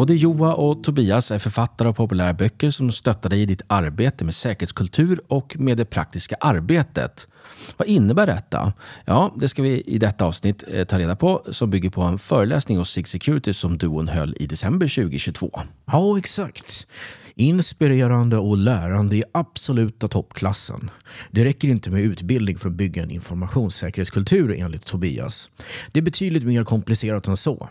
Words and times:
Både 0.00 0.14
Joa 0.14 0.54
och 0.54 0.84
Tobias 0.84 1.30
är 1.30 1.38
författare 1.38 1.88
av 1.88 1.92
populära 1.92 2.32
böcker 2.34 2.70
som 2.70 2.92
stöttar 2.92 3.30
dig 3.30 3.42
i 3.42 3.46
ditt 3.46 3.62
arbete 3.66 4.24
med 4.24 4.34
säkerhetskultur 4.34 5.20
och 5.28 5.56
med 5.58 5.76
det 5.76 5.84
praktiska 5.84 6.36
arbetet. 6.40 7.28
Vad 7.76 7.88
innebär 7.88 8.26
detta? 8.26 8.72
Ja, 9.04 9.34
det 9.36 9.48
ska 9.48 9.62
vi 9.62 9.80
i 9.80 9.98
detta 9.98 10.24
avsnitt 10.24 10.64
eh, 10.68 10.84
ta 10.84 10.98
reda 10.98 11.16
på 11.16 11.42
som 11.50 11.70
bygger 11.70 11.90
på 11.90 12.02
en 12.02 12.18
föreläsning 12.18 12.78
hos 12.78 12.90
Sig 12.90 13.04
Security 13.04 13.52
som 13.52 13.78
duon 13.78 14.08
höll 14.08 14.36
i 14.40 14.46
december 14.46 14.88
2022. 14.88 15.60
Ja, 15.86 16.18
exakt. 16.18 16.86
Inspirerande 17.34 18.36
och 18.36 18.56
lärande 18.56 19.16
i 19.16 19.24
absoluta 19.32 20.08
toppklassen. 20.08 20.90
Det 21.30 21.44
räcker 21.44 21.68
inte 21.68 21.90
med 21.90 22.00
utbildning 22.00 22.58
för 22.58 22.68
att 22.68 22.74
bygga 22.74 23.02
en 23.02 23.10
informationssäkerhetskultur 23.10 24.54
enligt 24.58 24.86
Tobias. 24.86 25.50
Det 25.92 26.00
är 26.00 26.04
betydligt 26.04 26.44
mer 26.44 26.64
komplicerat 26.64 27.26
än 27.26 27.36
så. 27.36 27.68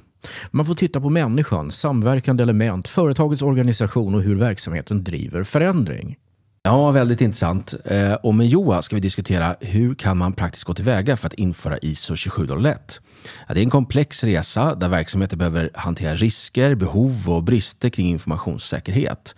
Man 0.52 0.66
får 0.66 0.76
titta 0.76 1.02
på 1.02 1.10
människan, 1.10 1.72
samverkande 1.72 2.44
element, 2.44 2.88
företagets 2.88 3.42
organisation 3.42 4.16
och 4.16 4.22
hur 4.22 4.36
verksamheten 4.36 5.04
driver 5.04 5.44
förändring. 5.44 6.18
Ja, 6.64 6.92
väldigt 6.92 7.22
intressant. 7.22 7.74
Eh, 7.86 8.14
och 8.14 8.36
med 8.36 8.48
Joa 8.48 8.82
ska 8.82 8.96
vi 8.96 9.00
diskutera 9.00 9.56
hur 9.60 9.96
kan 9.96 10.18
man 10.18 10.34
praktiskt 10.34 10.64
gå 10.64 10.74
tillväga 10.74 11.18
för 11.18 11.28
att 11.28 11.34
införa 11.34 11.78
ISO 11.78 12.16
27001. 12.16 13.02
Det 13.48 13.60
är 13.60 13.64
en 13.64 13.70
komplex 13.70 14.24
resa 14.24 14.76
där 14.76 14.90
verksamheter 14.90 15.38
behöver 15.38 15.70
hantera 15.74 16.16
risker, 16.16 16.76
behov 16.76 17.30
och 17.30 17.44
brister 17.44 17.90
kring 17.90 18.08
informationssäkerhet. 18.08 19.36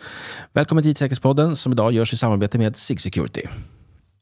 Välkommen 0.54 0.84
till 0.84 0.92
IT-säkerhetspodden 0.92 1.56
som 1.56 1.72
idag 1.72 1.92
görs 1.92 2.14
i 2.14 2.18
samarbete 2.18 2.58
med 2.58 2.78
SIG 2.78 3.02
Security. 3.02 3.42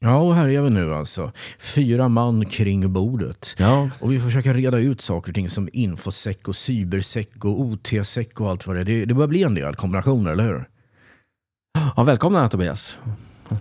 Ja, 0.04 0.16
och 0.16 0.34
här 0.34 0.48
är 0.48 0.62
vi 0.62 0.70
nu 0.70 0.94
alltså. 0.94 1.32
Fyra 1.58 2.08
man 2.08 2.44
kring 2.46 2.92
bordet. 2.92 3.54
Ja. 3.58 3.90
Och 4.00 4.12
vi 4.12 4.20
försöker 4.20 4.54
reda 4.54 4.78
ut 4.78 5.00
saker 5.00 5.30
och 5.30 5.34
ting 5.34 5.50
som 5.50 5.68
infosec 5.72 6.36
och 6.46 6.56
cybersec 6.56 7.26
och 7.40 7.60
OT-sec 7.60 8.26
och 8.38 8.50
allt 8.50 8.66
vad 8.66 8.76
det 8.76 8.80
är. 8.80 8.84
Det, 8.84 9.04
det 9.04 9.14
börjar 9.14 9.28
bli 9.28 9.42
en 9.42 9.54
del 9.54 9.74
kombinationer, 9.74 10.32
eller 10.32 10.44
hur? 10.44 10.68
Ja, 11.96 12.02
välkomna 12.02 12.48
Tobias. 12.48 12.98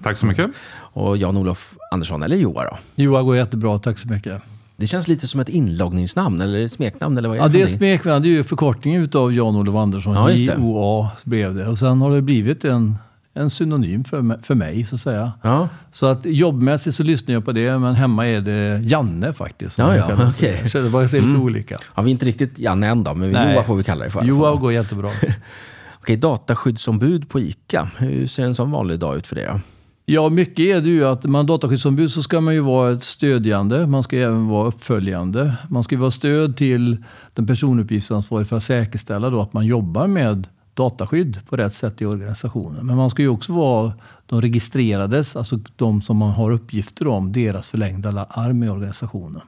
Tack 0.03 0.17
så 0.17 0.25
mycket. 0.25 0.51
Och 0.71 1.17
Jan-Olof 1.17 1.77
Andersson, 1.91 2.23
eller 2.23 2.35
Joa 2.35 2.63
då. 2.63 2.77
Joa 3.03 3.21
går 3.21 3.35
jättebra, 3.35 3.79
tack 3.79 3.97
så 3.99 4.07
mycket. 4.07 4.41
Det 4.77 4.87
känns 4.87 5.07
lite 5.07 5.27
som 5.27 5.39
ett 5.39 5.49
inloggningsnamn 5.49 6.41
eller 6.41 6.65
ett 6.65 6.71
smeknamn 6.71 7.17
eller 7.17 7.29
vad 7.29 7.37
är 7.37 7.41
Ja, 7.41 7.47
det 7.47 7.61
är 7.61 7.67
smeknamn. 7.67 8.23
Det 8.23 8.29
är 8.29 8.31
ju 8.31 8.43
förkortningen 8.43 9.01
utav 9.01 9.33
Jan-Olof 9.33 9.75
Andersson. 9.75 10.13
Ja. 10.13 10.31
J-O-A 10.31 11.09
blev 11.23 11.55
det. 11.55 11.67
Och 11.67 11.79
sen 11.79 12.01
har 12.01 12.15
det 12.15 12.21
blivit 12.21 12.65
en, 12.65 12.97
en 13.39 13.49
synonym 13.49 14.03
för 14.03 14.21
mig, 14.21 14.37
för 14.41 14.55
mig, 14.55 14.85
så 14.85 14.95
att 14.95 15.01
säga. 15.01 15.31
Ja, 15.41 15.69
Så 15.91 16.05
att 16.05 16.25
jobbmässigt 16.25 16.95
så 16.95 17.03
lyssnar 17.03 17.33
jag 17.33 17.45
på 17.45 17.51
det, 17.51 17.79
men 17.79 17.95
hemma 17.95 18.27
är 18.27 18.41
det 18.41 18.79
Janne 18.83 19.33
faktiskt. 19.33 19.77
Ja, 19.77 19.95
ja, 19.95 20.07
kallar 20.07 20.33
det. 20.39 20.69
Så 20.71 20.79
det 20.79 20.89
bara 20.89 21.07
ser 21.07 21.17
lite 21.17 21.29
Mm. 21.29 21.41
olika. 21.41 21.77
ja 21.95 22.01
vi 22.01 22.09
är 22.09 22.11
inte 22.11 22.25
riktigt 22.25 22.59
Janne 22.59 22.87
än 22.87 23.03
då, 23.03 23.13
men 23.15 23.31
Nej. 23.31 23.53
Joa 23.55 23.63
får 23.63 23.75
vi 23.75 23.83
kalla 23.83 24.05
det 24.05 24.11
för. 24.11 24.23
Joa 24.23 24.55
går 24.55 24.73
jättebra. 24.73 25.09
Okej, 26.01 26.17
dataskyddsombud 26.17 27.29
på 27.29 27.39
ICA. 27.39 27.89
Hur 27.97 28.27
ser 28.27 28.43
en 28.43 28.55
sån 28.55 28.71
vanlig 28.71 28.99
dag 28.99 29.17
ut 29.17 29.27
för 29.27 29.35
dig 29.35 29.45
då? 29.53 29.59
Ja, 30.05 30.29
mycket 30.29 30.59
är 30.59 30.81
det 30.81 30.89
ju 30.89 31.05
att 31.05 31.23
man 31.25 31.45
dataskyddsombud 31.45 32.11
så 32.11 32.23
ska 32.23 32.41
man 32.41 32.53
ju 32.53 32.59
vara 32.59 32.91
ett 32.91 33.03
stödjande. 33.03 33.87
Man 33.87 34.03
ska 34.03 34.17
även 34.17 34.47
vara 34.47 34.67
uppföljande. 34.67 35.53
Man 35.69 35.83
ska 35.83 35.97
vara 35.97 36.11
stöd 36.11 36.57
till 36.57 37.03
den 37.33 37.47
personuppgiftsansvarige 37.47 38.45
för 38.45 38.57
att 38.57 38.63
säkerställa 38.63 39.29
då 39.29 39.41
att 39.41 39.53
man 39.53 39.65
jobbar 39.65 40.07
med 40.07 40.47
dataskydd 40.73 41.39
på 41.49 41.55
rätt 41.57 41.73
sätt 41.73 42.01
i 42.01 42.05
organisationen. 42.05 42.85
Men 42.85 42.97
man 42.97 43.09
ska 43.09 43.21
ju 43.21 43.29
också 43.29 43.53
vara 43.53 43.93
de 44.25 44.41
registrerades, 44.41 45.35
alltså 45.35 45.59
de 45.75 46.01
som 46.01 46.17
man 46.17 46.31
har 46.31 46.51
uppgifter 46.51 47.07
om, 47.07 47.31
deras 47.31 47.69
förlängda 47.69 48.25
arm 48.29 48.63
i 48.63 48.69
organisationen. 48.69 49.41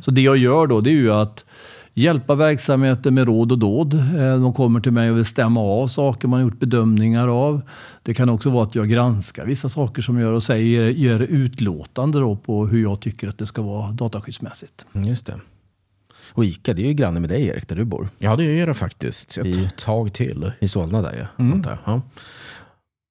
Så 0.00 0.10
det 0.10 0.20
jag 0.20 0.36
gör 0.36 0.66
då, 0.66 0.80
det 0.80 0.90
är 0.90 0.94
ju 0.94 1.12
att 1.12 1.44
hjälpa 1.94 2.34
verksamheter 2.34 3.10
med 3.10 3.26
råd 3.26 3.52
och 3.52 3.58
dåd. 3.58 3.94
Eh, 3.94 4.40
De 4.40 4.52
kommer 4.52 4.80
till 4.80 4.92
mig 4.92 5.10
och 5.10 5.16
vill 5.16 5.24
stämma 5.24 5.60
av 5.60 5.86
saker 5.86 6.28
man 6.28 6.40
har 6.40 6.44
gjort 6.44 6.58
bedömningar 6.60 7.28
av. 7.28 7.60
Det 8.02 8.14
kan 8.14 8.28
också 8.28 8.50
vara 8.50 8.62
att 8.62 8.74
jag 8.74 8.88
granskar 8.88 9.46
vissa 9.46 9.68
saker 9.68 10.02
som 10.02 10.16
jag 10.18 10.22
gör 10.24 10.32
och 10.32 10.42
säger, 10.42 10.82
ger 10.88 11.20
utlåtande 11.20 12.18
då 12.18 12.36
på 12.36 12.66
hur 12.66 12.82
jag 12.82 13.00
tycker 13.00 13.28
att 13.28 13.38
det 13.38 13.46
ska 13.46 13.62
vara 13.62 13.90
dataskyddsmässigt. 13.92 14.86
Mm, 14.94 15.08
Just 15.08 15.26
det. 15.26 15.34
Och 16.36 16.44
ICA, 16.44 16.72
det 16.74 16.82
är 16.82 16.86
ju 16.86 16.92
granne 16.94 17.20
med 17.20 17.30
dig 17.30 17.46
Erik, 17.46 17.68
där 17.68 17.76
du 17.76 17.84
bor. 17.84 18.08
Ja, 18.18 18.36
det 18.36 18.44
är 18.60 18.66
det 18.66 18.74
faktiskt. 18.74 19.38
Ett 19.38 19.46
I- 19.46 19.70
tag 19.76 20.12
till. 20.12 20.52
I 20.60 20.68
Solna 20.68 21.02
där 21.02 21.12
ju, 21.12 21.44
Mm. 21.44 21.62
Ja. 21.86 22.02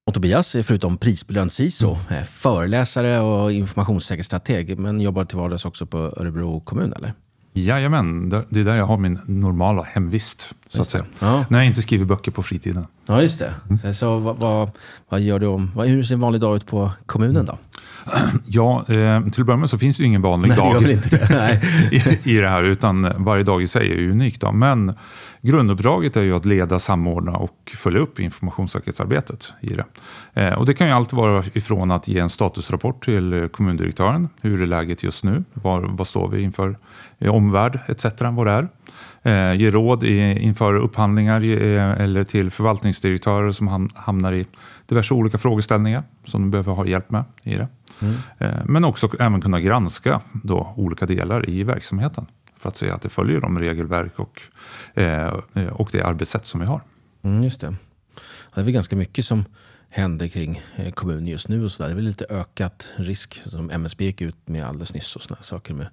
Och 0.06 0.14
Tobias 0.14 0.54
är 0.54 0.62
förutom 0.62 0.96
prisbelönt 0.96 1.52
CISO 1.52 1.98
eh, 2.10 2.22
föreläsare 2.24 3.20
och 3.20 3.52
informationssäkerhetsstrateg, 3.52 4.78
men 4.78 5.00
jobbar 5.00 5.24
till 5.24 5.38
vardags 5.38 5.64
också 5.64 5.86
på 5.86 5.98
Örebro 5.98 6.60
kommun, 6.60 6.92
eller? 6.92 7.14
Jajamän, 7.62 8.28
det 8.28 8.60
är 8.60 8.64
där 8.64 8.74
jag 8.76 8.86
har 8.86 8.96
min 8.96 9.18
normala 9.26 9.82
hemvist. 9.82 10.54
Så 10.68 10.80
att 10.82 10.88
säga. 10.88 11.04
Ja, 11.18 11.44
När 11.48 11.58
jag 11.58 11.66
inte 11.66 11.82
skriver 11.82 12.04
böcker 12.04 12.30
på 12.30 12.42
fritiden. 12.42 12.86
ja 13.06 13.22
just 13.22 13.42
det. 13.82 13.94
Så 13.94 14.18
vad, 14.18 14.36
vad, 14.36 14.70
vad 15.08 15.20
gör 15.20 15.38
du 15.38 15.46
om, 15.46 15.70
hur 15.76 16.02
ser 16.02 16.14
en 16.14 16.20
vanlig 16.20 16.40
dag 16.40 16.56
ut 16.56 16.66
på 16.66 16.90
kommunen 17.06 17.46
då? 17.46 17.58
Ja, 18.46 18.84
eh, 18.88 19.22
till 19.22 19.40
att 19.40 19.46
börja 19.46 19.56
med 19.56 19.70
så 19.70 19.78
finns 19.78 19.96
det 19.96 20.00
ju 20.02 20.06
ingen 20.06 20.22
vanlig 20.22 20.48
Nej, 20.48 20.56
dag 20.58 20.82
det. 20.82 21.60
I, 22.24 22.32
i 22.36 22.40
det 22.40 22.48
här, 22.48 22.62
utan 22.62 23.12
varje 23.24 23.42
dag 23.42 23.62
i 23.62 23.66
sig 23.66 23.92
är 23.92 24.08
unik. 24.08 24.40
Då. 24.40 24.52
Men 24.52 24.94
grunduppdraget 25.50 26.16
är 26.16 26.22
ju 26.22 26.36
att 26.36 26.46
leda, 26.46 26.78
samordna 26.78 27.32
och 27.32 27.72
följa 27.76 28.00
upp 28.00 28.20
informationssäkerhetsarbetet 28.20 29.52
i 29.60 29.74
det. 29.74 29.84
Eh, 30.34 30.52
och 30.52 30.66
det 30.66 30.74
kan 30.74 30.86
ju 30.86 30.92
alltid 30.92 31.16
vara 31.16 31.44
ifrån 31.52 31.90
att 31.90 32.08
ge 32.08 32.18
en 32.18 32.28
statusrapport 32.28 33.04
till 33.04 33.48
kommundirektören. 33.52 34.28
Hur 34.40 34.62
är 34.62 34.66
läget 34.66 35.02
just 35.02 35.24
nu? 35.24 35.44
Var, 35.52 35.80
vad 35.80 36.06
står 36.06 36.28
vi 36.28 36.42
inför 36.42 36.76
omvärld 37.28 37.78
etc. 37.88 38.04
Vad 38.20 38.46
det 38.46 38.52
är. 38.52 38.68
Eh, 39.22 39.60
ge 39.60 39.70
råd 39.70 40.04
i, 40.04 40.38
inför 40.40 40.74
upphandlingar 40.74 41.42
eh, 41.42 42.00
eller 42.00 42.24
till 42.24 42.50
förvaltningsdirektörer 42.50 43.52
som 43.52 43.68
ham, 43.68 43.90
hamnar 43.94 44.32
i 44.32 44.46
diverse 44.86 45.14
olika 45.14 45.38
frågeställningar 45.38 46.02
som 46.24 46.40
de 46.40 46.50
behöver 46.50 46.72
ha 46.72 46.86
hjälp 46.86 47.10
med 47.10 47.24
i 47.42 47.54
det. 47.54 47.68
Eh, 48.38 48.48
Men 48.64 48.84
också 48.84 49.08
även 49.18 49.40
kunna 49.40 49.60
granska 49.60 50.20
då 50.32 50.74
olika 50.76 51.06
delar 51.06 51.50
i 51.50 51.62
verksamheten 51.62 52.26
för 52.64 52.68
att 52.68 52.76
se 52.76 52.90
att 52.90 53.02
det 53.02 53.08
följer 53.08 53.40
de 53.40 53.58
regelverk 53.58 54.18
och, 54.18 54.42
eh, 54.94 55.34
eh, 55.54 55.66
och 55.66 55.88
det 55.92 56.02
arbetssätt 56.02 56.46
som 56.46 56.60
vi 56.60 56.66
har. 56.66 56.80
Mm, 57.22 57.42
just 57.42 57.60
det. 57.60 57.74
Det 58.54 58.60
är 58.60 58.64
väl 58.64 58.72
ganska 58.72 58.96
mycket 58.96 59.24
som 59.24 59.44
händer 59.90 60.28
kring 60.28 60.62
eh, 60.76 60.92
kommunen 60.92 61.26
just 61.26 61.48
nu. 61.48 61.64
och 61.64 61.72
så 61.72 61.82
där. 61.82 61.88
Det 61.88 61.92
är 61.92 61.96
väl 61.96 62.04
lite 62.04 62.26
ökat 62.28 62.92
risk 62.96 63.42
som 63.46 63.70
MSB 63.70 64.04
gick 64.04 64.20
ut 64.20 64.48
med 64.48 64.66
alldeles 64.66 64.94
nyss 64.94 65.16
och 65.16 65.22
här 65.28 65.42
saker 65.42 65.74
med 65.74 65.86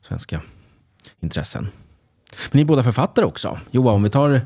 svenska 0.00 0.40
intressen. 1.20 1.68
Men 2.50 2.56
ni 2.56 2.60
är 2.60 2.66
båda 2.66 2.82
författare 2.82 3.24
också. 3.24 3.58
Joa, 3.70 3.92
om 3.92 4.02
vi 4.02 4.10
tar 4.10 4.30
eh, 4.30 4.40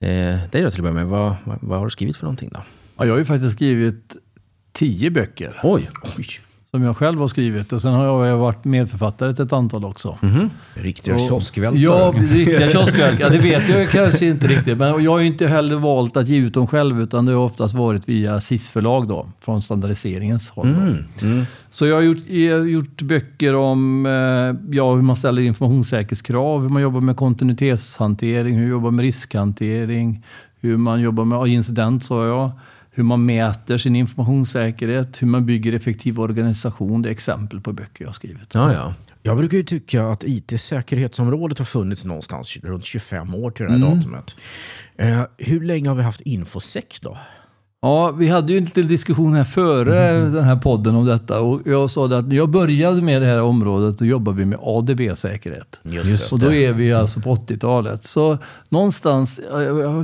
dig 0.00 0.48
då 0.50 0.50
till 0.50 0.64
att 0.64 0.76
börja 0.76 0.92
med. 0.92 1.06
Vad, 1.06 1.36
vad, 1.44 1.58
vad 1.60 1.78
har 1.78 1.86
du 1.86 1.90
skrivit 1.90 2.16
för 2.16 2.24
någonting 2.24 2.50
då? 2.52 2.62
Ja, 2.96 3.04
jag 3.04 3.12
har 3.12 3.18
ju 3.18 3.24
faktiskt 3.24 3.52
skrivit 3.52 4.16
tio 4.72 5.10
böcker 5.10 5.60
Oj! 5.62 5.88
Som 6.76 6.82
jag 6.82 6.96
själv 6.96 7.20
har 7.20 7.28
skrivit 7.28 7.72
och 7.72 7.82
sen 7.82 7.92
har 7.92 8.26
jag 8.26 8.38
varit 8.38 8.64
medförfattare 8.64 9.34
till 9.34 9.44
ett 9.44 9.52
antal 9.52 9.84
också. 9.84 10.18
Mhm. 10.22 10.50
Riktiga 10.74 11.18
kioskvältare. 11.18 11.82
Ja, 11.82 12.10
riktiga 12.32 12.68
kioskverk. 12.68 13.20
Ja, 13.20 13.28
det 13.28 13.38
vet 13.38 13.68
jag 13.68 13.88
kanske 13.88 14.26
inte 14.26 14.46
riktigt. 14.46 14.78
Men 14.78 15.04
jag 15.04 15.10
har 15.10 15.18
ju 15.18 15.26
inte 15.26 15.46
heller 15.46 15.76
valt 15.76 16.16
att 16.16 16.28
ge 16.28 16.38
ut 16.38 16.54
dem 16.54 16.66
själv, 16.66 17.00
utan 17.00 17.26
det 17.26 17.32
har 17.32 17.44
oftast 17.44 17.74
varit 17.74 18.08
via 18.08 18.40
SIS-förlag 18.40 19.08
då, 19.08 19.26
från 19.40 19.62
standardiseringens 19.62 20.50
håll. 20.50 20.66
Mm. 20.68 21.04
Mm. 21.22 21.44
Så 21.70 21.86
jag 21.86 21.96
har 21.96 22.02
gjort, 22.02 22.28
jag 22.28 22.58
har 22.58 22.66
gjort 22.66 23.02
böcker 23.02 23.54
om 23.54 24.06
eh, 24.06 24.74
ja, 24.76 24.94
hur 24.94 25.02
man 25.02 25.16
ställer 25.16 25.42
informationssäkerhetskrav, 25.42 26.62
hur 26.62 26.68
man 26.68 26.82
jobbar 26.82 27.00
med 27.00 27.16
kontinuitetshantering, 27.16 28.54
hur 28.54 28.62
man 28.62 28.70
jobbar 28.70 28.90
med 28.90 29.02
riskhantering, 29.02 30.24
hur 30.60 30.76
man 30.76 31.00
jobbar 31.00 31.24
med 31.24 31.46
incident, 31.46 32.04
sa 32.04 32.26
jag. 32.26 32.50
Hur 32.94 33.02
man 33.02 33.24
mäter 33.26 33.78
sin 33.78 33.96
informationssäkerhet, 33.96 35.22
hur 35.22 35.26
man 35.26 35.46
bygger 35.46 35.72
effektiv 35.72 36.20
organisation. 36.20 37.02
Det 37.02 37.08
är 37.08 37.10
exempel 37.10 37.60
på 37.60 37.72
böcker 37.72 38.04
jag 38.04 38.08
har 38.08 38.12
skrivit. 38.14 38.54
Ja, 38.54 38.72
ja. 38.72 38.94
Jag 39.22 39.36
brukar 39.36 39.56
ju 39.56 39.62
tycka 39.64 40.06
att 40.08 40.24
IT-säkerhetsområdet 40.24 41.58
har 41.58 41.64
funnits 41.64 42.04
någonstans 42.04 42.56
runt 42.62 42.84
25 42.84 43.34
år 43.34 43.50
till 43.50 43.64
det 43.66 43.72
här 43.72 43.78
Mm. 43.78 43.96
datumet. 43.96 44.36
Eh, 44.96 45.22
hur 45.38 45.60
länge 45.64 45.88
har 45.88 45.96
vi 45.96 46.02
haft 46.02 46.20
infosec 46.20 46.84
då? 47.02 47.18
Ja, 47.84 48.10
vi 48.10 48.28
hade 48.28 48.52
ju 48.52 48.58
en 48.58 48.64
liten 48.64 48.86
diskussion 48.86 49.34
här 49.34 49.44
före 49.44 50.18
den 50.18 50.44
här 50.44 50.56
podden 50.56 50.94
om 50.94 51.04
detta 51.04 51.40
och 51.40 51.60
jag 51.64 51.90
sa 51.90 52.08
det 52.08 52.18
att 52.18 52.32
jag 52.32 52.50
började 52.50 53.00
med 53.00 53.22
det 53.22 53.26
här 53.26 53.42
området 53.42 53.98
då 53.98 54.04
jobbade 54.04 54.38
vi 54.38 54.44
med 54.44 54.58
ADB-säkerhet. 54.62 55.80
Och 56.32 56.38
då 56.38 56.52
är 56.52 56.72
vi 56.72 56.92
alltså 56.92 57.20
på 57.20 57.34
80-talet. 57.34 58.04
Så 58.04 58.38
någonstans, 58.68 59.40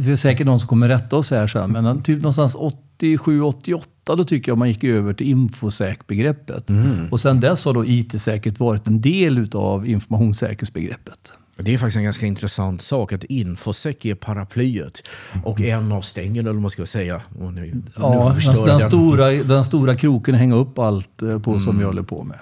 det 0.03 0.13
är 0.13 0.17
säkert 0.17 0.47
någon 0.47 0.59
som 0.59 0.69
kommer 0.69 0.89
rätta 0.89 1.17
oss 1.17 1.31
här 1.31 1.47
sen, 1.47 1.73
men 1.73 2.03
typ 2.03 2.23
någonstans 2.23 2.57
87-88 3.01 3.83
då 4.05 4.25
tycker 4.25 4.51
jag 4.51 4.59
man 4.59 4.69
gick 4.69 4.85
över 4.85 5.13
till 5.13 5.27
infosäk-begreppet. 5.27 6.71
Och 7.11 7.21
sen 7.21 7.41
dess 7.41 7.65
har 7.65 7.75
då 7.75 7.87
IT-säkerhet 7.87 8.61
varit 8.61 8.87
en 8.87 9.01
del 9.01 9.39
utav 9.39 9.87
informationssäkerhetsbegreppet. 9.87 11.33
Det 11.63 11.75
är 11.75 11.79
faktiskt 11.79 11.97
en 11.97 12.05
ganska 12.05 12.27
intressant 12.27 12.83
sak 12.83 13.13
att 13.13 13.25
infosec 13.25 13.97
är 14.01 14.15
paraplyet 14.15 15.09
och 15.45 15.61
en 15.61 15.93
av 15.93 16.01
stängerna, 16.01 16.41
eller 16.49 16.53
vad 16.53 16.63
man 16.63 16.71
ska 16.71 16.87
säga. 16.87 17.21
Och 17.41 17.53
nu, 17.55 17.61
nu 17.61 17.83
Ja, 17.97 18.35
förstör 18.35 18.67
den, 18.67 18.79
den, 18.79 18.89
stora, 18.91 19.31
den 19.31 19.65
stora 19.65 19.97
kroken 19.97 20.35
hänga 20.35 20.55
upp 20.55 20.79
allt 20.79 21.23
eh, 21.23 21.39
på 21.39 21.61
som 21.61 21.79
vi 21.79 21.85
håller 21.85 22.03
på 22.03 22.25
med. 22.25 22.39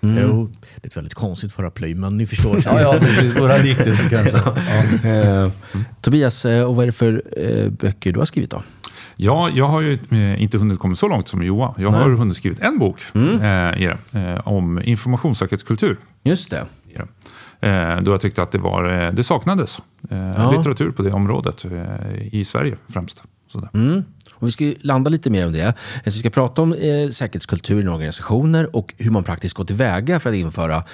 Mm. 0.00 0.18
Jo, 0.22 0.50
det 0.62 0.86
är 0.86 0.88
ett 0.88 0.96
väldigt 0.96 1.14
konstigt 1.14 1.56
paraply, 1.56 1.94
men 1.94 2.16
ni 2.16 2.26
förstår. 2.26 2.62
ja, 2.64 2.80
ja, 2.80 2.96
precis. 3.00 3.36
Våra 3.40 3.56
liknelse 3.62 4.08
kanske. 4.10 4.42
Ja. 5.08 5.08
Eh, 5.10 5.50
Tobias, 6.00 6.44
eh, 6.44 6.64
och 6.64 6.76
vad 6.76 6.82
är 6.82 6.86
det 6.86 6.92
för 6.92 7.22
böcker 7.70 8.12
du 8.12 8.18
har 8.18 8.24
skrivit 8.26 8.50
då? 8.50 8.62
Ja, 9.16 9.50
jag 9.54 9.68
har 9.68 9.80
ju 9.80 9.98
inte 10.38 10.58
hunnit 10.58 10.78
komma 10.78 10.94
så 10.96 11.08
långt 11.08 11.28
som 11.28 11.42
Johan. 11.42 11.74
Jag 11.78 11.90
har 11.90 12.10
hunnit 12.10 12.36
skrivit 12.36 12.60
en 12.60 12.78
bok 12.78 13.00
Mm. 13.14 13.40
eh, 14.12 14.40
om 14.48 14.82
informationssäkerhetskultur. 14.82 15.96
Just 16.22 16.50
det. 16.50 16.64
Eh, 17.62 18.00
då 18.02 18.12
jag 18.12 18.20
tyckte 18.20 18.42
att 18.42 18.52
det, 18.52 18.58
var, 18.58 19.02
eh, 19.06 19.12
det 19.12 19.24
saknades 19.24 19.78
eh, 20.10 20.18
Ja. 20.36 20.50
litteratur 20.56 20.90
på 20.90 21.02
det 21.02 21.12
området 21.12 21.64
i 22.32 22.44
Sverige 22.44 22.76
Sådär. 23.52 23.68
Mm. 23.74 24.04
Och 24.34 24.46
vi 24.48 24.52
ska 24.52 24.72
landa 24.80 25.10
lite 25.10 25.30
mer 25.30 25.46
om 25.46 25.52
det. 25.52 25.74
Så 26.04 26.10
vi 26.10 26.10
ska 26.10 26.30
prata 26.30 26.62
om 26.62 26.72
eh, 26.72 27.08
säkerhetskultur 27.10 27.84
i 27.84 27.88
organisationer 27.88 28.76
och 28.76 28.94
hur 28.98 29.10
man 29.10 29.24
praktiskt 29.24 29.54
går 29.54 29.64
tillväga 29.64 30.20
för 30.20 30.30
att 30.30 30.36
införa 30.36 30.84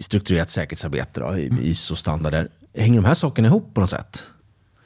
strukturerat 0.00 0.50
säkerhetsarbete, 0.50 1.20
då, 1.20 1.38
i- 1.38 1.50
ISO-standarder. 1.62 2.48
Hänger 2.78 3.00
de 3.02 3.06
här 3.06 3.14
sakerna 3.14 3.48
ihop 3.48 3.74
på 3.74 3.80
något 3.80 3.90
sätt? 3.90 4.22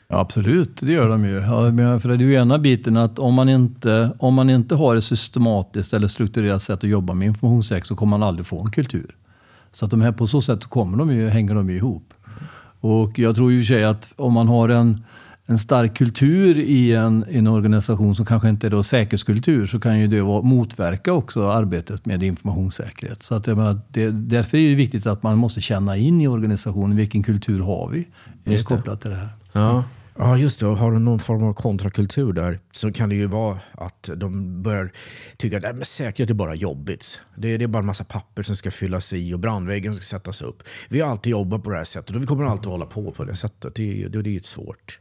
Ja, 0.08 0.18
absolut, 0.20 0.76
det 0.80 0.92
gör 0.92 1.08
de 1.08 1.24
ju. 1.24 1.34
Ja, 1.34 2.00
för 2.00 2.08
det 2.08 2.14
är 2.14 2.18
ju 2.28 2.34
ena 2.34 2.58
biten 2.58 2.96
att 2.96 3.18
om 3.18 3.34
man, 3.34 3.48
inte, 3.48 4.10
om 4.18 4.34
man 4.34 4.50
inte 4.50 4.74
har 4.74 4.96
ett 4.96 5.04
systematiskt 5.04 5.92
eller 5.94 6.08
strukturerat 6.08 6.62
sätt 6.62 6.84
att 6.84 6.90
jobba 6.90 7.14
med 7.14 7.26
informationssäkerhet 7.26 7.86
så 7.86 7.96
kommer 7.96 8.18
man 8.18 8.28
aldrig 8.28 8.46
få 8.46 8.60
en 8.60 8.70
kultur. 8.70 9.14
Så 9.76 9.84
att 9.84 9.90
de 9.90 10.00
här, 10.00 10.12
på 10.12 10.26
så 10.26 10.40
sätt 10.40 10.64
kommer 10.64 10.98
de 10.98 11.12
ju, 11.12 11.28
hänger 11.28 11.54
de 11.54 11.70
ju 11.70 11.76
ihop. 11.76 12.14
Och 12.80 13.18
jag 13.18 13.36
tror 13.36 13.52
ju 13.52 13.64
sig 13.64 13.84
att 13.84 14.12
om 14.16 14.32
man 14.32 14.48
har 14.48 14.68
en, 14.68 15.04
en 15.46 15.58
stark 15.58 15.96
kultur 15.96 16.58
i 16.58 16.94
en, 16.94 17.24
en 17.30 17.46
organisation 17.46 18.14
som 18.14 18.26
kanske 18.26 18.48
inte 18.48 18.66
är 18.66 18.70
då 18.70 18.82
säkerhetskultur 18.82 19.66
så 19.66 19.80
kan 19.80 19.98
ju 20.00 20.06
det 20.06 20.20
vara, 20.20 20.42
motverka 20.42 21.12
också 21.12 21.48
arbetet 21.48 22.06
med 22.06 22.22
informationssäkerhet. 22.22 23.22
Så 23.22 23.34
att 23.34 23.46
jag 23.46 23.56
menar, 23.56 23.80
det, 23.88 24.10
därför 24.10 24.58
är 24.58 24.68
det 24.68 24.74
viktigt 24.74 25.06
att 25.06 25.22
man 25.22 25.38
måste 25.38 25.60
känna 25.60 25.96
in 25.96 26.20
i 26.20 26.28
organisationen 26.28 26.96
vilken 26.96 27.22
kultur 27.22 27.62
har 27.62 27.88
vi 27.88 27.98
eh, 28.44 28.52
Just 28.52 28.68
det. 28.68 28.76
kopplat 28.76 29.00
till 29.00 29.10
det 29.10 29.16
här. 29.16 29.28
Ja. 29.52 29.84
Ja, 30.18 30.36
just 30.36 30.60
det. 30.60 30.66
Har 30.66 30.92
du 30.92 30.98
någon 30.98 31.18
form 31.18 31.42
av 31.42 31.52
kontrakultur 31.52 32.32
där 32.32 32.58
så 32.76 32.92
kan 32.92 33.08
det 33.08 33.14
ju 33.14 33.26
vara 33.26 33.58
att 33.72 34.10
de 34.16 34.62
börjar 34.62 34.92
tycka 35.36 35.56
att 35.56 35.76
men 35.76 35.84
säkerhet 35.84 36.30
är 36.30 36.34
bara 36.34 36.54
jobbigt. 36.54 37.20
Det 37.36 37.48
är, 37.48 37.58
det 37.58 37.64
är 37.64 37.68
bara 37.68 37.78
en 37.78 37.86
massa 37.86 38.04
papper 38.04 38.42
som 38.42 38.56
ska 38.56 38.70
fyllas 38.70 39.12
i 39.12 39.34
och 39.34 39.38
brandväggen 39.38 39.94
ska 39.94 40.02
sättas 40.02 40.42
upp. 40.42 40.62
Vi 40.88 41.00
har 41.00 41.10
alltid 41.10 41.30
jobbat 41.30 41.64
på 41.64 41.70
det 41.70 41.76
här 41.76 41.84
sättet 41.84 42.16
och 42.16 42.22
vi 42.22 42.26
kommer 42.26 42.44
alltid 42.44 42.66
hålla 42.66 42.86
på 42.86 43.10
på 43.10 43.24
det 43.24 43.36
sättet. 43.36 43.74
Det 43.74 43.82
är 43.82 43.94
ju 43.94 44.08
det 44.08 44.18
är 44.18 44.32
ju 44.32 44.40
svårt. 44.40 44.98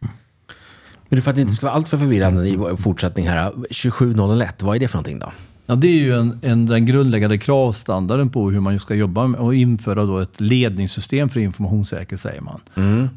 Men 1.09 1.21
för 1.21 1.29
att 1.29 1.35
det 1.35 1.41
inte 1.41 1.53
ska 1.53 1.65
vara 1.65 1.75
alltför 1.75 1.97
förvirrande 1.97 2.49
i 2.49 2.55
vår 2.55 2.75
fortsättning 2.75 3.27
här. 3.27 3.51
27001, 3.73 4.61
vad 4.63 4.75
är 4.75 4.79
det 4.79 4.87
för 4.87 4.97
någonting 4.97 5.19
då? 5.19 5.31
Ja, 5.65 5.75
det 5.75 5.87
är 5.87 5.99
ju 5.99 6.13
en, 6.13 6.39
en, 6.41 6.65
den 6.65 6.85
grundläggande 6.85 7.37
kravstandarden 7.37 8.29
på 8.29 8.49
hur 8.51 8.59
man 8.59 8.79
ska 8.79 8.95
jobba 8.95 9.27
med 9.27 9.39
och 9.39 9.55
införa 9.55 10.05
då 10.05 10.17
ett 10.17 10.41
ledningssystem 10.41 11.29
för 11.29 11.39
informationssäkerhet, 11.39 12.19
säger 12.19 12.41
man. 12.41 12.59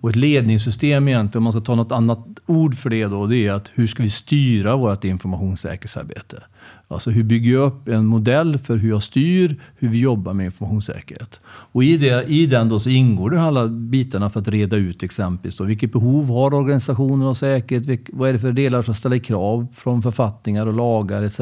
Och 0.00 0.11
ett 0.11 0.17
ledningssystem 0.17 1.09
egentligen, 1.09 1.39
om 1.39 1.45
man 1.45 1.53
ska 1.53 1.61
ta 1.61 1.75
något 1.75 1.93
annat 1.93 2.27
ord 2.47 2.75
för 2.75 2.91
det 2.91 3.05
då, 3.06 3.27
det 3.27 3.47
är 3.47 3.53
att 3.53 3.71
hur 3.75 3.87
ska 3.87 4.03
vi 4.03 4.11
styra 4.11 4.77
vårt 4.77 5.05
informationssäkerhetsarbete? 5.05 6.43
Alltså 6.91 7.11
hur 7.11 7.23
bygger 7.23 7.53
jag 7.53 7.67
upp 7.67 7.88
en 7.88 8.06
modell 8.06 8.59
för 8.59 8.76
hur 8.76 8.88
jag 8.88 9.03
styr, 9.03 9.61
hur 9.76 9.88
vi 9.88 9.99
jobbar 9.99 10.32
med 10.32 10.47
informationssäkerhet? 10.47 11.41
Och 11.47 11.85
i, 11.85 11.97
det, 11.97 12.25
i 12.29 12.47
den 12.47 12.69
då 12.69 12.79
så 12.79 12.91
ingår 12.91 13.31
det 13.31 13.41
alla 13.41 13.69
bitarna 13.69 14.31
för 14.31 14.41
att 14.41 14.49
reda 14.49 14.76
ut 14.76 15.03
exempelvis 15.03 15.56
då, 15.56 15.65
vilket 15.65 15.93
behov 15.93 16.29
har 16.29 16.55
organisationen 16.55 17.26
av 17.26 17.35
säkerhet? 17.35 17.87
Vilk, 17.87 18.11
vad 18.12 18.29
är 18.29 18.32
det 18.32 18.38
för 18.38 18.53
delar 18.53 18.82
som 18.82 18.94
ställer 18.94 19.19
krav 19.19 19.67
från 19.75 20.03
författningar 20.03 20.67
och 20.67 20.75
lagar 20.75 21.23
etc. 21.23 21.41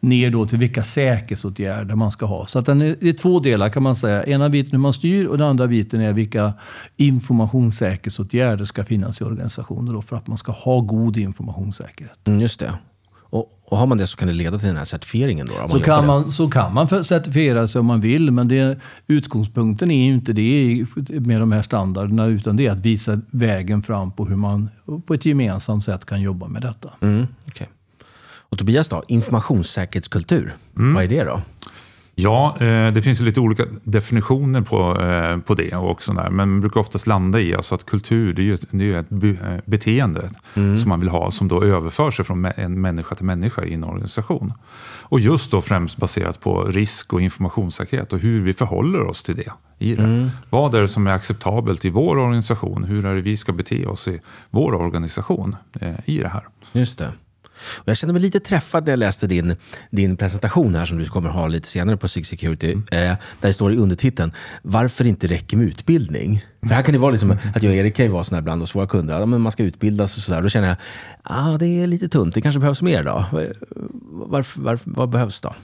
Ner 0.00 0.30
då 0.30 0.46
till 0.46 0.58
vilka 0.58 0.82
säkerhetsåtgärder 0.82 1.94
man 1.94 2.10
ska 2.10 2.26
ha. 2.26 2.46
Så 2.46 2.58
att 2.58 2.66
den 2.66 2.82
är, 2.82 2.96
det 3.00 3.08
är 3.08 3.12
två 3.12 3.40
delar 3.40 3.68
kan 3.68 3.82
man 3.82 3.96
säga. 3.96 4.24
Ena 4.24 4.48
biten 4.48 4.70
hur 4.72 4.78
man 4.78 4.92
styr 4.92 5.24
och 5.24 5.38
den 5.38 5.46
andra 5.46 5.66
biten 5.66 6.00
är 6.00 6.12
vilka 6.12 6.52
informationssäkerhetsåtgärder 6.96 8.64
ska 8.64 8.84
finnas 8.84 9.20
i 9.20 9.24
organisationen 9.24 9.94
då 9.94 10.02
för 10.02 10.16
att 10.16 10.26
man 10.26 10.38
ska 10.38 10.52
ha 10.52 10.80
god 10.80 11.16
informationssäkerhet. 11.16 12.28
Mm, 12.28 12.40
just 12.40 12.60
det. 12.60 12.72
Och, 13.66 13.78
har 13.78 13.86
man 13.86 13.98
det 13.98 14.06
så 14.06 14.16
kan 14.16 14.28
det 14.28 14.34
leda 14.34 14.58
till 14.58 14.66
den 14.68 14.76
här 14.76 14.84
certifieringen 14.84 15.46
då? 15.46 15.54
om 15.62 15.70
Så 15.70 15.80
kan, 15.80 16.00
det. 16.00 16.06
man, 16.06 16.30
så 16.32 16.48
kan 16.50 16.74
man 16.74 17.04
certifiera 17.04 17.68
sig 17.68 17.78
om 17.78 17.86
man 17.86 18.00
vill, 18.00 18.30
men 18.30 18.48
det, 18.48 18.78
utgångspunkten 19.06 19.90
är 19.90 20.04
ju 20.06 20.14
inte 20.14 20.32
det 20.32 20.86
med 21.08 21.40
de 21.40 21.52
här 21.52 21.62
standarderna, 21.62 22.26
utan 22.26 22.56
det 22.56 22.66
är 22.66 22.70
att 22.72 22.78
visa 22.86 23.20
vägen 23.30 23.82
fram 23.82 24.12
på 24.12 24.24
hur 24.26 24.36
man 24.36 24.68
på 25.06 25.14
ett 25.14 25.26
gemensamt 25.26 25.84
sätt 25.84 26.06
kan 26.06 26.20
jobba 26.22 26.48
med 26.48 26.62
detta. 26.62 26.88
Mm, 27.00 27.26
okej. 27.48 27.68
Och 28.48 28.58
Tobias 28.58 28.88
då, 28.88 29.02
informationssäkerhetskultur, 29.08 30.54
Mm. 30.78 30.94
vad 30.94 31.04
är 31.04 31.08
det 31.08 31.24
då? 31.24 31.40
Ja, 32.16 32.56
eh, 32.60 32.92
det 32.92 33.02
finns 33.02 33.20
lite 33.20 33.40
olika 33.40 33.64
definitioner 33.82 34.60
på, 34.60 35.00
eh, 35.00 35.38
på 35.38 35.54
det 35.54 35.76
och 35.76 36.02
sådär, 36.02 36.30
men 36.30 36.50
man 36.50 36.60
brukar 36.60 36.80
oftast 36.80 37.06
landa 37.06 37.40
i 37.40 37.54
alltså 37.54 37.74
att 37.74 37.86
kultur 37.86 38.32
det 38.32 38.42
är 38.42 38.44
ju 38.44 38.54
ett, 38.54 38.64
det 38.70 38.84
är 38.84 38.86
ju 38.86 38.98
ett 38.98 39.12
eh, 39.42 39.56
beteende 39.64 40.30
som 40.54 40.88
man 40.88 41.00
vill 41.00 41.08
ha 41.08 41.30
som 41.30 41.48
då 41.48 41.64
överför 41.64 42.10
sig 42.10 42.24
från 42.24 42.44
en 42.44 42.80
människa 42.80 43.14
till 43.14 43.24
människa 43.24 43.64
i 43.64 43.74
en 43.74 43.84
organisation. 43.84 44.52
Och 45.02 45.20
just 45.20 45.50
då 45.50 45.62
främst 45.62 45.96
baserat 45.96 46.40
på 46.40 46.62
risk 46.62 47.12
och 47.12 47.20
informationssäkerhet 47.20 48.12
och 48.12 48.18
hur 48.18 48.42
vi 48.42 48.54
förhåller 48.54 49.02
oss 49.02 49.22
till 49.22 49.36
det. 49.36 49.52
I 49.78 49.94
det. 49.94 50.30
Vad 50.50 50.74
är 50.74 50.80
det 50.80 50.88
som 50.88 51.06
är 51.06 51.12
acceptabelt 51.12 51.84
i 51.84 51.90
vår 51.90 52.18
organisation? 52.18 52.84
Hur 52.84 53.06
är 53.06 53.14
det 53.14 53.22
vi 53.22 53.36
ska 53.36 53.52
bete 53.52 53.86
oss 53.86 54.08
i 54.08 54.20
vår 54.50 54.74
organisation 54.74 55.56
i 56.04 56.18
det 56.18 56.28
här? 56.28 56.42
Just 56.72 56.98
det. 56.98 57.12
Och 57.56 57.88
jag 57.88 57.96
kände 57.96 58.12
mig 58.12 58.22
lite 58.22 58.40
träffad 58.40 58.84
när 58.84 58.92
jag 58.92 58.98
läste 58.98 59.26
din, 59.26 59.56
din 59.90 60.16
presentation 60.16 60.74
här 60.74 60.86
som 60.86 60.98
du 60.98 61.06
kommer 61.06 61.30
ha 61.30 61.46
lite 61.48 61.68
senare 61.68 61.96
på 61.96 62.08
Sig 62.08 62.24
Security. 62.24 62.72
Eh, 62.72 62.78
där 62.90 63.18
det 63.40 63.52
står 63.52 63.72
i 63.72 63.76
undertiteln, 63.76 64.32
varför 64.62 65.06
inte 65.06 65.26
räcker 65.26 65.56
med 65.56 65.66
utbildning? 65.66 66.44
För 66.60 66.74
här 66.74 66.82
kan 66.82 66.92
det 66.92 66.98
vara 66.98 67.10
liksom 67.10 67.30
att 67.30 67.62
jag 67.62 67.70
och 67.70 67.76
Erik 67.76 67.94
kan 67.94 68.04
ju 68.04 68.10
vara 68.10 68.24
sådana 68.24 68.38
ibland 68.38 68.60
hos 68.60 68.74
våra 68.74 68.86
kunder. 68.86 69.20
Ja, 69.20 69.26
men 69.26 69.40
man 69.40 69.52
ska 69.52 69.62
utbildas 69.62 70.16
och 70.16 70.22
sådär. 70.22 70.42
Då 70.42 70.48
känner 70.48 70.68
jag, 70.68 70.76
ah, 71.22 71.58
det 71.58 71.66
är 71.66 71.86
lite 71.86 72.08
tunt, 72.08 72.34
det 72.34 72.40
kanske 72.40 72.58
behövs 72.58 72.82
mer 72.82 73.02
då. 73.02 73.24
Varför, 74.10 74.60
varför, 74.60 74.90
vad 74.90 75.08
behövs 75.08 75.40
då? 75.40 75.54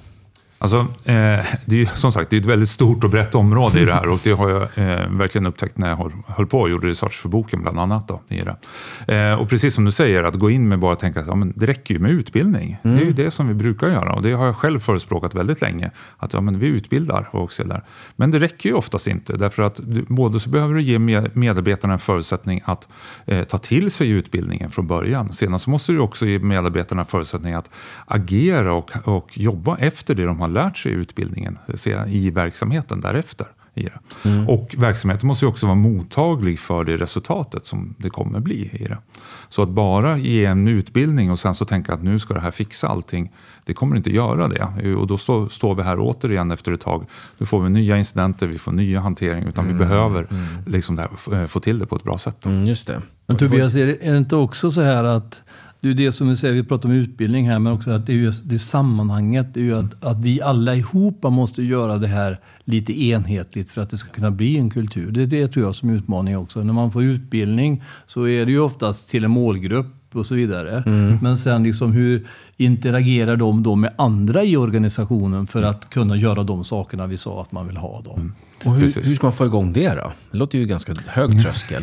Alltså, 0.63 0.77
eh, 1.05 1.45
det 1.65 1.77
är 1.77 1.79
ju 1.79 1.87
som 1.87 2.13
sagt 2.13 2.31
det 2.31 2.37
är 2.37 2.41
ett 2.41 2.47
väldigt 2.47 2.69
stort 2.69 3.05
och 3.05 3.11
brett 3.11 3.35
område 3.35 3.81
i 3.81 3.85
det 3.85 3.95
här 3.95 4.09
och 4.09 4.19
det 4.25 4.33
har 4.33 4.51
jag 4.51 4.63
eh, 4.63 5.09
verkligen 5.09 5.47
upptäckt 5.47 5.79
när 5.79 5.89
jag 5.89 5.97
höll, 5.97 6.13
höll 6.27 6.47
på 6.47 6.61
och 6.61 6.71
gjorde 6.71 6.89
research 6.89 7.13
för 7.13 7.29
boken 7.29 7.63
bland 7.63 7.81
annat. 7.81 8.09
Då, 8.09 8.21
i 8.29 8.41
det. 8.41 8.57
Eh, 9.15 9.35
och 9.35 9.49
precis 9.49 9.75
som 9.75 9.85
du 9.85 9.93
säger, 9.93 10.25
att 10.25 10.35
gå 10.35 10.51
in 10.51 10.69
med 10.69 10.79
bara 10.79 10.93
att 10.93 11.01
tänka 11.01 11.21
att 11.21 11.27
ja, 11.27 11.35
men 11.35 11.53
det 11.57 11.67
räcker 11.67 11.95
ju 11.95 12.01
med 12.01 12.11
utbildning. 12.11 12.77
Det 12.83 12.89
är 12.89 13.05
ju 13.05 13.13
det 13.13 13.31
som 13.31 13.49
vi 13.49 13.55
brukar 13.55 13.89
göra 13.89 14.13
och 14.13 14.23
det 14.23 14.33
har 14.33 14.47
jag 14.47 14.57
själv 14.57 14.81
förespråkat 14.81 15.35
väldigt 15.35 15.61
länge. 15.61 15.91
Att 16.17 16.33
ja, 16.33 16.41
men 16.41 16.59
vi 16.59 16.67
utbildar 16.67 17.29
och 17.33 17.53
så 17.53 17.65
där. 17.65 17.83
Men 18.17 18.31
det 18.31 18.39
räcker 18.39 18.69
ju 18.69 18.75
oftast 18.75 19.07
inte 19.07 19.37
därför 19.37 19.63
att 19.63 19.81
du, 19.85 20.05
både 20.09 20.41
så 20.41 20.51
behöver 20.51 20.75
du 20.75 20.83
ge 20.83 20.99
med, 20.99 21.37
medarbetarna 21.37 21.93
en 21.93 21.99
förutsättning 21.99 22.61
att 22.65 22.89
eh, 23.27 23.45
ta 23.45 23.59
till 23.59 23.91
sig 23.91 24.11
utbildningen 24.11 24.71
från 24.71 24.87
början. 24.87 25.33
Sedan 25.33 25.59
så 25.59 25.71
måste 25.71 25.93
du 25.93 25.99
också 25.99 26.27
ge 26.27 26.39
medarbetarna 26.39 27.01
en 27.01 27.07
förutsättning 27.07 27.55
att 27.55 27.71
agera 28.07 28.73
och, 28.73 28.91
och 29.05 29.39
jobba 29.39 29.77
efter 29.77 30.15
det 30.15 30.25
de 30.25 30.41
har 30.41 30.50
lärt 30.51 30.77
sig 30.77 30.93
i 30.93 30.95
utbildningen 30.95 31.59
i 32.07 32.31
verksamheten 32.31 33.01
därefter. 33.01 33.47
I 33.75 33.83
det. 33.83 33.93
Och 34.49 34.75
verksamheten 34.79 35.27
måste 35.27 35.45
ju 35.45 35.49
också 35.49 35.67
vara 35.67 35.77
mottaglig 35.77 36.59
för 36.59 36.85
det 36.85 36.97
resultatet 36.97 37.67
som 37.67 37.95
det 37.99 38.11
kommer 38.11 38.41
bli 38.41 38.71
i 38.73 38.85
det. 38.85 38.99
Så 39.49 39.63
att 39.63 39.69
bara 39.69 40.19
ge 40.19 40.45
en 40.45 40.69
utbildning 40.69 41.31
och 41.31 41.39
sen 41.39 41.55
så 41.55 41.65
tänka 41.65 41.95
att 41.95 42.03
nu 42.03 42.19
ska 42.19 42.35
det 42.35 42.41
här 42.41 42.51
fixa 42.51 42.89
allting, 42.89 43.33
det 43.67 43.75
kommer 43.75 43.97
inte 43.97 44.11
göra 44.11 44.49
det. 44.49 44.95
Och 44.95 45.07
då 45.07 45.17
stå, 45.17 45.49
står 45.49 45.75
vi 45.75 45.83
här 45.83 45.97
återigen 46.01 46.51
efter 46.51 46.73
ett 46.73 46.81
tag. 46.81 47.07
Nu 47.39 47.47
får 47.47 47.63
vi 47.63 47.71
nya 47.71 47.99
incidenter, 47.99 48.47
vi 48.47 48.59
får 48.59 48.73
nya 48.73 49.01
hanteringar, 49.01 49.49
utan 49.49 49.67
vi 49.67 49.75
behöver 49.75 50.27
liksom 50.67 50.97
det 50.97 51.09
här, 51.33 51.47
få 51.47 51.61
till 51.61 51.79
det 51.79 51.87
på 51.87 51.97
ett 51.97 52.05
bra 52.05 52.19
sätt. 52.19 52.47
Mm, 52.47 52.67
just 52.67 52.87
det. 52.87 53.03
Men 53.27 53.37
Tobias, 53.37 53.77
är 53.77 53.87
det, 53.87 54.07
är 54.07 54.13
det 54.13 54.19
inte 54.19 54.37
också 54.37 54.71
så 54.71 54.83
här 54.83 55.05
att 55.05 55.41
det 55.81 55.89
är 55.89 55.95
det 55.95 56.13
som 56.13 56.29
vi 56.29 56.37
säger, 56.37 56.55
vi 56.55 56.65
pratar 56.65 56.89
om 56.89 56.95
utbildning 56.95 57.49
här, 57.49 57.59
men 57.59 57.73
också 57.73 57.91
att 57.91 58.07
det 58.07 58.13
är 58.13 58.17
ju 58.17 58.33
det 58.45 58.55
är 58.55 58.59
sammanhanget. 58.59 59.55
Det 59.55 59.61
är 59.61 59.65
ju 59.65 59.79
att, 59.79 60.05
att 60.05 60.21
vi 60.25 60.43
alla 60.43 60.75
ihop 60.75 61.23
måste 61.23 61.63
göra 61.63 61.99
det 61.99 62.07
här 62.07 62.41
lite 62.65 63.03
enhetligt 63.03 63.71
för 63.71 63.81
att 63.81 63.91
det 63.91 63.97
ska 63.99 64.11
kunna 64.11 64.31
bli 64.31 64.59
en 64.59 64.71
kultur. 64.71 65.11
Det 65.11 65.23
är 65.23 65.27
det 65.27 65.49
tror 65.49 65.65
jag 65.67 65.77
som 65.77 65.91
är 65.91 65.95
utmaningen 65.95 66.41
också. 66.41 66.65
När 66.65 66.73
man 66.73 66.93
får 66.93 67.03
utbildning 67.03 67.83
så 68.07 68.29
är 68.29 68.47
det 68.47 68.53
ju 68.53 68.61
oftast 68.61 69.09
till 69.09 69.25
en 69.25 69.31
målgrupp 69.31 69.87
och 70.13 70.27
så 70.27 70.35
vidare. 70.35 70.83
Men 71.23 71.39
sen 71.39 71.63
liksom 71.63 71.93
hur 71.93 72.27
interagerar 72.57 73.37
de 73.37 73.63
då 73.63 73.75
med 73.75 73.95
andra 73.99 74.45
i 74.45 74.57
organisationen 74.57 75.47
för 75.47 75.63
att 75.63 75.91
kunna 75.91 76.17
göra 76.17 76.43
de 76.43 76.65
sakerna 76.65 77.07
vi 77.07 77.17
sa 77.17 77.43
att 77.43 77.53
man 77.53 77.67
vill 77.67 77.77
ha. 77.77 78.03
Då. 78.05 78.19
Och 78.65 78.75
hur, 78.75 79.03
hur 79.03 79.15
ska 79.15 79.27
man 79.27 79.33
få 79.33 79.47
igång 79.47 79.73
det 79.73 79.89
då? 79.89 80.13
Det 80.31 80.39
låter 80.39 80.59
ju 80.59 80.65
ganska 80.65 80.95
hög 81.07 81.43
tröskel. 81.43 81.83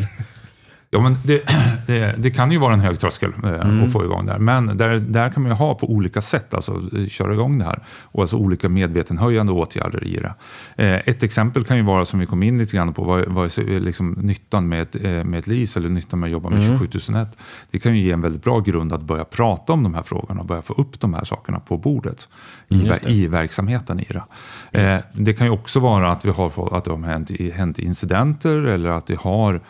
Ja, 0.90 1.00
men 1.00 1.16
det, 1.24 1.42
det, 1.88 2.16
det, 2.18 2.32
kan 2.32 2.52
ju 2.52 2.58
vara 2.58 2.74
en 2.74 2.80
hög 2.80 3.00
tröskel 3.00 3.34
eh, 3.44 3.50
mm. 3.50 3.84
att 3.84 3.92
få 3.92 4.04
igång 4.04 4.26
det 4.26 4.32
här. 4.32 4.40
Men 4.40 4.78
där, 4.78 5.00
där 5.00 5.30
kan 5.30 5.44
man 5.44 5.52
ju 5.52 5.56
ha 5.56 5.76
på 5.76 5.92
olika 5.92 6.22
sätt, 6.22 6.54
alltså 6.54 6.82
eh, 6.98 7.08
köra 7.08 7.34
igång 7.34 7.60
det 7.60 7.66
här. 7.66 7.84
Och 8.04 8.22
alltså 8.22 8.38
olika 8.38 8.70
medvetenhöjande 8.70 9.52
åtgärder 9.52 10.04
i 10.04 10.16
det. 10.18 10.34
Eh, 10.76 11.02
ett 11.06 11.24
exempel 11.24 11.64
kan 11.64 11.78
ju 11.78 11.84
vara, 11.84 12.06
som 12.06 12.20
vi 12.20 12.26
kom 12.26 12.44
in 12.44 12.58
lite 12.58 12.78
grann 12.78 12.94
på, 12.94 13.04
vad, 13.04 13.26
vad 13.28 13.46
är 13.46 13.80
liksom 13.80 14.12
nyttan 14.12 14.70
med 14.70 14.82
ett, 14.82 15.26
med 15.26 15.40
ett 15.40 15.48
LIS 15.48 15.78
eller 15.78 15.90
nyttan 15.90 16.20
med 16.20 16.28
att 16.28 16.32
jobba 16.32 16.50
med 16.50 16.60
mm. 16.60 16.78
27001. 16.78 17.38
Det 17.72 17.80
kan 17.80 17.96
ju 17.96 18.02
ge 18.02 18.12
en 18.12 18.22
väldigt 18.22 18.44
bra 18.44 18.60
grund 18.60 18.94
att 18.94 19.02
börja 19.02 19.24
prata 19.24 19.74
om 19.74 19.84
de 19.84 19.94
här 19.94 20.04
frågorna 20.04 20.42
och 20.42 20.48
börja 20.48 20.62
få 20.62 20.74
upp 20.74 21.00
de 21.00 21.14
här 21.14 21.24
sakerna 21.24 21.60
på 21.60 21.78
bordet 21.78 22.28
i, 22.68 22.76
mm, 22.76 22.98
i 23.06 23.28
verksamheten 23.28 24.00
i 24.00 24.08
det. 24.10 24.24
Det. 24.72 25.04
det 25.12 25.34
kan 25.34 25.48
ju 25.48 25.54
också 25.54 25.80
vara 25.80 26.12
att, 26.12 26.26
vi 26.26 26.30
har, 26.30 26.78
att 26.78 26.84
det 26.84 26.92
har 26.92 26.98
hänt, 26.98 27.32
hänt 27.54 27.80
incidenter 27.80 28.56
eller 28.56 28.90
att 28.90 29.08
det 29.08 29.20
har 29.20 29.62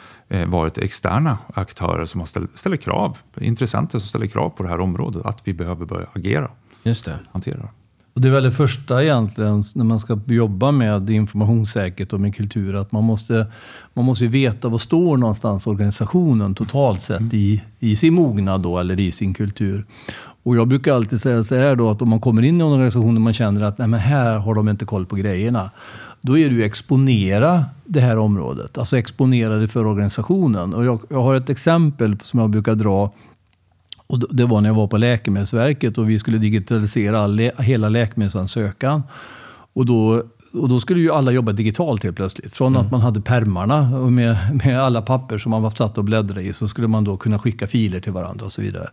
varit 0.48 0.78
externa 0.78 1.38
aktörer 1.54 2.06
som 2.06 2.20
har 2.20 2.28
ställ, 2.28 2.48
ställer 2.56 2.78
krav, 2.78 3.18
intressenter 3.42 4.00
som 4.00 4.08
ställer 4.08 4.28
krav 4.28 4.50
på 4.50 4.64
det 4.64 4.70
här 4.70 4.80
området, 4.80 5.26
att 5.26 5.42
vi 5.44 5.54
behöver 5.54 5.86
börja 5.86 6.08
agera. 6.14 6.52
Just 6.84 7.06
det. 7.06 7.20
Hantera. 7.32 7.70
Och 8.18 8.22
det 8.22 8.28
är 8.28 8.32
väl 8.32 8.44
det 8.44 8.52
första 8.52 9.04
egentligen 9.04 9.64
när 9.76 9.84
man 9.84 10.00
ska 10.00 10.20
jobba 10.26 10.72
med 10.72 11.10
informationssäkerhet 11.10 12.14
och 12.14 12.22
med 12.22 12.36
kultur, 12.36 12.76
att 12.76 12.92
man 12.92 13.04
måste, 13.04 13.48
man 13.94 14.06
måste 14.06 14.28
veta 14.28 14.70
var 14.70 14.78
står 14.78 15.18
någonstans 15.18 15.68
organisationen 15.68 16.56
totalt 16.56 17.02
sett 17.02 17.20
mm. 17.20 17.36
i, 17.36 17.64
i 17.80 17.96
sin 17.96 18.14
mognad 18.14 18.62
då, 18.62 18.80
eller 18.80 19.00
i 19.00 19.12
sin 19.12 19.34
kultur. 19.34 19.86
Och 20.48 20.58
jag 20.58 20.68
brukar 20.68 20.94
alltid 20.94 21.22
säga 21.22 21.44
så 21.44 21.56
här 21.56 21.76
då, 21.76 21.90
att 21.90 22.02
om 22.02 22.10
man 22.10 22.22
kommer 22.22 22.42
in 22.42 22.62
i 22.62 22.64
en 22.64 22.72
organisation 22.72 23.16
och 23.16 23.22
man 23.22 23.34
känner 23.34 23.62
att 23.62 23.78
nej, 23.78 23.88
men 23.88 24.00
här 24.00 24.38
har 24.38 24.56
de 24.56 24.70
inte 24.70 24.86
koll 24.86 25.06
på 25.06 25.16
grejerna 25.16 25.72
då 26.22 26.38
är 26.38 26.50
det 26.50 26.56
ju 26.56 26.64
exponera 26.64 27.66
det 27.86 28.00
här 28.00 28.18
området. 28.18 28.78
Alltså 28.78 28.98
exponera 28.98 29.56
det 29.56 29.68
för 29.68 29.86
organisationen. 29.86 30.74
Och 30.74 30.86
jag, 30.86 31.00
jag 31.10 31.24
har 31.24 31.36
ett 31.36 31.50
exempel 31.50 32.18
som 32.24 32.40
jag 32.40 32.50
brukar 32.50 32.76
dra. 32.76 33.12
Och 34.08 34.36
det 34.36 34.46
var 34.46 34.62
när 34.62 34.70
jag 34.70 34.76
var 34.76 34.88
på 34.88 34.98
Läkemedelsverket 34.98 35.98
och 35.98 36.10
vi 36.10 36.20
skulle 36.20 36.38
digitalisera 36.38 37.20
all, 37.20 37.40
hela 37.58 37.90
läkemedelsansökan. 37.90 39.04
Och 39.74 39.86
då, 39.86 40.24
och 40.54 40.70
då 40.70 40.80
skulle 40.80 41.00
ju 41.00 41.12
alla 41.12 41.32
jobba 41.32 41.52
digitalt 41.52 42.04
helt 42.04 42.16
plötsligt. 42.16 42.54
Från 42.54 42.76
mm. 42.76 42.86
att 42.86 42.92
man 42.92 43.02
hade 43.02 43.22
permarna 43.22 44.00
med, 44.10 44.38
med 44.64 44.82
alla 44.82 45.02
papper 45.02 45.38
som 45.38 45.50
man 45.50 45.62
var 45.62 45.70
satt 45.70 45.98
och 45.98 46.04
bläddrade 46.04 46.42
i 46.42 46.54
så 46.54 46.68
skulle 46.68 46.88
man 46.88 47.04
då 47.04 47.18
kunna 47.18 47.40
skicka 47.40 47.68
filer 47.68 48.00
till 48.00 48.12
varandra 48.12 48.46
och 48.46 48.52
så 48.52 48.62
vidare. 48.62 48.90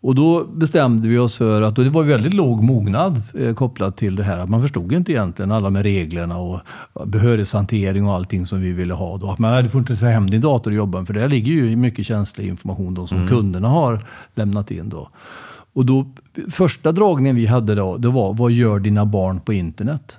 Och 0.00 0.14
då 0.14 0.44
bestämde 0.44 1.08
vi 1.08 1.18
oss 1.18 1.36
för 1.36 1.62
att, 1.62 1.78
och 1.78 1.84
det 1.84 1.90
var 1.90 2.02
väldigt 2.02 2.34
låg 2.34 2.62
mognad 2.62 3.22
eh, 3.34 3.54
kopplat 3.54 3.96
till 3.96 4.16
det 4.16 4.22
här, 4.22 4.38
att 4.38 4.48
man 4.48 4.62
förstod 4.62 4.92
inte 4.92 5.12
egentligen 5.12 5.52
alla 5.52 5.70
med 5.70 5.82
reglerna 5.82 6.38
och 6.38 6.60
behörighetshantering 7.04 8.06
och 8.06 8.14
allting 8.14 8.46
som 8.46 8.60
vi 8.60 8.72
ville 8.72 8.94
ha. 8.94 9.16
Då. 9.16 9.30
Att 9.30 9.38
man 9.38 9.52
hade 9.52 9.70
får 9.70 9.78
inte 9.78 9.96
ta 9.96 10.06
hem 10.06 10.30
din 10.30 10.40
dator 10.40 10.70
och 10.70 10.76
jobba 10.76 11.04
för 11.04 11.14
där 11.14 11.28
ligger 11.28 11.52
ju 11.52 11.76
mycket 11.76 12.06
känslig 12.06 12.48
information 12.48 12.94
då, 12.94 13.06
som 13.06 13.18
mm. 13.18 13.28
kunderna 13.28 13.68
har 13.68 14.06
lämnat 14.34 14.70
in. 14.70 14.88
Då. 14.88 15.08
Och 15.72 15.86
då, 15.86 16.06
första 16.50 16.92
dragningen 16.92 17.36
vi 17.36 17.46
hade 17.46 17.74
då, 17.74 17.96
det 17.96 18.08
var, 18.08 18.34
vad 18.34 18.52
gör 18.52 18.78
dina 18.78 19.06
barn 19.06 19.40
på 19.40 19.52
internet? 19.52 20.18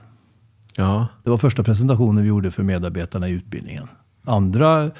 Ja. 0.75 1.07
Det 1.23 1.29
var 1.29 1.37
första 1.37 1.63
presentationen 1.63 2.23
vi 2.23 2.29
gjorde 2.29 2.51
för 2.51 2.63
medarbetarna 2.63 3.29
i 3.29 3.31
utbildningen. 3.31 3.87
Andra 4.23 4.91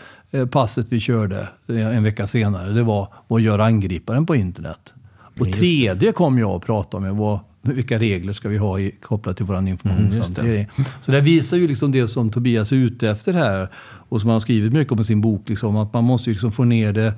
passet 0.51 0.85
vi 0.89 0.99
körde 0.99 1.47
eh, 1.67 1.97
en 1.97 2.03
vecka 2.03 2.27
senare, 2.27 2.73
det 2.73 2.83
var 2.83 3.07
vad 3.27 3.41
gör 3.41 3.59
angriparen 3.59 4.25
på 4.25 4.35
internet? 4.35 4.93
Och 5.39 5.53
tredje 5.53 6.11
kom 6.11 6.39
jag 6.39 6.51
att 6.51 6.65
prata 6.65 6.97
om 6.97 7.17
var 7.17 7.39
vilka 7.61 7.99
regler 7.99 8.33
ska 8.33 8.49
vi 8.49 8.57
ha 8.57 8.79
i, 8.79 8.91
kopplat 9.01 9.37
till 9.37 9.45
vår 9.45 9.67
informationshantering. 9.67 10.67
Mm. 10.75 10.89
Så 11.01 11.11
det 11.11 11.21
visar 11.21 11.57
ju 11.57 11.67
liksom 11.67 11.91
det 11.91 12.07
som 12.07 12.29
Tobias 12.29 12.71
är 12.71 12.75
ute 12.75 13.09
efter 13.09 13.33
här 13.33 13.69
och 14.09 14.21
som 14.21 14.27
han 14.27 14.35
har 14.35 14.39
skrivit 14.39 14.73
mycket 14.73 14.93
om 14.93 14.99
i 14.99 15.03
sin 15.03 15.21
bok, 15.21 15.49
liksom, 15.49 15.75
att 15.77 15.93
man 15.93 16.03
måste 16.03 16.29
liksom 16.29 16.51
få 16.51 16.63
ner 16.63 16.93
det 16.93 17.13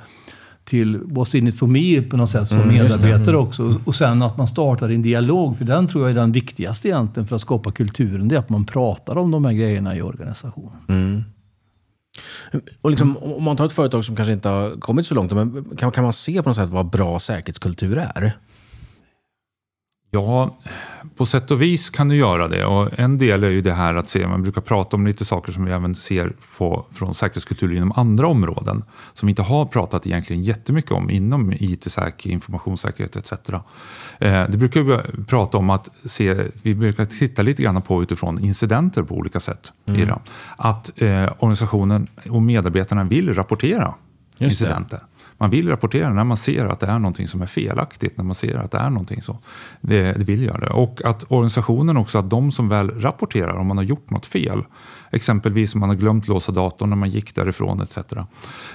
till 0.64 0.98
what's 0.98 1.36
in 1.36 1.48
it 1.48 1.60
for 1.60 1.68
me 1.68 2.02
på 2.02 2.18
något 2.18 2.30
sätt 2.30 2.48
som 2.48 2.62
mm, 2.62 2.76
medarbetare 2.76 3.36
mm. 3.36 3.42
också. 3.42 3.76
Och 3.86 3.96
sen 3.96 4.22
att 4.22 4.38
man 4.38 4.48
startar 4.48 4.90
en 4.90 5.02
dialog, 5.02 5.58
för 5.58 5.66
den 5.66 5.88
tror 5.88 6.04
jag 6.04 6.12
är 6.12 6.16
den 6.16 6.32
viktigaste 6.32 6.88
egentligen 6.88 7.28
för 7.28 7.36
att 7.36 7.42
skapa 7.42 7.72
kulturen. 7.72 8.28
Det 8.28 8.36
är 8.36 8.40
att 8.40 8.50
man 8.50 8.66
pratar 8.66 9.18
om 9.18 9.32
de 9.32 9.46
här 9.46 9.54
grejerna 9.54 9.96
i 9.96 10.02
organisationen. 10.02 11.24
Och 12.82 12.90
liksom, 12.90 13.18
om 13.18 13.44
man 13.44 13.58
tar 13.58 13.66
ett 13.66 13.74
företag 13.74 14.06
som 14.06 14.16
kanske 14.16 14.34
inte 14.34 14.50
har 14.50 14.80
kommit 14.80 15.08
så 15.08 15.16
långt, 15.16 15.32
men 15.32 15.78
kan, 15.78 15.92
kan 15.92 16.04
man 16.04 16.14
se 16.14 16.44
på 16.44 16.50
något 16.50 16.56
sätt 16.56 16.70
vad 16.70 16.90
bra 16.90 17.20
säkerhetskultur 17.20 17.98
är? 17.98 18.38
Ja, 20.12 20.58
på 21.20 21.26
sätt 21.26 21.52
och 21.52 21.62
vis 21.62 21.90
kan 21.90 22.08
du 22.08 22.16
göra 22.16 22.48
det. 22.48 22.66
Och 22.66 23.00
en 23.00 23.18
del 23.18 23.44
är 23.44 23.50
ju 23.50 23.62
det 23.62 23.74
här 23.74 23.96
att 23.96 24.10
se, 24.10 24.28
man 24.28 24.42
brukar 24.42 24.62
prata 24.62 24.98
om 24.98 25.08
lite 25.08 25.26
saker 25.26 25.52
som 25.52 25.66
vi 25.66 25.72
även 25.72 25.96
ser 25.96 26.34
på, 26.58 26.86
från 26.92 27.14
säkerhetskultur 27.14 27.74
inom 27.74 27.92
andra 27.92 28.28
områden. 28.28 28.84
Som 29.14 29.28
vi 29.28 29.32
inte 29.32 29.42
har 29.42 29.66
pratat 29.66 30.08
egentligen 30.08 30.44
jättemycket 30.44 30.92
om 30.92 31.10
inom 31.10 31.54
IT-säkerhet, 31.60 32.26
informationssäkerhet 32.26 33.16
etc. 33.16 33.32
Eh, 34.20 34.50
det 34.50 34.58
brukar 34.58 34.82
vi 34.82 35.24
prata 35.26 35.58
om 35.58 35.70
att 35.70 35.90
se, 36.06 36.36
vi 36.64 36.76
brukar 36.76 37.06
titta 37.06 37.42
lite 37.42 37.64
grann 37.64 37.82
på 37.82 38.04
utifrån 38.04 38.40
incidenter 38.40 39.04
på 39.04 39.16
olika 39.16 39.40
sätt. 39.40 39.74
Mm. 39.86 40.10
Att 40.58 41.02
eh, 41.02 41.30
organisationen 41.40 42.08
och 42.30 42.42
medarbetarna 42.42 43.04
vill 43.04 43.34
rapportera 43.34 43.94
incidenter. 44.40 45.00
Man 45.38 45.50
vill 45.50 45.70
rapportera 45.70 46.14
när 46.14 46.24
man 46.24 46.38
ser 46.38 46.66
att 46.66 46.80
det 46.80 46.88
är 46.88 47.00
någonting 47.00 47.28
som 47.28 47.42
är 47.42 47.46
felaktigt, 47.46 48.18
när 48.18 48.26
man 48.26 48.36
ser 48.36 48.58
att 48.58 48.72
det 48.72 48.78
är 48.78 48.90
någonting 48.90 49.22
så. 49.22 49.38
Det, 49.82 50.14
det 50.14 50.24
vill 50.24 50.44
göra 50.44 50.60
det. 50.60 50.70
Och 50.70 51.02
att 51.06 51.26
organisationen 51.28 51.98
också, 51.98 52.18
att 52.18 52.30
de 52.30 52.52
som 52.52 52.70
väl 52.70 53.02
rapporterar 53.02 53.54
om 53.54 53.68
man 53.68 53.78
har 53.78 53.84
gjort 53.84 54.10
något 54.10 54.26
fel, 54.26 54.64
exempelvis 55.12 55.74
om 55.74 55.80
man 55.80 55.90
har 55.90 55.96
glömt 55.96 56.28
låsa 56.28 56.52
datorn 56.52 56.90
när 56.90 56.98
man 56.98 57.10
gick 57.10 57.36
därifrån 57.36 57.82
etc. 57.82 57.98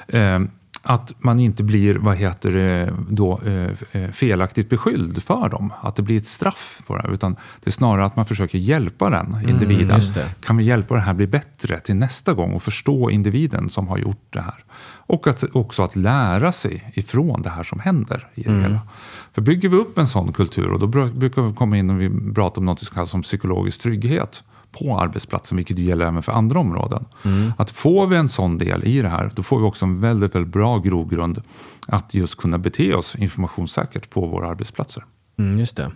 Eh, 0.08 0.40
att 0.86 1.12
man 1.18 1.40
inte 1.40 1.64
blir 1.64 1.94
vad 1.94 2.16
heter 2.16 2.50
det, 2.50 2.94
då, 3.08 3.40
eh, 3.46 3.70
eh, 3.92 4.10
felaktigt 4.10 4.68
beskylld 4.68 5.22
för 5.22 5.48
dem. 5.48 5.72
Att 5.80 5.96
det 5.96 6.02
blir 6.02 6.16
ett 6.16 6.26
straff 6.26 6.80
för 6.86 6.98
det. 6.98 7.14
Utan 7.14 7.32
det 7.32 7.70
är 7.70 7.72
snarare 7.72 8.04
att 8.04 8.16
man 8.16 8.26
försöker 8.26 8.58
hjälpa 8.58 9.10
den 9.10 9.26
mm, 9.26 9.48
individen. 9.48 10.00
Mm, 10.00 10.28
kan 10.40 10.56
vi 10.56 10.64
hjälpa 10.64 10.94
den 10.94 11.02
här 11.02 11.14
bli 11.14 11.26
bättre 11.26 11.80
till 11.80 11.96
nästa 11.96 12.32
gång 12.32 12.52
och 12.52 12.62
förstå 12.62 13.10
individen 13.10 13.70
som 13.70 13.88
har 13.88 13.98
gjort 13.98 14.26
det 14.30 14.40
här. 14.40 14.64
Och 15.06 15.26
att, 15.26 15.44
också 15.52 15.82
att 15.82 15.96
lära 15.96 16.52
sig 16.52 16.92
ifrån 16.94 17.42
det 17.42 17.50
här 17.50 17.62
som 17.62 17.80
händer. 17.80 18.28
i 18.34 18.42
det 18.42 18.50
mm. 18.50 18.62
hela. 18.62 18.80
För 19.32 19.42
bygger 19.42 19.68
vi 19.68 19.76
upp 19.76 19.98
en 19.98 20.06
sån 20.06 20.32
kultur, 20.32 20.70
och 20.70 20.78
då 20.78 20.86
brukar 20.86 21.42
vi 21.42 21.54
komma 21.54 21.78
in 21.78 21.90
och 21.90 22.00
vi 22.00 22.34
prata 22.34 22.60
om 22.60 22.66
något 22.66 22.80
som 22.80 22.94
kallas 22.94 23.10
som 23.10 23.22
psykologisk 23.22 23.80
trygghet 23.80 24.42
på 24.72 24.98
arbetsplatsen, 24.98 25.56
vilket 25.56 25.78
gäller 25.78 26.06
även 26.06 26.22
för 26.22 26.32
andra 26.32 26.60
områden. 26.60 27.04
Mm. 27.24 27.52
Att 27.58 27.70
får 27.70 28.06
vi 28.06 28.16
en 28.16 28.28
sån 28.28 28.58
del 28.58 28.84
i 28.84 29.02
det 29.02 29.08
här, 29.08 29.30
då 29.34 29.42
får 29.42 29.58
vi 29.58 29.64
också 29.64 29.84
en 29.84 30.00
väldigt, 30.00 30.34
väldigt 30.34 30.52
bra 30.52 30.78
grogrund 30.78 31.42
att 31.86 32.14
just 32.14 32.38
kunna 32.38 32.58
bete 32.58 32.94
oss 32.94 33.16
informationssäkert 33.16 34.10
på 34.10 34.26
våra 34.26 34.48
arbetsplatser. 34.48 35.04
Mm, 35.38 35.58
just 35.58 35.76
det. 35.76 35.90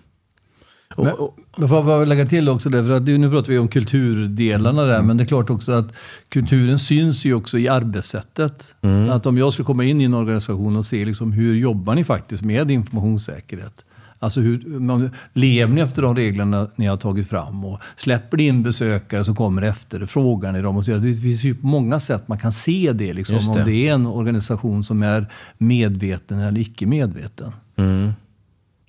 Men, 0.97 1.15
men 1.57 1.69
får 1.69 1.91
jag 1.91 2.09
lägga 2.09 2.27
till 2.27 2.49
också 2.49 2.71
det, 2.71 2.85
för 2.85 2.91
att 2.91 3.03
nu 3.03 3.31
pratar 3.31 3.49
vi 3.49 3.59
om 3.59 3.69
kulturdelarna 3.69 4.83
där, 4.83 4.95
mm. 4.95 5.07
men 5.07 5.17
det 5.17 5.25
är 5.25 5.27
klart 5.27 5.51
också 5.51 5.73
att 5.73 5.93
kulturen 6.29 6.79
syns 6.79 7.25
ju 7.25 7.35
också 7.35 7.59
i 7.59 7.69
arbetssättet. 7.69 8.75
Mm. 8.83 9.11
Att 9.11 9.27
om 9.27 9.39
jag 9.39 9.53
skulle 9.53 9.67
komma 9.67 9.85
in 9.85 10.01
i 10.01 10.05
en 10.05 10.15
organisation 10.15 10.77
och 10.77 10.87
se 10.87 11.05
liksom 11.05 11.33
hur 11.33 11.55
jobbar 11.55 11.95
ni 11.95 12.05
faktiskt 12.05 12.43
med 12.43 12.71
informationssäkerhet? 12.71 13.85
Alltså 14.21 14.41
hur, 14.41 14.79
man, 14.79 15.11
lever 15.33 15.75
ni 15.75 15.81
efter 15.81 16.03
de 16.03 16.17
reglerna 16.17 16.69
ni 16.77 16.87
har 16.87 16.97
tagit 16.97 17.29
fram? 17.29 17.65
Och 17.65 17.81
släpper 17.97 18.37
ni 18.37 18.47
in 18.47 18.63
besökare 18.63 19.25
som 19.25 19.37
kommer 19.37 19.63
efter? 19.63 20.07
Frågar 20.07 20.53
ni 20.53 20.63
dem? 20.63 20.77
Och 20.77 20.85
så, 20.85 20.91
det 20.91 21.15
finns 21.15 21.45
ju 21.45 21.55
på 21.55 21.67
många 21.67 22.01
sätt 22.01 22.29
man 22.29 22.39
kan 22.39 22.53
se 22.53 22.93
det. 22.95 23.13
Liksom, 23.13 23.37
det. 23.37 23.61
Om 23.61 23.65
det 23.65 23.89
är 23.89 23.95
en 23.95 24.07
organisation 24.07 24.85
som 24.85 25.03
är 25.03 25.27
medveten 25.59 26.39
eller 26.39 26.61
icke 26.61 26.87
medveten. 26.87 27.53
Mm. 27.77 28.13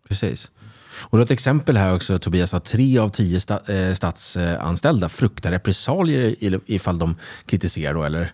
Precis. 0.07 0.51
Och 1.01 1.17
har 1.17 1.25
ett 1.25 1.31
exempel 1.31 1.77
här 1.77 1.95
också 1.95 2.19
Tobias, 2.19 2.53
att 2.53 2.65
tre 2.65 2.97
av 2.97 3.09
tio 3.09 3.39
eh, 3.67 3.93
statsanställda 3.93 5.09
fruktar 5.09 5.51
repressalier 5.51 6.35
ifall 6.65 6.99
de 6.99 7.15
kritiserar. 7.45 7.93
Då, 7.93 8.03
eller 8.03 8.31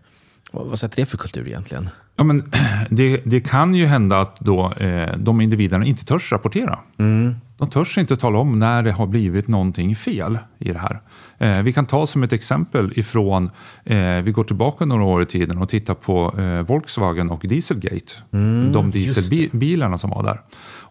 vad 0.51 0.79
sätter 0.79 0.95
det 0.95 1.05
för 1.05 1.17
kultur 1.17 1.47
egentligen? 1.47 1.89
Ja, 2.15 2.23
men 2.23 2.51
det, 2.89 3.21
det 3.25 3.39
kan 3.39 3.75
ju 3.75 3.85
hända 3.85 4.19
att 4.19 4.39
då, 4.39 4.71
eh, 4.71 5.17
de 5.17 5.41
individerna 5.41 5.85
inte 5.85 6.05
törs 6.05 6.31
rapportera. 6.31 6.79
Mm. 6.97 7.35
De 7.57 7.69
törs 7.69 7.97
inte 7.97 8.17
tala 8.17 8.37
om 8.37 8.59
när 8.59 8.83
det 8.83 8.91
har 8.91 9.07
blivit 9.07 9.47
någonting 9.47 9.95
fel 9.95 10.37
i 10.59 10.71
det 10.71 10.79
här. 10.79 11.01
Eh, 11.37 11.63
vi 11.63 11.73
kan 11.73 11.85
ta 11.85 12.07
som 12.07 12.23
ett 12.23 12.33
exempel 12.33 12.93
ifrån, 12.95 13.49
eh, 13.83 13.97
vi 13.97 14.31
går 14.31 14.43
tillbaka 14.43 14.85
några 14.85 15.03
år 15.03 15.21
i 15.21 15.25
tiden 15.25 15.57
och 15.57 15.69
tittar 15.69 15.93
på 15.93 16.39
eh, 16.39 16.61
Volkswagen 16.61 17.31
och 17.31 17.41
Dieselgate. 17.43 18.13
Mm, 18.31 18.71
de 18.71 18.91
dieselbilarna 18.91 19.97
som 19.97 20.09
var 20.09 20.23
där. 20.23 20.41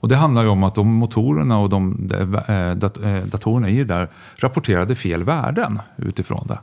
Och 0.04 0.08
det 0.08 0.16
handlar 0.16 0.42
ju 0.42 0.49
om 0.49 0.62
att 0.62 0.75
de 0.75 0.88
motorerna 0.88 1.58
och 1.58 1.68
de, 1.68 2.11
eh, 2.12 2.56
eh, 2.56 3.16
eh, 3.16 3.25
datorerna 3.25 3.68
i 3.68 3.76
det 3.76 3.84
där 3.84 4.08
rapporterade 4.37 4.94
fel 4.94 5.25
värden 5.25 5.80
utifrån 5.96 6.46
det. 6.46 6.58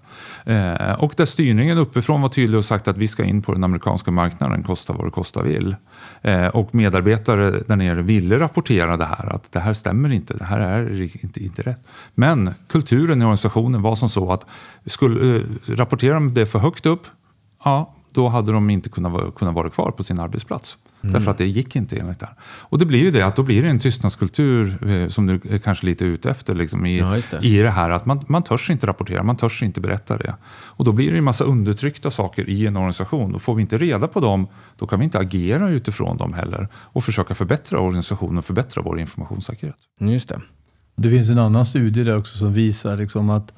Och 0.97 1.13
där 1.17 1.25
styrningen 1.25 1.77
uppifrån 1.77 2.21
var 2.21 2.29
tydlig 2.29 2.57
och 2.57 2.65
sagt 2.65 2.87
att 2.87 2.97
vi 2.97 3.07
ska 3.07 3.23
in 3.23 3.41
på 3.41 3.53
den 3.53 3.63
amerikanska 3.63 4.11
marknaden, 4.11 4.63
kosta 4.63 4.93
vad 4.93 5.07
det 5.07 5.11
kosta 5.11 5.41
vill. 5.41 5.75
Och 6.53 6.75
medarbetare 6.75 7.51
där 7.67 7.75
nere 7.75 8.01
ville 8.01 8.39
rapportera 8.39 8.97
det 8.97 9.05
här, 9.05 9.35
att 9.35 9.51
det 9.51 9.59
här 9.59 9.73
stämmer 9.73 10.13
inte, 10.13 10.37
det 10.37 10.45
här 10.45 10.59
är 10.59 11.01
inte, 11.23 11.43
inte 11.43 11.61
rätt. 11.61 11.81
Men 12.15 12.53
kulturen 12.67 13.21
i 13.21 13.25
organisationen 13.25 13.81
var 13.81 13.95
som 13.95 14.09
så 14.09 14.31
att 14.31 14.45
skulle, 14.85 15.43
rapportera 15.67 16.13
de 16.13 16.33
det 16.33 16.45
för 16.45 16.59
högt 16.59 16.85
upp, 16.85 17.07
ja, 17.63 17.93
då 18.13 18.27
hade 18.27 18.51
de 18.51 18.69
inte 18.69 18.89
kunnat, 18.89 19.11
vara- 19.11 19.31
kunnat 19.31 19.55
vara 19.55 19.69
kvar 19.69 19.91
på 19.91 20.03
sin 20.03 20.19
arbetsplats. 20.19 20.77
Därför 21.03 21.31
att 21.31 21.37
det 21.37 21.45
gick 21.45 21.75
inte 21.75 21.97
enligt 21.97 22.19
det 22.19 22.25
här. 22.25 22.35
Och 22.43 22.77
det 22.79 22.85
blir 22.85 22.99
ju 22.99 23.11
det 23.11 23.21
att 23.25 23.35
då 23.35 23.43
blir 23.43 23.63
det 23.63 23.69
en 23.69 23.79
tystnadskultur 23.79 24.89
eh, 24.89 25.07
som 25.07 25.25
du 25.27 25.33
är 25.49 25.57
kanske 25.57 25.85
lite 25.85 26.05
ute 26.05 26.29
efter 26.29 26.55
liksom, 26.55 26.85
i, 26.85 26.99
Ja, 26.99 27.17
det. 27.31 27.47
i 27.47 27.57
det 27.57 27.69
här 27.69 27.89
att 27.89 28.05
man, 28.05 28.23
man 28.27 28.43
törs 28.43 28.69
inte 28.69 28.87
rapportera, 28.87 29.23
man 29.23 29.37
törs 29.37 29.63
inte 29.63 29.81
berätta 29.81 30.17
det. 30.17 30.35
Och 30.51 30.85
då 30.85 30.91
blir 30.91 31.11
det 31.11 31.17
en 31.17 31.23
massa 31.23 31.43
undertryckta 31.43 32.11
saker 32.11 32.49
i 32.49 32.65
en 32.67 32.77
organisation. 32.77 33.35
Och 33.35 33.41
får 33.41 33.55
vi 33.55 33.61
inte 33.61 33.77
reda 33.77 34.07
på 34.07 34.19
dem, 34.19 34.47
då 34.77 34.87
kan 34.87 34.99
vi 34.99 35.05
inte 35.05 35.19
agera 35.19 35.69
utifrån 35.69 36.17
dem 36.17 36.33
heller 36.33 36.67
och 36.75 37.03
försöka 37.03 37.35
förbättra 37.35 37.79
organisationen 37.79 38.37
och 38.37 38.45
förbättra 38.45 38.81
vår 38.81 38.99
informationssäkerhet. 38.99 39.75
Just 39.99 40.29
det. 40.29 40.41
Det 40.95 41.09
finns 41.09 41.29
en 41.29 41.37
annan 41.39 41.65
studie 41.65 42.03
där 42.03 42.17
också 42.17 42.37
som 42.37 42.53
visar 42.53 42.97
liksom 42.97 43.29
att 43.29 43.53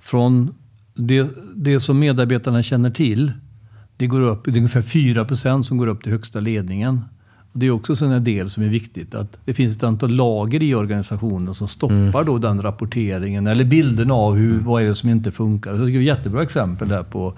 från 0.00 0.54
det, 0.94 1.30
det 1.56 1.80
som 1.80 1.98
medarbetarna 1.98 2.62
känner 2.62 2.90
till, 2.90 3.32
det 3.96 4.06
går 4.06 4.20
upp, 4.20 4.44
det 4.44 4.50
är 4.50 4.56
ungefär 4.56 4.82
4 4.82 5.24
procent 5.24 5.66
som 5.66 5.76
går 5.76 5.86
upp 5.86 6.02
till 6.02 6.12
högsta 6.12 6.40
ledningen. 6.40 7.00
Och 7.52 7.60
det 7.60 7.66
är 7.66 7.70
också 7.70 8.04
en 8.04 8.24
del 8.24 8.50
som 8.50 8.62
är 8.62 8.68
viktigt, 8.68 9.14
att 9.14 9.38
det 9.44 9.54
finns 9.54 9.76
ett 9.76 9.82
antal 9.82 10.10
lager 10.10 10.62
i 10.62 10.74
organisationen 10.74 11.54
som 11.54 11.68
stoppar 11.68 12.24
då 12.24 12.38
den 12.38 12.62
rapporteringen, 12.62 13.46
eller 13.46 13.64
bilden 13.64 14.10
av 14.10 14.34
hur, 14.34 14.58
vad 14.58 14.82
är 14.82 14.86
det 14.86 14.94
som 14.94 15.08
inte 15.08 15.32
funkar. 15.32 15.76
Så 15.76 15.84
det 15.84 15.92
är 15.92 15.96
ett 15.96 16.04
jättebra 16.04 16.42
exempel 16.42 16.88
där 16.88 17.02
på, 17.02 17.32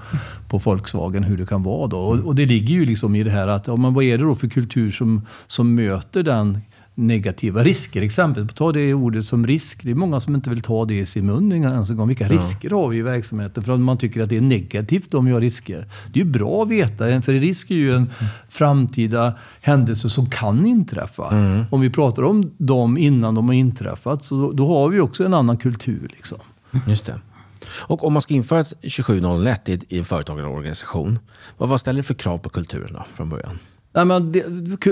på 0.49 0.59
Volkswagen, 0.59 1.25
hur 1.25 1.37
det 1.37 1.47
kan 1.47 1.63
vara. 1.63 1.87
Då. 1.87 1.99
Och, 1.99 2.19
och 2.19 2.35
det 2.35 2.47
ligger 2.47 2.75
ju 2.75 2.87
liksom 2.87 3.15
i 3.15 3.23
det 3.23 3.31
här 3.31 3.49
att, 3.49 3.67
ja, 3.67 3.77
men 3.77 3.95
vad 3.95 4.05
är 4.05 4.19
det 4.19 4.25
då 4.25 4.35
för 4.35 4.49
kultur 4.49 4.91
som, 4.91 5.27
som 5.47 5.75
möter 5.75 6.23
den 6.23 6.59
negativa 6.99 7.63
risker. 7.63 8.03
Exempelvis, 8.03 8.55
ta 8.55 8.73
det 8.73 8.95
ordet 8.95 9.25
som 9.25 9.47
risk. 9.47 9.83
Det 9.83 9.91
är 9.91 9.95
många 9.95 10.21
som 10.21 10.35
inte 10.35 10.51
vill 10.51 10.61
ta 10.61 10.85
det 10.85 10.99
i 10.99 11.07
sin 11.07 11.27
mun 11.27 11.53
ens 11.53 11.91
en 11.91 11.97
gång. 11.97 12.09
Vilka 12.09 12.29
risker 12.29 12.71
har 12.71 12.89
vi 12.89 12.97
i 12.97 13.03
verksamheten? 13.03 13.65
För 13.65 13.77
man 13.77 13.99
tycker 13.99 14.23
att 14.23 14.29
det 14.29 14.37
är 14.37 14.41
negativt 14.41 15.15
om 15.15 15.25
vi 15.25 15.33
har 15.33 15.41
risker. 15.41 15.87
Det 16.13 16.21
är 16.21 16.25
ju 16.25 16.31
bra 16.31 16.63
att 16.63 16.69
veta, 16.69 17.23
för 17.23 17.33
risk 17.33 17.71
är 17.71 17.75
ju 17.75 17.95
en 17.95 18.11
framtida 18.49 19.35
händelse 19.61 20.11
som 20.11 20.31
kan 20.31 20.67
inträffa. 20.67 21.25
Om 21.71 21.81
vi 21.81 21.91
pratar 21.91 22.23
om 22.23 22.51
dem 22.59 22.99
innan 22.99 23.35
de 23.35 23.49
har 23.49 23.55
inträffat, 23.55 24.25
så 24.25 24.35
då, 24.35 24.53
då 24.53 24.67
har 24.69 24.89
vi 24.89 25.01
också 25.01 25.25
en 25.25 25.35
annan 25.35 25.57
kultur. 25.57 26.09
Liksom. 26.13 26.39
Just 26.87 27.07
det. 27.07 27.21
Och 27.67 28.05
om 28.05 28.13
man 28.13 28.23
ska 28.23 28.35
införa 28.35 28.61
ett 28.61 28.69
2701 28.81 29.69
i, 29.69 29.81
i 29.89 29.99
en 29.99 30.05
företagarorganisation, 30.05 31.19
vad, 31.59 31.69
vad 31.69 31.81
ställer 31.81 31.97
det 31.97 32.03
för 32.03 32.15
krav 32.15 32.39
på 32.39 32.49
kulturen 32.49 32.93
då, 32.93 33.05
från 33.15 33.29
början? 33.29 33.59
Nej, 33.99 34.05
men 34.05 34.33
det, 34.33 34.45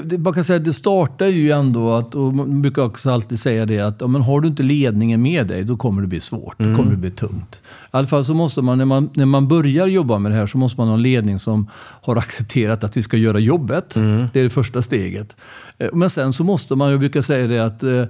det, 0.04 0.18
man 0.18 0.32
kan 0.32 0.44
säga 0.44 0.56
att 0.56 0.64
det 0.64 0.72
startar 0.72 1.26
ju 1.26 1.50
ändå 1.50 1.94
att, 1.94 2.14
och 2.14 2.34
man 2.34 2.62
brukar 2.62 2.82
också 2.82 3.10
alltid 3.10 3.38
säga 3.38 3.66
det 3.66 3.80
att 3.80 4.00
ja, 4.00 4.06
men 4.06 4.22
har 4.22 4.40
du 4.40 4.48
inte 4.48 4.62
ledningen 4.62 5.22
med 5.22 5.46
dig, 5.46 5.64
då 5.64 5.76
kommer 5.76 6.02
det 6.02 6.08
bli 6.08 6.20
svårt. 6.20 6.58
Då 6.58 6.76
kommer 6.76 6.90
det 6.90 6.96
bli 6.96 7.10
tungt. 7.10 7.60
I 7.64 7.88
alla 7.90 8.06
fall 8.06 8.24
så 8.24 8.34
måste 8.34 8.62
man 8.62 8.78
när, 8.78 8.84
man, 8.84 9.10
när 9.14 9.26
man 9.26 9.48
börjar 9.48 9.86
jobba 9.86 10.18
med 10.18 10.32
det 10.32 10.36
här, 10.36 10.46
så 10.46 10.58
måste 10.58 10.80
man 10.80 10.88
ha 10.88 10.94
en 10.94 11.02
ledning 11.02 11.38
som 11.38 11.70
har 12.02 12.16
accepterat 12.16 12.84
att 12.84 12.96
vi 12.96 13.02
ska 13.02 13.16
göra 13.16 13.38
jobbet. 13.38 13.94
Det 14.32 14.40
är 14.40 14.42
det 14.42 14.50
första 14.50 14.82
steget. 14.82 15.36
Eh, 15.78 15.88
Men 15.92 16.10
sen 16.10 16.32
så 16.32 16.44
måste 16.44 16.74
man, 16.74 16.90
jag 16.90 17.00
brukar 17.00 17.22
säga 17.22 17.46
det 17.46 17.64
att 17.64 17.82
eh, 17.82 18.02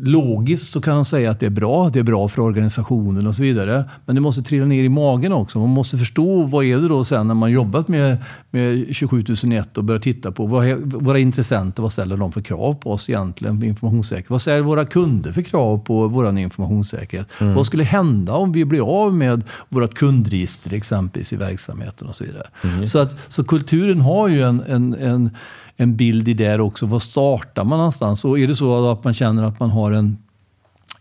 Logiskt 0.00 0.72
så 0.72 0.80
kan 0.80 0.94
de 0.94 1.04
säga 1.04 1.30
att 1.30 1.40
det 1.40 1.46
är 1.46 1.50
bra, 1.50 1.88
det 1.88 1.98
är 1.98 2.02
bra 2.02 2.28
för 2.28 2.42
organisationen 2.42 3.26
och 3.26 3.34
så 3.34 3.42
vidare. 3.42 3.84
Men 4.06 4.14
det 4.14 4.20
måste 4.20 4.42
trilla 4.42 4.64
ner 4.64 4.84
i 4.84 4.88
magen 4.88 5.32
också. 5.32 5.58
Man 5.58 5.68
måste 5.68 5.98
förstå 5.98 6.42
vad 6.42 6.64
är 6.64 6.76
det 6.76 6.88
då 6.88 7.04
sen 7.04 7.26
när 7.26 7.34
man 7.34 7.50
jobbat 7.50 7.88
med, 7.88 8.18
med 8.50 8.96
27001 8.96 9.78
och 9.78 9.84
börjar 9.84 10.00
titta 10.00 10.32
på 10.32 10.46
vad 10.46 10.66
är, 10.66 10.76
våra 10.76 11.18
intressenter, 11.18 11.82
vad 11.82 11.92
ställer 11.92 12.16
de 12.16 12.32
för 12.32 12.40
krav 12.40 12.74
på 12.74 12.92
oss 12.92 13.10
egentligen 13.10 13.60
på 13.60 13.66
informationssäkerhet? 13.66 14.30
Vad 14.30 14.42
ställer 14.42 14.62
våra 14.62 14.84
kunder 14.84 15.32
för 15.32 15.42
krav 15.42 15.78
på 15.78 16.08
vår 16.08 16.38
informationssäkerhet? 16.38 17.26
Vad 17.38 17.66
skulle 17.66 17.84
hända 17.84 18.32
om 18.32 18.52
vi 18.52 18.64
blir 18.64 19.04
av 19.04 19.14
med 19.14 19.44
vårt 19.68 19.94
kundregister 19.94 20.74
exempelvis 20.74 21.32
i 21.32 21.36
verksamheten 21.36 22.08
och 22.08 22.16
så 22.16 22.24
vidare. 22.24 22.46
Så, 22.86 22.98
att, 22.98 23.16
så 23.28 23.44
kulturen 23.44 24.00
har 24.00 24.28
ju 24.28 24.42
en, 24.42 24.62
en, 24.68 24.94
en 24.94 25.30
en 25.76 25.96
bild 25.96 26.28
i 26.28 26.34
det 26.34 26.58
också. 26.60 26.86
Var 26.86 26.98
startar 26.98 27.64
man 27.64 27.78
någonstans? 27.78 28.24
Och 28.24 28.38
är 28.38 28.46
det 28.46 28.54
så 28.56 28.90
att 28.90 29.04
man 29.04 29.14
känner 29.14 29.44
att 29.44 29.60
man 29.60 29.70
har 29.70 29.92
en, 29.92 30.16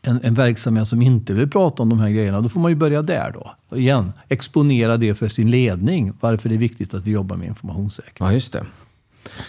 en, 0.01 0.19
en 0.23 0.33
verksamhet 0.33 0.87
som 0.87 1.01
inte 1.01 1.33
vill 1.33 1.49
prata 1.49 1.83
om 1.83 1.89
de 1.89 1.99
här 1.99 2.09
grejerna, 2.09 2.41
då 2.41 2.49
får 2.49 2.59
man 2.59 2.71
ju 2.71 2.75
börja 2.75 3.01
där 3.01 3.31
då. 3.33 3.55
Igen, 3.77 4.13
exponera 4.27 4.97
det 4.97 5.15
för 5.15 5.27
sin 5.27 5.51
ledning. 5.51 6.13
Varför 6.19 6.49
det 6.49 6.55
är 6.55 6.59
viktigt 6.59 6.93
att 6.93 7.07
vi 7.07 7.11
jobbar 7.11 7.35
med 7.37 7.47
informationssäkerhet. 7.47 8.15
Ja, 8.19 8.31
just 8.31 8.53
det. 8.53 8.65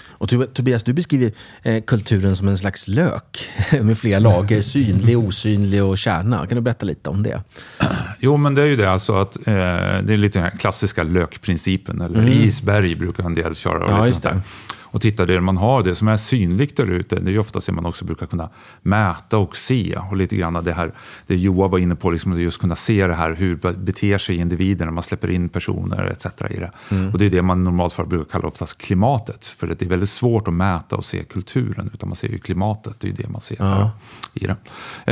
Och 0.08 0.28
Tob- 0.28 0.46
Tobias, 0.52 0.82
du 0.82 0.92
beskriver 0.92 1.32
eh, 1.62 1.82
kulturen 1.82 2.36
som 2.36 2.48
en 2.48 2.58
slags 2.58 2.88
lök 2.88 3.48
med 3.82 3.98
flera 3.98 4.18
lager. 4.18 4.60
Synlig, 4.60 5.18
osynlig 5.18 5.84
och 5.84 5.98
kärna. 5.98 6.46
Kan 6.46 6.56
du 6.56 6.60
berätta 6.60 6.86
lite 6.86 7.10
om 7.10 7.22
det? 7.22 7.42
Jo, 8.24 8.36
men 8.36 8.54
det 8.54 8.62
är 8.62 8.66
ju 8.66 8.76
det 8.76 8.90
alltså 8.90 9.16
att 9.16 9.36
eh, 9.36 9.42
det 9.44 10.12
är 10.12 10.16
lite 10.16 10.38
den 10.38 10.48
här 10.50 10.58
klassiska 10.58 11.02
lökprincipen, 11.02 12.00
eller 12.00 12.28
isberg 12.28 12.94
brukar 12.96 13.24
en 13.24 13.35
del 13.35 13.54
köra. 13.54 13.85
Och, 13.85 13.90
Ja, 13.90 13.96
lite 13.96 14.08
just 14.08 14.22
sånt 14.22 14.35
där. 14.35 14.40
det. 14.40 14.82
Och 14.92 15.00
titta 15.00 15.26
det 15.26 15.40
man 15.40 15.57
har, 15.57 15.83
det 15.83 15.94
som 15.94 16.09
är 16.09 16.16
synligt 16.16 16.76
där 16.76 16.90
ute, 16.90 17.20
det 17.20 17.31
är 17.31 17.33
ju 17.33 17.38
oftast 17.38 17.66
det 17.66 17.72
man 17.72 17.87
också 17.87 18.05
brukar 18.05 18.26
kunna 18.26 18.50
mäta 18.83 19.38
och 19.38 19.57
se. 19.57 19.98
Och 20.11 20.16
lite 20.16 20.37
grann 20.37 20.64
det 20.64 20.72
här, 20.72 20.92
det 21.26 21.37
Joa 21.37 21.68
var 21.68 21.78
inne 21.78 21.94
på, 21.94 22.11
liksom, 22.11 22.33
att 22.33 22.38
just 22.38 22.61
kunna 22.61 22.76
se 22.76 23.07
det 23.07 23.14
här, 23.14 23.35
hur 23.35 23.57
beter 23.72 24.18
sig 24.18 24.37
individer 24.37 24.85
när 24.85 24.92
man 24.92 25.02
släpper 25.02 25.31
in 25.31 25.48
personer 25.48 26.07
etc. 26.07 26.26
i 26.50 26.57
det. 26.57 26.70
Och 27.12 27.18
det 27.18 27.26
är 27.26 27.31
det 27.31 27.42
man 27.42 27.64
normalt 27.64 27.92
fall 27.92 28.07
brukar 28.07 28.33
kalla 28.33 28.48
oftast 28.48 28.78
klimatet. 28.78 29.46
För 29.46 29.66
det 29.66 29.83
är 29.83 29.88
väldigt 29.88 30.11
svårt 30.11 30.48
att 30.48 30.55
mäta 30.55 30.96
och 30.96 31.05
se 31.05 31.24
kulturen, 31.24 31.90
utan 31.94 32.09
man 32.09 32.16
ser 32.16 32.28
ju 32.28 32.38
klimatet, 32.38 33.00
det 33.00 33.09
är 33.09 33.12
det 33.12 33.28
man 33.28 33.40
ser 33.40 33.57
här 33.59 33.90
i 34.35 34.46
det. 34.46 34.57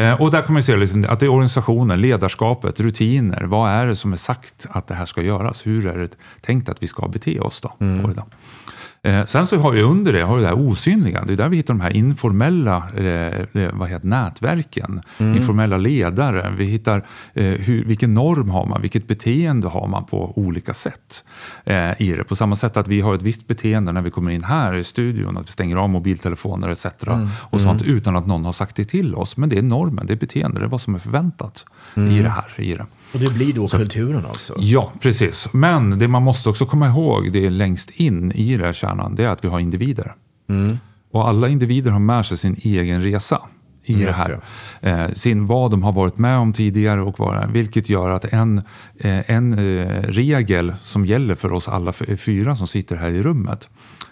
Eh, 0.01 0.21
och 0.21 0.31
där 0.31 0.43
kan 0.43 0.53
man 0.53 0.62
se 0.62 0.77
liksom, 0.77 1.07
att 1.09 1.21
det 1.21 1.27
är 1.27 1.31
organisationen, 1.31 2.01
ledarskapet, 2.01 2.81
rutiner. 2.81 3.43
Vad 3.43 3.71
är 3.71 3.87
det 3.87 3.97
som 3.97 4.12
är 4.12 4.16
sagt 4.16 4.66
att 4.71 4.87
det 4.87 4.95
här 4.95 5.07
ska 5.07 5.23
göras? 5.23 5.66
Hur 5.66 5.87
är 5.87 5.99
det 5.99 6.16
tänkt 6.40 6.69
att 6.69 6.83
vi 6.83 6.87
ska 6.87 7.09
bete 7.09 7.40
oss 7.40 7.61
då? 7.61 7.69
På 7.69 8.09
det 8.09 8.14
då? 8.14 8.25
Eh, 9.03 9.25
sen 9.27 9.47
så 9.47 9.57
har 9.57 9.71
vi 9.71 9.83
under 9.83 10.13
det, 10.13 10.23
har 10.23 10.39
det 10.39 10.47
här 10.47 10.59
osynliga. 10.59 11.25
Det 11.25 11.33
är 11.33 11.37
där 11.37 11.49
vi 11.49 11.57
hittar 11.57 11.75
de 11.75 11.81
här 11.81 11.97
informella 11.97 12.77
eh, 12.77 13.69
vad 13.73 13.89
heter, 13.89 14.07
nätverken. 14.07 15.01
Informella 15.19 15.77
ledare. 15.77 16.55
Vi 16.57 16.65
hittar 16.65 17.07
eh, 17.35 17.45
hur, 17.45 17.85
vilken 17.85 18.15
norm 18.15 18.51
har 18.51 18.67
man, 18.67 18.83
vilket 18.83 19.09
beteende 19.09 19.69
har 19.69 19.89
man 19.89 20.05
på 20.05 20.39
olika 20.39 20.75
sätt. 20.75 21.25
Eh, 21.65 22.03
i 22.03 22.13
det. 22.17 22.25
På 22.25 22.37
samma 22.37 22.57
sätt 22.57 22.77
att 22.77 22.89
vi 22.89 23.01
har 23.01 23.15
ett 23.15 23.23
visst 23.23 23.47
beteende 23.47 23.93
när 23.93 24.03
vi 24.03 24.11
kommer 24.11 24.31
in 24.31 24.45
här 24.45 24.75
i 24.75 24.85
studion. 24.85 25.37
Att 25.37 25.47
vi 25.47 25.53
stänger 25.53 25.77
av 25.77 25.89
mobiltelefoner 25.89 26.69
etc. 26.69 26.87
Och 27.31 27.61
sånt 27.61 27.83
utan 27.83 28.17
att 28.17 28.27
någon 28.27 28.45
har 28.45 28.53
sagt 28.53 28.77
det 28.77 28.85
till 28.85 29.15
oss. 29.15 29.37
Men 29.37 29.49
det 29.49 29.59
är 29.59 29.63
normen, 29.63 30.07
det 30.07 30.13
är 30.13 30.17
beteende, 30.17 30.61
det 30.61 30.65
är 30.65 30.69
vad 30.69 30.81
som 30.81 30.95
är 30.95 30.99
förväntat 30.99 31.65
i 31.97 32.23
det 32.23 32.29
här. 32.29 32.53
I 32.57 32.75
det. 32.75 32.87
Och 33.14 33.20
det 33.20 33.35
blir 33.35 33.53
då 33.53 33.68
kulturen 33.68 34.27
alltså? 34.27 34.55
Ja, 34.59 34.92
precis. 35.01 35.49
Men 35.53 35.99
det 35.99 36.09
man 36.09 36.23
måste 36.23 36.49
också 36.49 36.66
komma 36.66 36.88
ihåg, 36.88 37.33
det 37.33 37.46
är 37.46 37.51
längst 37.51 37.90
in 37.90 38.33
i 38.33 38.57
den 38.57 38.66
här 38.66 38.73
kärnan, 38.73 39.14
det 39.14 39.25
är 39.25 39.29
att 39.29 39.44
vi 39.44 39.49
har 39.49 39.61
individer. 39.61 40.14
Och 41.12 41.29
alla 41.29 41.49
individer 41.49 41.90
har 41.90 41.99
med 41.99 42.27
sig 42.27 42.37
sin 42.37 42.57
egen 42.62 43.03
resa 43.03 43.40
i 43.85 43.94
det 43.94 44.03
Just 44.03 44.18
här. 44.20 44.40
Eh, 44.81 45.12
sin, 45.12 45.46
vad 45.46 45.70
de 45.70 45.83
har 45.83 45.92
varit 45.92 46.18
med 46.18 46.38
om 46.38 46.53
tidigare 46.53 47.03
och 47.03 47.18
vad, 47.18 47.51
vilket 47.51 47.88
gör 47.88 48.11
att 48.11 48.25
en, 48.25 48.59
eh, 48.99 49.31
en 49.31 49.53
eh, 49.53 50.03
regel 50.03 50.75
som 50.83 51.07
gäller 51.07 51.35
för 51.35 51.53
oss 51.53 51.68
alla 51.68 51.92
fyra 51.92 52.57
som 52.57 52.66
sitter 52.66 52.96
här 52.96 53.11
i 53.11 53.23
rummet 53.23 53.68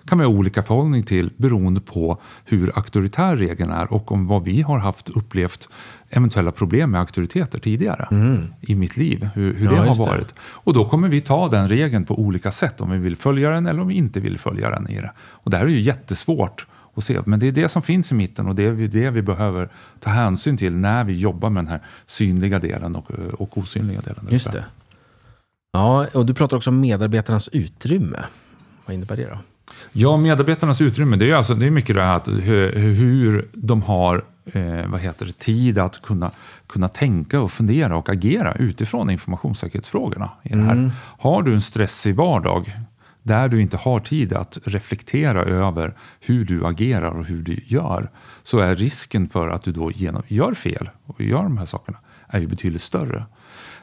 kan 0.08 0.18
vi 0.18 0.24
ha 0.24 0.32
olika 0.32 0.62
förhållning 0.62 1.02
till 1.02 1.30
beroende 1.36 1.80
på 1.80 2.20
hur 2.44 2.72
auktoritär 2.76 3.36
regeln 3.36 3.70
är 3.70 3.92
och 3.92 4.12
om 4.12 4.26
vad 4.26 4.44
vi 4.44 4.62
har 4.62 4.78
haft 4.78 5.08
upplevt 5.08 5.68
eventuella 6.10 6.50
problem 6.52 6.90
med 6.90 7.00
auktoriteter 7.00 7.58
tidigare 7.58 8.08
i 8.60 8.74
mitt 8.74 8.96
liv. 8.96 9.28
Hur, 9.34 9.54
hur 9.54 9.64
Ja, 9.64 9.70
det 9.70 9.76
har 9.76 9.86
just 9.86 10.04
det. 10.04 10.10
varit. 10.10 10.34
Och 10.40 10.74
då 10.74 10.84
kommer 10.84 11.08
vi 11.08 11.20
ta 11.20 11.48
den 11.48 11.68
regeln 11.68 12.04
på 12.04 12.18
olika 12.18 12.50
sätt. 12.50 12.80
Om 12.80 12.90
vi 12.90 12.98
vill 12.98 13.16
följa 13.16 13.50
den 13.50 13.66
eller 13.66 13.80
om 13.82 13.88
vi 13.88 13.94
inte 13.94 14.20
vill 14.20 14.38
följa 14.38 14.70
den 14.70 14.90
i 14.90 14.96
det. 15.00 15.12
Och 15.18 15.50
det 15.50 15.56
här 15.56 15.64
är 15.64 15.68
ju 15.68 15.80
jättesvårt 15.80 16.66
att 16.94 17.04
se. 17.04 17.18
Men 17.26 17.40
det 17.40 17.46
är 17.48 17.52
det 17.52 17.68
som 17.68 17.82
finns 17.82 18.12
i 18.12 18.14
mitten 18.14 18.46
och 18.48 18.54
det 18.54 18.64
är 18.64 18.72
det 18.72 19.10
vi 19.10 19.22
behöver 19.22 19.68
ta 20.00 20.10
hänsyn 20.10 20.56
till 20.56 20.76
när 20.76 21.04
vi 21.04 21.18
jobbar 21.18 21.50
med 21.50 21.64
den 21.64 21.70
här 21.70 21.80
synliga 22.06 22.58
delen 22.58 22.96
och, 22.96 23.10
och 23.38 23.58
osynliga 23.58 24.00
delen. 24.00 24.26
Just 24.30 24.52
det. 24.52 24.64
Ja, 25.72 26.06
och 26.14 26.26
du 26.26 26.34
pratar 26.34 26.56
också 26.56 26.70
om 26.70 26.80
medarbetarnas 26.80 27.48
utrymme. 27.48 28.18
Vad 28.86 28.94
innebär 28.94 29.16
det 29.16 29.24
då? 29.24 29.38
Ja, 29.92 30.16
medarbetarnas 30.16 30.80
utrymme, 30.80 31.16
det 31.16 31.24
är, 31.24 31.26
ju 31.26 31.32
alltså, 31.34 31.54
det 31.54 31.66
är 31.66 31.70
mycket 31.70 31.96
det 31.96 32.02
här 32.02 32.16
att 32.16 32.28
hur, 32.28 32.72
hur 32.78 33.48
de 33.52 33.82
har 33.82 34.24
eh, 34.52 34.86
vad 34.86 35.00
heter 35.00 35.26
det, 35.26 35.38
tid 35.38 35.78
att 35.78 36.02
kunna, 36.02 36.30
kunna 36.66 36.88
tänka 36.88 37.40
och 37.40 37.52
fundera 37.52 37.96
och 37.96 38.08
agera 38.08 38.54
utifrån 38.54 39.10
informationssäkerhetsfrågorna. 39.10 40.30
I 40.42 40.48
det 40.48 40.62
här. 40.62 40.90
Har 41.18 41.42
du 41.42 41.54
en 41.54 41.60
stressig 41.60 42.14
vardag 42.14 42.72
där 43.22 43.48
du 43.48 43.62
inte 43.62 43.76
har 43.76 44.00
tid 44.00 44.32
att 44.32 44.58
reflektera 44.64 45.42
över 45.44 45.94
hur 46.20 46.44
du 46.44 46.66
agerar 46.66 47.18
och 47.18 47.24
hur 47.24 47.42
du 47.42 47.60
gör, 47.66 48.10
så 48.42 48.58
är 48.58 48.74
risken 48.74 49.28
för 49.28 49.48
att 49.48 49.62
du 49.62 49.72
då 49.72 49.90
genom, 49.90 50.22
gör 50.28 50.54
fel 50.54 50.90
och 51.06 51.20
gör 51.20 51.42
de 51.42 51.58
här 51.58 51.66
sakerna 51.66 51.98
är 52.28 52.40
ju 52.40 52.46
betydligt 52.46 52.82
större. 52.82 53.24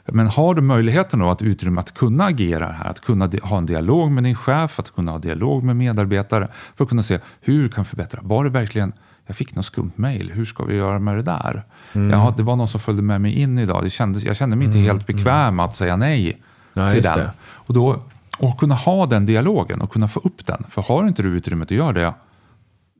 Men 0.06 0.28
har 0.28 0.54
du 0.54 0.62
möjligheten 0.62 1.19
då 1.19 1.30
att 1.30 1.41
utrymme 1.41 1.80
att 1.80 1.93
kunna 1.93 2.25
agera 2.25 2.67
här, 2.67 2.86
att 2.86 3.01
kunna 3.01 3.30
ha 3.43 3.58
en 3.58 3.65
dialog 3.65 4.12
med 4.12 4.23
din 4.23 4.36
chef, 4.36 4.80
att 4.80 4.91
kunna 4.91 5.12
ha 5.12 5.19
dialog 5.19 5.63
med 5.63 5.75
medarbetare 5.75 6.47
för 6.75 6.84
att 6.84 6.89
kunna 6.89 7.04
se 7.04 7.19
hur 7.41 7.67
kan 7.67 7.86
förbättra. 7.86 8.19
Var 8.23 8.43
det 8.43 8.49
verkligen, 8.49 8.93
jag 9.26 9.36
fick 9.36 9.56
något 9.56 9.66
skumt 9.66 9.92
mejl, 9.96 10.32
hur 10.32 10.46
ska 10.46 10.64
vi 10.64 10.76
göra 10.76 11.00
med 11.00 11.16
det 11.16 11.22
där? 11.22 11.64
Ja, 11.94 12.34
det 12.38 12.44
var 12.44 12.56
någon 12.56 12.68
som 12.68 12.80
följde 12.80 13.02
med 13.04 13.22
mig 13.22 13.34
in 13.34 13.58
idag, 13.58 13.84
det 13.84 13.90
kändes, 13.90 14.24
jag 14.24 14.36
kände 14.36 14.56
mig 14.56 14.66
inte 14.68 14.78
helt 14.78 15.08
bekväm 15.08 15.60
att 15.60 15.76
säga 15.76 15.96
nej 15.96 16.42
Ja, 16.74 16.92
till 16.92 17.04
den. 17.04 17.18
det. 17.20 17.32
Och 17.42 17.74
då 17.74 18.02
och 18.40 18.60
kunna 18.60 18.76
ha 18.76 19.06
den 19.06 19.26
dialogen 19.26 19.82
och 19.82 19.92
kunna 19.92 20.08
få 20.08 20.20
upp 20.20 20.46
den. 20.46 20.64
För 20.70 20.82
har 20.82 21.08
inte 21.08 21.24
du 21.24 21.30
utrymmet 21.30 21.66
att 21.68 21.72
göra 21.78 21.94
det, 21.94 22.14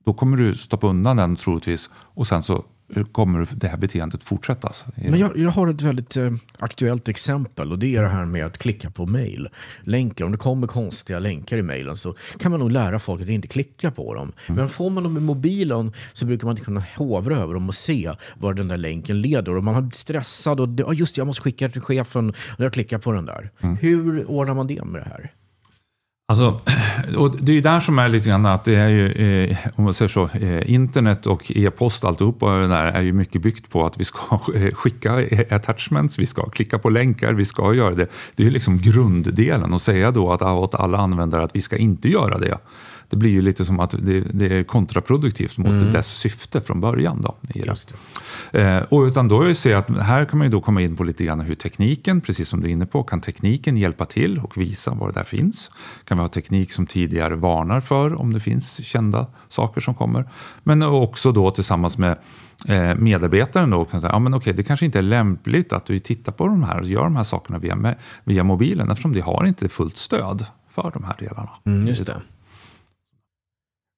då 0.06 0.14
kommer 0.14 0.38
du 0.38 0.56
stoppa 0.56 0.88
undan 0.88 1.18
den 1.18 1.36
troligtvis 1.36 1.90
och 1.96 2.28
sen 2.28 2.44
så 2.44 2.64
kommer 3.12 3.48
det 3.52 3.68
här 3.68 3.78
beteendet 3.78 4.24
fortsättas. 4.24 4.86
Men 4.96 5.20
jag, 5.20 5.38
jag 5.38 5.50
har 5.50 5.68
ett 5.68 5.82
väldigt 5.82 6.18
eh, 6.18 6.32
aktuellt 6.60 7.10
exempel 7.10 7.72
och 7.72 7.80
det 7.80 7.96
är 7.96 8.02
det 8.02 8.10
här 8.10 8.26
med 8.26 8.46
att 8.46 8.58
klicka 8.58 8.90
på 8.90 9.06
mail. 9.06 9.50
Länkar, 9.84 10.26
om 10.26 10.32
det 10.32 10.38
kommer 10.38 10.68
konstiga 10.68 11.20
länkar 11.20 11.58
i 11.58 11.62
mailen 11.62 11.98
så 11.98 12.16
kan 12.40 12.52
man 12.52 12.60
nog 12.60 12.72
lära 12.72 13.00
folk 13.00 13.22
att 13.22 13.28
inte 13.28 13.48
klicka 13.48 13.92
på 13.92 14.14
dem. 14.14 14.34
Mm. 14.48 14.60
Men 14.60 14.70
får 14.70 14.90
man 14.90 15.04
dem 15.04 15.18
i 15.18 15.20
mobilen 15.20 15.94
så 16.14 16.26
brukar 16.26 16.46
man 16.46 16.52
inte 16.54 16.66
kunna 16.66 16.84
hovra 16.96 17.38
över 17.38 17.54
dem 17.54 17.70
och 17.70 17.76
se 17.76 18.12
var 18.38 18.54
den 18.54 18.68
där 18.68 18.78
länken 18.78 19.22
leder. 19.22 19.56
Och 19.56 19.64
man 19.64 19.76
har 19.76 19.90
stressad 19.92 20.60
och 20.60 20.70
ja, 20.78 20.94
just 20.94 21.16
det, 21.16 21.20
jag 21.20 21.28
måste 21.28 21.42
skicka 21.42 21.70
till 21.70 21.82
chefen 21.82 22.30
och 22.30 22.64
jag 22.64 22.74
klickar 22.74 22.98
på 22.98 23.12
den 23.12 23.26
där. 23.26 23.52
Mm. 23.62 23.76
Hur 23.76 24.26
ordnar 24.26 24.54
man 24.54 24.68
det 24.68 24.84
med 24.84 25.02
det 25.02 25.10
här? 25.10 25.32
Alltså, 26.28 26.62
och 27.18 27.36
det 27.42 27.52
är 27.52 27.54
ju 27.54 27.62
där 27.62 27.80
som 27.80 28.00
är 28.00 28.10
lite 28.10 28.30
grann 28.30 28.46
att 28.46 28.64
det 28.64 28.76
är 28.76 28.90
ju, 28.90 29.12
eh, 29.12 29.58
om 29.76 29.84
man 29.84 29.94
säger 29.94 30.10
så, 30.10 30.30
eh, 30.34 30.72
internet 30.72 31.28
och 31.28 31.52
e-post 31.56 32.04
alltihopa 32.04 32.52
det 32.52 32.68
där 32.68 32.86
är 32.86 33.02
ju 33.02 33.14
mycket 33.14 33.42
byggt 33.42 33.70
på 33.70 33.86
att 33.86 34.00
vi 34.00 34.06
ska 34.06 34.38
skicka 34.74 35.26
attachments, 35.50 36.20
vi 36.20 36.26
ska 36.26 36.50
klicka 36.50 36.80
på 36.80 36.90
länkar, 36.90 37.34
vi 37.34 37.46
ska 37.46 37.74
göra 37.74 37.96
det. 37.96 38.08
Det 38.36 38.44
är 38.44 38.46
ju 38.46 38.52
liksom 38.52 38.78
grunddelen 38.78 39.74
och 39.74 39.82
säga 39.82 40.12
då 40.12 40.34
att 40.34 40.42
åt 40.42 40.76
alla 40.76 40.98
användare 40.98 41.44
att 41.44 41.56
vi 41.56 41.62
ska 41.62 41.78
inte 41.78 42.10
göra 42.10 42.38
det 42.38 42.58
det 43.10 43.16
blir 43.16 43.32
ju 43.32 43.42
lite 43.42 43.66
som 43.66 43.80
att 43.80 43.96
det, 44.00 44.22
det 44.22 44.60
är 44.60 44.64
kontraproduktivt 44.64 45.58
mot 45.58 45.68
mm. 45.68 45.94
dess 45.94 46.08
syfte 46.08 46.62
från 46.62 46.82
början. 46.82 47.22
Då, 47.22 47.36
i 47.54 47.62
det. 47.62 48.62
Eh, 48.62 48.84
och 48.90 49.02
utan 49.02 49.28
då 49.28 49.42
är 49.42 49.76
att 49.76 49.90
här 49.98 50.26
kan 50.26 50.38
man 50.38 50.48
ju 50.48 50.52
då 50.52 50.62
komma 50.62 50.82
in 50.82 50.96
på 50.96 51.04
lite 51.04 51.24
grann 51.24 51.40
hur 51.40 51.56
tekniken, 51.56 52.22
precis 52.22 52.50
som 52.50 52.62
du 52.62 52.68
är 52.68 52.72
inne 52.72 52.86
på, 52.86 53.04
kan 53.04 53.22
tekniken 53.22 53.78
hjälpa 53.78 54.06
till 54.06 54.40
och 54.40 54.58
visa 54.58 54.94
var 54.94 55.08
det 55.08 55.14
där 55.14 55.24
finns? 55.24 55.72
Kan 56.04 56.18
vi 56.18 56.22
ha 56.22 56.28
teknik 56.28 56.72
som 56.72 56.88
tidigare 56.88 57.36
varnar 57.36 57.80
för 57.80 58.16
om 58.16 58.34
det 58.34 58.40
finns 58.40 58.86
kända 58.86 59.28
saker 59.50 59.82
som 59.82 59.94
kommer? 59.94 60.26
Men 60.64 60.84
också 60.84 61.32
då 61.32 61.52
tillsammans 61.52 61.98
med 61.98 62.18
eh, 62.68 62.96
medarbetaren 62.96 63.70
då 63.70 63.86
kan 63.86 64.02
säga, 64.02 64.14
ja 64.14 64.20
men 64.20 64.34
okej, 64.34 64.54
det 64.54 64.64
kanske 64.64 64.86
inte 64.86 64.98
är 64.98 65.04
lämpligt 65.04 65.74
att 65.74 65.86
du 65.86 66.00
tittar 66.00 66.32
på 66.32 66.48
de 66.48 66.64
här 66.64 66.80
och 66.80 66.86
gör 66.86 67.04
de 67.04 67.16
här 67.16 67.24
sakerna 67.24 67.60
via, 67.60 67.96
via 68.24 68.44
mobilen 68.44 68.90
eftersom 68.90 69.14
det 69.14 69.22
har 69.22 69.46
inte 69.46 69.70
fullt 69.70 69.98
stöd 69.98 70.46
för 70.70 70.92
de 70.94 71.04
här 71.04 71.16
delarna. 71.20 71.50
Mm, 71.66 71.88
just 71.88 72.06
det. 72.06 72.22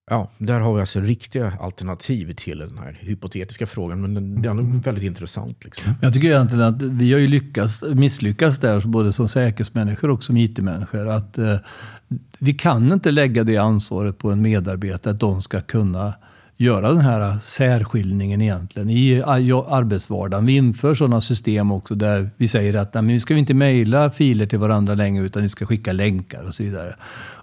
Ja, 0.09 0.29
där 0.37 0.59
har 0.59 0.73
vi 0.73 0.79
alltså 0.79 0.99
riktiga 0.99 1.53
alternativ 1.59 2.33
till 2.33 2.57
den 2.57 2.77
här 2.77 2.97
hypotetiska 3.01 3.67
frågan. 3.67 4.01
Men 4.01 4.41
den 4.41 4.59
är 4.59 4.83
väldigt 4.83 5.03
intressant. 5.03 5.65
Liksom. 5.65 5.93
Jag 6.01 6.13
tycker 6.13 6.27
egentligen 6.27 6.63
att 6.63 6.81
vi 6.81 7.13
har 7.13 7.19
ju 7.19 7.27
lyckats, 7.27 7.83
misslyckats 7.83 8.59
där, 8.59 8.81
både 8.81 9.13
som 9.13 9.27
säkerhetsmänniskor 9.27 10.09
och 10.09 10.23
som 10.23 10.37
IT-människor. 10.37 11.07
Att 11.07 11.37
eh, 11.37 11.55
vi 12.39 12.53
kan 12.53 12.93
inte 12.93 13.11
lägga 13.11 13.43
det 13.43 13.57
ansvaret 13.57 14.17
på 14.17 14.31
en 14.31 14.41
medarbetare 14.41 15.13
att 15.13 15.19
de 15.19 15.41
ska 15.41 15.61
kunna 15.61 16.13
göra 16.57 16.89
den 16.89 17.01
här 17.01 17.39
särskiljningen 17.39 18.41
egentligen 18.41 18.89
i 18.89 19.11
eh, 19.17 19.27
arbetsvardagen. 19.27 20.45
Vi 20.45 20.55
inför 20.55 20.93
sådana 20.93 21.21
system 21.21 21.71
också 21.71 21.95
där 21.95 22.29
vi 22.37 22.47
säger 22.47 22.73
att 22.73 22.93
nej, 22.93 23.03
vi 23.03 23.19
ska 23.19 23.33
inte 23.33 23.53
mejla 23.53 24.09
filer 24.09 24.45
till 24.45 24.59
varandra 24.59 24.93
längre 24.93 25.25
utan 25.25 25.41
vi 25.41 25.49
ska 25.49 25.65
skicka 25.65 25.91
länkar 25.91 26.43
och 26.43 26.53
så 26.53 26.63
vidare. 26.63 26.95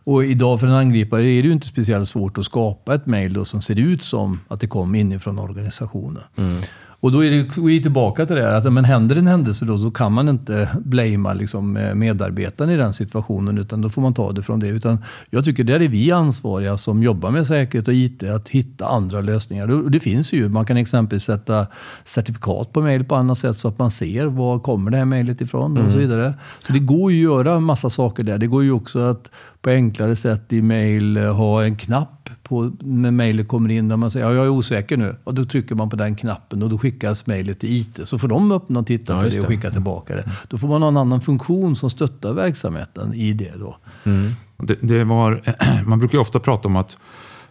Och 0.04 0.24
idag 0.24 0.60
för 0.60 0.66
en 0.66 0.72
angripare 0.72 1.22
är 1.22 1.42
det 1.42 1.48
ju 1.48 1.52
inte 1.52 1.66
speciellt 1.66 2.08
svårt 2.08 2.38
att 2.38 2.44
skapa 2.44 2.94
ett 2.94 3.06
mejl 3.06 3.44
som 3.44 3.62
ser 3.62 3.78
ut 3.78 4.02
som 4.02 4.40
att 4.48 4.60
det 4.60 4.66
kom 4.66 4.94
inifrån 4.94 5.38
organisationen. 5.38 6.22
Mm. 6.36 6.62
Och 7.04 7.12
då 7.12 7.24
är 7.24 7.30
det, 7.30 7.58
vi 7.58 7.82
tillbaka 7.82 8.26
till 8.26 8.36
det 8.36 8.42
här 8.42 8.52
att 8.52 8.72
men 8.72 8.84
händer 8.84 9.16
en 9.16 9.26
händelse 9.26 9.64
då 9.64 9.78
så 9.78 9.90
kan 9.90 10.12
man 10.12 10.28
inte 10.28 10.68
blamea 10.84 11.32
liksom 11.32 11.76
eh, 11.76 11.94
medarbetaren 11.94 12.70
i 12.70 12.76
den 12.76 12.92
situationen 12.92 13.58
utan 13.58 13.80
då 13.80 13.90
får 13.90 14.02
man 14.02 14.14
ta 14.14 14.32
det 14.32 14.42
från 14.42 14.60
det. 14.60 14.68
Utan 14.68 14.98
jag 15.30 15.44
tycker 15.44 15.64
där 15.64 15.82
är 15.82 15.88
vi 15.88 16.12
ansvariga 16.12 16.78
som 16.78 17.02
jobbar 17.02 17.30
med 17.30 17.46
säkerhet 17.46 17.88
och 17.88 17.94
IT 17.94 18.22
att 18.22 18.48
hitta 18.48 18.86
andra 18.86 19.20
lösningar. 19.20 19.70
Och 19.70 19.90
det 19.90 20.00
finns 20.00 20.32
ju. 20.32 20.48
Man 20.48 20.66
kan 20.66 20.76
exempelvis 20.76 21.24
sätta 21.24 21.66
certifikat 22.04 22.72
på 22.72 22.80
mejl 22.80 23.04
på 23.04 23.14
annat 23.14 23.38
sätt 23.38 23.56
så 23.56 23.68
att 23.68 23.78
man 23.78 23.90
ser 23.90 24.26
var 24.26 24.58
kommer 24.58 24.90
det 24.90 24.96
här 24.96 25.04
mejlet 25.04 25.40
ifrån 25.40 25.70
mm. 25.70 25.86
och 25.86 25.92
så 25.92 25.98
mm. 25.98 26.10
vidare. 26.10 26.34
Så 26.58 26.72
det 26.72 26.78
går 26.78 27.12
ju 27.12 27.26
att 27.26 27.46
göra 27.46 27.60
massa 27.60 27.90
saker 27.90 28.22
där. 28.22 28.38
Det 28.38 28.46
går 28.46 28.64
ju 28.64 28.72
också 28.72 28.98
att 28.98 29.30
på 29.62 29.70
enklare 29.70 30.16
sätt 30.16 30.52
i 30.52 30.62
mejl 30.62 31.16
eh, 31.16 31.34
ha 31.34 31.64
en 31.64 31.76
knapp 31.76 32.23
på, 32.54 32.72
när 32.80 33.10
mejlet 33.10 33.48
kommer 33.48 33.70
in 33.70 33.88
där 33.88 33.96
man 33.96 34.10
säger 34.10 34.26
ja, 34.26 34.34
jag 34.34 34.44
är 34.44 34.48
osäker 34.48 34.96
nu. 34.96 35.16
Och 35.24 35.34
då 35.34 35.44
trycker 35.44 35.74
man 35.74 35.90
på 35.90 35.96
den 35.96 36.16
knappen 36.16 36.62
och 36.62 36.70
då 36.70 36.78
skickas 36.78 37.26
mejlet 37.26 37.60
till 37.60 37.72
IT. 37.72 38.00
Så 38.04 38.18
får 38.18 38.28
de 38.28 38.52
öppna 38.52 38.80
och 38.80 38.86
titta 38.86 39.12
ja, 39.12 39.22
på 39.22 39.28
det 39.28 39.40
och 39.40 39.46
skicka 39.46 39.70
tillbaka 39.70 40.16
det. 40.16 40.30
Då 40.48 40.58
får 40.58 40.68
man 40.68 40.82
ha 40.82 40.88
en 40.88 40.96
annan 40.96 41.20
funktion 41.20 41.76
som 41.76 41.90
stöttar 41.90 42.32
verksamheten 42.32 43.14
i 43.14 43.32
det. 43.32 43.52
Då. 43.58 43.76
Mm. 44.04 44.30
Det, 44.56 44.78
det 44.80 45.04
var, 45.04 45.42
man 45.86 45.98
brukar 45.98 46.18
ju 46.18 46.20
ofta 46.20 46.40
prata 46.40 46.68
om 46.68 46.76
att 46.76 46.96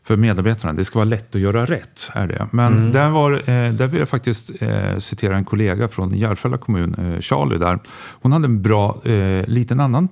för 0.03 0.15
medarbetarna. 0.15 0.73
Det 0.73 0.85
ska 0.85 0.99
vara 0.99 1.09
lätt 1.09 1.35
att 1.35 1.41
göra 1.41 1.65
rätt. 1.65 2.09
är 2.13 2.27
det. 2.27 2.47
Men 2.51 2.73
mm. 2.73 2.91
där, 2.91 3.09
var, 3.09 3.31
eh, 3.31 3.73
där 3.73 3.87
vill 3.87 3.99
jag 3.99 4.09
faktiskt 4.09 4.51
eh, 4.59 4.97
citera 4.97 5.37
en 5.37 5.45
kollega 5.45 5.87
från 5.87 6.13
Järfälla 6.17 6.57
kommun, 6.57 6.95
eh, 6.99 7.19
Charlie. 7.19 7.57
Där. 7.57 7.79
Hon 8.21 8.31
hade 8.31 8.45
en 8.45 8.61
bra, 8.61 9.01
liten 9.45 9.79
annan 9.79 10.07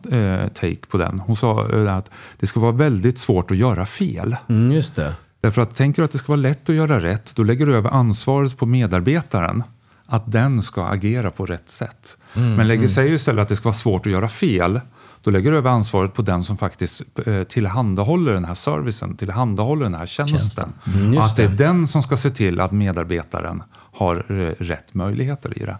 take 0.53 0.85
på 0.89 0.97
den. 0.97 1.19
Hon 1.19 1.35
sa 1.35 1.63
att 1.87 2.09
det 2.39 2.47
ska 2.47 2.59
vara 2.59 2.71
väldigt 2.71 3.19
svårt 3.19 3.51
att 3.51 3.57
göra 3.57 3.85
fel. 3.85 4.35
Mm, 4.49 4.71
just 4.71 4.95
det. 4.95 5.13
Därför 5.41 5.61
att 5.61 5.75
tänker 5.75 6.01
du 6.01 6.05
att 6.05 6.11
det 6.11 6.17
ska 6.17 6.27
vara 6.27 6.41
lätt 6.41 6.69
att 6.69 6.75
göra 6.75 6.99
rätt, 6.99 7.35
då 7.35 7.43
lägger 7.43 7.65
du 7.65 7.75
över 7.75 7.89
ansvaret 7.89 8.57
på 8.57 8.65
medarbetaren 8.65 9.63
att 10.05 10.31
den 10.31 10.61
ska 10.61 10.85
agera 10.85 11.31
på 11.31 11.45
rätt 11.45 11.69
sätt. 11.69 12.17
Mm, 12.35 12.55
Men 12.55 12.67
lägger 12.67 12.81
mm. 12.81 12.89
sig 12.89 13.13
istället 13.13 13.41
att 13.41 13.49
det 13.49 13.55
ska 13.55 13.63
vara 13.63 13.73
svårt 13.73 14.05
att 14.05 14.11
göra 14.11 14.29
fel, 14.29 14.81
då 15.23 15.31
lägger 15.31 15.51
du 15.51 15.57
över 15.57 15.69
ansvaret 15.69 16.13
på 16.13 16.21
den 16.21 16.43
som 16.43 16.57
faktiskt 16.57 17.01
eh, 17.25 17.43
tillhandahåller 17.43 18.33
den 18.33 18.45
här 18.45 18.53
servicen, 18.53 19.17
tillhandahåller 19.17 19.83
den 19.83 19.95
här 19.95 20.05
tjänsten. 20.05 20.73
Mm, 20.95 21.17
att 21.17 21.35
det 21.35 21.43
är 21.43 21.49
den 21.49 21.87
som 21.87 22.03
ska 22.03 22.17
se 22.17 22.29
till 22.29 22.59
att 22.59 22.71
medarbetaren 22.71 23.63
har 23.73 24.15
eh, 24.15 24.63
rätt 24.63 24.93
möjligheter 24.93 25.57
i 25.57 25.65
det. 25.65 25.77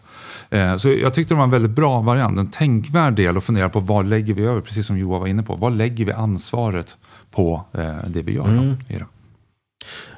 Eh, 0.59 0.77
så 0.77 0.89
jag 0.89 1.13
tyckte 1.13 1.33
det 1.33 1.37
var 1.37 1.43
en 1.43 1.51
väldigt 1.51 1.71
bra 1.71 2.01
variant, 2.01 2.39
en 2.39 2.51
tänkvärd 2.51 3.13
del 3.13 3.37
att 3.37 3.43
fundera 3.43 3.69
på 3.69 3.79
vad 3.79 4.05
lägger 4.05 4.33
vi 4.33 4.43
över, 4.43 4.61
precis 4.61 4.87
som 4.87 4.97
Johan 4.97 5.19
var 5.19 5.27
inne 5.27 5.43
på, 5.43 5.55
vad 5.55 5.77
lägger 5.77 6.05
vi 6.05 6.11
ansvaret 6.11 6.97
på 7.31 7.65
det 8.07 8.21
vi 8.21 8.33
gör? 8.33 8.47
Mm. 8.47 8.75
I 8.87 8.93
det? 8.93 9.05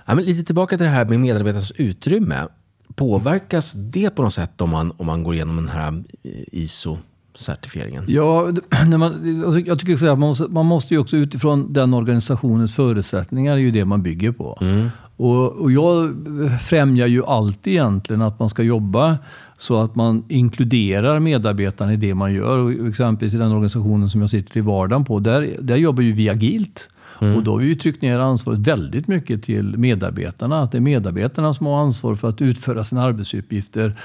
Ja, 0.06 0.16
men 0.16 0.26
lite 0.26 0.44
tillbaka 0.44 0.78
till 0.78 0.86
det 0.86 0.92
här 0.92 1.06
med 1.06 1.20
medarbetarnas 1.20 1.72
utrymme. 1.72 2.48
Påverkas 2.96 3.74
det 3.74 4.10
på 4.10 4.24
något 4.24 4.34
sätt 4.34 4.62
om 4.62 4.70
man, 4.70 4.94
om 4.98 5.06
man 5.06 5.24
går 5.24 5.34
igenom 5.34 5.56
den 5.56 5.70
här 5.70 6.04
ISO 6.52 6.98
certifieringen? 7.36 8.04
Ja, 8.08 8.48
när 8.88 8.98
man, 8.98 9.43
alltså 9.46 9.60
jag 9.60 9.80
tycker 9.80 9.93
att 9.93 10.19
man 10.19 10.19
måste, 10.19 10.48
man 10.48 10.65
måste 10.65 10.93
ju 10.93 11.00
också 11.00 11.17
utifrån 11.17 11.74
den 11.74 11.93
organisationens 11.93 12.76
förutsättningar, 12.76 13.54
är 13.54 13.58
ju 13.58 13.72
det 13.72 13.86
man 13.86 14.04
bygger 14.04 14.32
på. 14.32 14.58
Mm. 14.62 14.89
Och, 15.17 15.52
och 15.52 15.72
jag 15.72 16.15
främjar 16.62 17.08
ju 17.08 17.26
alltid 17.26 17.74
egentligen 17.74 18.22
att 18.22 18.39
man 18.39 18.50
ska 18.50 18.63
jobba 18.63 19.17
så 19.58 19.82
att 19.82 19.96
man 19.96 20.24
inkluderar 20.28 21.19
medarbetarna 21.19 21.93
i 21.93 21.96
det 21.96 22.13
man 22.13 22.34
gör. 22.34 22.58
Och 22.58 22.88
exempelvis 22.88 23.34
i 23.34 23.38
den 23.38 23.52
organisationen 23.52 24.10
som 24.10 24.22
jag 24.22 24.30
sitter 24.30 24.58
i 24.58 24.62
vardagen 24.62 25.06
på, 25.06 25.19
där, 25.19 25.56
där 25.60 25.76
jobbar 25.76 26.04
ju 26.04 26.12
vi 26.12 26.30
agilt. 26.30 26.89
Mm. 27.21 27.36
Och 27.36 27.43
då 27.43 27.52
har 27.52 27.60
vi 27.60 27.65
ju 27.65 27.76
tryckt 27.76 28.02
ner 28.02 28.19
ansvaret 28.19 28.60
väldigt 28.60 29.08
mycket 29.08 29.43
till 29.43 29.78
medarbetarna. 29.78 30.62
Att 30.62 30.71
det 30.71 30.78
är 30.78 30.82
medarbetarna 30.82 31.54
som 31.54 31.65
har 31.65 31.82
ansvar 31.82 32.15
för 32.15 32.30
att 32.30 32.41
utföra 32.41 32.84
sina 32.84 33.04
arbetsuppgifter. 33.04 33.95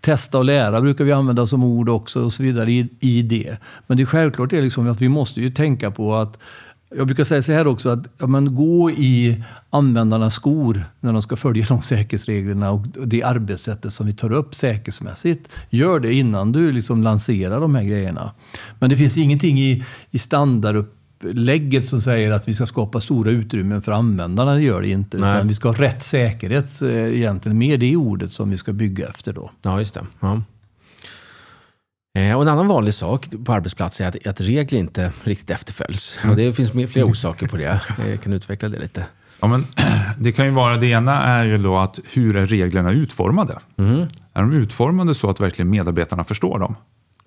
Testa 0.00 0.38
och 0.38 0.44
lära 0.44 0.80
brukar 0.80 1.04
vi 1.04 1.12
använda 1.12 1.46
som 1.46 1.64
ord 1.64 1.88
också 1.88 2.24
och 2.24 2.32
så 2.32 2.42
vidare 2.42 2.72
i, 2.72 2.88
i 3.00 3.22
det. 3.22 3.56
Men 3.86 3.96
det 3.96 4.02
är 4.02 4.06
självklart 4.06 4.52
är 4.52 4.62
liksom 4.62 4.90
att 4.90 5.00
vi 5.00 5.08
måste 5.08 5.40
ju 5.40 5.50
tänka 5.50 5.90
på 5.90 6.14
att 6.14 6.38
jag 6.96 7.06
brukar 7.06 7.24
säga 7.24 7.42
så 7.42 7.52
här 7.52 7.66
också, 7.66 7.88
att 7.88 8.06
ja, 8.18 8.26
men 8.26 8.54
gå 8.54 8.90
i 8.90 9.42
användarnas 9.70 10.34
skor 10.34 10.84
när 11.00 11.12
de 11.12 11.22
ska 11.22 11.36
följa 11.36 11.66
de 11.68 11.82
säkerhetsreglerna 11.82 12.70
och 12.70 12.86
det 13.06 13.22
arbetssättet 13.22 13.92
som 13.92 14.06
vi 14.06 14.12
tar 14.12 14.32
upp 14.32 14.54
säkerhetsmässigt. 14.54 15.50
Gör 15.70 16.00
det 16.00 16.14
innan 16.14 16.52
du 16.52 16.72
liksom 16.72 17.02
lanserar 17.02 17.60
de 17.60 17.74
här 17.74 17.82
grejerna. 17.82 18.32
Men 18.78 18.90
det 18.90 18.96
finns 18.96 19.18
ingenting 19.18 19.60
i, 19.60 19.84
i 20.10 20.18
standardupp 20.18 20.99
lägget 21.22 21.88
som 21.88 22.00
säger 22.00 22.30
att 22.30 22.48
vi 22.48 22.54
ska 22.54 22.66
skapa 22.66 23.00
stora 23.00 23.30
utrymmen 23.30 23.82
för 23.82 23.92
användarna, 23.92 24.54
det 24.54 24.62
gör 24.62 24.80
det 24.80 24.88
inte. 24.88 25.16
Nej. 25.16 25.30
Utan 25.30 25.48
vi 25.48 25.54
ska 25.54 25.68
ha 25.68 25.74
rätt 25.74 26.02
säkerhet 26.02 26.82
eh, 26.82 27.16
egentligen, 27.16 27.58
med 27.58 27.80
det 27.80 27.96
ordet 27.96 28.32
som 28.32 28.50
vi 28.50 28.56
ska 28.56 28.72
bygga 28.72 29.08
efter 29.08 29.32
då. 29.32 29.50
Ja, 29.62 29.78
just 29.78 29.94
det. 29.94 30.06
Ja. 30.20 30.42
Eh, 32.18 32.36
och 32.36 32.42
en 32.42 32.48
annan 32.48 32.68
vanlig 32.68 32.94
sak 32.94 33.26
på 33.44 33.52
arbetsplatser 33.52 34.04
är 34.04 34.08
att, 34.08 34.26
att 34.26 34.40
regler 34.40 34.78
inte 34.78 35.12
riktigt 35.24 35.50
efterföljs. 35.50 36.18
Och 36.28 36.36
det 36.36 36.52
finns 36.52 36.92
flera 36.92 37.06
orsaker 37.06 37.46
på 37.46 37.56
det. 37.56 37.80
Jag 38.10 38.20
kan 38.20 38.32
utveckla 38.32 38.68
det 38.68 38.78
lite. 38.78 39.06
Ja, 39.40 39.46
men, 39.46 39.64
det 40.18 40.32
kan 40.32 40.46
ju 40.46 40.52
vara, 40.52 40.76
det 40.76 40.86
ena 40.86 41.22
är 41.22 41.44
ju 41.44 41.58
då 41.58 41.78
att 41.78 41.98
hur 42.12 42.36
är 42.36 42.46
reglerna 42.46 42.92
utformade? 42.92 43.58
Mm. 43.76 44.06
Är 44.32 44.40
de 44.40 44.52
utformade 44.52 45.14
så 45.14 45.30
att 45.30 45.40
verkligen 45.40 45.70
medarbetarna 45.70 46.24
förstår 46.24 46.58
dem? 46.58 46.74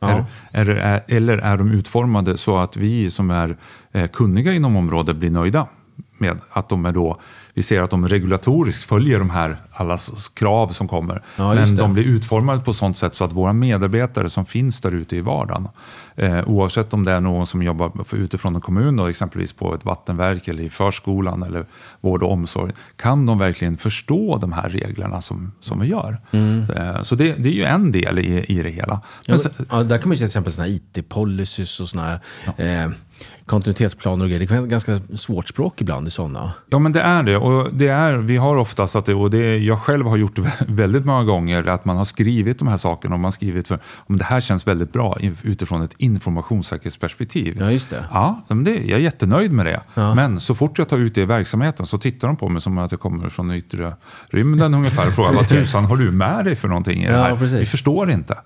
Ja. 0.09 0.25
Är, 0.51 0.69
är, 0.69 1.01
eller 1.07 1.37
är 1.37 1.57
de 1.57 1.71
utformade 1.71 2.37
så 2.37 2.57
att 2.57 2.77
vi 2.77 3.11
som 3.11 3.31
är 3.31 3.57
eh, 3.91 4.07
kunniga 4.07 4.53
inom 4.53 4.75
området 4.75 5.15
blir 5.15 5.31
nöjda 5.31 5.67
med 6.17 6.39
att 6.51 6.69
de 6.69 6.85
är 6.85 6.91
då 6.91 7.19
vi 7.53 7.63
ser 7.63 7.81
att 7.81 7.89
de 7.89 8.07
regulatoriskt 8.07 8.83
följer 8.83 9.19
de 9.19 9.29
här 9.29 9.57
alla 9.71 9.97
krav 10.33 10.67
som 10.67 10.87
kommer. 10.87 11.21
Ja, 11.37 11.53
men 11.53 11.75
de 11.75 11.93
blir 11.93 12.03
utformade 12.03 12.59
på 12.59 12.73
sånt 12.73 12.97
sätt 12.97 13.15
så 13.15 13.25
att 13.25 13.31
våra 13.31 13.53
medarbetare 13.53 14.29
som 14.29 14.45
finns 14.45 14.81
där 14.81 14.91
ute 14.95 15.15
i 15.15 15.21
vardagen, 15.21 15.67
eh, 16.15 16.49
oavsett 16.49 16.93
om 16.93 17.05
det 17.05 17.11
är 17.11 17.21
någon 17.21 17.47
som 17.47 17.63
jobbar 17.63 17.91
utifrån 18.13 18.55
en 18.55 18.61
kommun, 18.61 18.95
då, 18.95 19.05
exempelvis 19.05 19.53
på 19.53 19.75
ett 19.75 19.85
vattenverk 19.85 20.47
eller 20.47 20.63
i 20.63 20.69
förskolan 20.69 21.43
eller 21.43 21.65
vård 22.01 22.23
och 22.23 22.31
omsorg, 22.31 22.73
kan 22.95 23.25
de 23.25 23.37
verkligen 23.37 23.77
förstå 23.77 24.37
de 24.37 24.53
här 24.53 24.69
reglerna 24.69 25.21
som, 25.21 25.51
som 25.59 25.79
vi 25.79 25.87
gör? 25.87 26.21
Eh, 26.75 27.03
så 27.03 27.15
det, 27.15 27.33
det 27.33 27.49
är 27.49 27.53
ju 27.53 27.63
en 27.63 27.91
del 27.91 28.19
i, 28.19 28.45
i 28.47 28.63
det 28.63 28.69
hela. 28.69 29.01
Men 29.27 29.33
Ja, 29.33 29.37
sen, 29.37 29.65
ja, 29.69 29.83
där 29.83 29.97
kan 29.97 30.09
man 30.09 30.15
ju 30.15 30.17
se 30.17 30.19
till 30.19 30.25
exempel 30.25 30.53
såna 30.53 30.67
IT-policies 30.67 31.79
och 31.79 31.89
såna 31.89 32.03
här, 32.03 32.19
eh, 32.57 32.91
kontinuitetsplaner 33.45 34.23
och 34.23 34.29
grejer. 34.29 34.39
Det 34.39 34.47
kan 34.47 34.57
vara 34.57 34.67
ganska 34.67 34.99
svårt 35.15 35.49
språk 35.49 35.81
ibland 35.81 36.07
i 36.07 36.11
sådana. 36.11 36.53
Ja, 36.69 36.79
men 36.79 36.91
det 36.91 37.01
är 37.01 37.23
det. 37.23 37.37
Och 37.37 37.73
det 37.73 37.87
är, 37.87 38.13
vi 38.13 38.37
har 38.37 38.57
oftast 38.57 38.95
att 38.95 39.05
det, 39.05 39.13
och 39.13 39.29
det, 39.31 39.57
jag 39.57 39.79
själv 39.79 40.05
har 40.05 40.17
gjort 40.17 40.39
väldigt 40.67 41.05
många 41.05 41.23
gånger, 41.23 41.67
att 41.67 41.85
man 41.85 41.97
har 41.97 42.05
skrivit 42.05 42.59
de 42.59 42.67
här 42.67 42.77
sakerna 42.77 43.15
och 43.15 43.19
man 43.19 43.25
har 43.25 43.31
skrivit 43.31 43.67
för 43.67 43.79
om 43.97 44.17
det 44.17 44.23
här 44.23 44.41
känns 44.41 44.67
väldigt 44.67 44.93
bra 44.93 45.17
utifrån 45.41 45.81
ett 45.81 45.93
informationssäkerhetsperspektiv. 46.03 47.57
Ja, 47.59 47.71
just 47.71 47.89
det. 47.89 48.03
Ja, 48.13 48.41
men 48.47 48.63
det, 48.63 48.71
jag 48.75 48.91
är 48.99 49.03
jättenöjd 49.03 49.51
med 49.51 49.65
det. 49.65 49.81
Ja. 49.93 50.15
Men 50.15 50.39
så 50.39 50.55
fort 50.55 50.77
jag 50.77 50.89
tar 50.89 50.97
ut 50.97 51.15
det 51.15 51.21
i 51.21 51.25
verksamheten 51.25 51.85
så 51.85 51.97
tittar 51.97 52.27
de 52.27 52.37
på 52.37 52.49
mig 52.49 52.61
som 52.61 52.77
att 52.77 52.91
jag 52.91 52.99
kommer 53.01 53.29
från 53.29 53.51
yttre 53.51 53.95
rymden 54.29 54.73
ungefär 54.73 55.07
och 55.07 55.13
frågar 55.13 55.33
vad 55.35 55.47
tusan 55.47 55.85
har 55.85 55.97
du 55.97 56.11
med 56.11 56.45
dig 56.45 56.55
för 56.55 56.67
någonting 56.67 57.03
i 57.03 57.07
det 57.07 57.13
Ja, 57.13 57.23
här? 57.23 57.35
precis. 57.35 57.59
Vi 57.61 57.65
förstår 57.65 58.11
inte. 58.11 58.37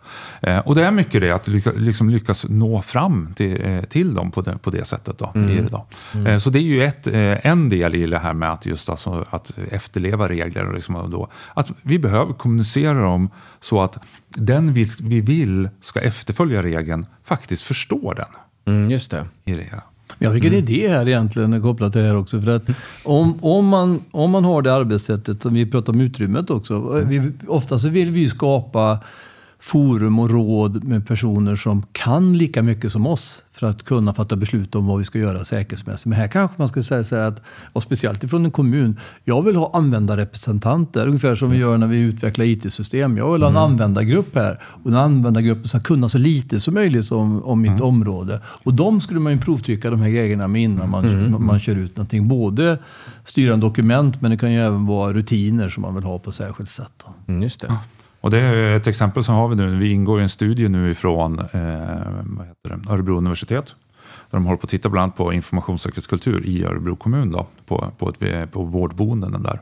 Eh, 0.41 0.57
och 0.59 0.75
det 0.75 0.83
är 0.85 0.91
mycket 0.91 1.21
det, 1.21 1.31
att 1.31 1.47
lycka, 1.47 1.71
liksom 1.75 2.09
lyckas 2.09 2.45
nå 2.49 2.81
fram 2.81 3.33
till, 3.35 3.61
eh, 3.65 3.81
till 3.81 4.13
dem 4.13 4.31
på 4.31 4.41
det, 4.41 4.57
på 4.57 4.69
det 4.69 4.85
sättet. 4.85 5.17
Då, 5.17 5.31
Mm. 5.35 5.49
i 5.49 5.61
det 5.61 5.69
då. 5.69 5.85
Eh, 6.29 6.37
så 6.37 6.49
det 6.49 6.59
är 6.59 6.63
ju 6.63 6.83
ett, 6.83 7.07
eh, 7.07 7.45
en 7.45 7.69
del 7.69 7.95
i 7.95 8.05
det 8.07 8.19
här 8.19 8.33
med 8.33 8.51
att, 8.51 8.65
just 8.65 8.89
alltså, 8.89 9.25
att 9.29 9.51
efterleva 9.71 10.29
regler. 10.29 10.67
Och 10.67 10.73
liksom, 10.73 10.95
och 10.95 11.09
då, 11.09 11.27
att 11.53 11.71
vi 11.81 11.99
behöver 11.99 12.33
kommunicera 12.33 13.01
dem 13.01 13.29
så 13.59 13.81
att 13.81 13.97
den 14.29 14.73
vi, 14.73 14.85
vi 15.01 15.21
vill 15.21 15.69
ska 15.81 15.99
efterfölja 15.99 16.63
regeln 16.63 17.05
faktiskt 17.27 17.63
förstår 17.63 18.15
den. 18.15 18.75
Mm, 18.75 18.91
just 18.91 19.11
det. 19.11 19.25
I 19.45 19.53
det 19.53 19.63
här. 19.71 19.81
Jag 20.19 20.33
fick 20.33 20.45
en 20.45 20.53
idé 20.53 20.89
här 20.89 21.07
egentligen 21.07 21.61
kopplat 21.61 21.93
till 21.93 22.01
det 22.01 22.07
här 22.07 22.15
också. 22.15 22.41
För 22.41 22.51
att 22.51 22.63
om, 23.03 23.37
om, 23.41 23.67
man, 23.67 23.99
om 24.11 24.31
man 24.31 24.43
har 24.43 24.61
det 24.61 24.73
arbetssättet 24.73 25.41
som 25.41 25.53
vi 25.53 25.65
pratar 25.65 25.93
om 25.93 26.01
utrymmet 26.01 26.49
också. 26.49 27.01
Vi, 27.05 27.31
ofta 27.47 27.79
så 27.79 27.89
vill 27.89 28.11
vi 28.11 28.19
ju 28.19 28.29
skapa 28.29 28.99
forum 29.67 30.19
och 30.19 30.29
råd 30.29 30.83
med 30.83 31.07
personer 31.07 31.55
som 31.55 31.85
kan 31.91 32.33
lika 32.37 32.63
mycket 32.63 32.91
som 32.91 33.07
oss 33.07 33.43
för 33.51 33.67
att 33.67 33.83
kunna 33.83 34.13
fatta 34.13 34.35
beslut 34.35 34.75
om 34.75 34.87
vad 34.87 34.97
vi 34.97 35.03
ska 35.03 35.19
göra 35.19 35.43
säkerhetsmässigt. 35.45 36.05
Men 36.05 36.17
här 36.19 36.27
kanske 36.27 36.55
man 36.57 36.67
ska 36.67 36.83
säga 36.83 37.03
så 37.03 37.15
att, 37.15 37.41
och 37.73 37.83
speciellt 37.83 38.23
ifrån 38.23 38.45
en 38.45 38.51
kommun, 38.51 38.99
jag 39.23 39.41
vill 39.41 39.55
ha 39.55 39.71
användarrepresentanter, 39.73 41.07
ungefär 41.07 41.35
som 41.35 41.49
vi 41.49 41.57
gör 41.57 41.77
när 41.77 41.87
vi 41.87 41.99
utvecklar 41.99 42.45
IT-system. 42.45 43.17
Jag 43.17 43.33
vill 43.33 43.41
ha 43.41 43.49
en 43.49 43.57
användargrupp 43.57 44.35
här 44.35 44.59
och 44.63 44.91
den 44.91 44.99
användargruppen 44.99 45.67
ska 45.67 45.79
kunna 45.79 46.09
så 46.09 46.17
lite 46.17 46.59
som 46.59 46.73
möjligt 46.73 47.11
om, 47.11 47.43
om 47.43 47.61
mitt 47.61 47.81
område. 47.81 48.41
Och 48.45 48.73
de 48.73 49.01
skulle 49.01 49.19
man 49.19 49.33
ju 49.33 49.39
provtrycka 49.39 49.89
de 49.89 50.01
här 50.01 50.09
grejerna 50.09 50.47
med 50.47 50.61
innan 50.61 50.89
man, 50.89 51.45
man 51.45 51.59
kör 51.59 51.75
ut 51.75 51.97
någonting. 51.97 52.27
Både 52.27 52.77
styrande 53.25 53.65
dokument, 53.65 54.21
men 54.21 54.31
det 54.31 54.37
kan 54.37 54.53
ju 54.53 54.61
även 54.61 54.85
vara 54.85 55.13
rutiner 55.13 55.69
som 55.69 55.81
man 55.81 55.95
vill 55.95 56.03
ha 56.03 56.19
på 56.19 56.31
särskilt 56.31 56.69
sätt. 56.69 56.91
Då. 57.05 57.13
Mm, 57.27 57.43
just 57.43 57.61
det. 57.61 57.77
Och 58.27 58.31
det 58.31 58.39
är 58.39 58.75
ett 58.75 58.87
exempel 58.87 59.23
som 59.23 59.35
har 59.35 59.47
vi 59.47 59.55
nu. 59.55 59.75
Vi 59.75 59.91
ingår 59.91 60.19
i 60.19 60.23
en 60.23 60.29
studie 60.29 60.69
nu 60.69 60.91
ifrån 60.91 61.39
eh? 61.39 62.91
Örebro 62.91 63.17
universitet. 63.17 63.75
Där 64.29 64.37
de 64.37 64.45
håller 64.45 64.57
på 64.57 64.63
att 64.63 64.69
titta 64.69 64.89
bland 64.89 65.03
annat 65.03 65.17
på 65.17 65.33
informationssäkerhetskultur 65.33 66.45
i 66.45 66.63
Örebro 66.63 66.95
kommun 66.95 67.31
då, 67.31 67.47
på, 67.65 67.91
på, 67.97 68.09
ett, 68.09 68.51
på 68.51 68.63
vårdboenden 68.63 69.43
där. 69.43 69.61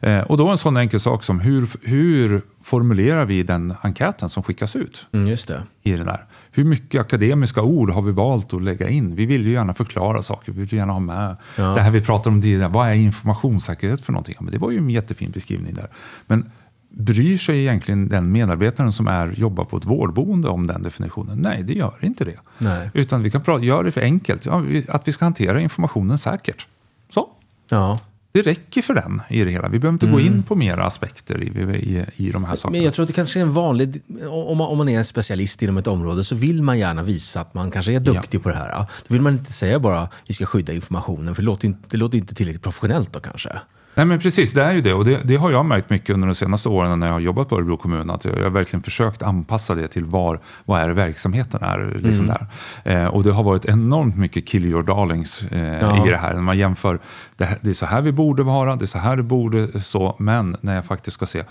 Eh, 0.00 0.24
och 0.24 0.36
då 0.36 0.48
en 0.48 0.58
sån 0.58 0.76
enkel 0.76 1.00
sak 1.00 1.24
som 1.24 1.40
hur, 1.40 1.68
hur 1.82 2.42
formulerar 2.62 3.24
vi 3.24 3.42
den 3.42 3.74
enkäten 3.80 4.28
som 4.28 4.42
skickas 4.42 4.76
ut? 4.76 5.06
Mm, 5.12 5.26
just 5.26 5.48
det. 5.48 5.62
i 5.82 5.92
det 5.92 6.04
där. 6.04 6.24
Hur 6.52 6.64
mycket 6.64 7.00
akademiska 7.00 7.62
ord 7.62 7.90
har 7.90 8.02
vi 8.02 8.12
valt 8.12 8.54
att 8.54 8.62
lägga 8.62 8.88
in? 8.88 9.14
Vi 9.14 9.26
vill 9.26 9.46
ju 9.46 9.52
gärna 9.52 9.74
förklara 9.74 10.22
saker, 10.22 10.52
vi 10.52 10.60
vill 10.60 10.72
gärna 10.72 10.92
ha 10.92 11.00
med 11.00 11.36
Ja. 11.56 11.62
det 11.62 11.80
här 11.80 11.90
vi 11.90 12.00
pratar 12.00 12.30
om 12.30 12.42
tidigare. 12.42 12.68
Vad 12.68 12.88
är 12.88 12.94
informationssäkerhet 12.94 14.00
för 14.00 14.12
någonting? 14.12 14.36
Men 14.40 14.52
det 14.52 14.58
var 14.58 14.70
ju 14.70 14.78
en 14.78 14.90
jättefin 14.90 15.30
beskrivning 15.30 15.74
där. 15.74 15.88
Men 16.26 16.50
bryr 16.98 17.38
sig 17.38 17.58
egentligen 17.60 18.08
den 18.08 18.32
medarbetaren 18.32 18.92
som 18.92 19.06
är, 19.08 19.32
jobbar 19.36 19.64
på 19.64 19.76
ett 19.76 19.84
vårdboende 19.84 20.48
om 20.48 20.66
den 20.66 20.82
definitionen? 20.82 21.38
Nej, 21.38 21.62
det 21.62 21.72
gör 21.74 21.94
inte 22.00 22.24
det. 22.24 22.38
Nej. 22.58 22.90
Utan 22.94 23.22
vi 23.22 23.30
kan 23.30 23.42
prata, 23.42 23.64
göra 23.64 23.82
det 23.82 23.92
för 23.92 24.00
enkelt. 24.00 24.46
Ja, 24.46 24.58
vi- 24.58 24.86
att 24.88 25.08
vi 25.08 25.12
ska 25.12 25.24
hantera 25.24 25.60
informationen 25.60 26.18
säkert. 26.18 26.66
Så. 27.14 27.28
Ja. 27.70 27.98
Det 28.32 28.42
räcker 28.42 28.82
för 28.82 28.94
den 28.94 29.22
i 29.28 29.44
det 29.44 29.50
hela. 29.50 29.68
Vi 29.68 29.78
behöver 29.78 29.92
inte 29.94 30.06
gå 30.06 30.20
in 30.20 30.42
på 30.42 30.54
mera 30.54 30.84
aspekter 30.86 31.42
i, 31.42 31.46
i, 31.46 32.04
i 32.16 32.30
de 32.30 32.44
här 32.44 32.56
sakerna. 32.56 32.72
Men 32.72 32.84
jag 32.84 32.94
tror 32.94 33.02
att 33.02 33.08
det 33.08 33.12
kanske 33.14 33.38
är 33.40 33.42
en 33.42 33.52
vanlig... 33.52 34.02
Om 34.30 34.58
man, 34.58 34.68
om 34.68 34.78
man 34.78 34.88
är 34.88 34.98
en 34.98 35.04
specialist 35.04 35.62
inom 35.62 35.76
ett 35.78 35.86
område 35.86 36.24
så 36.24 36.34
vill 36.34 36.62
man 36.62 36.78
gärna 36.78 37.02
visa 37.02 37.40
att 37.40 37.54
man 37.54 37.70
kanske 37.70 37.92
är 37.92 38.00
duktig 38.00 38.42
på 38.42 38.48
det 38.48 38.54
här. 38.54 38.78
Då 38.78 39.12
vill 39.14 39.22
man 39.22 39.32
inte 39.32 39.52
säga 39.52 39.78
bara 39.78 40.08
vi 40.26 40.34
ska 40.34 40.46
skydda 40.46 40.72
informationen, 40.72 41.34
för 41.34 41.42
det 41.42 41.46
låter 41.46 41.66
inte, 41.68 41.80
det 41.90 41.96
låter 41.96 42.18
inte 42.18 42.34
tillräckligt 42.34 42.62
professionellt 42.62 43.12
då 43.12 43.20
kanske. 43.20 43.52
Nej 43.98 44.06
men 44.06 44.18
precis, 44.18 44.52
det 44.52 44.62
är 44.62 44.72
ju 44.72 44.80
det. 44.80 44.94
Och 44.94 45.04
det, 45.04 45.20
det 45.24 45.36
har 45.36 45.50
jag 45.50 45.64
märkt 45.66 45.90
mycket 45.90 46.10
under 46.14 46.28
de 46.28 46.34
senaste 46.34 46.68
åren 46.68 47.00
när 47.00 47.06
jag 47.06 47.14
har 47.14 47.20
jobbat 47.20 47.48
på 47.48 47.56
Örebro 47.56 47.76
kommun. 47.76 48.10
Att 48.10 48.24
jag, 48.24 48.42
har 48.42 48.50
verkligen 48.50 48.82
försökt 48.82 49.22
anpassa 49.22 49.74
det 49.74 49.88
till 49.88 50.04
var, 50.04 50.40
vad 50.64 50.80
är 50.80 50.88
verksamheten 50.90 51.62
är. 51.62 51.98
Liksom 52.02 52.26
där. 52.26 52.46
Eh, 52.84 53.06
och 53.06 53.22
det 53.22 53.32
har 53.32 53.42
varit 53.42 53.64
enormt 53.64 54.16
mycket 54.16 54.46
kill 54.48 54.64
your 54.66 54.82
darlings 54.82 55.42
eh, 55.42 55.78
Ja. 55.80 56.06
i 56.06 56.10
det 56.10 56.16
här. 56.16 56.34
När 56.34 56.40
man 56.40 56.58
jämför, 56.58 56.98
det, 57.36 57.44
här- 57.44 57.58
det 57.60 57.70
är 57.70 57.74
så 57.74 57.86
här 57.86 58.00
vi 58.02 58.12
borde 58.12 58.42
vara, 58.42 58.76
det 58.76 58.84
är 58.84 58.86
så 58.86 58.98
här 58.98 59.16
det 59.16 59.22
borde 59.22 59.80
så. 59.80 60.16
Men 60.18 60.56
när 60.60 60.74
jag 60.74 60.84
faktiskt 60.84 61.14
ska 61.14 61.26
se, 61.26 61.44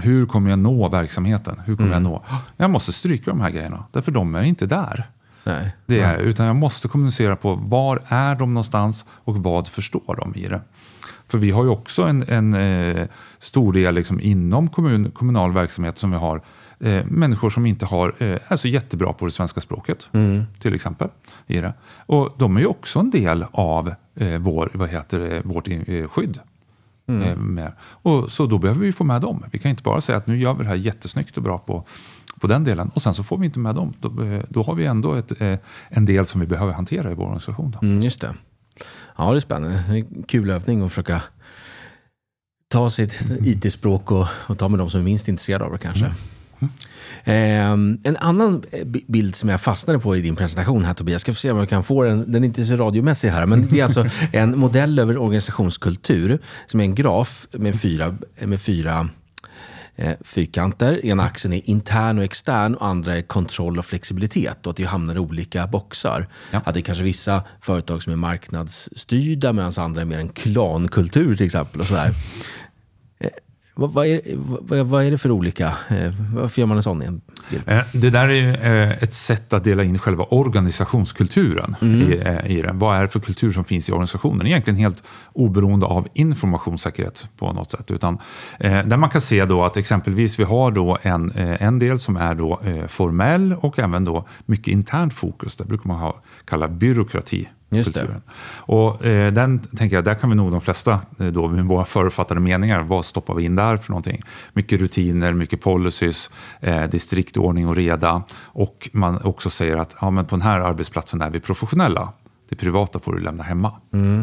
hur 0.00 0.26
kommer 0.26 0.50
jag 0.50 0.58
nå 0.58 0.88
verksamheten? 0.88 1.60
Hur 1.64 1.76
kommer 1.76 1.92
jag 1.92 2.02
nå? 2.02 2.22
Jag 2.56 2.70
måste 2.70 2.92
stryka 2.92 3.30
de 3.30 3.40
här 3.40 3.50
grejerna, 3.50 3.84
därför 3.92 4.12
de 4.12 4.34
är 4.34 4.42
inte 4.42 4.66
där. 4.66 5.06
Nej. 5.44 5.76
Det 5.86 6.00
är, 6.00 6.18
utan 6.18 6.46
jag 6.46 6.56
måste 6.56 6.88
kommunicera 6.88 7.36
på 7.36 7.54
var 7.54 8.02
är 8.08 8.34
de 8.34 8.54
någonstans 8.54 9.04
och 9.24 9.36
vad 9.36 9.68
förstår 9.68 10.16
de 10.20 10.34
i 10.40 10.46
det. 10.48 10.60
För 11.32 11.38
vi 11.38 11.50
har 11.50 11.64
ju 11.64 11.70
också 11.70 12.02
en, 12.02 12.24
en 12.28 12.54
eh, 12.54 13.08
stor 13.38 13.72
del 13.72 13.94
liksom 13.94 14.20
inom 14.20 14.68
kommun, 14.68 15.10
kommunal 15.10 15.52
verksamhet 15.52 15.98
som 15.98 16.10
vi 16.10 16.16
har 16.16 16.42
eh, 16.80 17.04
människor 17.06 17.50
som 17.50 17.66
inte 17.66 17.86
har, 17.86 18.14
eh, 18.18 18.38
är 18.48 18.56
så 18.56 18.68
jättebra 18.68 19.12
på 19.12 19.24
det 19.24 19.30
svenska 19.30 19.60
språket. 19.60 20.08
Till 20.58 20.74
exempel. 20.74 21.08
I 21.46 21.60
det. 21.60 21.72
Och 22.06 22.34
de 22.38 22.56
är 22.56 22.60
ju 22.60 22.66
också 22.66 22.98
en 22.98 23.10
del 23.10 23.44
av 23.52 23.94
eh, 24.14 24.38
vår, 24.38 24.70
vad 24.74 24.88
heter 24.88 25.18
det, 25.18 25.42
vårt 25.44 25.68
eh, 25.68 26.08
skydd. 26.08 26.38
Eh, 27.06 27.36
med. 27.36 27.72
Och, 27.80 28.32
så 28.32 28.46
då 28.46 28.58
behöver 28.58 28.80
vi 28.80 28.92
få 28.92 29.04
med 29.04 29.20
dem. 29.20 29.44
Vi 29.52 29.58
kan 29.58 29.70
inte 29.70 29.82
bara 29.82 30.00
säga 30.00 30.18
att 30.18 30.26
nu 30.26 30.38
gör 30.38 30.54
vi 30.54 30.62
det 30.62 30.68
här 30.68 30.76
jättesnyggt 30.76 31.36
och 31.36 31.42
bra 31.42 31.58
på, 31.58 31.84
på 32.40 32.46
den 32.46 32.64
delen 32.64 32.90
och 32.94 33.02
sen 33.02 33.14
så 33.14 33.24
får 33.24 33.38
vi 33.38 33.46
inte 33.46 33.58
med 33.58 33.74
dem. 33.74 33.92
Då, 34.00 34.24
eh, 34.24 34.42
då 34.48 34.62
har 34.62 34.74
vi 34.74 34.86
ändå 34.86 35.14
ett, 35.14 35.40
eh, 35.40 35.58
en 35.88 36.04
del 36.04 36.26
som 36.26 36.40
vi 36.40 36.46
behöver 36.46 36.72
hantera 36.72 37.10
i 37.10 37.14
vår 37.14 37.24
organisation. 37.24 37.76
Mm, 37.82 38.02
just 38.02 38.20
det. 38.20 38.34
Ja, 39.18 39.30
det 39.30 39.38
är 39.38 39.40
spännande. 39.40 39.82
Det 39.88 39.92
är 39.92 39.96
en 39.96 40.22
kul 40.22 40.50
övning 40.50 40.82
att 40.82 40.90
försöka 40.92 41.22
ta 42.68 42.90
sitt 42.90 43.18
IT-språk 43.44 44.10
och, 44.10 44.26
och 44.46 44.58
ta 44.58 44.68
med 44.68 44.78
de 44.78 44.90
som 44.90 45.00
är 45.00 45.04
minst 45.04 45.28
intresserade 45.28 45.64
av 45.64 45.72
det 45.72 45.78
kanske. 45.78 46.12
Ehm, 47.24 47.98
en 48.04 48.16
annan 48.16 48.62
eh, 48.72 48.84
bi- 48.84 49.04
bild 49.08 49.36
som 49.36 49.48
jag 49.48 49.60
fastnade 49.60 49.98
på 49.98 50.16
i 50.16 50.20
din 50.20 50.36
presentation 50.36 50.84
här 50.84 50.94
Tobias, 50.94 51.22
ska 51.22 51.32
få 51.32 51.36
se 51.36 51.50
om 51.50 51.58
jag 51.58 51.68
kan 51.68 51.84
få 51.84 52.02
den, 52.02 52.32
den 52.32 52.42
är 52.44 52.46
inte 52.46 52.64
så 52.66 52.76
radiomässig 52.76 53.28
här, 53.28 53.46
men 53.46 53.68
det 53.70 53.80
är 53.80 53.84
alltså 53.84 54.06
en 54.32 54.58
modell 54.58 54.98
över 54.98 55.18
organisationskultur 55.18 56.38
som 56.66 56.80
är 56.80 56.84
en 56.84 56.94
graf 56.94 57.46
med 57.52 57.80
fyra, 57.80 58.16
med 58.40 58.60
fyra 58.60 59.08
eh, 59.96 60.12
fyrkanter. 60.20 61.06
Ena 61.06 61.22
axeln 61.22 61.54
är 61.54 61.70
intern 61.70 62.18
och 62.18 62.24
extern 62.24 62.74
och 62.74 62.86
andra 62.86 63.16
är 63.16 63.22
kontroll 63.22 63.78
och 63.78 63.84
flexibilitet. 63.84 64.66
Och 64.66 64.70
att 64.70 64.76
det 64.76 64.84
hamnar 64.84 65.14
i 65.14 65.18
olika 65.18 65.66
boxar. 65.66 66.28
Ja. 66.50 66.60
Att 66.64 66.74
det 66.74 66.80
är 66.80 66.82
kanske 66.82 67.04
vissa 67.04 67.42
företag 67.60 68.02
som 68.02 68.12
är 68.12 68.16
marknadsstyrda 68.16 69.52
medan 69.52 69.72
andra 69.76 70.00
är 70.00 70.04
mer 70.04 70.18
en 70.18 70.28
klankultur 70.28 71.34
till 71.34 71.46
exempel. 71.46 71.80
Och 71.80 71.86
sådär. 71.86 72.10
Vad, 73.74 73.92
vad, 73.92 74.06
är, 74.06 74.20
vad, 74.36 74.86
vad 74.86 75.04
är 75.04 75.10
det 75.10 75.18
för 75.18 75.30
olika? 75.30 75.66
Eh, 75.66 76.12
varför 76.34 76.60
gör 76.60 76.66
man 76.66 76.76
en 76.76 76.82
sån? 76.82 77.02
Eh, 77.66 77.84
Det 77.94 78.10
där 78.10 78.28
är 78.28 78.32
ju, 78.32 78.50
eh, 78.50 79.02
ett 79.02 79.14
sätt 79.14 79.52
att 79.52 79.64
dela 79.64 79.84
in 79.84 79.98
själva 79.98 80.24
organisationskulturen 80.24 81.76
i, 81.80 82.20
eh, 82.24 82.50
i 82.50 82.62
den. 82.62 82.78
Vad 82.78 82.96
är 82.96 83.02
det 83.02 83.08
för 83.08 83.20
kultur 83.20 83.52
som 83.52 83.64
finns 83.64 83.88
i 83.88 83.92
organisationen? 83.92 84.46
Egentligen 84.46 84.76
helt 84.76 85.02
oberoende 85.32 85.86
av 85.86 86.08
informationssäkerhet 86.14 87.26
på 87.38 87.52
något 87.52 87.70
sätt. 87.70 87.90
Utan, 87.90 88.18
där 88.58 88.96
man 88.96 89.10
kan 89.10 89.20
se 89.20 89.44
då 89.44 89.64
att 89.64 89.76
exempelvis 89.76 90.38
vi 90.38 90.44
har 90.44 90.70
då 90.70 90.98
en, 91.02 91.30
en 91.36 91.78
del 91.78 91.98
som 91.98 92.16
är 92.16 92.34
då 92.34 92.60
formell 92.88 93.52
och 93.60 93.78
även 93.78 94.04
då 94.04 94.26
mycket 94.46 94.68
internt 94.68 95.14
fokus. 95.14 95.56
Det 95.56 95.64
brukar 95.64 95.88
man 95.88 95.98
ha, 95.98 96.20
kalla 96.44 96.68
byråkrati. 96.68 97.48
Just 97.76 97.94
det. 97.94 98.00
kulturen. 98.00 98.22
Och 98.56 99.06
eh, 99.06 99.32
den 99.32 99.58
tänker 99.58 99.96
jag, 99.96 100.04
där 100.04 100.14
kan 100.14 100.30
vi 100.30 100.36
nog 100.36 100.50
de 100.50 100.60
flesta 100.60 101.00
eh, 101.18 101.26
då 101.26 101.48
med 101.48 101.64
våra 101.64 101.84
förutfattade 101.84 102.40
meningar, 102.40 102.80
vad 102.80 103.04
stoppar 103.04 103.34
vi 103.34 103.44
in 103.44 103.54
där 103.54 103.76
för 103.76 103.90
någonting? 103.90 104.22
Mycket 104.52 104.80
rutiner, 104.80 105.32
mycket 105.32 105.60
policies, 105.60 106.30
eh, 106.60 106.74
det 106.74 106.94
är 106.94 106.98
strikt 106.98 107.36
ordning 107.36 107.68
och 107.68 107.76
reda 107.76 108.22
och 108.32 108.90
man 108.92 109.22
också 109.22 109.50
säger 109.50 109.76
att 109.76 109.96
ja, 110.00 110.10
men 110.10 110.26
på 110.26 110.36
den 110.36 110.42
här 110.42 110.60
arbetsplatsen 110.60 111.22
är 111.22 111.30
vi 111.30 111.40
professionella. 111.40 112.12
Det 112.48 112.56
privata 112.56 112.98
får 112.98 113.12
du 113.12 113.20
lämna 113.20 113.42
hemma. 113.42 113.72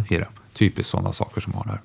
Det. 0.10 0.26
Typiskt 0.54 0.92
sådana 0.92 1.14
saker 1.14 1.42
som 1.42 1.54
har 1.54 1.64
där. 1.64 1.80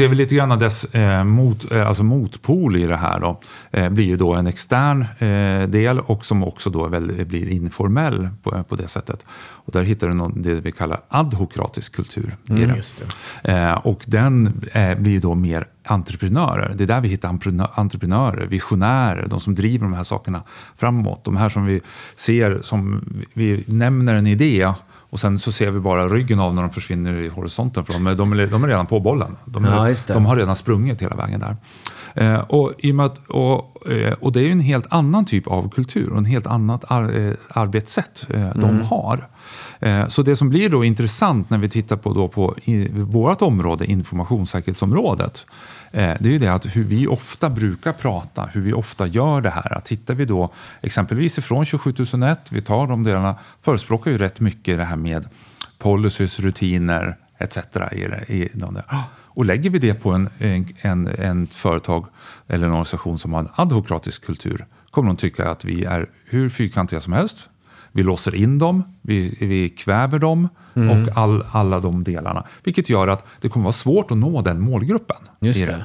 Det 0.00 0.04
är 0.04 0.08
väl 0.08 0.18
lite 0.18 0.34
grann 0.34 0.58
dess 0.58 0.84
eh, 0.84 1.24
mot, 1.24 1.72
eh, 1.72 1.88
alltså 1.88 2.02
motpol 2.04 2.76
i 2.76 2.86
det 2.86 2.96
här 2.96 3.20
då, 3.20 3.40
eh, 3.70 3.88
blir 3.90 4.04
ju 4.04 4.16
då 4.16 4.34
en 4.34 4.46
extern 4.46 5.02
eh, 5.18 5.68
del 5.68 6.00
och 6.00 6.24
som 6.24 6.44
också 6.44 6.70
då 6.70 6.88
väl 6.88 7.24
blir 7.26 7.48
informell 7.48 8.28
på, 8.42 8.62
på 8.68 8.76
det 8.76 8.88
sättet. 8.88 9.24
Och 9.30 9.72
där 9.72 9.82
hittar 9.82 10.08
du 10.08 10.14
något, 10.14 10.32
det 10.36 10.54
vi 10.54 10.72
kallar 10.72 11.00
adhokratisk 11.08 11.94
kultur. 11.96 12.36
i 12.44 12.50
Mm, 12.52 12.68
det. 12.68 12.76
just 12.76 13.04
det. 13.42 13.52
Eh, 13.52 13.72
och 13.72 14.02
den 14.06 14.60
eh, 14.72 14.98
blir 14.98 15.20
då 15.20 15.34
mer 15.34 15.66
entreprenörer. 15.84 16.72
Det 16.76 16.84
är 16.84 16.88
där 16.88 17.00
vi 17.00 17.08
hittar 17.08 17.28
entreprenö- 17.28 17.68
entreprenörer, 17.74 18.46
visionärer, 18.46 19.26
de 19.28 19.40
som 19.40 19.54
driver 19.54 19.84
de 19.84 19.92
här 19.94 20.04
sakerna 20.04 20.42
framåt. 20.76 21.24
De 21.24 21.36
här 21.36 21.48
som 21.48 21.64
vi 21.66 21.80
ser 22.14 22.58
som, 22.62 23.04
vi 23.32 23.64
nämner 23.66 24.14
en 24.14 24.26
idé 24.26 24.72
och 25.10 25.20
sen 25.20 25.38
så 25.38 25.52
ser 25.52 25.70
vi 25.70 25.80
bara 25.80 26.08
ryggen 26.08 26.40
av 26.40 26.54
när 26.54 26.62
de 26.62 26.70
försvinner 26.70 27.12
i 27.12 27.28
horisonten. 27.28 27.84
För 27.84 27.92
de, 27.92 28.06
är, 28.06 28.14
de, 28.14 28.32
är, 28.32 28.46
de 28.46 28.64
är 28.64 28.68
redan 28.68 28.86
på 28.86 29.00
bollen. 29.00 29.36
De, 29.44 29.64
är, 29.64 29.88
Ja, 29.88 30.14
de 30.14 30.26
har 30.26 30.36
redan 30.36 30.56
sprungit 30.56 31.02
hela 31.02 31.16
vägen 31.16 31.40
där. 31.40 31.56
Eh, 32.14 32.40
och, 32.40 32.72
i 32.78 32.92
och, 32.92 33.04
att, 33.04 33.26
och, 33.28 33.90
eh, 33.92 34.12
och 34.12 34.32
det 34.32 34.40
är 34.40 34.44
ju 34.44 34.52
en 34.52 34.60
helt 34.60 34.86
annan 34.90 35.24
typ 35.24 35.46
av 35.46 35.70
kultur 35.70 36.10
och 36.10 36.18
en 36.18 36.24
helt 36.24 36.46
annat 36.46 36.84
ar, 36.88 37.18
eh, 37.18 37.34
arbetssätt 37.48 38.26
eh, 38.30 38.48
de 38.54 38.80
har. 38.80 39.28
Eh, 39.80 40.08
så 40.08 40.22
det 40.22 40.36
som 40.36 40.48
blir 40.48 40.68
då 40.68 40.84
intressant 40.84 41.50
när 41.50 41.58
vi 41.58 41.68
tittar 41.68 41.96
på, 41.96 42.12
då 42.12 42.28
på 42.28 42.54
i, 42.64 42.88
vårt 42.88 43.42
område, 43.42 43.86
informationssäkerhetsområdet, 43.86 45.46
Eh, 45.92 46.16
det 46.20 46.28
är 46.28 46.32
ju 46.32 46.38
det 46.38 46.48
att 46.48 46.76
hur 46.76 46.84
vi 46.84 47.06
ofta 47.06 47.50
brukar 47.50 47.92
prata, 47.92 48.46
hur 48.52 48.60
vi 48.60 48.72
ofta 48.72 49.06
gör 49.06 49.40
det 49.40 49.50
här. 49.50 49.72
Att 49.76 49.84
tittar 49.84 50.14
vi 50.14 50.24
då 50.24 50.48
exempelvis 50.80 51.38
ifrån 51.38 51.66
27001, 51.66 52.52
vi 52.52 52.60
tar 52.60 52.86
de 52.86 53.04
delarna, 53.04 53.36
förespråkar 53.60 54.10
ju 54.10 54.18
rätt 54.18 54.40
mycket 54.40 54.78
det 54.78 54.84
här 54.84 54.96
med 54.96 55.28
policies, 55.78 56.40
rutiner 56.40 57.16
etc. 57.38 57.58
I, 57.92 57.98
i 58.34 58.48
de 58.54 58.74
där. 58.74 58.84
Och 59.32 59.44
lägger 59.44 59.70
vi 59.70 59.78
det 59.78 59.94
på 59.94 60.10
en, 60.10 60.28
en, 60.38 60.66
en, 60.80 61.06
en 61.06 61.46
företag 61.46 62.06
eller 62.48 62.66
en 62.66 62.72
organisation 62.72 63.18
som 63.18 63.32
har 63.32 63.40
en 63.40 63.48
adhokratisk 63.54 64.24
kultur 64.26 64.66
kommer 64.90 65.08
de 65.08 65.16
tycka 65.16 65.50
att 65.50 65.64
vi 65.64 65.84
är 65.84 66.06
hur 66.24 66.48
fyrkantiga 66.48 67.00
som 67.00 67.12
helst. 67.12 67.48
Vi 67.92 68.02
låser 68.02 68.34
in 68.34 68.58
dem, 68.58 68.84
vi, 69.02 69.36
vi 69.40 69.68
kväver 69.68 70.18
dem 70.18 70.48
och 70.74 71.16
all, 71.16 71.44
alla 71.52 71.80
de 71.80 72.04
delarna. 72.04 72.46
Vilket 72.64 72.88
gör 72.88 73.08
att 73.08 73.26
det 73.40 73.48
kommer 73.48 73.64
vara 73.64 73.72
svårt 73.72 74.10
att 74.10 74.18
nå 74.18 74.42
den 74.42 74.60
målgruppen. 74.60 75.16
Just 75.40 75.66
det. 75.66 75.84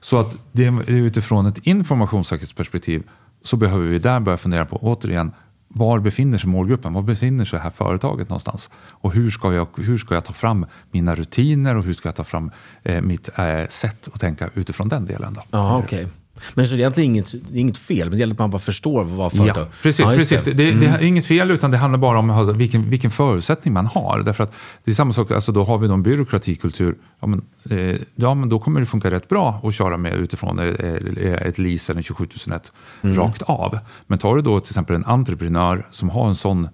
Så 0.00 0.18
att 0.18 0.36
det, 0.52 0.72
utifrån 0.86 1.46
ett 1.46 1.58
informationssäkerhetsperspektiv 1.58 3.02
så 3.42 3.56
behöver 3.56 3.86
vi 3.86 3.98
där 3.98 4.20
börja 4.20 4.38
fundera 4.38 4.64
på, 4.66 4.76
återigen, 4.76 5.32
var 5.68 5.98
befinner 5.98 6.38
sig 6.38 6.50
målgruppen? 6.50 6.92
Var 6.92 7.02
befinner 7.02 7.44
sig 7.44 7.56
det 7.56 7.62
här 7.62 7.70
företaget 7.70 8.28
någonstans? 8.28 8.70
Och 8.74 9.12
hur 9.12 9.30
ska 9.30 9.52
jag, 9.52 9.68
hur 9.76 9.98
ska 9.98 10.14
jag 10.14 10.24
ta 10.24 10.32
fram 10.32 10.66
mina 10.90 11.14
rutiner 11.14 11.76
och 11.76 11.84
hur 11.84 11.94
ska 11.94 12.08
jag 12.08 12.16
ta 12.16 12.24
fram 12.24 12.50
eh, 12.82 13.00
mitt 13.00 13.38
eh, 13.38 13.66
sätt 13.68 14.08
att 14.14 14.20
tänka 14.20 14.50
utifrån 14.54 14.88
den 14.88 15.06
delen? 15.06 15.34
Då? 15.34 15.42
Ja, 15.50 15.78
okej. 15.78 16.08
Men 16.54 16.66
så 16.66 16.72
det 16.72 16.76
är 16.76 16.80
egentligen 16.80 17.10
inget, 17.10 17.34
inget 17.54 17.78
fel, 17.78 18.08
men 18.08 18.10
det 18.10 18.20
gäller 18.20 18.34
att 18.34 18.38
man 18.38 18.50
bara 18.50 18.58
förstår 18.58 19.04
vad 19.04 19.32
företag... 19.32 19.62
Ja, 19.62 19.68
precis. 19.82 20.00
Ja, 20.00 20.12
precis. 20.16 20.42
Det. 20.42 20.52
Det, 20.52 20.70
det 20.70 20.86
är 20.86 21.02
inget 21.02 21.26
fel, 21.26 21.50
utan 21.50 21.70
det 21.70 21.76
handlar 21.76 21.98
bara 21.98 22.18
om 22.18 22.58
vilken, 22.58 22.90
vilken 22.90 23.10
förutsättning 23.10 23.74
man 23.74 23.86
har. 23.86 24.20
Därför 24.20 24.44
att 24.44 24.54
det 24.84 24.90
är 24.90 24.94
samma 24.94 25.12
sak, 25.12 25.30
alltså, 25.30 25.52
då 25.52 25.64
har 25.64 25.78
vi 25.78 25.88
en 25.88 26.02
byråkratikultur. 26.02 26.96
Ja 27.20 27.26
men, 27.26 27.42
eh, 27.70 27.96
ja, 28.14 28.34
men 28.34 28.48
då 28.48 28.58
kommer 28.58 28.80
det 28.80 28.86
funka 28.86 29.10
rätt 29.10 29.28
bra 29.28 29.60
att 29.64 29.74
köra 29.74 29.96
med 29.96 30.14
utifrån 30.14 30.58
eh, 30.58 31.32
ett 31.32 31.58
LIS 31.58 31.90
eller 31.90 31.98
en 31.98 32.04
27001 32.04 32.72
rakt 33.02 33.42
av. 33.42 33.78
Men 34.06 34.18
tar 34.18 34.36
du 34.36 34.42
då 34.42 34.60
till 34.60 34.70
exempel 34.70 34.96
en 34.96 35.04
entreprenör 35.04 35.86
som 35.90 36.10
har 36.10 36.28
en 36.28 36.36
sån 36.36 36.68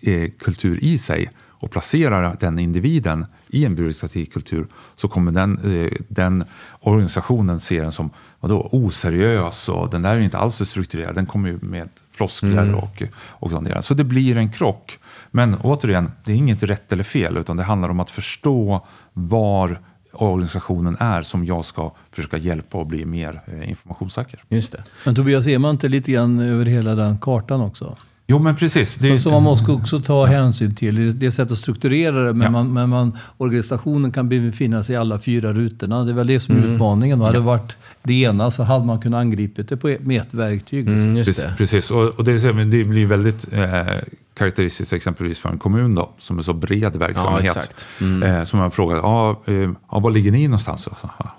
eh, 0.00 0.30
kultur 0.38 0.84
i 0.84 0.98
sig 0.98 1.30
och 1.62 1.70
placerar 1.70 2.36
den 2.40 2.58
individen 2.58 3.26
i 3.48 3.64
en 3.64 3.74
byråkratikultur 3.74 4.66
så 4.96 5.08
kommer 5.08 5.32
den, 5.32 5.58
eh, 5.58 5.92
den 6.08 6.44
organisationen 6.80 7.60
se 7.60 7.80
den 7.80 7.92
som 7.92 8.10
vadå, 8.40 8.68
oseriös 8.72 9.68
och 9.68 9.90
den 9.90 10.02
där 10.02 10.16
är 10.16 10.20
inte 10.20 10.38
alls 10.38 10.68
strukturerad. 10.68 11.14
Den 11.14 11.26
kommer 11.26 11.48
ju 11.48 11.58
med 11.62 11.88
floskler 12.10 12.74
och, 12.74 13.02
och 13.14 13.50
sånt 13.50 13.68
där. 13.68 13.80
Så 13.80 13.94
det 13.94 14.04
blir 14.04 14.36
en 14.36 14.52
krock. 14.52 14.98
Men 15.30 15.54
återigen, 15.54 16.10
det 16.24 16.32
är 16.32 16.36
inget 16.36 16.62
rätt 16.62 16.92
eller 16.92 17.04
fel 17.04 17.36
utan 17.36 17.56
det 17.56 17.62
handlar 17.62 17.88
om 17.88 18.00
att 18.00 18.10
förstå 18.10 18.86
var 19.12 19.78
organisationen 20.12 20.96
är 21.00 21.22
som 21.22 21.44
jag 21.44 21.64
ska 21.64 21.92
försöka 22.10 22.36
hjälpa 22.36 22.78
och 22.78 22.86
bli 22.86 23.04
mer 23.04 23.40
eh, 23.46 23.70
informationssäker. 23.70 24.44
Just 24.48 24.72
det. 24.72 24.82
Men 25.06 25.14
Tobias, 25.14 25.44
ser 25.44 25.58
man 25.58 25.70
inte 25.70 25.88
lite 25.88 26.12
grann 26.12 26.40
över 26.40 26.64
hela 26.64 26.94
den 26.94 27.18
kartan 27.18 27.60
också? 27.60 27.96
Jo 28.32 28.38
men 28.38 28.56
precis. 28.56 29.06
Så, 29.06 29.18
som 29.18 29.32
man 29.32 29.42
måste 29.42 29.70
också 29.70 29.98
ta 30.00 30.24
hänsyn 30.26 30.74
till. 30.74 30.94
Det- 30.96 31.12
Det 31.12 31.26
är 31.26 31.28
ett 31.28 31.34
sätt 31.34 31.52
att 31.52 31.58
strukturera 31.58 32.22
det, 32.22 32.32
men, 32.32 32.44
Ja. 32.44 32.50
man, 32.50 32.72
men 32.72 32.88
man, 32.88 33.18
organisationen 33.38 34.12
kan 34.12 34.28
befinna 34.28 34.82
sig 34.82 34.92
i 34.94 34.96
alla 34.98 35.18
fyra 35.18 35.52
rutorna. 35.52 36.04
Det 36.04 36.10
är 36.10 36.14
väl 36.14 36.26
det 36.26 36.40
som 36.40 36.56
är 36.56 36.62
utmaningen. 36.74 37.20
Och 37.20 37.26
hade 37.26 37.38
det 37.38 37.42
varit 37.44 37.76
det 38.02 38.22
ena 38.22 38.50
så 38.50 38.62
hade 38.62 38.84
man 38.84 39.00
kunnat 39.00 39.20
angripa 39.20 39.62
det 39.62 39.76
på, 39.76 39.96
med 40.00 40.22
ett 40.22 40.34
verktyg. 40.34 40.88
Liksom. 40.90 41.08
Mm, 41.08 41.16
just 41.16 41.28
Precis, 41.28 41.44
det. 41.44 41.54
precis. 41.58 41.90
Och, 41.90 42.04
och 42.08 42.24
det, 42.24 42.64
det 42.64 42.84
blir 42.84 43.06
väldigt 43.06 43.52
eh, 43.52 43.86
karaktäristiskt 44.34 44.92
exempelvis 44.92 45.38
för 45.38 45.48
en 45.48 45.58
kommun 45.58 45.94
då, 45.94 46.10
som 46.18 46.38
är 46.38 46.42
så 46.42 46.52
bred 46.52 46.96
verksamhet. 46.96 47.44
exakt. 47.44 47.88
Eh, 48.24 48.42
som 48.44 48.58
man 48.58 48.70
frågar, 48.70 48.96
ja, 48.96 49.42
eh, 49.46 49.54
ja, 49.90 49.98
var 49.98 50.10
ligger 50.10 50.32
ni 50.32 50.48
någonstans? 50.48 50.88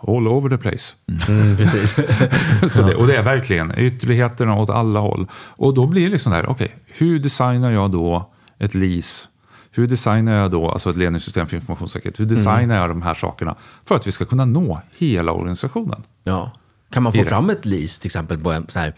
All 0.07 0.27
over 0.27 0.49
the 0.49 0.57
place. 0.57 0.93
Mm, 1.29 1.57
precis. 1.57 1.93
så 2.73 2.81
det, 2.81 2.95
och 2.95 3.07
det 3.07 3.15
är 3.15 3.23
verkligen 3.23 3.73
ytterligheterna 3.77 4.55
åt 4.55 4.69
alla 4.69 4.99
håll. 4.99 5.27
Och 5.33 5.73
då 5.73 5.85
blir 5.85 6.03
det 6.03 6.09
liksom 6.09 6.31
där, 6.31 6.49
okej, 6.49 6.75
hur 6.97 7.19
designar 7.19 7.71
jag 7.71 7.91
då 7.91 8.31
ett 8.59 8.75
LIS? 8.75 9.27
Hur 9.75 9.87
designar 9.87 10.35
jag 10.35 10.51
då 10.51 10.69
alltså 10.69 10.89
ett 10.89 10.97
ledningssystem 10.97 11.47
för 11.47 11.55
informationssäkerhet? 11.55 12.19
Hur 12.19 12.25
designar 12.25 12.75
jag 12.75 12.89
de 12.89 13.01
här 13.01 13.13
sakerna 13.13 13.55
för 13.85 13.95
att 13.95 14.07
vi 14.07 14.11
ska 14.11 14.25
kunna 14.25 14.45
nå 14.45 14.81
hela 14.97 15.31
organisationen? 15.31 16.03
Ja. 16.23 16.51
Kan 16.89 17.03
man 17.03 17.13
få 17.13 17.19
det. 17.19 17.25
fram 17.25 17.49
ett 17.49 17.65
lease 17.65 18.01
till 18.01 18.07
exempel 18.07 18.37
på 18.37 18.51
en 18.51 18.65
så 18.69 18.79
här, 18.79 18.93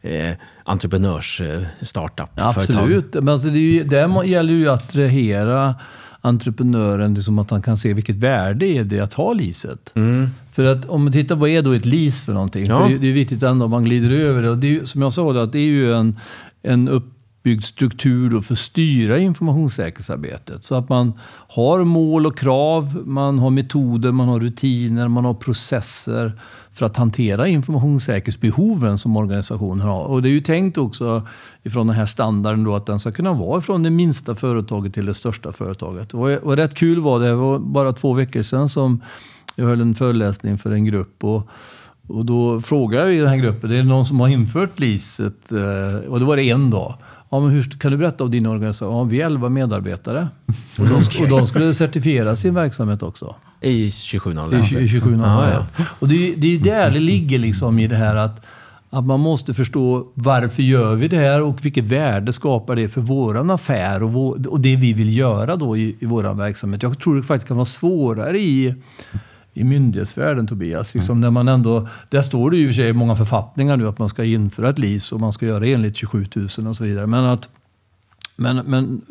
eh, 0.00 0.34
entreprenörs 0.64 1.40
eh, 1.40 1.62
startup 1.82 2.30
Ja, 2.34 2.48
absolut. 2.56 3.14
Men 3.14 3.28
alltså 3.28 3.48
det 3.48 3.58
är 3.58 4.00
ju, 4.00 4.06
må- 4.06 4.24
gäller 4.24 4.52
ju 4.54 4.68
att 4.68 4.82
attrahera 4.82 5.74
entreprenören, 6.20 7.14
liksom 7.14 7.38
att 7.38 7.50
han 7.50 7.62
kan 7.62 7.76
se 7.78 7.94
vilket 7.94 8.16
värde 8.16 8.66
är 8.66 8.84
det 8.84 9.00
att 9.00 9.14
ha 9.14 9.32
leaset. 9.32 9.94
För 10.52 10.64
att 10.64 10.84
om 10.84 11.02
man 11.04 11.12
tittar, 11.12 11.36
vad 11.36 11.50
är 11.50 11.62
då 11.62 11.72
ett 11.72 11.84
lease 11.84 12.24
för 12.24 12.32
någonting? 12.32 12.66
Ja. 12.66 12.78
För 12.78 12.88
det, 12.88 12.98
det 12.98 13.08
är 13.08 13.12
viktigt 13.12 13.42
ändå 13.42 13.64
om 13.64 13.70
man 13.70 13.84
glider 13.84 14.10
över 14.10 14.42
det. 14.42 14.50
Och 14.50 14.58
det 14.58 14.76
är, 14.76 14.84
som 14.84 15.02
jag 15.02 15.12
sa, 15.12 15.32
då, 15.32 15.40
att 15.40 15.52
det 15.52 15.58
är 15.58 15.62
ju 15.62 15.94
en, 15.94 16.18
en 16.62 16.88
uppbyggd 17.46 17.64
struktur 17.64 18.30
då 18.30 18.40
för 18.40 18.54
att 18.54 18.58
styra 18.58 19.18
informationssäkerhetsarbetet. 19.18 20.62
Så 20.62 20.74
att 20.74 20.88
man 20.88 21.12
har 21.48 21.84
mål 21.84 22.26
och 22.26 22.38
krav, 22.38 23.02
man 23.06 23.38
har 23.38 23.50
metoder, 23.50 24.12
man 24.12 24.28
har 24.28 24.40
rutiner, 24.40 25.08
man 25.08 25.24
har 25.24 25.34
processer 25.34 26.32
för 26.72 26.86
att 26.86 26.96
hantera 26.96 27.46
informationssäkerhetsbehoven 27.46 28.98
som 28.98 29.16
organisationen 29.16 29.86
har. 29.86 30.04
Och 30.04 30.22
det 30.22 30.28
är 30.28 30.30
ju 30.30 30.40
tänkt 30.40 30.78
också 30.78 31.22
ifrån 31.62 31.86
den 31.86 31.96
här 31.96 32.06
standarden 32.06 32.64
då 32.64 32.74
att 32.74 32.86
den 32.86 33.00
ska 33.00 33.12
kunna 33.12 33.32
vara 33.32 33.60
från 33.60 33.82
det 33.82 33.90
minsta 33.90 34.34
företaget 34.34 34.94
till 34.94 35.06
det 35.06 35.14
största 35.14 35.52
företaget. 35.52 36.14
Och, 36.14 36.30
och 36.30 36.56
rätt 36.56 36.74
kul 36.74 37.00
var 37.00 37.20
det, 37.20 37.26
det 37.26 37.34
var 37.34 37.58
bara 37.58 37.92
två 37.92 38.12
veckor 38.12 38.42
sedan 38.42 38.68
som 38.68 39.02
jag 39.56 39.66
höll 39.66 39.80
en 39.80 39.94
föreläsning 39.94 40.58
för 40.58 40.70
en 40.70 40.84
grupp. 40.84 41.24
Och, 41.24 41.48
och 42.08 42.24
då 42.24 42.60
frågade 42.60 43.04
jag 43.04 43.14
i 43.14 43.18
den 43.18 43.28
här 43.28 43.36
gruppen, 43.36 43.70
det 43.70 43.76
är 43.76 43.82
någon 43.82 44.06
som 44.06 44.20
har 44.20 44.28
infört 44.28 44.78
LIS? 44.78 45.20
Eh, 45.20 46.08
och 46.08 46.20
då 46.20 46.26
var 46.26 46.36
det 46.36 46.50
en 46.50 46.70
dag. 46.70 46.94
Ja, 47.36 47.40
men 47.40 47.50
hur, 47.50 47.62
kan 47.62 47.90
du 47.90 47.98
berätta 47.98 48.24
om 48.24 48.30
din 48.30 48.46
organisation? 48.46 48.96
Ja, 48.96 49.04
vi 49.04 49.20
är 49.20 49.26
11 49.26 49.48
medarbetare. 49.48 50.28
Och 50.78 50.86
de, 50.88 51.22
och 51.22 51.28
de 51.28 51.46
skulle 51.46 51.74
certifiera 51.74 52.36
sin 52.36 52.54
verksamhet 52.54 53.02
också. 53.02 53.34
I 53.60 53.90
2701. 53.90 54.72
I 54.72 54.88
27 54.88 55.18
Ja, 55.22 55.48
ja, 55.48 55.66
ja. 55.76 55.84
Och 55.98 56.08
det, 56.08 56.34
det 56.36 56.54
är 56.54 56.58
där 56.58 56.90
det 56.90 57.00
ligger 57.00 57.38
liksom 57.38 57.78
i 57.78 57.86
det 57.86 57.96
här 57.96 58.14
att, 58.14 58.46
att 58.90 59.04
man 59.04 59.20
måste 59.20 59.54
förstå 59.54 60.06
varför 60.14 60.62
gör 60.62 60.94
vi 60.94 61.08
det 61.08 61.18
här 61.18 61.42
och 61.42 61.64
vilket 61.64 61.84
värde 61.84 62.32
skapar 62.32 62.76
det 62.76 62.88
för 62.88 63.00
våran 63.00 63.50
affär 63.50 64.02
och, 64.02 64.12
vår, 64.12 64.48
och 64.48 64.60
det 64.60 64.76
vi 64.76 64.92
vill 64.92 65.16
göra 65.16 65.56
då 65.56 65.76
i, 65.76 65.96
i 66.00 66.06
vår 66.06 66.34
verksamhet. 66.34 66.82
Jag 66.82 66.98
tror 67.00 67.16
det 67.16 67.22
faktiskt 67.22 67.48
kan 67.48 67.56
vara 67.56 67.64
svårare 67.64 68.38
i, 68.38 68.74
i 69.56 69.64
myndighetsvärlden 69.64 70.46
Tobias. 70.46 70.94
Liksom 70.94 71.20
när 71.20 71.30
man 71.30 71.48
ändå, 71.48 71.88
där 72.10 72.22
står 72.22 72.50
det 72.50 72.56
ju 72.56 72.62
i 72.62 72.66
och 72.66 72.70
för 72.70 72.74
sig 72.74 72.88
i 72.88 72.92
många 72.92 73.16
författningar 73.16 73.76
nu 73.76 73.88
att 73.88 73.98
man 73.98 74.08
ska 74.08 74.24
införa 74.24 74.70
ett 74.70 74.78
LIS 74.78 75.12
och 75.12 75.20
man 75.20 75.32
ska 75.32 75.46
göra 75.46 75.66
enligt 75.66 75.96
27 75.96 76.26
000 76.34 76.66
och 76.66 76.76
så 76.76 76.84
vidare. 76.84 77.06
Men 77.06 77.24
att 77.24 77.48
men, 78.38 78.56
men, 78.56 79.02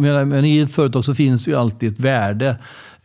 men, 0.00 0.28
men 0.28 0.44
i 0.44 0.58
ett 0.58 0.72
företag 0.72 1.04
så 1.04 1.14
finns 1.14 1.44
det 1.44 1.50
ju 1.50 1.56
alltid 1.56 1.92
ett 1.92 2.00
värde. 2.00 2.56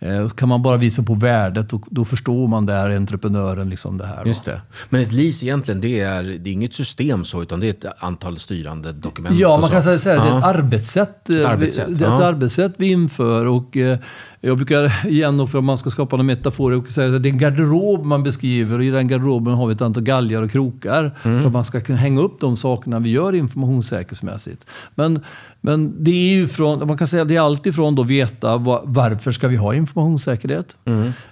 Eh, 0.01 0.29
kan 0.29 0.49
man 0.49 0.61
bara 0.61 0.77
visa 0.77 1.03
på 1.03 1.13
värdet, 1.13 1.73
och, 1.73 1.85
då 1.89 2.05
förstår 2.05 2.47
man 2.47 2.65
där 2.65 2.89
entreprenören. 2.89 3.69
Liksom 3.69 3.97
det 3.97 4.05
här. 4.05 4.25
Just 4.25 4.45
det. 4.45 4.61
Men 4.89 5.01
ett 5.01 5.11
lease 5.11 5.45
egentligen, 5.45 5.81
det 5.81 5.99
är, 5.99 6.23
det 6.23 6.49
är 6.49 6.53
inget 6.53 6.73
system 6.73 7.25
så, 7.25 7.41
utan 7.41 7.59
det 7.59 7.67
är 7.67 7.89
ett 7.89 7.95
antal 7.99 8.37
styrande 8.37 8.91
dokument. 8.91 9.39
Ja, 9.39 9.59
man 9.61 9.69
kan 9.69 9.83
säga 9.83 10.19
här, 10.19 10.25
det 10.25 10.31
är 10.31 10.37
ett 10.37 10.43
arbetssätt, 10.43 11.29
eh, 11.29 11.49
arbetssätt, 11.49 11.87
vi, 11.89 11.93
det 11.93 12.05
är 12.05 12.09
ja. 12.09 12.15
ett 12.15 12.21
arbetssätt 12.21 12.73
vi 12.77 12.91
inför. 12.91 13.45
Och, 13.45 13.77
eh, 13.77 13.99
jag 14.41 14.57
brukar 14.57 15.07
igen, 15.07 15.47
för 15.47 15.57
om 15.57 15.65
man 15.65 15.77
ska 15.77 15.89
skapa 15.89 16.19
en 16.19 16.25
metafor, 16.25 16.73
jag 16.73 16.91
säga 16.91 17.15
att 17.15 17.23
det 17.23 17.29
är 17.29 17.33
en 17.33 17.37
garderob 17.39 18.05
man 18.05 18.23
beskriver 18.23 18.77
och 18.77 18.83
i 18.83 18.89
den 18.89 19.07
garderoben 19.07 19.53
har 19.53 19.67
vi 19.67 19.73
ett 19.73 19.81
antal 19.81 20.03
galgar 20.03 20.41
och 20.41 20.51
krokar 20.51 21.15
Mm. 21.23 21.39
för 21.39 21.47
att 21.47 21.53
man 21.53 21.65
ska 21.65 21.81
kunna 21.81 21.97
hänga 21.97 22.21
upp 22.21 22.39
de 22.41 22.57
sakerna 22.57 22.99
vi 22.99 23.09
gör 23.09 23.33
informationssäkerhetsmässigt. 23.35 24.65
Men, 24.95 25.19
men 25.61 26.03
det 26.03 26.11
är 26.11 26.35
ju 26.35 26.47
från, 26.47 26.87
man 26.87 26.97
kan 26.97 27.07
säga 27.07 27.25
det 27.25 27.35
är 27.35 27.41
alltid 27.41 27.75
från 27.75 27.99
att 27.99 28.07
veta 28.07 28.57
va- 28.57 28.81
varför 28.85 29.31
ska 29.31 29.47
vi 29.47 29.55
ha 29.55 29.73
informationssäkerhet. 29.73 30.75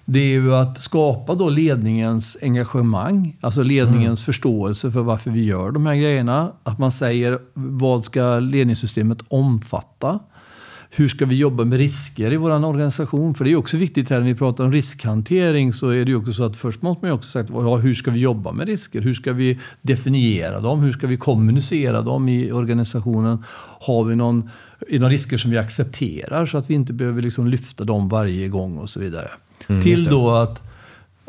Det 0.06 0.20
är 0.20 0.28
ju 0.42 0.56
att 0.56 0.78
skapa 0.82 1.36
då 1.36 1.50
ledningens 1.50 2.38
engagemang, 2.42 3.38
alltså 3.42 3.64
ledningens 3.64 4.24
förståelse 4.24 4.92
för 4.92 5.02
varför 5.02 5.32
vi 5.32 5.46
gör 5.46 5.72
de 5.72 5.86
här 5.86 5.96
grejerna. 5.96 6.52
Att 6.64 6.80
man 6.80 6.92
säger 6.92 7.40
vad 7.54 8.06
ska 8.06 8.40
ledningssystemet 8.40 9.18
omfatta? 9.28 10.20
Hur 10.98 11.08
ska 11.08 11.26
vi 11.26 11.36
jobba 11.36 11.64
med 11.64 11.80
risker 11.80 12.34
i 12.34 12.38
vår 12.38 12.66
organisation? 12.66 13.36
För 13.36 13.46
det 13.46 13.52
är 13.52 13.56
också 13.56 13.78
viktigt 13.78 14.10
här 14.10 14.20
när 14.20 14.28
vi 14.28 14.36
pratar 14.36 14.64
om 14.64 14.72
riskhantering 14.72 15.74
så 15.74 15.90
är 15.90 16.06
det 16.06 16.12
ju 16.12 16.16
också 16.16 16.34
så 16.34 16.44
att 16.44 16.58
först 16.58 16.82
måste 16.82 17.06
man 17.06 17.10
ju 17.10 17.16
också 17.16 17.30
säga 17.30 17.46
ja, 17.50 17.78
hur 17.78 17.94
ska 17.94 18.12
vi 18.12 18.20
jobba 18.20 18.52
med 18.52 18.68
risker? 18.68 19.02
Hur 19.02 19.14
ska 19.14 19.34
vi 19.34 19.60
definiera 19.82 20.60
dem? 20.60 20.80
Hur 20.80 20.92
ska 20.92 21.08
vi 21.08 21.18
kommunicera 21.18 22.02
dem 22.02 22.30
i 22.30 22.52
organisationen? 22.52 23.44
Har 23.80 24.04
vi 24.04 24.16
någon, 24.16 24.50
är 24.88 25.00
det 25.00 25.10
risker 25.10 25.38
som 25.38 25.52
vi 25.52 25.58
accepterar 25.58 26.46
så 26.46 26.58
att 26.58 26.70
vi 26.70 26.74
inte 26.74 26.94
behöver 26.94 27.22
liksom 27.22 27.48
lyfta 27.48 27.84
dem 27.84 28.10
varje 28.10 28.48
gång 28.48 28.78
och 28.78 28.90
så 28.90 29.00
vidare. 29.00 29.28
Till 29.82 30.06
då 30.06 30.32
att 30.32 30.67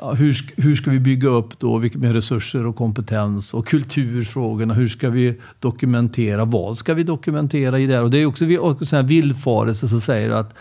Ja, 0.00 0.12
hur, 0.12 0.36
hur 0.56 0.74
ska 0.74 0.90
vi 0.90 1.00
bygga 1.00 1.28
upp 1.28 1.58
då 1.58 1.78
vilka- 1.78 1.98
med 1.98 2.12
resurser 2.12 2.66
och 2.66 2.76
kompetens 2.76 3.54
och 3.54 3.66
kulturfrågorna? 3.66 4.74
Hur 4.74 4.88
ska 4.88 5.10
vi 5.10 5.34
dokumentera? 5.58 6.44
Vad 6.44 6.78
ska 6.78 6.94
vi 6.94 7.02
dokumentera 7.02 7.78
i 7.78 7.86
det 7.86 7.94
här? 7.94 8.02
Och 8.02 8.10
det 8.10 8.18
är 8.18 8.26
också 8.26 8.44
här 8.44 9.02
villfarelse 9.02 9.88
som 9.88 10.00
säger 10.00 10.30
att 10.30 10.54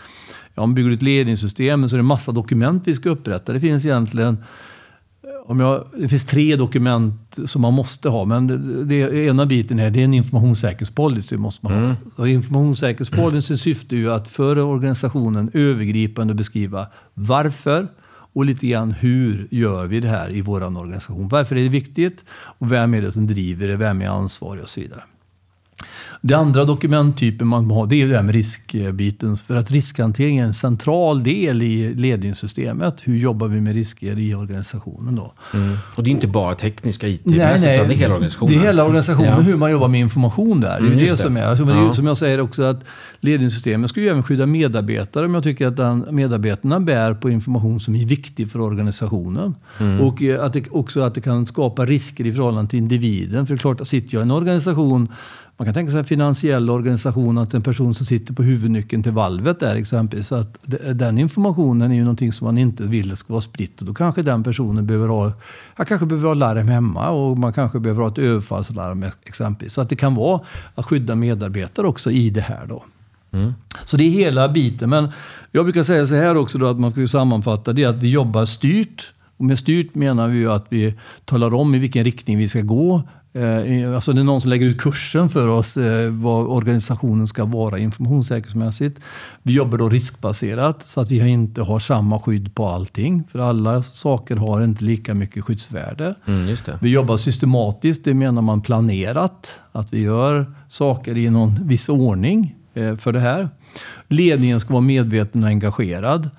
ja, 0.54 0.62
om 0.62 0.74
vi 0.74 0.82
bygger 0.82 0.96
ett 0.96 1.02
ledningssystem 1.02 1.88
så 1.88 1.96
är 1.96 1.98
det 1.98 2.02
massa 2.02 2.32
dokument 2.32 2.82
vi 2.86 2.94
ska 2.94 3.10
upprätta. 3.10 3.52
Det 3.52 3.60
finns 3.60 3.86
egentligen 3.86 4.38
om 5.46 5.60
jag, 5.60 5.84
det 5.98 6.08
finns 6.08 6.24
tre 6.24 6.56
dokument 6.56 7.38
som 7.44 7.62
man 7.62 7.74
måste 7.74 8.08
ha, 8.08 8.24
men 8.24 8.46
det, 8.46 8.56
det 8.84 9.26
ena 9.26 9.46
biten 9.46 9.78
är, 9.78 9.90
det 9.90 10.00
är 10.00 10.04
en 10.04 10.14
informationssäkerhetspolicy. 10.14 11.36
Måste 11.36 11.66
man 11.66 11.84
ha. 11.84 11.94
Och 12.16 12.28
informationssäkerhetspolicy 12.28 13.56
syftar 13.56 13.96
ju 13.96 14.12
att 14.12 14.28
för 14.28 14.58
organisationen 14.58 15.50
övergripande 15.54 16.34
beskriva 16.34 16.86
varför 17.14 17.88
och 18.32 18.44
lite 18.44 18.66
grann 18.66 18.92
hur 18.92 19.48
gör 19.50 19.86
vi 19.86 20.00
det 20.00 20.08
här 20.08 20.30
i 20.30 20.40
vår 20.40 20.62
organisation. 20.62 21.28
Varför 21.28 21.56
är 21.56 21.62
det 21.62 21.68
viktigt? 21.68 22.24
Och 22.30 22.72
vem 22.72 22.94
är 22.94 23.02
det 23.02 23.12
som 23.12 23.26
driver 23.26 23.68
det? 23.68 23.76
Vem 23.76 24.02
är 24.02 24.08
ansvarig? 24.08 24.62
Och 24.62 24.70
så 24.70 24.80
vidare. 24.80 25.02
Det 26.20 26.34
andra 26.34 26.64
dokumenttypen 26.64 27.46
man 27.46 27.70
har, 27.70 27.86
det 27.86 28.02
är 28.02 28.08
det 28.08 28.16
här 28.16 28.22
med 28.22 28.34
riskbiten. 28.34 29.36
För 29.36 29.56
att 29.56 29.70
riskhantering 29.70 30.38
är 30.38 30.44
en 30.44 30.54
central 30.54 31.22
del 31.22 31.62
i 31.62 31.94
ledningssystemet. 31.94 33.00
Hur 33.04 33.16
jobbar 33.18 33.48
vi 33.48 33.60
med 33.60 33.74
risker 33.74 34.18
i 34.18 34.34
organisationen 34.34 35.14
då? 35.14 35.32
Och 35.96 36.02
det 36.02 36.10
är 36.10 36.12
inte 36.12 36.26
bara 36.28 36.54
tekniska 36.54 37.08
IT-mässigt, 37.08 37.74
utan 37.74 37.88
det 37.88 37.94
är 37.94 37.98
hela 37.98 38.14
organisationen. 38.14 38.52
Det 38.54 38.60
är 38.60 38.66
hela 38.66 38.84
organisationen, 38.84 39.28
Ja. 39.30 39.40
hur 39.40 39.56
man 39.56 39.70
jobbar 39.70 39.88
med 39.88 40.00
information 40.00 40.60
där. 40.60 40.78
Mm, 40.78 40.96
det 40.96 41.06
är 41.06 41.10
det 41.10 41.16
som 41.16 41.36
är. 41.36 41.42
Alltså, 41.46 41.64
men 41.64 41.74
det 41.74 41.80
är 41.80 41.84
Ja. 41.84 41.88
ju 41.88 41.94
som 41.94 42.06
jag 42.06 42.16
säger 42.16 42.40
också 42.40 42.62
att 42.62 42.84
ledningssystemet 43.20 43.90
ska 43.90 44.00
ju 44.00 44.08
även 44.08 44.22
skydda 44.22 44.46
medarbetare 44.46 45.26
om 45.26 45.34
jag 45.34 45.42
tycker 45.44 45.66
att 45.66 45.76
den, 45.76 46.06
medarbetarna 46.10 46.80
bär 46.80 47.14
på 47.14 47.30
information 47.30 47.80
som 47.80 47.94
är 47.94 48.06
viktig 48.06 48.50
för 48.50 48.60
organisationen. 48.60 49.54
Mm. 49.78 50.00
Och 50.00 50.22
eh, 50.22 50.44
att 50.44 50.52
det, 50.52 50.70
också 50.70 51.00
att 51.00 51.14
det 51.14 51.20
kan 51.20 51.46
skapa 51.46 51.84
risker 51.86 52.26
i 52.26 52.32
förhållande 52.32 52.70
till 52.70 52.78
individen. 52.78 53.46
För 53.46 53.54
det 53.54 53.58
är 53.58 53.60
klart, 53.60 53.80
att 53.80 53.88
sitter 53.88 54.14
jag 54.14 54.20
i 54.20 54.22
en 54.22 54.30
organisation 54.30 55.08
man 55.58 55.64
kan 55.66 55.74
tänka 55.74 55.92
sig 55.92 55.98
en 55.98 56.04
finansiell 56.04 56.70
organisation, 56.70 57.38
att 57.38 57.54
en 57.54 57.62
person 57.62 57.94
som 57.94 58.06
sitter 58.06 58.34
på 58.34 58.42
huvudnyckeln 58.42 59.02
till 59.02 59.12
valvet 59.12 59.60
där 59.60 59.76
exempelvis. 59.76 60.28
Så 60.28 60.34
att 60.34 60.58
de- 60.62 60.92
den 60.92 61.18
informationen 61.18 61.90
är 61.90 61.94
ju 61.94 62.00
någonting 62.02 62.32
som 62.32 62.44
man 62.44 62.58
inte 62.58 62.82
vill 62.82 63.16
ska 63.16 63.32
vara 63.32 63.40
spritt. 63.40 63.80
Och 63.80 63.86
då 63.86 63.94
kanske 63.94 64.22
den 64.22 64.42
personen 64.42 64.86
behöver 64.86 65.08
ha, 65.08 65.32
jag 65.76 65.88
kanske 65.88 66.06
behöver 66.06 66.26
ha 66.28 66.34
larm 66.34 66.68
hemma 66.68 67.08
och 67.10 67.38
man 67.38 67.52
kanske 67.52 67.80
behöver 67.80 68.02
ha 68.02 68.08
ett 68.08 68.18
överfallslarm 68.18 69.04
exempelvis. 69.24 69.72
Så 69.72 69.80
att 69.80 69.88
det 69.88 69.96
kan 69.96 70.14
vara 70.14 70.40
att 70.74 70.84
skydda 70.84 71.14
medarbetare 71.14 71.86
också 71.86 72.10
i 72.10 72.30
det 72.30 72.40
här 72.40 72.66
då. 72.68 72.84
Så 73.84 73.96
det 73.96 74.04
är 74.04 74.10
hela 74.10 74.48
biten. 74.48 74.90
Men 74.90 75.08
jag 75.52 75.64
brukar 75.64 75.82
säga 75.82 76.06
så 76.06 76.14
här 76.14 76.36
också 76.36 76.58
då 76.58 76.66
att 76.66 76.78
man 76.80 76.90
ska 76.92 77.06
sammanfatta 77.06 77.72
det 77.72 77.84
att 77.84 77.96
vi 78.02 78.08
jobbar 78.08 78.44
styrt. 78.44 79.12
Och 79.36 79.44
med 79.44 79.58
styrt 79.58 79.94
menar 79.94 80.28
vi 80.28 80.38
ju 80.38 80.52
att 80.52 80.66
vi 80.68 80.94
talar 81.24 81.54
om 81.54 81.74
i 81.74 81.78
vilken 81.78 82.04
riktning 82.04 82.38
vi 82.38 82.48
ska 82.48 82.60
gå. 82.60 83.02
Eh, 83.38 83.94
Alltså 83.94 84.12
det 84.12 84.20
är 84.20 84.24
någon 84.24 84.40
som 84.40 84.50
lägger 84.50 84.66
ut 84.66 84.80
kursen 84.80 85.28
för 85.28 85.48
oss 85.48 85.76
eh, 85.76 86.10
vad 86.10 86.46
organisationen 86.46 87.26
ska 87.26 87.44
vara 87.44 87.78
informationssäkerhetsmässigt. 87.78 89.00
Vi 89.42 89.52
jobbar 89.52 89.78
då 89.78 89.88
riskbaserat 89.88 90.82
så 90.82 91.00
att 91.00 91.10
vi 91.10 91.28
inte 91.28 91.62
har 91.62 91.78
samma 91.78 92.20
skydd 92.20 92.54
på 92.54 92.66
allting. 92.66 93.24
För 93.32 93.38
alla 93.38 93.82
saker 93.82 94.36
har 94.36 94.62
inte 94.62 94.84
lika 94.84 95.14
mycket 95.14 95.44
skyddsvärde. 95.44 96.14
Mm, 96.26 96.48
just 96.48 96.66
det. 96.66 96.78
Vi 96.80 96.88
jobbar 96.88 97.16
systematiskt, 97.16 98.04
det 98.04 98.14
menar 98.14 98.42
man 98.42 98.60
planerat. 98.60 99.60
Att 99.72 99.92
vi 99.92 100.00
gör 100.00 100.52
saker 100.68 101.16
i 101.16 101.30
någon 101.30 101.58
viss 101.62 101.88
ordning 101.88 102.54
eh, 102.74 102.96
för 102.96 103.12
det 103.12 103.20
här. 103.20 103.48
Ledningen 104.08 104.60
ska 104.60 104.72
vara 104.72 104.80
medveten 104.80 105.42
och 105.42 105.48
engagerad. 105.48 106.30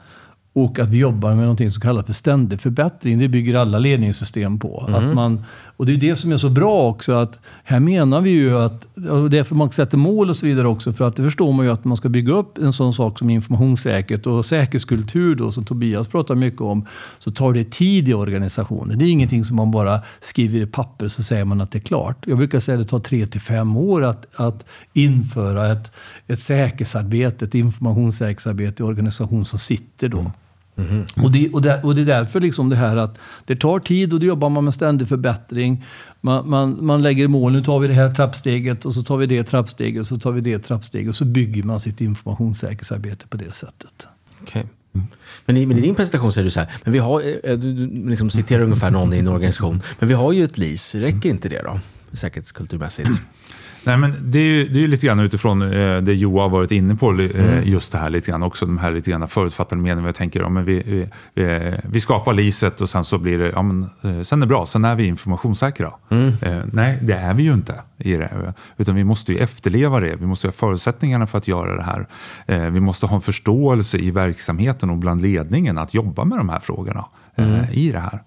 Och 0.53 0.79
att 0.79 0.89
vi 0.89 0.97
jobbar 0.97 1.35
med 1.35 1.47
något 1.47 1.73
som 1.73 1.81
kallas 1.81 2.05
för 2.05 2.13
ständig 2.13 2.59
förbättring. 2.61 3.19
Det 3.19 3.27
bygger 3.27 3.55
alla 3.55 3.79
ledningssystem 3.79 4.59
på. 4.59 4.89
Att 4.95 5.15
man, 5.15 5.43
och 5.79 5.85
det 5.85 5.93
är 5.93 5.97
det 5.97 6.15
som 6.15 6.31
är 6.31 6.37
så 6.37 6.49
bra 6.49 6.87
också. 6.87 7.13
att 7.13 7.39
Här 7.63 7.79
menar 7.79 8.21
vi 8.21 8.29
ju 8.29 8.57
att, 8.57 8.97
och 9.09 9.29
därför 9.29 9.55
man 9.55 9.71
sätter 9.71 9.97
mål 9.97 10.29
och 10.29 10.35
så 10.35 10.45
vidare 10.45 10.67
också. 10.67 10.93
För 10.93 11.07
att 11.07 11.15
det 11.15 11.23
förstår 11.23 11.53
man 11.53 11.65
ju 11.65 11.71
att 11.71 11.85
man 11.85 11.97
ska 11.97 12.09
bygga 12.09 12.33
upp 12.33 12.57
en 12.57 12.73
sån 12.73 12.93
sak 12.93 13.19
som 13.19 13.29
informationssäkerhet 13.29 14.27
och 14.27 14.45
säkerhetskultur 14.45 15.35
då, 15.35 15.51
som 15.51 15.65
Tobias 15.65 16.07
pratar 16.07 16.35
mycket 16.35 16.61
om. 16.61 16.85
Så 17.19 17.31
tar 17.31 17.53
det 17.53 17.71
tid 17.71 18.09
i 18.09 18.13
organisationen. 18.13 18.99
Det 18.99 19.05
är 19.05 19.09
ingenting 19.09 19.45
som 19.45 19.55
man 19.55 19.71
bara 19.71 20.01
skriver 20.21 20.59
i 20.59 20.65
papper 20.65 21.07
så 21.07 21.23
säger 21.23 21.45
man 21.45 21.61
att 21.61 21.71
det 21.71 21.77
är 21.77 21.83
klart. 21.83 22.27
Jag 22.27 22.37
brukar 22.37 22.59
säga 22.59 22.77
att 22.77 22.83
det 22.83 22.89
tar 22.89 22.99
tre 22.99 23.25
till 23.25 23.41
fem 23.41 23.77
år 23.77 24.03
att, 24.03 24.25
att 24.35 24.65
införa 24.93 25.71
ett, 25.71 25.91
ett 26.27 26.39
säkerhetsarbete, 26.39 27.45
ett 27.45 27.55
informationssäkerhetsarbete 27.55 28.83
i 28.83 28.85
organisation 28.85 29.45
som 29.45 29.59
sitter 29.59 30.09
då. 30.09 30.31
Och, 31.23 31.31
det, 31.31 31.49
och, 31.49 31.61
det, 31.61 31.83
och 31.83 31.95
det 31.95 32.01
är 32.01 32.05
därför 32.05 32.39
liksom 32.39 32.69
det 32.69 32.75
här 32.75 32.95
att 32.95 33.17
det 33.45 33.55
tar 33.55 33.79
tid 33.79 34.13
och 34.13 34.19
då 34.19 34.25
jobbar 34.25 34.49
man 34.49 34.63
med 34.63 34.73
ständig 34.73 35.07
förbättring. 35.07 35.85
Man, 36.21 36.49
man, 36.49 36.85
man 36.85 37.01
lägger 37.01 37.27
mål, 37.27 37.51
nu 37.51 37.61
tar 37.61 37.79
vi 37.79 37.87
det 37.87 37.93
här 37.93 38.15
trappsteget 38.15 38.85
och 38.85 38.93
så 38.93 39.03
tar 39.03 39.17
vi 39.17 39.25
det 39.25 39.43
trappsteget 39.43 40.01
och 40.01 40.07
så 40.07 40.17
tar 40.17 40.31
vi 40.31 40.41
det 40.41 40.59
trappsteget 40.59 41.09
och 41.09 41.15
så 41.15 41.25
bygger 41.25 41.63
man 41.63 41.79
sitt 41.79 42.01
informationssäkerhetsarbete 42.01 43.27
på 43.27 43.37
det 43.37 43.55
sättet. 43.55 44.07
Okej. 44.41 44.65
Men, 45.45 45.57
i, 45.57 45.65
men 45.65 45.77
i 45.77 45.81
din 45.81 45.95
presentation 45.95 46.31
säger 46.31 46.45
du 46.45 46.51
så 46.51 46.59
här, 46.59 46.69
men 46.83 46.93
vi 46.93 46.99
har, 46.99 47.21
eh, 47.43 47.57
du, 47.57 47.73
du 47.73 48.09
liksom 48.09 48.29
citerar 48.29 48.63
ungefär 48.63 48.91
någon 48.91 49.13
i 49.13 49.17
en 49.17 49.27
organisation, 49.27 49.81
men 49.99 50.09
vi 50.09 50.15
har 50.15 50.33
ju 50.33 50.43
ett 50.43 50.57
LIS, 50.57 50.95
räcker 50.95 51.29
inte 51.29 51.49
det 51.49 51.61
då? 51.61 51.79
Säkerhetskulturmässigt. 52.11 53.21
Nej, 53.85 53.97
men 53.97 54.15
det 54.21 54.39
är 54.39 54.43
ju 54.43 54.67
det 54.67 54.83
är 54.83 54.87
lite 54.87 55.07
grann 55.07 55.19
utifrån 55.19 55.61
eh, 55.61 56.01
det 56.01 56.13
Joa 56.13 56.41
har 56.41 56.49
varit 56.49 56.71
inne 56.71 56.95
på, 56.95 57.11
eh, 57.11 57.29
Mm. 57.39 57.63
just 57.69 57.91
det 57.91 57.97
här 57.97 58.09
lite 58.09 58.31
grann 58.31 58.43
också, 58.43 58.65
de 58.65 58.77
här 58.77 58.91
lite 58.91 59.11
grann 59.11 59.27
förutfattade 59.27 59.81
meningarna. 59.81 60.07
Jag 60.07 60.15
tänker, 60.15 60.39
ja, 60.39 60.49
men 60.49 60.65
vi, 60.65 61.07
vi, 61.33 61.77
vi, 61.83 61.99
skapar 61.99 62.33
liset 62.33 62.81
och 62.81 62.89
sen 62.89 63.03
så 63.03 63.17
blir 63.17 63.39
det, 63.39 63.49
ja 63.49 63.61
men 63.61 63.89
eh, 64.03 64.21
sen 64.21 64.41
är 64.41 64.45
det 64.45 64.49
bra, 64.49 64.65
sen 64.65 64.85
är 64.85 64.95
vi 64.95 65.05
informationssäkra. 65.05 65.91
Mm. 66.09 66.33
Eh, 66.41 66.59
nej, 66.73 66.97
det 67.01 67.13
är 67.13 67.33
vi 67.33 67.43
ju 67.43 67.53
inte 67.53 67.81
i 67.97 68.13
det, 68.15 68.53
utan 68.77 68.95
vi 68.95 69.03
måste 69.03 69.33
ju 69.33 69.39
efterleva 69.39 69.99
det. 69.99 70.15
Vi 70.15 70.25
måste 70.25 70.47
ha 70.47 70.51
förutsättningarna 70.51 71.27
för 71.27 71.37
att 71.37 71.47
göra 71.47 71.75
det 71.75 71.83
här. 71.83 72.07
Eh, 72.45 72.71
vi 72.71 72.79
måste 72.79 73.05
ha 73.05 73.15
en 73.15 73.21
förståelse 73.21 73.97
i 73.97 74.11
verksamheten 74.11 74.89
och 74.89 74.97
bland 74.97 75.21
ledningen 75.21 75.77
att 75.77 75.93
jobba 75.93 76.25
med 76.25 76.37
de 76.37 76.49
här 76.49 76.59
frågorna 76.59 77.05
eh, 77.35 77.77
i 77.77 77.91
det 77.91 77.99
här. 77.99 78.19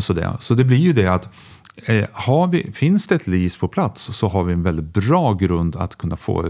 Så, 0.00 0.12
det, 0.12 0.30
så 0.40 0.54
det 0.54 0.64
blir 0.64 0.78
ju 0.78 0.92
det 0.92 1.06
att 1.06 1.28
Eh, 1.76 2.04
har 2.12 2.46
vi, 2.46 2.72
finns 2.72 3.06
det 3.06 3.14
ett 3.14 3.26
LIS 3.26 3.56
på 3.56 3.68
plats 3.68 4.02
så 4.02 4.28
har 4.28 4.44
vi 4.44 4.52
en 4.52 4.62
väldigt 4.62 4.94
bra 4.94 5.32
grund 5.32 5.76
att 5.76 5.98
kunna 5.98 6.16
få, 6.16 6.48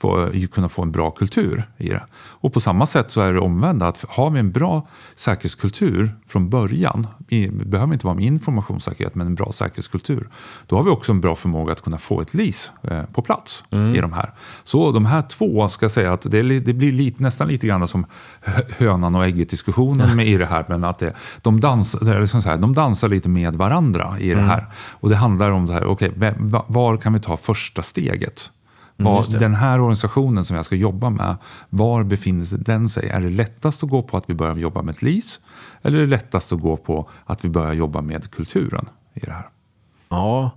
få, 0.00 0.30
kunna 0.52 0.68
få 0.68 0.82
en 0.82 0.92
bra 0.92 1.10
kultur 1.10 1.62
i 1.76 1.88
det. 1.88 2.02
Och 2.16 2.52
på 2.52 2.60
samma 2.60 2.86
sätt 2.86 3.10
så 3.10 3.20
är 3.20 3.32
det 3.32 3.40
omvända, 3.40 3.86
att 3.88 4.04
har 4.08 4.30
vi 4.30 4.38
en 4.40 4.52
bra 4.52 4.88
säkerhetskultur 5.14 6.14
från 6.26 6.50
början, 6.50 7.06
i, 7.28 7.48
behöver 7.48 7.92
inte 7.92 8.06
vara 8.06 8.14
med 8.14 8.24
informationssäkerhet, 8.24 9.14
men 9.14 9.26
en 9.26 9.34
bra 9.34 9.52
säkerhetskultur, 9.52 10.28
då 10.66 10.76
har 10.76 10.82
vi 10.82 10.90
också 10.90 11.12
en 11.12 11.20
bra 11.20 11.34
förmåga 11.34 11.72
att 11.72 11.82
kunna 11.82 11.98
få 11.98 12.20
ett 12.20 12.34
LIS 12.34 12.70
eh, 12.82 13.02
på 13.12 13.22
plats 13.22 13.64
i 13.96 14.00
de 14.00 14.12
här. 14.12 14.30
Så 14.64 14.92
de 14.92 15.06
här 15.06 15.22
två, 15.22 15.68
ska 15.68 15.84
jag 15.84 15.92
säga 15.92 16.12
att 16.12 16.22
det, 16.22 16.42
det 16.60 16.72
blir 16.72 16.92
lite, 16.92 17.22
nästan 17.22 17.48
lite 17.48 17.66
grann 17.66 17.88
som 17.88 18.06
hö- 18.40 18.62
hönan 18.78 19.14
och 19.14 19.24
ägget 19.24 19.50
diskussionen 19.50 20.16
med 20.16 20.26
i 20.28 20.36
det 20.36 20.46
här, 20.46 20.64
men 20.68 20.84
att 20.84 20.98
det, 20.98 21.12
de, 21.42 21.60
dans, 21.60 21.92
det 21.92 22.12
är 22.12 22.20
liksom 22.20 22.42
så 22.42 22.48
här, 22.48 22.56
de 22.56 22.74
dansar 22.74 23.08
lite 23.08 23.28
med 23.28 23.56
varandra 23.56 24.18
i 24.18 24.28
det 24.28 24.40
här. 24.40 24.65
Och 24.74 25.08
det 25.08 25.16
handlar 25.16 25.50
om 25.50 25.66
det 25.66 25.72
här, 25.72 26.38
va- 26.38 26.64
var 26.66 26.96
kan 26.96 27.12
vi 27.12 27.20
ta 27.20 27.36
första 27.36 27.82
steget? 27.82 28.50
Var, 28.98 29.38
den 29.38 29.54
här 29.54 29.80
organisationen 29.80 30.44
som 30.44 30.56
jag 30.56 30.64
ska 30.64 30.74
jobba 30.76 31.10
med, 31.10 31.36
var 31.68 32.02
befinner 32.02 32.46
den 32.58 32.88
sig? 32.88 33.08
Är 33.08 33.20
det 33.20 33.30
lättast 33.30 33.84
att 33.84 33.90
gå 33.90 34.02
på 34.02 34.16
att 34.16 34.24
vi 34.30 34.34
börjar 34.34 34.54
jobba 34.56 34.82
med 34.82 34.94
ett 34.94 35.02
LIS? 35.02 35.40
Eller 35.82 35.96
är 35.98 36.02
det 36.02 36.06
lättast 36.08 36.52
att 36.52 36.60
gå 36.60 36.76
på 36.76 37.08
att 37.26 37.44
vi 37.44 37.48
börjar 37.48 37.72
jobba 37.72 38.00
med 38.00 38.30
kulturen 38.30 38.88
i 39.14 39.20
det 39.20 39.32
här? 39.32 39.48
Ja, 40.08 40.50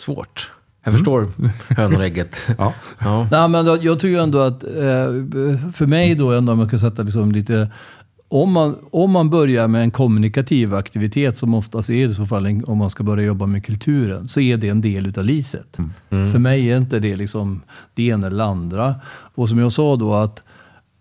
svårt. 0.00 0.52
Jag 0.84 0.94
förstår 0.94 1.26
hönan 1.68 1.96
och 1.96 2.04
ägget. 2.04 2.42
Ja. 2.58 2.72
Ja. 2.98 3.28
Nej, 3.30 3.48
men 3.48 3.66
jag 3.66 4.00
tror 4.00 4.12
ju 4.12 4.18
ändå 4.18 4.38
att, 4.40 4.62
eh, 4.64 5.72
för 5.74 5.86
mig 5.86 6.14
då 6.14 6.32
ändå, 6.32 6.52
om 6.52 6.60
jag 6.60 6.70
kan 6.70 6.78
sätta 6.78 7.02
liksom 7.02 7.32
lite 7.32 7.70
om 8.32 8.52
man, 8.52 8.76
om 8.90 9.10
man 9.10 9.30
börjar 9.30 9.68
med 9.68 9.82
en 9.82 9.90
kommunikativ 9.90 10.74
aktivitet, 10.74 11.38
som 11.38 11.54
oftast 11.54 11.90
är 11.90 12.06
i 12.06 12.14
så 12.14 12.26
fall 12.26 12.62
om 12.66 12.78
man 12.78 12.90
ska 12.90 13.04
börja 13.04 13.24
jobba 13.24 13.46
med 13.46 13.64
kulturen, 13.64 14.28
så 14.28 14.40
är 14.40 14.56
det 14.56 14.68
en 14.68 14.80
del 14.80 15.06
utav 15.06 15.24
liset. 15.24 15.76
För 16.08 16.38
mig 16.38 16.70
är 16.70 16.76
inte 16.76 16.98
det 16.98 17.16
liksom 17.16 17.62
det 17.94 18.02
ena 18.02 18.26
eller 18.26 18.44
andra. 18.44 18.94
Och 19.34 19.48
som 19.48 19.58
jag 19.58 19.72
sa 19.72 19.96
då 19.96 20.14
att 20.14 20.42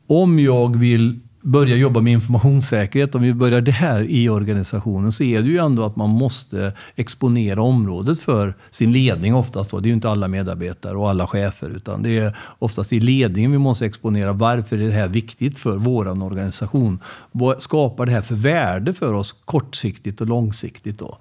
om 0.07 0.39
jag 0.39 0.75
vill 0.77 1.19
börjar 1.41 1.77
jobba 1.77 2.01
med 2.01 2.13
informationssäkerhet, 2.13 3.15
om 3.15 3.21
vi 3.21 3.33
börjar 3.33 3.61
där 3.61 4.01
i 4.01 4.29
organisationen, 4.29 5.11
så 5.11 5.23
är 5.23 5.41
det 5.41 5.49
ju 5.49 5.57
ändå 5.57 5.85
att 5.85 5.95
man 5.95 6.09
måste 6.09 6.73
exponera 6.95 7.61
området 7.61 8.19
för 8.19 8.53
sin 8.69 8.91
ledning 8.91 9.35
oftast. 9.35 9.71
Då. 9.71 9.79
Det 9.79 9.85
är 9.85 9.89
ju 9.89 9.93
inte 9.93 10.09
alla 10.09 10.27
medarbetare 10.27 10.97
och 10.97 11.09
alla 11.09 11.27
chefer, 11.27 11.69
utan 11.69 12.03
det 12.03 12.17
är 12.17 12.37
oftast 12.59 12.93
i 12.93 12.99
ledningen 12.99 13.51
vi 13.51 13.57
måste 13.57 13.85
exponera 13.85 14.33
varför 14.33 14.77
är 14.77 14.87
det 14.87 14.93
här 14.93 15.07
viktigt 15.07 15.57
för 15.57 15.77
vår 15.77 16.23
organisation. 16.23 16.99
Vad 17.31 17.61
skapar 17.61 18.05
det 18.05 18.11
här 18.11 18.21
för 18.21 18.35
värde 18.35 18.93
för 18.93 19.13
oss 19.13 19.35
kortsiktigt 19.45 20.21
och 20.21 20.27
långsiktigt? 20.27 20.99
Då? 20.99 21.17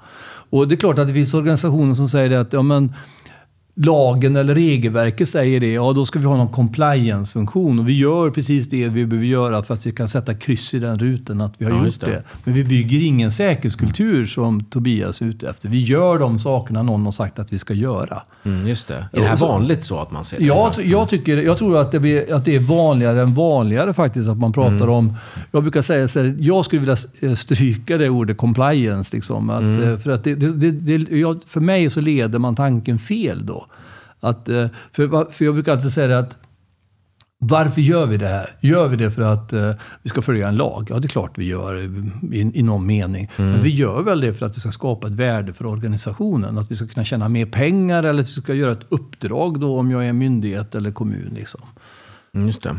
Och 0.51 0.69
det 0.69 0.75
är 0.75 0.77
klart 0.77 0.99
att 0.99 1.09
det 1.09 1.15
finns 1.15 1.35
organisationer 1.35 1.95
som 1.95 2.09
säger 2.09 2.39
att 2.39 2.53
ja, 2.53 2.63
men, 2.63 2.93
lagen 3.81 4.37
eller 4.37 4.55
regelverket 4.55 5.29
säger 5.29 5.61
det, 5.61 5.73
ja 5.73 5.93
då 5.93 6.07
ska 6.07 6.19
vi 6.19 6.25
ha 6.25 6.37
någon 6.37 6.49
compliance-funktion. 6.49 7.79
Och 7.79 7.89
vi 7.89 7.99
gör 7.99 8.31
precis 8.31 8.69
det 8.69 8.89
vi 8.89 9.07
behöver 9.07 9.27
göra 9.27 9.63
för 9.63 9.75
att 9.75 9.87
vi 9.87 9.93
kan 9.93 10.09
sätta 10.09 10.35
kryss 10.35 10.75
i 10.75 10.79
den 10.79 10.99
rutan 10.99 11.41
att 11.41 11.55
vi 11.59 11.65
har 11.65 11.73
ja, 11.73 11.85
gjort 11.85 12.01
det. 12.01 12.07
det. 12.07 12.23
Men 12.45 12.55
vi 12.55 12.65
bygger 12.65 13.07
ingen 13.07 13.33
säkerhetskultur 13.33 14.27
som 14.27 14.65
Tobias 14.65 15.21
är 15.21 15.27
ute 15.27 15.49
efter. 15.49 15.69
Vi 15.69 15.79
gör 15.79 16.19
de 16.19 16.39
sakerna 16.39 16.83
någon 16.83 17.05
har 17.05 17.13
sagt 17.13 17.39
att 17.39 17.53
vi 17.53 17.59
ska 17.59 17.75
göra. 17.75 18.23
Mm, 18.45 18.69
just 18.69 18.89
det. 18.89 19.09
Är 19.13 19.21
det 19.21 19.27
här 19.27 19.37
vanligt 19.37 19.85
så 19.85 19.99
att 19.99 20.11
man 20.11 20.25
ser 20.25 20.39
det? 20.39 20.45
Jag, 20.45 20.75
jag, 20.85 21.09
tycker, 21.09 21.37
jag 21.37 21.59
tror 21.59 21.81
att 21.81 21.93
det, 21.93 22.01
blir, 22.01 22.35
att 22.35 22.45
det 22.45 22.57
är 22.57 22.61
vanligare 22.61 23.23
än 23.23 23.35
vanligare 23.35 23.95
faktiskt 23.95 24.29
att 24.29 24.39
man 24.39 24.53
pratar 24.53 24.75
mm. 24.75 24.91
om... 24.91 25.15
Jag 25.51 25.63
brukar 25.63 25.83
säga 25.83 26.09
så 26.09 26.21
här, 26.21 26.37
jag 26.39 26.65
skulle 26.65 26.81
vilja 26.81 26.97
eh, 27.21 27.35
stryka 27.35 27.99
det 27.99 28.09
ordet 28.09 28.37
compliance. 28.37 29.17
Liksom, 29.17 29.51
att, 29.51 29.61
mm. 29.61 29.93
Eh, 29.93 29.99
för, 29.99 30.11
att 30.11 30.25
det, 30.25 30.35
det, 30.35 30.71
det, 30.71 31.47
för 31.47 31.61
mig 31.61 31.91
så 31.91 32.01
leder 32.01 32.39
man 32.39 32.57
tanken 32.57 32.99
fel 32.99 33.47
då. 33.47 33.68
Att, 34.21 34.49
eh, 34.49 34.67
för, 34.93 35.33
för 35.33 35.45
jag 35.45 35.55
brukar 35.55 35.73
alltid 35.73 35.93
säga 35.93 36.19
att 36.19 36.37
varför 37.41 37.81
gör 37.81 38.07
vi 38.07 38.17
det 38.17 38.27
här? 38.29 38.57
Gör 38.61 38.89
vi 38.89 38.97
det 38.97 39.11
för 39.11 39.23
att 39.23 39.53
uh, 39.53 39.73
vi 40.03 40.09
ska 40.09 40.23
följa 40.23 40.49
en 40.49 40.57
lag? 40.57 40.87
Ja, 40.91 40.99
det 40.99 41.07
är 41.07 41.09
klart 41.09 41.39
vi 41.39 41.45
gör 41.45 41.77
i, 42.35 42.51
i 42.55 42.63
någon 42.63 42.87
mening. 42.87 43.31
Mm. 43.37 43.51
Men 43.51 43.63
vi 43.63 43.71
gör 43.71 44.03
väl 44.03 44.21
det 44.21 44.35
för 44.35 44.47
att 44.47 44.55
det 44.55 44.61
ska 44.61 44.71
skapa 44.71 45.07
ett 45.07 45.13
värde 45.13 45.53
för 45.53 45.67
organisationen. 45.67 46.59
Att 46.59 46.71
vi 46.71 46.77
ska 46.77 46.87
kunna 46.87 47.05
tjäna 47.05 47.29
mer 47.29 47.47
pengar 47.47 48.03
eller 48.03 48.23
att 48.23 48.29
vi 48.29 48.41
ska 48.43 48.55
göra 48.55 48.73
ett 48.73 48.87
uppdrag 48.89 49.61
då 49.61 49.79
om 49.79 49.91
jag 49.91 50.05
är 50.05 50.09
en 50.09 50.19
myndighet 50.19 50.75
eller 50.75 50.91
kommun. 50.91 51.33
Liksom. 51.35 51.61
Mm, 52.35 52.47
just 52.47 52.63
det. 52.63 52.77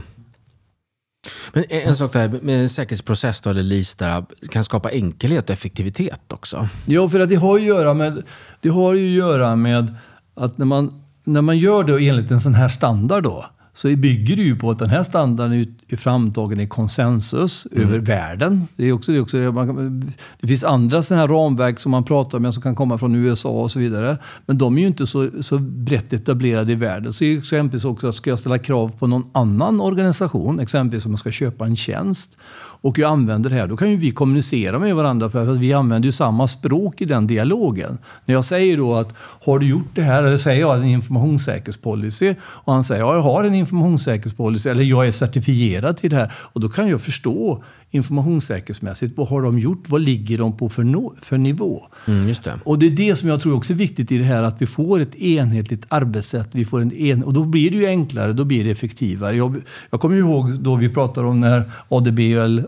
Men 1.53 1.63
en 1.69 1.95
sak 1.95 2.13
där 2.13 2.39
med 2.41 2.61
en 2.61 2.69
säkerhetsprocess 2.69 3.41
då, 3.41 3.49
eller 3.49 3.63
LIS 3.63 3.95
där, 3.95 4.25
kan 4.49 4.63
skapa 4.63 4.91
enkelhet 4.91 5.49
och 5.49 5.53
effektivitet 5.53 6.33
också. 6.33 6.69
Ja, 6.85 7.09
för 7.09 7.19
att 7.19 7.29
det 7.29 7.35
har 7.35 7.57
ju 7.57 7.71
att 7.71 7.77
göra 7.77 7.93
med, 7.93 8.23
det 8.61 8.69
har 8.69 8.93
ju 8.93 9.07
att 9.07 9.27
göra 9.27 9.55
med 9.55 9.95
att 10.35 10.57
när 10.57 10.65
man 10.65 11.03
när 11.34 11.41
man 11.41 11.57
gör 11.57 11.84
det 11.84 12.07
enligt 12.07 12.32
en 12.32 12.41
sån 12.41 12.53
här 12.53 12.67
standard 12.67 13.23
då, 13.23 13.45
så 13.73 13.88
bygger 13.88 14.36
det 14.36 14.41
ju 14.41 14.55
på 14.55 14.71
att 14.71 14.80
den 14.80 14.89
här 14.89 15.03
standarden 15.03 15.75
är 15.88 15.97
framtagen 15.97 16.59
i 16.59 16.67
konsensus 16.67 17.67
mm. 17.71 17.88
över 17.88 17.99
världen. 17.99 18.67
Det, 18.75 18.86
är 18.86 18.91
också, 18.91 19.11
det, 19.11 19.17
är 19.17 19.21
också, 19.21 19.38
man, 19.38 20.11
det 20.39 20.47
finns 20.47 20.63
andra 20.63 21.01
sådana 21.01 21.21
här 21.21 21.27
ramverk 21.27 21.80
som 21.80 21.91
man 21.91 22.03
pratar 22.03 22.39
med 22.39 22.53
som 22.53 22.63
kan 22.63 22.75
komma 22.75 22.97
från 22.97 23.15
USA 23.15 23.49
och 23.49 23.71
så 23.71 23.80
vidare. 23.80 24.17
Men 24.45 24.57
de 24.57 24.77
är 24.77 24.82
ju 24.82 24.88
inte 24.88 25.07
så, 25.07 25.30
så 25.41 25.57
brett 25.57 26.13
etablerade 26.13 26.71
i 26.71 26.75
världen. 26.75 27.13
Så 27.13 27.25
exempelvis 27.25 27.86
också, 27.86 28.11
ska 28.11 28.30
jag 28.30 28.39
ställa 28.39 28.57
krav 28.57 28.91
på 28.99 29.07
någon 29.07 29.30
annan 29.32 29.82
organisation, 29.82 30.59
exempelvis 30.59 31.05
om 31.05 31.11
man 31.11 31.17
ska 31.17 31.32
köpa 31.32 31.65
en 31.65 31.75
tjänst, 31.75 32.38
och 32.82 32.99
jag 32.99 33.11
använder 33.11 33.49
det 33.49 33.55
här, 33.55 33.67
då 33.67 33.77
kan 33.77 33.89
ju 33.89 33.95
vi 33.95 34.11
kommunicera 34.11 34.80
med 34.80 34.95
varandra 34.95 35.30
för 35.30 35.51
att 35.51 35.57
vi 35.57 35.73
använder 35.73 36.05
ju 36.05 36.11
samma 36.11 36.47
språk 36.47 37.01
i 37.01 37.05
den 37.05 37.27
dialogen. 37.27 37.97
När 38.25 38.36
jag 38.36 38.45
säger 38.45 38.77
då 38.77 38.95
att 38.95 39.13
har 39.17 39.59
du 39.59 39.69
gjort 39.69 39.95
det 39.95 40.01
här? 40.01 40.23
Eller 40.23 40.38
säger 40.38 40.61
jag 40.61 40.77
en 40.77 40.86
informationssäkerhetspolicy 40.86 42.36
och 42.41 42.73
han 42.73 42.84
säger 42.84 43.01
ja, 43.01 43.15
jag 43.15 43.21
har 43.21 43.43
en 43.43 43.53
informationssäkerhetspolicy 43.53 44.69
eller 44.69 44.84
jag 44.84 45.07
är 45.07 45.11
certifierad 45.11 45.97
till 45.97 46.09
det 46.09 46.15
här. 46.15 46.32
Och 46.36 46.61
då 46.61 46.69
kan 46.69 46.89
jag 46.89 47.01
förstå 47.01 47.63
informationssäkerhetsmässigt. 47.91 49.17
Vad 49.17 49.27
har 49.27 49.41
de 49.41 49.59
gjort? 49.59 49.83
Vad 49.87 50.01
ligger 50.01 50.37
de 50.37 50.57
på 50.57 50.69
för, 50.69 50.83
no 50.83 51.15
för 51.21 51.37
nivå? 51.37 51.87
Mm, 52.07 52.27
just 52.27 52.43
det. 52.43 52.53
Och 52.63 52.79
det 52.79 52.85
är 52.85 52.89
det 52.89 53.15
som 53.15 53.29
jag 53.29 53.41
tror 53.41 53.55
också 53.55 53.73
är 53.73 53.77
viktigt 53.77 54.11
i 54.11 54.17
det 54.17 54.23
här, 54.23 54.43
att 54.43 54.61
vi 54.61 54.65
får 54.65 54.99
ett 54.99 55.15
enhetligt 55.15 55.85
arbetssätt. 55.87 56.49
Vi 56.51 56.65
får 56.65 56.81
en 56.81 56.93
en 56.93 57.23
och 57.23 57.33
då 57.33 57.43
blir 57.43 57.71
det 57.71 57.77
ju 57.77 57.85
enklare, 57.85 58.33
då 58.33 58.43
blir 58.43 58.65
det 58.65 58.71
effektivare. 58.71 59.35
Jag, 59.35 59.61
jag 59.89 60.01
kommer 60.01 60.15
ihåg 60.15 60.59
då 60.59 60.75
vi 60.75 60.89
pratade 60.89 61.27
om 61.27 61.39
när 61.39 61.71
ADB, 61.89 62.19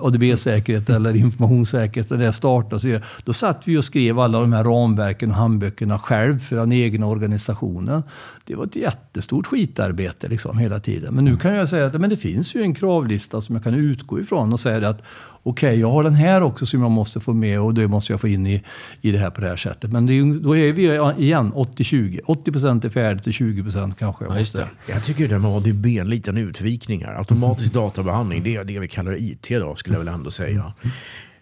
ADB-säkerhet 0.01 0.89
eller 0.89 1.15
informationssäkerhet 1.15 2.09
det 2.09 2.34
startade. 2.34 2.76
Och 2.76 2.82
så 2.82 2.88
vidare. 2.88 3.03
Då 3.24 3.34
satt 3.34 3.61
vi 3.65 3.78
och 3.78 3.84
skrev 3.84 4.19
alla 4.19 4.39
de 4.39 4.53
här 4.53 4.63
ramverken 4.63 5.30
och 5.30 5.36
handböckerna 5.36 5.99
själv 5.99 6.39
för 6.39 6.55
den 6.55 6.72
egna 6.72 7.05
organisationen. 7.05 8.03
Det 8.52 8.58
var 8.58 8.66
ett 8.66 8.76
jättestort 8.76 9.47
skitarbete 9.47 10.28
liksom, 10.28 10.58
hela 10.58 10.80
tiden. 10.80 11.14
Men 11.14 11.26
nu 11.26 11.38
kan 11.38 11.56
jag 11.56 11.70
säga 11.70 11.86
att 11.86 12.02
men 12.02 12.10
det 12.10 12.18
finns 12.18 12.56
ju 12.56 12.62
en 12.62 12.76
kravlista 12.76 13.41
som 13.41 13.56
jag 13.56 13.64
kan 13.64 13.74
utgå 13.74 14.20
ifrån 14.20 14.54
och 14.54 14.60
säga 14.60 14.89
att 14.89 15.02
okej, 15.43 15.70
okay, 15.70 15.80
jag 15.80 15.91
har 15.91 16.04
den 16.04 16.14
här 16.14 16.43
också 16.43 16.66
som 16.66 16.82
jag 16.82 16.91
måste 16.91 17.20
få 17.20 17.34
med 17.34 17.62
och 17.62 17.74
det 17.74 17.88
måste 17.88 18.14
jag 18.14 18.22
få 18.22 18.28
in 18.28 18.47
i, 18.47 18.64
i 19.02 19.12
det 19.12 19.18
här 19.18 19.30
på 19.30 19.41
det 19.41 19.47
här 19.47 19.56
sättet. 19.56 19.91
Men 19.91 20.10
är, 20.10 20.39
då 20.43 20.58
är 20.58 20.74
vi 20.74 20.84
igen 21.24 21.54
80-20. 21.54 22.20
80 22.26 22.52
procent 22.52 22.86
är 22.86 22.89
färdigt 22.89 23.28
och 23.28 23.34
20 23.34 23.64
procent 23.64 23.97
kanske 23.99 24.26
jag 24.26 24.38
måste. 24.38 24.60
Ja, 24.60 24.93
jag 24.93 25.04
tycker 25.04 25.28
det 25.28 25.39
med 25.39 25.52
ADB 25.52 25.86
en 25.86 26.10
liten 26.10 26.38
utvikning 26.38 27.06
här. 27.06 27.14
Automatisk 27.14 27.74
databehandling, 27.74 28.43
det 28.43 28.56
är 28.56 28.64
det 28.64 28.80
vi 28.80 28.88
kallar 28.88 29.22
IT 29.22 29.52
idag 29.52 29.78
skulle 29.78 29.95
jag 29.95 30.04
väl 30.04 30.14
ändå 30.14 30.32
säga. 30.32 30.74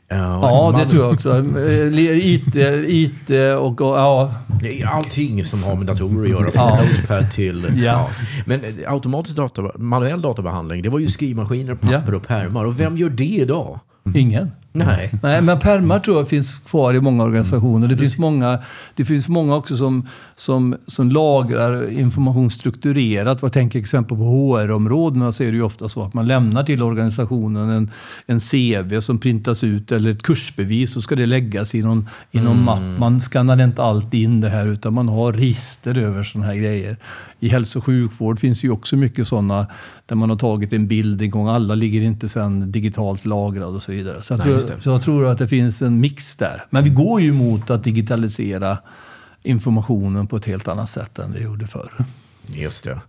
Ja, 0.10 0.76
det 0.78 0.89
tror 0.89 1.03
jag 1.03 1.14
också. 1.14 1.45
IT, 1.93 2.55
IT 2.88 3.30
och, 3.60 3.82
och 3.82 3.97
ja. 3.97 4.34
Allting 4.88 5.43
som 5.43 5.64
har 5.64 5.76
med 5.76 5.88
datorer 5.88 6.24
att 6.24 6.30
göra, 6.30 6.51
från. 6.51 6.78
Notepad 6.78 7.32
till... 7.32 7.66
Ja. 7.76 7.84
ja. 7.84 8.10
Men 8.45 8.64
eh, 8.64 8.93
automatisk 8.93 9.36
data, 9.36 9.72
manuell 9.76 10.22
databehandling, 10.22 10.82
det 10.82 10.89
var 10.89 10.99
ju 10.99 11.07
skrivmaskiner, 11.07 11.76
papper 11.76 12.14
och 12.14 12.28
pärmar. 12.28 12.66
Och 12.66 12.80
vem 12.80 12.97
gör 12.97 13.10
det 13.10 13.24
idag? 13.24 13.80
Ingen. 14.16 14.51
Nej. 14.72 15.11
Nej, 15.24 15.41
men 15.41 15.59
pärmar 15.59 15.99
tror 15.99 16.17
jag 16.17 16.28
finns 16.28 16.55
kvar 16.55 16.93
i 16.93 17.01
många 17.01 17.24
organisationer. 17.24 17.88
Det 17.88 17.97
finns 17.97 18.17
många, 18.17 18.59
det 18.95 19.05
finns 19.05 19.30
många 19.30 19.55
också 19.55 19.76
som, 19.76 20.07
som, 20.36 20.76
som 20.88 21.11
lagrar 21.11 21.89
information 21.89 22.49
strukturerat. 22.49 23.41
Jag 23.41 23.53
tänker 23.53 23.80
exempel 23.80 24.17
på 24.17 24.24
HR-områdena 24.24 25.32
så 25.32 25.43
är 25.43 25.47
det 25.47 25.57
ju 25.57 25.63
ofta 25.63 25.89
så 25.89 26.03
att 26.03 26.13
man 26.13 26.28
lämnar 26.28 26.63
till 26.63 26.84
organisationen 26.84 27.70
en, 27.70 27.91
en 28.26 28.39
CV 28.39 28.99
som 28.99 29.17
printas 29.17 29.63
ut 29.63 29.91
eller 29.91 30.09
ett 30.09 30.24
kursbevis 30.24 30.93
så 30.93 31.01
ska 31.01 31.15
det 31.15 31.26
läggas 31.26 31.76
i 31.76 31.82
någon, 31.82 32.09
i 32.32 32.38
någon 32.38 32.51
mm. 32.51 32.65
mapp. 32.65 32.99
Man 32.99 33.20
skannar 33.20 33.63
inte 33.63 33.84
alltid 33.84 34.24
in 34.24 34.41
det 34.41 34.49
här 34.49 34.67
utan 34.67 34.93
man 34.93 35.07
har 35.07 35.34
register 35.34 35.97
över 35.97 36.24
sådana 36.24 36.47
här 36.47 36.55
grejer. 36.55 36.97
I 37.39 37.49
hälso 37.49 37.80
och 37.80 37.86
sjukvård 37.86 38.39
finns 38.39 38.63
ju 38.63 38.72
också 38.72 38.95
mycket 38.95 39.28
sådana 39.28 39.67
där 40.05 40.15
man 40.15 40.30
har 40.30 40.38
tagit 40.38 40.74
en 40.74 40.88
bild 40.88 41.22
en 41.22 41.30
gång. 41.30 41.47
Alla 41.47 41.76
ligger 41.76 42.01
inte 42.01 42.30
sen 42.30 42.72
digitalt 42.72 43.26
lagrade 43.26 43.72
och 43.76 43.84
så 43.84 43.91
vidare. 43.91 44.22
Så 44.22 44.34
Så 44.60 44.89
jag 44.89 45.01
tror 45.01 45.28
att 45.28 45.38
det 45.38 45.47
finns 45.47 45.82
en 45.82 45.99
mix 45.99 46.36
där. 46.36 46.66
Men 46.70 46.84
vi 46.84 46.89
går 46.89 47.22
ju 47.22 47.34
mot 47.34 47.70
att 47.70 47.84
digitalisera 47.84 48.78
informationen 49.43 50.28
på 50.28 50.38
ett 50.38 50.45
helt 50.45 50.68
annat 50.68 50.89
sätt 50.89 51.20
än 51.20 51.34
vi 51.34 51.43
gjorde 51.43 51.68
förr. 51.68 51.91
Just 52.47 52.84
det. 52.84 53.01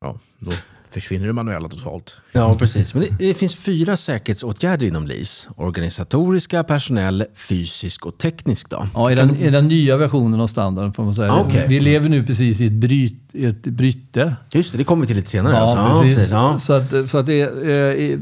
Ja, 0.00 0.18
då 0.38 0.52
försvinner 1.00 1.26
det 1.26 1.32
manuella 1.32 1.68
totalt. 1.68 2.16
Ja, 2.32 2.54
precis. 2.54 2.94
Men 2.94 3.02
det, 3.02 3.26
det, 3.26 3.34
finns 3.34 3.56
fyra 3.56 3.96
säkerhetsåtgärder 3.96 4.86
inom 4.86 5.06
LIS. 5.06 5.48
Organisatoriska, 5.56 6.64
personell, 6.64 7.24
fysisk 7.34 8.06
och 8.06 8.18
teknisk. 8.18 8.70
Då. 8.70 8.88
Ja, 8.94 9.10
i 9.10 9.14
den, 9.14 9.36
i 9.36 9.50
den 9.50 9.68
nya 9.68 9.96
versionen 9.96 10.40
av 10.40 10.46
standarden 10.46 10.92
får 10.92 11.04
man 11.04 11.14
säga. 11.14 11.32
Ah, 11.32 11.44
okay. 11.44 11.66
Vi 11.68 11.80
lever 11.80 12.08
nu 12.08 12.24
precis 12.24 12.60
i 12.60 12.66
ett, 12.66 12.72
bryt, 12.72 13.34
ett 13.34 13.62
bryte. 13.62 14.36
Just 14.52 14.72
det, 14.72 14.78
det 14.78 14.84
kommer 14.84 15.00
vi 15.00 15.06
till 15.06 15.16
lite 15.16 15.30
senare. 15.30 15.54
Ja, 15.54 15.60
alltså. 15.60 16.02
precis. 16.02 16.16
precis 16.16 16.30
ja. 16.30 16.58
Så, 16.58 16.72
att, 16.72 17.10
så 17.10 17.18
att 17.18 17.26
det, 17.26 17.40
eh, 17.40 18.18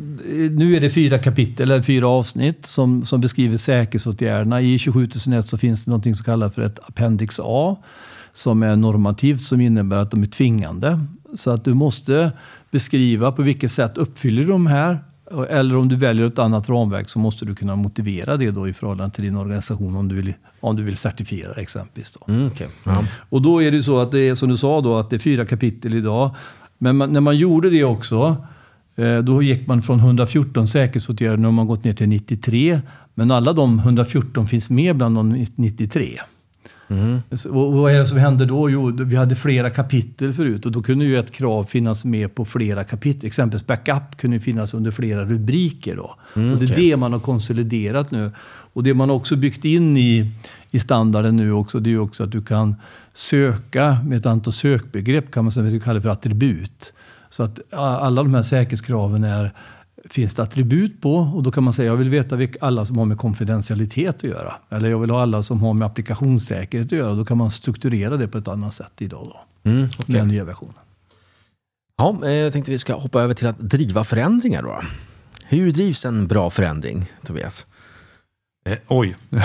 nu 0.51 0.77
är 0.77 0.81
det 0.81 0.91
fyra 0.91 1.19
kapitel, 1.19 1.71
eller 1.71 1.83
fyra 1.83 2.09
avsnitt, 2.09 2.67
som, 2.67 3.05
som 3.05 3.21
beskriver 3.21 3.57
säkerhetsåtgärderna. 3.57 4.61
I 4.61 4.79
27001 4.79 5.49
så 5.49 5.59
finns 5.59 5.85
det 5.85 5.91
något 5.91 6.05
som 6.05 6.15
kallas 6.15 6.55
för 6.55 6.63
ett 6.63 6.79
Appendix 6.89 7.41
A 7.43 7.77
som 8.35 8.63
är 8.63 8.77
normativt, 8.77 9.41
som 9.41 9.61
innebär 9.61 9.97
att 9.97 10.11
de 10.11 10.23
är 10.23 10.27
tvingande. 10.27 11.01
Så 11.35 11.51
att 11.51 11.65
du 11.65 11.75
måste 11.75 12.33
beskriva 12.75 13.33
på 13.33 13.43
vilket 13.43 13.73
sätt 13.73 13.99
uppfyller 13.99 14.43
du 14.43 14.49
de 14.49 14.67
här. 14.67 14.99
Eller 15.49 15.77
om 15.77 15.89
du 15.89 15.97
väljer 15.97 16.27
ett 16.27 16.39
annat 16.39 16.69
ramverk 16.69 17.09
så 17.09 17.19
måste 17.19 17.45
du 17.45 17.55
kunna 17.55 17.77
motivera 17.77 18.37
det 18.37 18.51
då 18.51 18.69
i 18.69 18.73
förhållande 18.73 19.15
till 19.15 19.25
din 19.25 19.37
organisation 19.37 19.97
om 19.97 20.09
du 20.09 20.15
vill, 20.15 20.35
om 20.61 20.77
du 20.77 20.83
vill 20.83 20.97
certifiera 20.97 21.53
exempelvis. 21.55 22.13
Då. 22.13 22.33
Mm, 22.33 22.47
okay. 22.47 22.67
ja. 22.85 23.05
Och 23.31 23.43
då 23.43 23.63
är 23.63 23.71
det 23.71 23.83
så 23.83 23.99
att 23.99 24.13
det 24.13 24.21
är 24.21 24.35
som 24.35 24.49
du 24.49 24.57
sa 24.57 24.81
då 24.81 24.99
att 24.99 25.11
det 25.11 25.17
är 25.17 25.19
fyra 25.19 25.47
kapitel 25.47 25.95
idag. 25.95 26.31
Men 26.79 26.97
man, 26.97 27.13
när 27.13 27.21
man 27.21 27.37
gjorde 27.37 27.71
det 27.71 27.85
också 27.85 28.37
eh, 28.97 29.19
då 29.19 29.43
gick 29.43 29.67
man 29.67 29.83
från 29.83 29.99
114 29.99 30.69
säkerhetsåtgärder 30.69 31.47
och 31.47 31.55
man 31.55 31.67
gått 31.67 31.85
ner 31.85 31.95
till 31.95 32.09
93. 32.09 32.81
Men 33.15 33.31
alla 33.31 33.53
de 33.53 33.79
114 33.79 34.47
finns 34.47 34.71
med 34.71 34.97
bland 34.97 35.17
de 35.17 35.47
93. 35.55 36.19
Mm. 36.89 37.23
Och 37.51 37.73
vad 37.73 37.93
är 37.93 37.99
det 37.99 38.07
som 38.07 38.19
hände 38.19 38.47
då? 38.47 38.71
Jo, 38.71 38.93
vi 39.01 39.17
hade 39.17 39.37
flera 39.37 39.71
kapitel 39.71 40.33
förut 40.33 40.67
och 40.67 40.73
då 40.73 40.83
kunde 40.83 41.05
ju 41.05 41.19
ett 41.19 41.31
krav 41.31 41.65
finnas 41.65 42.05
med 42.05 42.35
på 42.35 42.45
flera 42.45 42.85
kapitel. 42.85 43.27
Exempelvis 43.27 43.67
backup 43.67 44.17
kunde 44.17 44.41
finnas 44.41 44.75
under 44.75 44.91
flera 44.91 45.25
rubriker. 45.25 45.97
Då. 45.97 46.15
Mm, 46.37 46.53
och 46.53 46.59
det 46.59 46.65
är 46.65 46.73
okay. 46.73 46.91
det 46.91 46.97
man 46.97 47.13
har 47.13 47.21
konsoliderat 47.21 48.11
nu. 48.11 48.31
Och 48.73 48.83
det 48.83 48.95
man 48.95 49.11
också 49.11 49.37
byggt 49.37 49.65
in 49.65 49.97
i, 49.97 50.31
i 50.71 50.79
standarden 50.79 51.37
nu 51.37 51.53
också, 51.53 51.81
det 51.81 51.93
är 51.93 51.99
också 51.99 52.25
att 52.25 52.33
du 52.33 52.43
kan 52.43 52.77
söka 53.15 53.97
med 54.05 54.19
ett 54.19 54.27
antal 54.27 54.53
sökbegrepp, 54.53 55.31
kan 55.31 55.45
man 55.45 55.53
säga, 55.53 55.67
vi 55.67 55.81
kallar 55.81 56.01
för 56.01 56.09
attribut. 56.09 56.93
Så 57.31 57.43
att 57.43 57.61
alla 57.73 58.23
de 58.23 58.35
här 58.35 58.43
säkerhetskraven 58.43 59.25
är 59.25 59.53
finns 60.11 60.35
det 60.35 60.43
attribut 60.43 61.01
på 61.01 61.15
och 61.17 61.43
då 61.43 61.51
kan 61.53 61.65
man 61.65 61.73
säga 61.73 61.91
jag 61.91 61.97
vill 61.97 62.11
veta 62.11 62.37
vilka, 62.37 62.59
alla 62.61 62.85
som 62.87 62.99
har 62.99 63.05
med 63.05 63.19
konfidentialitet 63.19 64.17
att 64.17 64.23
göra. 64.25 64.55
Eller 64.71 64.91
jag 64.91 64.99
vill 64.99 65.11
ha 65.11 65.23
alla 65.23 65.43
som 65.43 65.61
har 65.63 65.75
med 65.75 65.87
applikationssäkerhet 65.87 66.87
att 66.87 66.93
göra. 66.93 67.15
Då 67.15 67.25
kan 67.25 67.39
man 67.39 67.51
strukturera 67.51 68.17
det 68.17 68.29
på 68.29 68.39
ett 68.39 68.49
annat 68.49 68.75
sätt 68.75 68.93
idag 68.99 69.29
då, 69.33 69.41
Mm, 69.71 69.81
med 69.81 69.91
okej. 69.99 70.15
den 70.15 70.29
nya 70.29 70.45
versionen. 70.45 70.75
Ja, 71.97 72.19
eh, 72.25 72.31
jag 72.33 72.53
tänkte 72.53 72.73
vi 72.73 72.79
ska 72.79 72.95
hoppa 72.95 73.23
över 73.23 73.35
till 73.35 73.47
att 73.47 73.59
driva 73.59 74.05
förändringar 74.05 74.63
då. 74.63 74.81
Hur 75.45 75.71
drivs 75.71 76.05
en 76.05 76.27
bra 76.27 76.51
förändring, 76.51 77.07
Tobias? 77.27 77.67
Eh, 78.67 78.77
oj, 78.89 79.15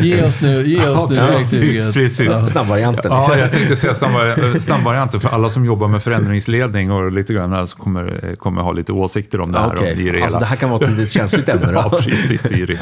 Ge 0.00 0.22
oss 0.24 0.40
nu, 0.40 0.66
ge 0.68 0.88
oss 0.88 1.10
nu 1.10 1.16
Ja, 1.16 1.26
verktyget. 1.26 1.94
precis. 1.94 2.48
Snabbvarianten. 2.50 3.12
Ja, 3.12 3.36
jag 3.38 3.52
tänkte 3.52 3.76
säga 3.76 3.92
snabbvari- 3.92 4.58
snabbvarianten 4.60 5.20
för 5.20 5.28
alla 5.28 5.48
som 5.48 5.64
jobbar 5.64 5.88
med 5.88 6.02
förändringsledning 6.02 6.90
och 6.90 7.12
lite 7.12 7.34
grann 7.34 7.52
här 7.52 7.64
så 7.66 7.76
kommer, 7.76 8.20
eh, 8.28 8.34
kommer 8.36 8.62
ha 8.62 8.72
lite 8.72 8.92
åsikter 8.92 9.40
om 9.40 9.52
det 9.52 9.58
här. 9.58 9.74
Och 9.74 9.86
i 9.86 10.10
det 10.10 10.22
Alltså 10.22 10.38
det 10.38 10.44
här 10.46 10.56
kan 10.56 10.70
vara 10.70 10.84
ett 10.84 10.98
lite 10.98 11.12
känsligt 11.12 11.48
ämne 11.48 11.66
då. 11.66 11.72
Ja, 11.92 11.98
precis. 12.00 12.52
I 12.52 12.66
det. 12.66 12.78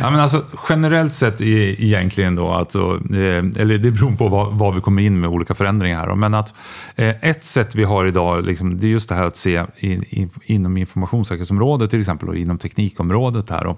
Ja, 0.00 0.10
men 0.10 0.20
alltså, 0.20 0.42
generellt 0.68 1.14
sett 1.14 1.40
i, 1.40 1.84
egentligen 1.86 2.34
då, 2.36 2.48
alltså, 2.48 3.00
eh, 3.10 3.16
eller 3.62 3.78
det 3.78 3.90
beror 3.90 4.16
på 4.16 4.28
vad, 4.28 4.52
vad 4.52 4.74
vi 4.74 4.80
kommer 4.80 5.02
in 5.02 5.20
med 5.20 5.30
olika 5.30 5.54
förändringar 5.54 6.06
här. 6.06 6.14
Men 6.14 6.34
att 6.34 6.54
eh, 6.96 7.14
ett 7.20 7.44
sätt 7.44 7.74
vi 7.74 7.84
har 7.84 8.06
idag, 8.06 8.44
liksom, 8.46 8.78
det 8.78 8.86
är 8.86 8.88
just 8.88 9.08
det 9.08 9.14
här 9.14 9.24
att 9.24 9.36
se 9.36 9.62
in, 9.78 10.04
in, 10.10 10.30
inom 10.44 10.76
informationssäkerhetsområdet 10.76 11.90
till 11.90 12.00
exempel 12.00 12.28
och 12.28 12.36
inom 12.36 12.58
teknikområdet 12.58 13.50
här 13.50 13.64
då, 13.64 13.76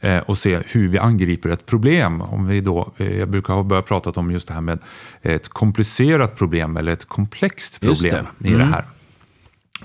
eh, 0.00 0.18
och 0.18 0.38
se 0.38 0.60
hur 0.66 0.88
vi 0.88 0.98
angriper 0.98 1.48
ett 1.48 1.66
problem. 1.66 2.22
Om 2.22 2.46
vi 2.46 2.60
då, 2.60 2.92
eh, 2.96 3.18
jag 3.18 3.28
brukar 3.28 3.54
ha 3.54 3.62
börjat 3.62 3.86
prata 3.86 4.10
om 4.10 4.30
just 4.30 4.48
det 4.48 4.54
här 4.54 4.60
med 4.60 4.78
ett 5.22 5.48
komplicerat 5.48 6.36
problem 6.36 6.76
eller 6.76 6.92
ett 6.92 7.04
komplext 7.08 7.80
problem 7.80 8.26
det. 8.38 8.48
i 8.48 8.52
det 8.52 8.56
Mm. 8.56 8.72
här. 8.72 8.84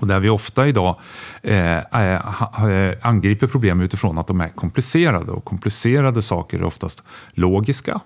Och 0.00 0.06
där 0.06 0.20
vi 0.20 0.28
ofta 0.28 0.66
idag 0.68 0.96
eh, 1.42 1.78
eh, 1.78 2.92
angriper 3.02 3.46
problem 3.46 3.80
utifrån 3.80 4.18
att 4.18 4.26
de 4.26 4.40
är 4.40 4.48
komplicerade. 4.48 5.32
Och 5.32 5.44
komplicerade 5.44 6.22
saker 6.22 6.58
är 6.58 6.64
oftast 6.64 7.02
logiska. 7.32 8.00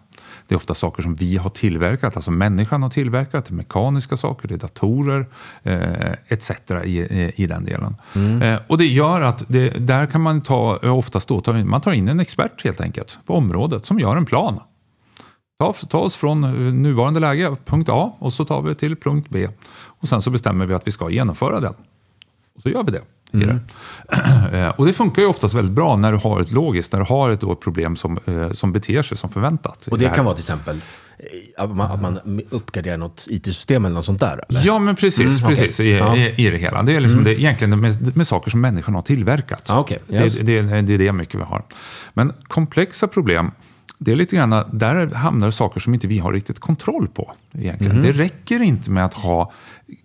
Det 0.46 0.54
är 0.54 0.56
ofta 0.56 0.74
saker 0.74 1.02
som 1.02 1.14
vi 1.14 1.36
har 1.36 1.50
tillverkat, 1.50 2.16
alltså 2.16 2.30
människan 2.30 2.82
har 2.82 2.90
tillverkat. 2.90 3.50
Mekaniska 3.50 4.16
saker, 4.16 4.48
det 4.48 4.54
är 4.54 4.58
datorer 4.58 5.26
eh, 5.62 6.12
etc. 6.28 6.50
I, 6.84 6.98
i, 6.98 7.32
i 7.36 7.46
den 7.46 7.64
delen. 7.64 7.96
Eh, 8.42 8.60
och 8.66 8.78
det 8.78 8.86
gör 8.86 9.20
att 9.20 9.44
det, 9.48 9.68
där 9.68 10.06
kan 10.06 10.20
man 10.20 10.40
ta, 10.40 10.78
eh, 10.82 10.96
oftast 10.98 11.28
då, 11.28 11.40
ta 11.40 11.58
in, 11.58 11.68
man 11.68 11.80
tar 11.80 11.92
in 11.92 12.08
en 12.08 12.20
expert 12.20 12.64
helt 12.64 12.80
enkelt 12.80 13.18
på 13.26 13.34
området 13.34 13.86
som 13.86 14.00
gör 14.00 14.16
en 14.16 14.26
plan. 14.26 14.60
Ta, 15.58 15.72
ta 15.72 15.98
oss 15.98 16.16
från 16.16 16.44
eh, 16.44 16.50
nuvarande 16.50 17.20
läge, 17.20 17.56
punkt 17.64 17.88
A, 17.88 18.12
och 18.18 18.32
så 18.32 18.44
tar 18.44 18.62
vi 18.62 18.74
till 18.74 18.96
punkt 18.96 19.26
B. 19.30 19.48
Och 19.84 20.08
sen 20.08 20.22
så 20.22 20.30
bestämmer 20.30 20.66
vi 20.66 20.74
att 20.74 20.86
vi 20.86 20.92
ska 20.92 21.10
genomföra 21.10 21.60
den. 21.60 21.74
Och 22.54 22.62
så 22.62 22.68
gör 22.68 22.82
vi 22.82 22.92
det. 22.92 23.02
I 23.42 23.44
det. 23.44 23.58
Eh, 24.52 24.68
och 24.68 24.86
det 24.86 24.92
funkar 24.92 25.22
ju 25.22 25.28
oftast 25.28 25.54
väldigt 25.54 25.74
bra 25.74 25.96
när 25.96 26.12
du 26.12 26.18
har 26.18 26.40
ett 26.40 26.52
logiskt, 26.52 26.92
när 26.92 27.00
du 27.00 27.06
har 27.06 27.30
ett, 27.30 27.40
då 27.40 27.54
problem 27.54 27.96
som, 27.96 28.18
eh, 28.26 28.50
som 28.50 28.72
beter 28.72 29.02
sig 29.02 29.16
som 29.16 29.30
förväntat. 29.30 29.86
Och 29.86 29.98
det 29.98 30.06
här. 30.08 30.14
kan 30.14 30.24
vara 30.24 30.34
till 30.34 30.42
exempel 30.42 30.80
eh, 31.18 31.64
att 31.64 31.76
man, 31.76 31.90
att 31.90 32.02
man 32.02 32.40
uppgraderar 32.50 32.96
något 32.96 33.26
IT-system 33.30 33.84
eller 33.84 33.94
något 33.94 34.04
sånt 34.04 34.20
där? 34.20 34.44
Eller? 34.48 34.62
Ja, 34.66 34.78
men 34.78 34.96
precis, 34.96 35.40
Mm, 35.42 35.48
precis 35.56 35.80
i, 35.80 35.92
Ja. 35.92 36.16
i, 36.16 36.50
det 36.50 36.58
hela. 36.58 36.82
Det 36.82 36.92
är 36.92 37.00
liksom 37.00 37.24
det, 37.24 37.40
egentligen 37.40 37.80
med, 37.80 38.16
med 38.16 38.26
saker 38.26 38.50
som 38.50 38.60
människan 38.60 38.94
har 38.94 39.02
tillverkat. 39.02 39.62
Ja, 39.68 39.78
okej. 39.78 39.98
Yes. 40.08 40.38
det, 40.38 40.62
det, 40.62 40.82
det 40.82 40.94
är 40.94 40.98
det 40.98 41.12
mycket 41.12 41.40
vi 41.40 41.44
har. 41.44 41.62
Men 42.14 42.32
komplexa 42.48 43.06
problem, 43.06 43.50
det 43.98 44.12
är 44.12 44.16
lite 44.16 44.36
grann, 44.36 44.64
där 44.72 45.14
hamnar 45.14 45.50
saker 45.50 45.80
som 45.80 45.94
inte 45.94 46.06
vi 46.06 46.18
har 46.18 46.32
riktigt 46.32 46.58
kontroll 46.58 47.08
på. 47.14 47.32
Egentligen. 47.58 47.96
Mhm. 47.96 48.04
Det 48.06 48.12
räcker 48.12 48.62
inte 48.62 48.90
med 48.90 49.04
att 49.04 49.14
ha 49.14 49.52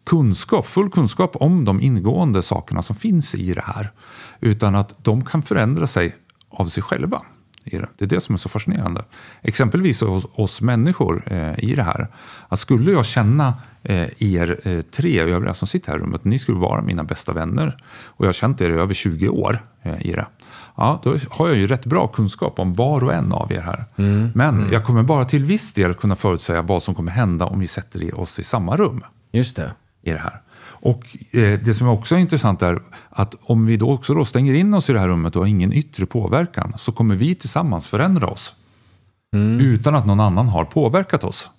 kunskap, 0.03 0.67
full 0.67 0.89
kunskap 0.89 1.35
om 1.35 1.65
de 1.65 1.81
ingående 1.81 2.41
sakerna 2.41 2.81
som 2.81 2.95
finns 2.95 3.35
i 3.35 3.53
det 3.53 3.63
här. 3.65 3.91
Utan 4.39 4.75
att 4.75 5.03
de 5.03 5.25
kan 5.25 5.41
förändra 5.41 5.87
sig 5.87 6.15
av 6.49 6.67
sig 6.67 6.83
själva. 6.83 7.21
det. 7.63 7.87
Det 7.97 8.05
är 8.05 8.09
det 8.09 8.21
som 8.21 8.35
är 8.35 8.39
så 8.39 8.49
fascinerande. 8.49 9.03
Exempelvis 9.41 10.01
hos 10.01 10.25
oss 10.33 10.61
människor 10.61 11.23
eh, 11.25 11.63
i 11.63 11.75
det 11.75 11.83
här. 11.83 12.07
Att 12.47 12.59
skulle 12.59 12.91
jag 12.91 13.05
känna 13.05 13.53
eh, 13.83 14.23
er 14.23 14.59
eh, 14.63 14.81
tre 14.81 15.19
övriga 15.19 15.53
som 15.53 15.67
sitter 15.67 15.91
här 15.91 15.99
i 15.99 16.01
rummet, 16.01 16.23
ni 16.23 16.39
skulle 16.39 16.59
vara 16.59 16.81
mina 16.81 17.03
bästa 17.03 17.33
vänner. 17.33 17.77
Och 18.03 18.25
jag 18.25 18.27
har 18.27 18.33
känt 18.33 18.61
er 18.61 18.69
i 18.69 18.73
över 18.73 18.93
20 18.93 19.29
år 19.29 19.65
eh, 19.81 20.05
i 20.07 20.11
det. 20.11 20.27
Ja, 20.75 21.01
då 21.03 21.15
har 21.29 21.47
jag 21.47 21.57
ju 21.57 21.67
rätt 21.67 21.85
bra 21.85 22.07
kunskap 22.07 22.59
om 22.59 22.73
var 22.73 23.03
och 23.03 23.13
en 23.13 23.31
av 23.31 23.51
er 23.53 23.61
här. 23.61 23.85
Men 24.35 24.69
jag 24.71 24.85
kommer 24.85 25.03
bara 25.03 25.25
till 25.25 25.45
viss 25.45 25.73
del 25.73 25.93
kunna 25.93 26.15
förutsäga 26.15 26.61
vad 26.61 26.83
som 26.83 26.95
kommer 26.95 27.11
hända 27.11 27.45
om 27.45 27.59
vi 27.59 27.67
sätter 27.67 28.19
oss 28.19 28.39
i 28.39 28.43
samma 28.43 28.77
rum 28.77 29.03
Just 29.31 29.55
det. 29.55 29.71
i 30.01 30.11
det 30.11 30.17
här. 30.19 30.41
Och 30.81 31.17
eh, 31.31 31.59
det 31.59 31.73
som 31.73 31.87
också 31.87 32.15
är 32.15 32.19
intressant 32.19 32.61
är 32.61 32.81
att 33.09 33.35
om 33.41 33.65
vi 33.65 33.77
då 33.77 33.91
också 33.91 34.13
då 34.13 34.25
stänger 34.25 34.53
in 34.53 34.73
oss 34.73 34.89
i 34.89 34.93
det 34.93 34.99
här 34.99 35.07
rummet 35.07 35.35
och 35.35 35.41
har 35.41 35.47
ingen 35.47 35.73
yttre 35.73 36.05
påverkan 36.05 36.73
så 36.77 36.91
kommer 36.91 37.15
vi 37.15 37.35
tillsammans 37.35 37.87
förändra 37.87 38.27
oss. 38.27 38.55
Utan 39.61 39.95
att 39.95 40.05
någon 40.05 40.19
annan 40.19 40.47
har 40.49 40.65
påverkat 40.65 41.23
oss 41.23 41.49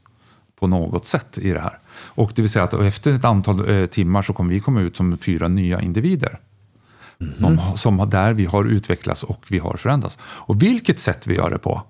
på 0.60 0.66
något 0.66 1.06
sätt 1.06 1.38
i 1.38 1.50
det 1.52 1.60
här. 1.60 1.78
Och 1.92 2.32
det 2.34 2.42
vill 2.42 2.50
säga 2.50 2.64
att 2.64 2.74
efter 2.74 3.12
ett 3.14 3.24
antal 3.24 3.68
eh, 3.70 3.86
timmar 3.86 4.22
så 4.22 4.32
kommer 4.32 4.50
vi 4.54 4.60
komma 4.60 4.80
ut 4.80 4.96
som 4.96 5.16
fyra 5.18 5.48
nya 5.48 5.80
individer. 5.80 6.38
Som, 7.38 7.60
som 7.76 7.98
har- 7.98 8.06
där 8.06 8.32
vi 8.32 8.44
har 8.46 8.64
utvecklats 8.64 9.22
och 9.22 9.44
vi 9.48 9.58
har 9.58 9.76
förändrats. 9.76 10.18
Och 10.22 10.62
vilket 10.62 11.00
sätt 11.00 11.26
vi 11.26 11.34
gör 11.34 11.50
det 11.50 11.58
på, 11.58 11.82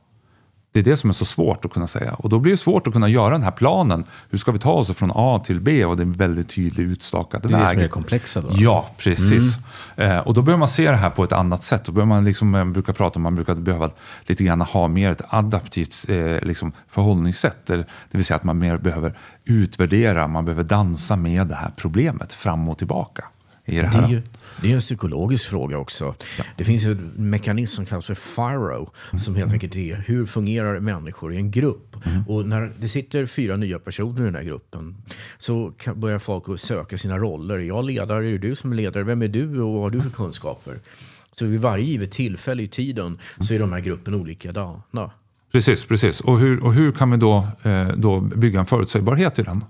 det 0.72 0.78
är 0.78 0.82
det 0.82 0.96
som 0.96 1.10
är 1.10 1.14
så 1.14 1.24
svårt 1.24 1.64
att 1.64 1.72
kunna 1.72 1.86
säga. 1.86 2.12
Och 2.12 2.28
då 2.28 2.38
blir 2.38 2.52
det 2.52 2.58
svårt 2.58 2.86
att 2.86 2.92
kunna 2.92 3.08
göra 3.08 3.30
den 3.30 3.42
här 3.42 3.50
planen. 3.50 4.04
Hur 4.30 4.38
ska 4.38 4.52
vi 4.52 4.58
ta 4.58 4.72
oss 4.72 4.90
från 4.94 5.12
A 5.14 5.42
till 5.46 5.60
B? 5.60 5.84
Och 5.84 5.96
det 5.96 6.02
är 6.02 6.04
en 6.04 6.12
väldigt 6.12 6.48
tydlig 6.48 6.84
utstakad 6.84 7.42
Det 7.42 7.54
är 7.54 7.58
det 7.58 7.66
som 7.66 7.66
är 7.66 7.74
det 7.74 7.80
väg. 7.80 7.90
komplexa 7.90 8.40
då? 8.40 8.48
Ja, 8.52 8.90
precis. 8.98 9.58
Eh, 9.96 10.18
och 10.18 10.34
då 10.34 10.42
börjar 10.42 10.58
man 10.58 10.68
se 10.68 10.90
det 10.90 10.96
här 10.96 11.10
på 11.10 11.24
ett 11.24 11.32
annat 11.32 11.64
sätt. 11.64 11.84
Då 11.84 11.92
börjar 11.92 12.06
man 12.06 12.24
liksom, 12.24 12.50
man 12.50 12.72
brukar 12.72 12.92
prata 12.92 13.16
om 13.16 13.22
man 13.22 13.34
brukar 13.34 13.54
behöva 13.54 13.90
lite 14.26 14.44
grann 14.44 14.60
ha 14.60 14.88
mer 14.88 15.10
ett 15.10 15.22
adaptivt 15.28 16.04
eh, 16.08 16.16
liksom 16.42 16.72
förhållningssätt. 16.88 17.66
Det 17.66 17.84
vill 18.10 18.24
säga 18.24 18.36
att 18.36 18.44
man 18.44 18.58
mer 18.58 18.76
behöver 18.76 19.18
utvärdera, 19.44 20.26
man 20.28 20.44
behöver 20.44 20.64
dansa 20.64 21.16
med 21.16 21.46
det 21.46 21.54
här 21.54 21.70
problemet 21.76 22.32
fram 22.32 22.68
och 22.68 22.78
tillbaka. 22.78 23.24
I 23.64 23.76
det 23.76 23.82
Det 23.82 23.88
här. 23.88 24.02
är 24.02 24.08
ju 24.08 24.22
det 24.62 24.70
är 24.70 24.74
en 24.74 24.80
psykologisk 24.80 25.48
fråga 25.48 25.78
också. 25.78 26.14
Det 26.56 26.64
finns 26.64 26.84
en 26.84 27.12
mekanism 27.16 27.76
som 27.76 27.86
kallas 27.86 28.06
för 28.06 28.14
FIRO. 28.14 28.92
Som 29.18 29.34
helt 29.34 29.52
enkelt 29.52 29.76
är 29.76 30.04
hur 30.06 30.26
fungerar 30.26 30.80
människor 30.80 31.32
i 31.32 31.36
en 31.36 31.50
grupp? 31.50 31.96
Och 32.28 32.46
när 32.46 32.72
det 32.78 32.88
sitter 32.88 33.26
fyra 33.26 33.56
nya 33.56 33.78
personer 33.78 34.22
i 34.22 34.24
den 34.24 34.34
här 34.34 34.42
gruppen 34.42 34.96
så 35.38 35.72
kan, 35.78 36.00
börjar 36.00 36.18
folk 36.18 36.60
söka 36.60 36.98
sina 36.98 37.18
roller. 37.18 37.54
Är 37.54 37.62
jag 37.62 37.84
ledare? 37.84 38.28
Är 38.28 38.32
det 38.32 38.38
du 38.38 38.56
som 38.56 38.72
är 38.72 38.76
ledare? 38.76 39.04
Vem 39.04 39.22
är 39.22 39.28
du 39.28 39.60
och 39.60 39.72
vad 39.72 39.82
har 39.82 39.90
du 39.90 40.00
för 40.00 40.10
kunskaper? 40.10 40.78
Så 41.32 41.46
vid 41.46 41.60
varje 41.60 41.84
givet 41.84 42.10
tillfälle 42.10 42.62
i 42.62 42.68
tiden 42.68 43.18
så 43.40 43.54
är 43.54 43.58
de 43.58 43.72
här 43.72 43.80
gruppen 43.80 44.14
olikadana. 44.14 45.10
Precis, 45.52 45.84
precis. 45.84 46.20
Och 46.20 46.38
hur, 46.38 46.64
och 46.64 46.74
hur 46.74 46.92
kan 46.92 47.10
vi 47.10 47.16
då, 47.16 47.48
eh, 47.62 47.88
då 47.88 48.20
bygga 48.20 48.60
en 48.60 48.66
förutsägbarhet 48.66 49.38
i 49.38 49.42
den? 49.42 49.64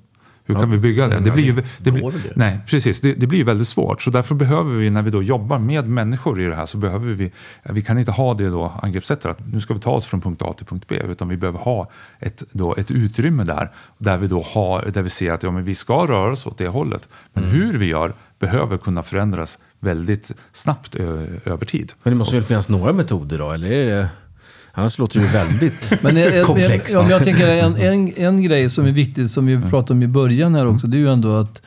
Hur 0.45 0.55
kan 0.55 0.71
vi 0.71 0.79
bygga 0.79 1.09
det? 1.09 1.19
Det 1.19 1.31
blir 1.31 1.45
ju, 1.45 1.63
det 1.79 1.91
blir, 1.91 2.33
nej, 2.37 2.61
precis. 2.67 3.01
Det, 3.01 3.15
det 3.15 3.27
blir 3.27 3.39
ju 3.39 3.45
väldigt 3.45 3.69
svårt. 3.69 4.03
Så 4.03 4.11
därför 4.11 4.35
behöver 4.35 4.71
vi, 4.77 4.91
när 4.91 5.03
vi 5.03 5.11
då 5.11 5.23
jobbar 5.23 5.59
med 5.59 5.89
människor 5.89 6.41
i 6.41 6.45
det 6.45 6.55
här, 6.55 6.67
så 6.67 6.79
behöver 6.79 7.13
vi, 7.13 7.33
vi 7.63 7.83
kan 7.83 7.99
inte 7.99 8.13
ha 8.13 8.35
det 8.35 8.49
då 8.49 8.73
angreppssättet 8.83 9.27
att 9.27 9.47
nu 9.53 9.61
ska 9.61 9.75
vi 9.75 9.81
ta 9.81 9.91
oss 9.91 10.07
från 10.07 10.21
punkt 10.21 10.43
A 10.43 10.53
till 10.53 10.67
punkt 10.67 10.85
B, 10.89 11.03
utan 11.09 11.29
vi 11.29 11.37
behöver 11.37 11.59
ha 11.59 11.91
ett, 12.19 12.43
då, 12.53 12.75
ett 12.77 12.91
utrymme 12.91 13.45
där, 13.45 13.71
där 13.99 14.17
vi 14.19 14.27
då 14.27 14.43
har, 14.43 14.83
där 14.93 15.03
vi 15.03 15.11
ser 15.11 15.33
att 15.33 15.43
ja, 15.43 15.51
men 15.51 15.65
vi 15.65 15.75
ska 15.75 16.07
röra 16.07 16.33
oss 16.33 16.47
åt 16.47 16.59
det 16.59 16.69
hållet. 16.69 17.09
Men 17.33 17.45
Mm. 17.45 17.57
hur 17.57 17.79
vi 17.79 17.87
gör 17.87 18.13
behöver 18.39 18.79
kunna 18.79 19.03
förändras 19.03 19.59
väldigt 19.81 20.33
snabbt 20.53 20.95
över 21.45 21.65
tid. 21.65 21.93
Men 22.03 22.13
det 22.13 22.17
måste 22.19 22.37
väl 22.37 22.45
finnas 22.45 22.69
några 22.69 22.93
metoder 22.93 23.39
då? 23.39 23.51
Eller 23.51 23.71
är 23.71 23.87
det... 23.87 24.09
Annars 24.73 24.99
låter 24.99 25.21
det 25.21 25.27
ju 25.27 25.33
väldigt 25.33 26.03
Men, 26.03 26.17
en, 26.17 26.33
en, 26.33 26.45
komplext. 26.45 26.95
ja, 26.95 27.03
men 27.03 27.11
jag 27.11 27.25
tänker 27.25 27.55
en, 27.55 27.77
en, 27.77 28.13
en 28.17 28.43
grej 28.43 28.71
som 28.71 28.87
är 28.87 28.93
viktig, 28.93 29.31
som 29.31 29.47
vi 29.47 29.61
pratade 29.71 29.93
om 29.93 30.03
i 30.03 30.07
början 30.09 30.55
här 30.55 30.67
också, 30.67 30.87
det 30.87 30.97
är 30.97 30.99
ju 30.99 31.13
ändå 31.13 31.37
att, 31.37 31.63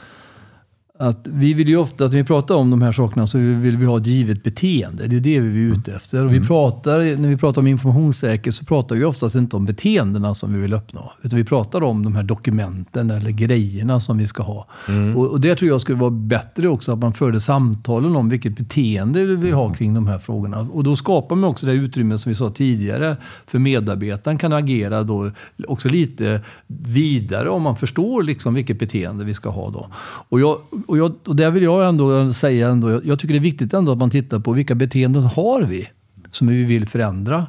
att 0.99 1.27
vi 1.27 1.53
vill 1.53 1.69
ju 1.69 1.77
ofta, 1.77 2.05
att 2.05 2.11
när 2.11 2.17
vi 2.17 2.23
pratar 2.23 2.55
om 2.55 2.69
de 2.69 2.81
här 2.81 2.91
sakerna 2.91 3.27
så 3.27 3.37
vill 3.37 3.77
vi 3.77 3.85
ha 3.85 3.97
ett 3.97 4.07
givet 4.07 4.43
beteende. 4.43 5.07
Det 5.07 5.15
är 5.15 5.19
det 5.19 5.39
vi 5.39 5.65
är 5.65 5.71
ute 5.71 5.93
efter. 5.93 6.25
Och 6.25 6.33
vi 6.33 6.41
pratar, 6.41 7.17
när 7.17 7.29
vi 7.29 7.37
pratar 7.37 7.61
om 7.61 7.67
informationssäkerhet 7.67 8.55
så 8.55 8.65
pratar 8.65 8.95
vi 8.95 9.03
oftast 9.05 9.35
inte 9.35 9.55
om 9.55 9.65
beteendena 9.65 10.35
som 10.35 10.53
vi 10.53 10.59
vill 10.59 10.73
uppnå. 10.73 11.11
Utan 11.21 11.37
vi 11.37 11.45
pratar 11.45 11.83
om 11.83 12.03
de 12.03 12.15
här 12.15 12.23
dokumenten 12.23 13.11
eller 13.11 13.31
grejerna 13.31 13.99
som 13.99 14.17
vi 14.17 14.27
ska 14.27 14.43
ha. 14.43 14.67
Och, 15.15 15.27
och 15.27 15.41
det 15.41 15.55
tror 15.55 15.69
jag 15.69 15.81
skulle 15.81 15.97
vara 15.97 16.11
bättre 16.11 16.67
också, 16.67 16.91
att 16.91 16.99
man 16.99 17.13
förde 17.13 17.39
samtalen 17.39 18.15
om 18.15 18.29
vilket 18.29 18.57
beteende 18.57 19.25
vi 19.25 19.35
vill 19.35 19.53
ha 19.53 19.73
kring 19.73 19.93
de 19.93 20.07
här 20.07 20.19
frågorna. 20.19 20.67
Och 20.73 20.83
då 20.83 20.95
skapar 20.95 21.35
man 21.35 21.49
också 21.49 21.65
det 21.65 21.73
utrymme 21.73 22.17
som 22.17 22.29
vi 22.29 22.35
sa 22.35 22.49
tidigare, 22.49 23.17
för 23.47 23.59
medarbetaren 23.59 24.37
kan 24.37 24.53
agera 24.53 25.03
då 25.03 25.31
också 25.67 25.89
lite 25.89 26.41
vidare 26.67 27.49
om 27.49 27.61
man 27.61 27.75
förstår 27.75 28.23
liksom 28.23 28.53
vilket 28.53 28.79
beteende 28.79 29.25
vi 29.25 29.33
ska 29.33 29.49
ha 29.49 29.69
då. 29.69 29.87
Och, 30.29 30.39
jag, 30.39 30.57
och, 30.87 30.97
jag, 30.97 31.15
och 31.27 31.35
där 31.35 31.51
vill 31.51 31.63
jag 31.63 31.89
ändå 31.89 32.33
säga, 32.33 32.69
ändå, 32.69 33.01
jag, 33.03 33.19
tycker 33.19 33.33
det 33.33 33.39
är 33.39 33.41
viktigt 33.41 33.73
ändå 33.73 33.91
att 33.91 33.97
man 33.97 34.09
tittar 34.09 34.39
på 34.39 34.51
vilka 34.51 34.75
beteenden 34.75 35.23
har 35.23 35.61
vi 35.61 35.89
som 36.31 36.47
vi 36.47 36.63
vill 36.63 36.87
förändra. 36.87 37.47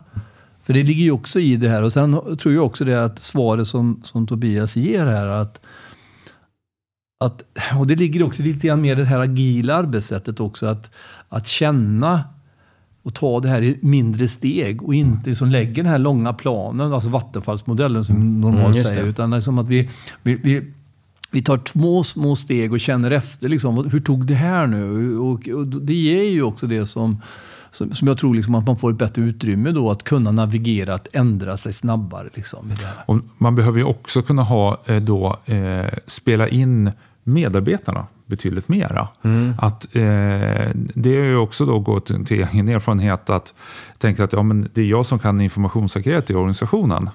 För 0.63 0.73
det 0.73 0.83
ligger 0.83 1.05
ju 1.05 1.11
också 1.11 1.41
i 1.41 1.57
det 1.57 1.69
här. 1.69 1.83
Och 1.83 1.93
sen 1.93 2.37
tror 2.39 2.55
jag 2.55 2.67
också 2.67 2.85
det 2.85 3.05
att 3.05 3.19
svaret 3.19 3.67
som, 3.67 4.01
som 4.05 4.27
Tobias 4.27 4.77
ger 4.77 5.07
här, 5.07 5.27
att 5.27 5.61
att, 7.25 7.43
och 7.79 7.87
det 7.87 7.97
ligger 7.97 8.23
också 8.23 8.43
lite 8.43 8.67
grann 8.67 8.81
med 8.81 8.97
det 8.97 9.05
här 9.05 9.19
agila 9.19 9.75
arbetssättet 9.75 10.41
också, 10.41 10.67
att, 10.67 10.91
att 11.29 11.47
känna 11.47 12.25
och 13.03 13.15
ta 13.15 13.41
det 13.41 13.49
här 13.49 13.63
i 13.63 13.79
mindre 13.83 14.29
steg 14.29 14.83
och 14.83 14.95
inte 14.95 15.29
liksom 15.31 15.49
lägga 15.49 15.83
den 15.83 15.93
här 15.93 15.99
långa 15.99 16.33
planen, 16.33 16.93
alltså 16.93 17.11
vattenfallsmodellen 17.11 18.05
som 18.05 18.41
normalt 18.41 18.77
Mm, 18.77 18.85
säger, 18.85 19.07
utan 19.07 19.31
liksom 19.31 19.59
att 19.59 19.69
vi, 19.69 19.91
vi, 20.23 20.35
vi 20.35 20.73
vi 21.35 21.43
tar 21.43 21.61
små, 21.65 22.05
små 22.05 22.37
steg 22.37 22.73
och 22.73 22.81
känner 22.81 23.11
efter. 23.11 23.49
Liksom, 23.49 23.91
hur 23.91 24.01
tog 24.01 24.27
det 24.27 24.35
här 24.35 24.67
nu? 24.67 25.19
Och, 25.19 25.49
och 25.49 25.67
det 25.67 25.95
ger 25.95 26.23
ju 26.23 26.43
också 26.43 26.67
det 26.67 26.87
som, 26.87 27.23
som, 27.71 27.95
som 27.95 28.09
jag 28.09 28.19
tror 28.19 28.35
liksom 28.35 28.55
att 28.55 28.67
man 28.67 28.79
får 28.79 28.91
ett 28.91 28.99
bättre 28.99 29.23
utrymme 29.23 29.71
då 29.71 29.91
att 29.91 30.03
kunna 30.03 30.31
navigera, 30.31 30.95
att 30.95 31.09
ändra 31.13 31.57
sig 31.57 31.73
snabbare. 31.73 32.29
Liksom, 32.35 32.73
i 32.73 32.75
det 32.75 32.87
här. 32.87 33.05
Och 33.07 33.19
man 33.39 33.55
behöver 33.55 33.79
ju 33.79 33.85
också 33.85 34.23
kunna 34.23 34.43
ha, 34.43 34.79
eh, 34.87 34.97
då, 34.97 35.37
eh, 35.47 35.87
spela 36.07 36.49
in 36.49 36.91
medarbetarna 37.23 38.07
betydligt 38.27 38.69
mera. 38.69 39.09
Att, 39.59 39.85
eh, 39.97 40.71
det 40.95 41.17
är 41.17 41.25
ju 41.25 41.37
också 41.37 41.65
då 41.65 41.79
gått 41.79 42.27
till 42.27 42.47
egen 42.53 42.69
erfarenhet 42.69 43.31
att 43.31 43.55
tänka 43.99 44.25
att 44.25 44.33
ja, 44.33 44.43
men 44.43 44.69
det 44.75 44.81
är 44.81 44.87
jag 44.87 45.07
som 45.07 45.19
kan 45.19 45.41
informationssäkerhet 45.41 46.31
i 46.31 46.35
organisationen. 46.35 47.11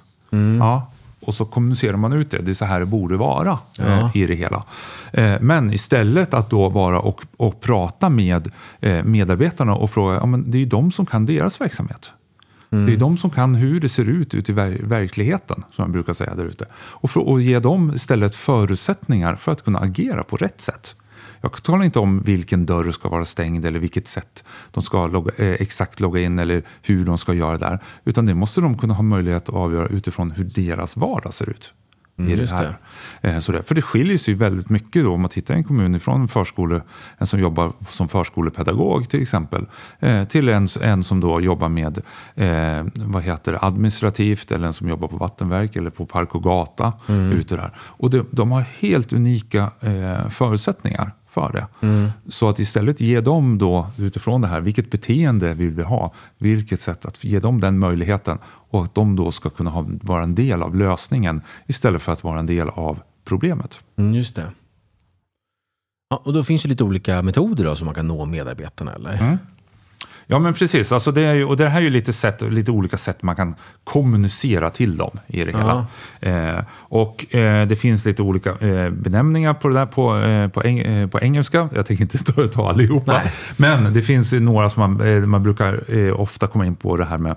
Ja, 0.59 0.91
och 1.22 1.34
så 1.34 1.45
kommunicerar 1.45 1.97
man 1.97 2.13
ut 2.13 2.32
det. 2.32 2.38
Det 2.38 2.51
är 2.51 2.55
så 2.55 2.65
här 2.65 2.80
det 2.80 2.86
borde 2.86 3.17
vara 3.17 3.59
eh, 3.80 4.11
i 4.13 4.26
det 4.26 4.36
hela. 4.36 4.63
Eh, 5.13 5.36
men 5.41 5.74
istället 5.74 6.34
att 6.34 6.49
då 6.49 6.70
vara 6.70 6.99
och, 6.99 7.22
och 7.38 7.61
prata 7.61 8.09
med 8.09 8.51
eh, 8.80 9.03
medarbetarna 9.03 9.76
och 9.76 9.91
fråga, 9.91 10.15
ja, 10.15 10.26
men 10.26 10.51
det 10.51 10.57
är 10.57 10.59
ju 10.59 10.65
de 10.65 10.91
som 10.91 11.05
kan 11.05 11.26
deras 11.26 11.61
verksamhet. 11.61 12.11
Det 12.72 12.93
är 12.93 12.97
de 12.97 13.17
som 13.17 13.30
kan 13.30 13.55
hur 13.55 13.80
det 13.80 13.89
ser 13.89 14.09
ut 14.09 14.36
ute 14.36 14.51
i 14.51 14.55
ver 14.55 14.78
verkligheten, 14.84 15.63
som 15.72 15.84
man 15.84 15.91
brukar 15.91 16.13
säga 16.13 16.36
där 16.36 16.45
ute. 16.45 16.65
Och, 16.76 17.11
för, 17.11 17.30
och 17.30 17.41
ge 17.41 17.59
dem 17.59 17.91
istället 17.95 18.36
förutsättningar 18.36 19.36
för 19.36 19.51
att 19.51 19.63
kunna 19.63 19.80
agera 19.80 20.24
på 20.24 20.38
rätt 20.38 20.61
sätt. 20.61 20.95
Jag 21.41 21.63
talar 21.63 21.85
inte 21.85 21.99
om 21.99 22.21
vilken 22.21 22.65
dörr 22.65 22.91
ska 22.91 23.09
vara 23.09 23.25
stängd 23.25 23.65
eller 23.65 23.79
vilket 23.79 24.07
sätt 24.07 24.43
de 24.71 24.83
ska 24.83 25.07
logga, 25.07 25.31
eh, 25.37 25.47
exakt 25.59 25.99
logga 25.99 26.21
in 26.21 26.39
eller 26.39 26.63
hur 26.81 27.05
de 27.05 27.17
ska 27.17 27.33
göra 27.33 27.57
där. 27.57 27.79
Utan 28.03 28.25
det 28.25 28.33
måste 28.33 28.61
de 28.61 28.77
kunna 28.77 28.93
ha 28.93 29.03
möjlighet 29.03 29.49
att 29.49 29.55
avgöra 29.55 29.87
utifrån 29.87 30.31
hur 30.31 30.43
deras 30.43 30.97
vardag 30.97 31.33
ser 31.33 31.49
ut. 31.49 31.73
i 32.17 32.35
just 32.35 32.53
här. 32.53 32.73
Eh, 33.21 33.39
sådär. 33.39 33.61
För 33.61 33.75
det 33.75 33.81
skiljer 33.81 34.17
sig 34.17 34.33
väldigt 34.33 34.69
mycket 34.69 35.03
då 35.03 35.13
om 35.13 35.21
man 35.21 35.29
tittar 35.29 35.53
i 35.53 35.57
en 35.57 35.63
kommun 35.63 35.95
ifrån 35.95 36.21
en, 36.21 36.27
förskole, 36.27 36.81
en 37.17 37.27
som 37.27 37.39
jobbar 37.39 37.71
som 37.87 38.07
förskolepedagog 38.07 39.09
till 39.09 39.21
exempel 39.21 39.65
eh, 39.99 40.23
till 40.23 40.49
en, 40.49 40.67
en 40.81 41.03
som 41.03 41.19
då 41.19 41.41
jobbar 41.41 41.69
med 41.69 41.97
eh, 42.35 42.85
vad 42.95 43.23
heter 43.23 43.51
det, 43.51 43.59
administrativt 43.61 44.51
eller 44.51 44.67
en 44.67 44.73
som 44.73 44.89
jobbar 44.89 45.07
på 45.07 45.17
vattenverk 45.17 45.75
eller 45.75 45.89
på 45.89 46.05
park 46.05 46.35
och 46.35 46.43
gata. 46.43 46.93
Ute 47.07 47.55
där. 47.55 47.71
Och 47.77 48.09
det, 48.09 48.25
de 48.31 48.51
har 48.51 48.61
helt 48.61 49.13
unika 49.13 49.71
eh, 49.81 50.29
förutsättningar 50.29 51.11
för 51.39 51.51
det. 51.53 52.11
Så 52.27 52.49
att 52.49 52.59
istället 52.59 53.01
ge 53.01 53.21
dem 53.21 53.57
då 53.57 53.87
utifrån 53.97 54.41
det 54.41 54.47
här, 54.47 54.61
vilket 54.61 54.91
beteende 54.91 55.53
vill 55.53 55.71
vi 55.71 55.83
ha? 55.83 56.13
Vilket 56.37 56.81
sätt 56.81 57.05
att 57.05 57.23
ge 57.23 57.39
dem 57.39 57.59
den 57.59 57.79
möjligheten 57.79 58.37
och 58.69 58.83
att 58.83 58.95
de 58.95 59.15
då 59.15 59.31
ska 59.31 59.49
kunna 59.49 59.69
ha, 59.69 59.85
vara 59.87 60.23
en 60.23 60.35
del 60.35 60.63
av 60.63 60.75
lösningen 60.75 61.41
istället 61.67 62.01
för 62.01 62.11
att 62.11 62.23
vara 62.23 62.39
en 62.39 62.45
del 62.45 62.69
av 62.69 62.99
problemet. 63.25 63.79
Mm, 63.97 64.13
just 64.13 64.35
det. 64.35 64.51
Ja, 66.09 66.21
och 66.25 66.33
då 66.33 66.43
finns 66.43 66.61
det 66.63 66.69
lite 66.69 66.83
olika 66.83 67.21
metoder 67.21 67.63
då, 67.63 67.75
som 67.75 67.85
man 67.85 67.95
kan 67.95 68.07
nå 68.07 68.25
medarbetarna, 68.25 68.93
eller? 68.93 69.13
Mm. 69.13 69.37
Ja 70.32 70.39
men 70.39 70.53
precis, 70.53 70.91
alltså 70.91 71.11
det, 71.11 71.21
är 71.21 71.34
ju, 71.34 71.45
och 71.45 71.57
det 71.57 71.69
här 71.69 71.80
är 71.80 71.84
ju 71.84 71.89
lite, 71.89 72.13
sätt, 72.13 72.41
lite 72.41 72.71
olika 72.71 72.97
sätt 72.97 73.23
man 73.23 73.36
kan 73.36 73.55
kommunicera 73.84 74.69
till 74.69 74.97
dem 74.97 75.19
i 75.27 75.45
det 75.45 75.51
hela. 75.51 75.86
Eh, 76.19 76.63
och 76.71 77.36
eh, 77.36 77.67
det 77.67 77.75
finns 77.75 78.05
lite 78.05 78.21
olika 78.21 78.49
eh, 78.49 78.89
benämningar 78.89 79.53
på 79.53 79.67
det 79.67 79.73
där 79.73 79.86
på, 79.86 80.17
eh, 80.17 80.47
på, 80.47 80.63
eng, 80.63 80.80
eh, 80.80 81.07
på 81.07 81.19
engelska. 81.19 81.69
Jag 81.75 81.86
tänker 81.86 82.03
inte 82.03 82.17
ta, 82.17 82.47
ta 82.47 82.69
allihopa. 82.69 83.13
Nej. 83.13 83.32
Men 83.57 83.93
det 83.93 84.01
finns 84.01 84.34
några 84.34 84.69
som 84.69 84.80
man, 84.80 85.07
eh, 85.07 85.25
man 85.25 85.43
brukar 85.43 86.11
ofta 86.21 86.47
komma 86.47 86.65
in 86.65 86.75
på 86.75 86.97
det 86.97 87.05
här 87.05 87.17
med 87.17 87.36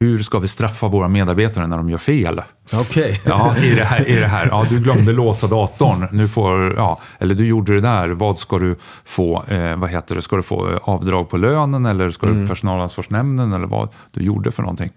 hur 0.00 0.22
ska 0.22 0.38
vi 0.38 0.48
straffa 0.48 0.88
våra 0.88 1.08
medarbetare 1.08 1.66
när 1.66 1.76
de 1.76 1.90
gör 1.90 1.98
fel? 1.98 2.42
Okej. 2.74 3.20
Ja, 3.24 3.56
i 3.56 3.74
det 3.74 3.84
här. 3.84 4.08
I 4.08 4.20
det 4.20 4.26
här. 4.26 4.46
Ja, 4.46 4.66
du 4.68 4.80
glömde 4.80 5.12
låsa 5.12 5.46
datorn. 5.46 6.08
Nu 6.12 6.28
får, 6.28 6.74
ja, 6.76 7.00
eller 7.18 7.34
du 7.34 7.46
gjorde 7.46 7.74
det 7.74 7.80
där. 7.80 8.08
Vad 8.08 8.38
ska 8.38 8.58
du 8.58 8.76
få? 9.04 9.44
Eh, 9.44 9.76
vad 9.76 9.90
heter 9.90 10.14
det? 10.14 10.22
Ska 10.22 10.36
du 10.36 10.42
få 10.42 10.70
eh, 10.70 10.78
avdrag 10.82 11.28
på 11.28 11.36
lönen 11.36 11.86
eller 11.86 12.10
ska 12.10 12.26
du 12.26 12.48
personalansvarsnämnden 12.48 13.52
eller 13.52 13.66
vad 13.66 13.88
du 14.10 14.22
gjorde 14.22 14.50
för 14.50 14.62
någonting? 14.62 14.90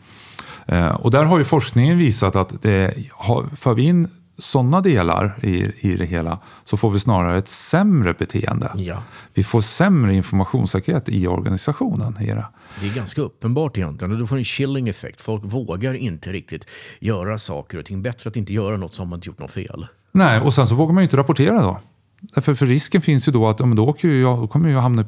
Eh, 0.65 0.87
och 0.87 1.11
där 1.11 1.23
har 1.23 1.37
ju 1.37 1.43
forskningen 1.43 1.97
visat 1.97 2.35
att 2.35 2.53
har, 3.11 3.55
för 3.55 3.73
vi 3.73 3.83
in 3.83 4.07
sådana 4.37 4.81
delar 4.81 5.35
i, 5.41 5.71
i 5.79 5.95
det 5.95 6.05
hela 6.05 6.39
så 6.65 6.77
får 6.77 6.91
vi 6.91 6.99
snarare 6.99 7.37
ett 7.37 7.49
sämre 7.49 8.13
beteende. 8.13 8.71
Ja. 8.75 9.03
Vi 9.33 9.43
får 9.43 9.61
sämre 9.61 10.15
informationssäkerhet 10.15 11.09
i 11.09 11.27
organisationen. 11.27 12.17
I 12.21 12.25
det. 12.25 12.45
Det 12.81 12.87
är 12.89 12.93
ganska 12.95 13.21
uppenbart 13.21 13.77
egentligen. 13.77 14.19
Du 14.19 14.27
får 14.27 14.37
en 14.37 14.43
chilling 14.43 14.89
effekt. 14.89 15.21
Folk 15.21 15.41
vågar 15.45 15.93
inte 15.93 16.31
riktigt 16.31 16.67
göra 16.99 17.37
saker 17.37 17.77
och 17.79 17.85
ting. 17.85 18.01
Bättre 18.01 18.27
att 18.29 18.35
inte 18.37 18.53
göra 18.53 18.77
något 18.77 18.93
som 18.93 19.09
man 19.09 19.17
inte 19.17 19.29
gjort 19.29 19.39
något 19.39 19.51
fel. 19.51 19.87
Nej, 20.11 20.39
och 20.41 20.53
sen 20.53 20.67
så 20.67 20.75
vågar 20.75 20.93
man 20.93 21.01
ju 21.01 21.05
inte 21.05 21.17
rapportera 21.17 21.61
då. 21.61 21.79
Därför 22.35 22.53
för 22.53 22.65
risken 22.65 23.01
finns 23.01 23.27
ju 23.27 23.31
då 23.31 23.47
att 23.47 23.59
ja, 23.59 23.65
då, 23.65 23.85
åker 23.87 24.07
ju 24.07 24.21
jag, 24.21 24.37
då 24.39 24.47
kommer 24.47 24.69
jag 24.69 24.81
hamna 24.81 25.01
i 25.01 25.05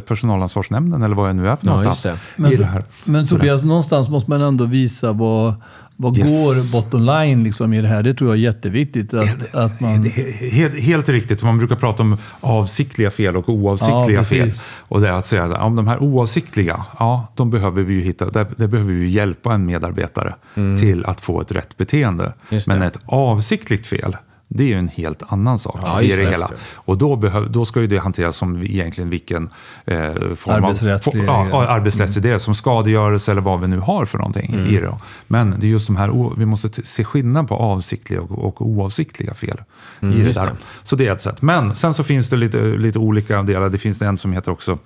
personalansvarsnämnden 0.00 1.02
eller 1.02 1.14
vad 1.16 1.28
jag 1.28 1.36
nu 1.36 1.48
är 1.48 1.56
för 1.56 1.66
Ja, 1.66 1.70
någonstans. 1.76 2.04
just 2.04 2.18
Men, 2.36 2.52
I 2.52 2.56
så- 2.56 2.62
det 2.62 2.68
här. 2.68 2.84
men. 3.04 3.26
Tobias, 3.26 3.62
någonstans 3.62 4.08
måste 4.08 4.30
man 4.30 4.40
ändå 4.40 4.64
visa 4.64 5.12
vad, 5.12 5.54
vad 5.96 6.18
Yes. 6.18 6.30
går 6.30 6.72
bottom 6.80 7.02
line 7.02 7.44
liksom 7.44 7.72
i 7.72 7.82
det 7.82 7.88
här. 7.88 8.02
Det 8.02 8.14
tror 8.14 8.30
jag 8.30 8.38
är 8.38 8.42
jätteviktigt. 8.42 9.14
Att, 9.14 9.54
att 9.54 9.80
man, 9.80 10.04
Helt, 10.50 10.74
helt 10.80 11.08
riktigt, 11.08 11.42
man 11.42 11.58
brukar 11.58 11.76
prata 11.76 12.02
om 12.02 12.16
avsiktliga 12.40 13.10
fel 13.10 13.36
och 13.36 13.44
Ja, 13.48 13.52
oavsiktliga 13.52 14.24
fel. 14.24 14.44
precis. 14.44 14.68
Och 14.88 15.00
det 15.00 15.08
är 15.08 15.12
att 15.12 15.26
säga 15.26 15.44
att 15.44 15.62
om 15.62 15.76
de 15.76 15.88
här 15.88 16.02
oavsiktliga, 16.02 16.84
ja, 16.98 17.32
de 17.36 17.50
behöver 17.50 17.82
vi 17.82 17.94
ju 17.94 18.00
hitta, 18.00 18.30
där, 18.30 18.46
där 18.56 18.66
behöver 18.66 18.92
vi 18.92 19.06
hjälpa 19.06 19.54
en 19.54 19.66
medarbetare 19.66 20.34
till 20.80 21.04
att 21.04 21.20
få 21.20 21.40
ett 21.40 21.52
rätt 21.52 21.76
beteende. 21.76 22.32
Mm. 22.50 22.62
Men 22.66 22.82
ett 22.82 22.98
avsiktligt 23.06 23.86
fel, 23.86 24.16
det 24.56 24.62
är 24.64 24.66
ju 24.68 24.78
en 24.78 24.88
helt 24.88 25.22
annan 25.28 25.58
sak 25.58 25.78
Ja, 25.82 26.02
i 26.02 26.08
det 26.08 26.16
det, 26.16 26.30
hela. 26.30 26.46
det. 26.46 26.54
Och 26.74 26.98
då, 26.98 27.16
behöv, 27.16 27.50
då 27.50 27.64
ska 27.64 27.80
ju 27.80 27.86
det 27.86 27.98
hanteras 27.98 28.36
som 28.36 28.62
egentligen 28.62 29.10
vilken 29.10 29.48
eh, 29.84 30.12
form 30.36 30.64
Arbetsrättslig- 30.64 31.28
av 31.28 31.48
ja, 31.48 31.64
ja, 31.64 31.68
arbetsrättslig 31.68 32.22
det 32.22 32.30
är, 32.30 32.38
som 32.38 32.54
skadegörelse 32.54 33.30
eller 33.30 33.40
vad 33.40 33.60
vi 33.60 33.66
nu 33.68 33.78
har 33.78 34.04
för 34.04 34.18
någonting 34.18 34.54
Mm. 34.54 34.66
i 34.74 34.80
det. 34.80 34.94
Men 35.26 35.54
det 35.58 35.66
är 35.66 35.68
just 35.68 35.86
de 35.86 35.96
här, 35.96 36.34
vi 36.38 36.46
måste 36.46 36.82
se 36.86 37.04
skillnad 37.04 37.48
på 37.48 37.54
avsiktliga 37.54 38.20
och, 38.20 38.44
och 38.44 38.66
oavsiktliga 38.66 39.34
fel. 39.34 39.56
i 40.00 40.06
det 40.06 40.06
Mm, 40.06 40.32
där. 40.32 40.44
det. 40.46 40.50
Så 40.82 40.96
det 40.96 41.06
är 41.08 41.12
ett 41.12 41.22
sätt. 41.22 41.42
Men 41.42 41.74
sen 41.74 41.94
så 41.94 42.04
finns 42.04 42.28
det 42.28 42.36
lite, 42.36 42.58
lite 42.62 42.98
olika 42.98 43.42
delar. 43.42 43.68
Det 43.68 43.78
finns 43.78 44.02
en 44.02 44.18
som 44.18 44.32
heter 44.32 44.50
också 44.52 44.78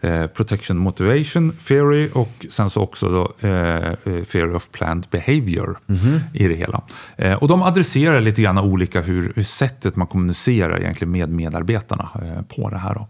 eh, 0.00 0.26
Protection 0.26 0.76
Motivation 0.78 1.52
Theory 1.68 2.08
och 2.14 2.46
sen 2.50 2.70
så 2.70 2.80
också 2.82 3.08
då, 3.08 3.48
eh, 3.48 3.86
eh, 3.86 3.94
Theory 4.04 4.54
of 4.54 4.68
Planned 4.72 5.06
Behavior 5.10 5.78
Mhm. 5.86 6.20
i 6.32 6.48
det 6.48 6.54
hela. 6.54 6.82
Eh, 7.16 7.32
och 7.34 7.48
de 7.48 7.62
adresserar 7.62 8.20
lite 8.20 8.42
grann 8.42 8.58
olika 8.58 9.00
hur, 9.00 9.32
hur 9.36 9.42
sättet 9.42 9.96
man 9.96 10.06
kommunicerar 10.06 10.80
egentligen 10.80 11.10
med 11.12 11.28
medarbetarna 11.28 12.08
eh, 12.22 12.42
på 12.42 12.70
det 12.70 12.78
här. 12.78 12.94
Då. 12.94 13.08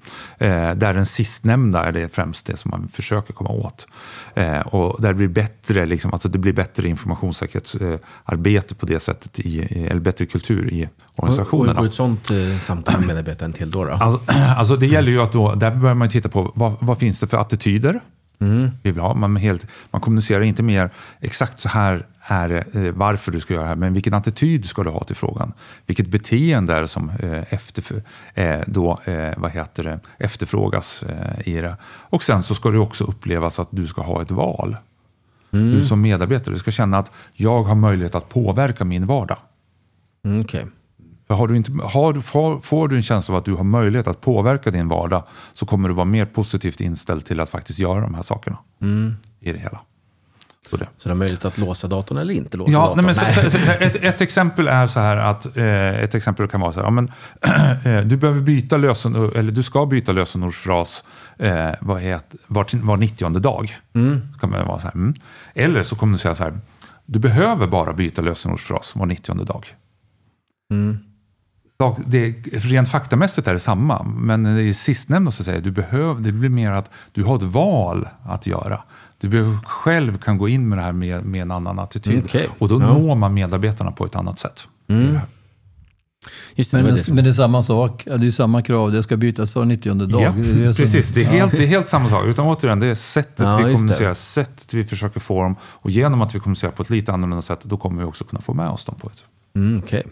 Där 0.77 0.95
den 0.95 1.07
sistnämnda 1.07 1.85
är 1.85 1.93
det 1.93 2.09
främst 2.15 2.47
det 2.47 2.57
som 2.57 2.71
man 2.71 2.89
försöker 2.89 3.33
komma 3.33 3.51
åt. 3.51 3.87
Och 4.65 5.03
där 5.03 5.09
det 5.09 5.15
blir 5.15 5.29
bättre, 5.29 5.87
liksom, 5.87 6.13
alltså 6.13 6.29
det 6.29 6.39
blir 6.39 6.53
bättre 6.53 6.89
informationssäkerhetsarbete 6.89 8.75
på 8.75 8.87
det 8.87 9.01
sättet, 9.01 9.41
i, 9.41 9.61
eller 9.91 10.01
bättre 10.01 10.27
kultur 10.27 10.73
i 10.73 10.89
organisationerna. 11.17 11.81
och 11.81 11.87
ett 11.87 11.95
sånt 11.95 12.31
eh, 12.31 12.59
samtal 12.61 12.99
med 12.99 13.07
medarbetaren 13.07 13.53
till 13.53 13.71
då? 13.71 13.85
då? 13.85 13.93
Alltså, 13.93 14.33
alltså 14.57 14.77
det 14.77 14.87
gäller 14.87 15.13
ju 15.13 15.23
att 15.23 15.33
då, 15.33 15.55
där 15.55 15.71
börjar 15.71 15.95
man 15.95 16.09
titta 16.09 16.29
på 16.29 16.53
vad, 16.55 16.77
vad 16.81 16.99
finns 16.99 17.21
det 17.21 17.27
för 17.27 17.37
attityder 17.37 18.01
vi 18.39 18.93
vill 18.93 18.99
ha. 18.99 19.15
Man, 19.15 19.37
helt, 19.37 19.67
man 19.91 20.01
kommunicerar 20.01 20.43
inte 20.43 20.63
mer 20.63 20.91
exakt 21.21 21.61
så 21.61 21.69
här 21.69 22.07
är 22.21 22.67
eh, 22.73 22.93
varför 22.93 23.33
du 23.33 23.41
ska 23.41 23.55
göra 23.55 23.63
det 23.63 23.69
här, 23.69 23.77
men 23.77 23.93
vilken 23.93 24.15
attityd 24.15 24.65
ska 24.65 24.83
du 24.83 24.91
ha 24.91 25.05
till 25.05 25.17
frågan? 25.17 25.53
Vilket 25.87 26.07
beteende 26.07 26.75
är 26.75 26.81
det 26.81 26.89
som 26.89 27.11
eh, 27.11 27.53
efter, 27.55 28.03
eh, 28.35 28.61
då, 28.67 29.01
eh, 29.05 29.35
vad 29.37 29.51
heter 29.51 29.85
det, 29.85 30.01
efterfrågas 30.19 31.03
eh, 31.03 31.49
i 31.49 31.61
det? 31.61 31.77
Och 31.85 32.23
sen 32.23 32.43
så 32.43 32.55
ska 32.55 32.71
det 32.71 32.79
också 32.79 33.05
upplevas 33.05 33.59
att 33.59 33.69
du 33.71 33.87
ska 33.87 34.03
ha 34.03 34.23
ett 34.23 34.31
val. 34.31 34.77
Du 35.51 35.85
som 35.85 36.01
medarbetare, 36.01 36.55
du 36.55 36.59
ska 36.59 36.71
känna 36.71 36.99
att 36.99 37.11
jag 37.33 37.63
har 37.63 37.75
möjlighet 37.75 38.15
att 38.15 38.29
påverka 38.29 38.85
min 38.85 39.07
vardag. 39.07 39.39
Mm, 40.25 40.41
Okej. 40.41 40.67
För 41.27 41.35
har 41.35 41.49
du 41.49 41.57
inte, 41.57 41.73
har, 41.83 42.13
du- 42.13 42.23
får, 42.23 42.61
får 42.61 42.89
du 42.89 42.97
en 42.97 43.03
känsla 43.03 43.35
av 43.35 43.39
att 43.39 43.45
du 43.45 43.55
har 43.55 43.65
möjlighet 43.65 44.07
att 44.07 44.21
påverka 44.21 44.71
din 44.71 44.89
vardag 44.89 45.23
så 45.55 45.67
kommer 45.67 45.89
du 45.89 45.95
vara 45.95 46.05
mer 46.05 46.25
positivt 46.25 46.81
inställd 46.81 47.25
till 47.25 47.41
att 47.41 47.51
faktiskt 47.51 47.79
göra 47.79 48.01
de 48.01 48.15
här 48.15 48.23
sakerna 48.23 48.59
i 49.41 49.53
det 49.53 49.59
hela. 49.59 49.81
Så 50.71 50.77
det. 50.77 50.89
Så 50.97 51.09
det 51.09 51.13
är 51.13 51.17
möjligt 51.17 51.45
att 51.45 51.59
låsa 51.59 51.89
datorn 51.89 52.19
eller 52.19 52.35
inte 52.35 52.57
låsa 52.57 52.73
Ja, 52.73 52.79
datorn? 52.81 52.97
nej, 52.97 53.05
men 53.07 53.15
så, 53.15 53.51
så, 53.51 53.51
så, 53.51 53.71
ett, 53.73 53.97
ett 53.97 54.21
exempel 54.21 54.69
är 54.69 54.87
så 54.87 55.01
här 55.01 55.17
att 55.17 55.57
eh, 55.57 55.89
ett 56.03 56.15
exempel 56.15 56.49
kan 56.49 56.61
vara 56.61 56.73
så 56.73 56.81
här, 56.81 56.87
ja, 56.87 56.91
men, 56.91 57.11
eh, 57.85 58.01
du 58.07 58.17
behöver 58.17 58.41
byta 58.41 58.77
lösenord, 58.77 59.37
eller 59.37 59.53
du 59.53 59.63
ska 59.63 59.87
byta 59.87 60.13
lösenordsfras 60.13 61.05
eh, 61.39 61.71
vad 61.81 62.01
heter, 62.01 62.39
var, 62.47 62.67
var 62.87 62.97
90 62.97 63.29
dag. 63.39 63.77
Kan 64.41 64.51
man 64.51 64.67
vara 64.67 64.81
så 64.81 64.85
här, 64.87 64.95
mm. 64.95 65.15
Eller 65.55 65.83
så 65.83 65.97
kommer 65.97 66.13
du 66.13 66.19
säga 66.19 66.35
så 66.35 66.43
här, 66.45 66.59
du 67.07 67.19
behöver 67.19 67.67
bara 67.67 67.93
byta 67.93 68.23
lösenordsfras 68.23 68.97
var 68.97 69.07
90 69.07 69.35
dag. 69.35 69.67
sak, 70.73 70.99
det, 72.07 72.35
rent 72.53 72.89
faktamässigt 72.89 73.49
är 73.49 73.53
det 73.53 73.59
samma, 73.59 74.03
men 74.03 74.59
i 74.59 74.75
sistnämnda 74.75 75.31
så 75.31 75.45
säger 75.45 75.59
jag, 75.59 75.65
du 75.65 75.71
behöver, 75.71 76.21
det 76.23 76.33
blir 76.33 76.49
mer 76.49 76.71
att 76.71 76.91
du 77.13 77.25
har 77.25 77.37
ett 77.37 77.43
val 77.43 78.09
att 78.23 78.47
göra. 78.47 78.83
Du 79.21 79.59
själv 79.65 80.19
kan 80.19 80.39
gå 80.39 80.49
in 80.49 80.69
med 80.69 80.79
det 80.79 80.83
här 80.83 80.93
med, 80.93 81.25
med 81.25 81.43
en 81.43 81.51
annan 81.51 81.79
attityd. 81.79 82.25
Okay. 82.25 82.47
Och 82.59 82.69
då 82.69 82.81
ja. 82.81 82.99
når 82.99 83.15
man 83.15 83.35
medarbetarna 83.35 83.93
på 83.93 84.05
ett 84.05 84.17
annat 84.17 84.39
sätt. 84.39 84.69
Mm. 84.89 85.19
Just 86.55 86.71
det, 86.71 86.83
men, 86.83 86.97
det, 86.97 87.13
men 87.13 87.25
det 87.25 87.31
är 87.31 87.33
samma 87.33 87.63
sak. 87.63 88.05
Det 88.05 88.27
är 88.27 88.31
samma 88.31 88.63
krav. 88.63 88.93
Det 88.93 89.03
ska 89.03 89.17
bytas 89.17 89.53
för 89.53 89.65
90 89.65 89.95
dag. 89.95 90.23
Ja, 90.23 90.33
det 90.37 90.77
precis. 90.77 91.09
Det 91.09 91.23
är, 91.23 91.25
helt, 91.25 91.53
det 91.53 91.65
är 91.65 91.67
helt 91.67 91.89
samma 91.89 92.09
sak. 92.09 92.27
Utan 92.27 92.47
återigen, 92.47 92.81
det 92.81 92.87
är 92.87 92.95
sättet 92.95 93.47
ja, 93.47 93.57
vi 93.57 93.75
kommunicerar, 93.75 94.15
sättet 94.15 94.75
vi 94.75 94.85
försöker 94.85 95.21
få 95.21 95.43
dem. 95.43 95.57
Och 95.63 95.91
genom 95.91 96.23
att 96.23 96.35
vi 96.35 96.41
kommunicerar 96.41 96.73
på 96.73 96.83
ett 96.83 96.91
lite 96.91 97.13
annorlunda 97.13 97.43
sätt, 97.43 97.61
då 97.63 97.77
kommer 97.77 97.99
vi 97.99 98.05
också 98.05 98.25
kunna 98.25 98.43
få 98.43 98.55
med 98.55 98.69
oss 98.69 98.85
dem 98.85 98.95
på 99.01 99.09
ett. 99.09 99.25
Mm. 99.55 99.79
Okay. 99.79 100.03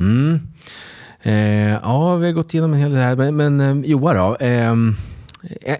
Mm. 0.00 0.40
Eh, 1.22 1.72
ja, 1.82 2.16
vi 2.16 2.26
har 2.26 2.32
gått 2.32 2.54
igenom 2.54 2.72
en 2.72 2.80
hel 2.80 2.90
del 2.90 3.00
här. 3.00 3.16
Men, 3.16 3.36
men 3.36 3.60
eh, 3.84 3.90
Joa 3.90 4.14
då? 4.14 4.36
Eh, 4.40 4.74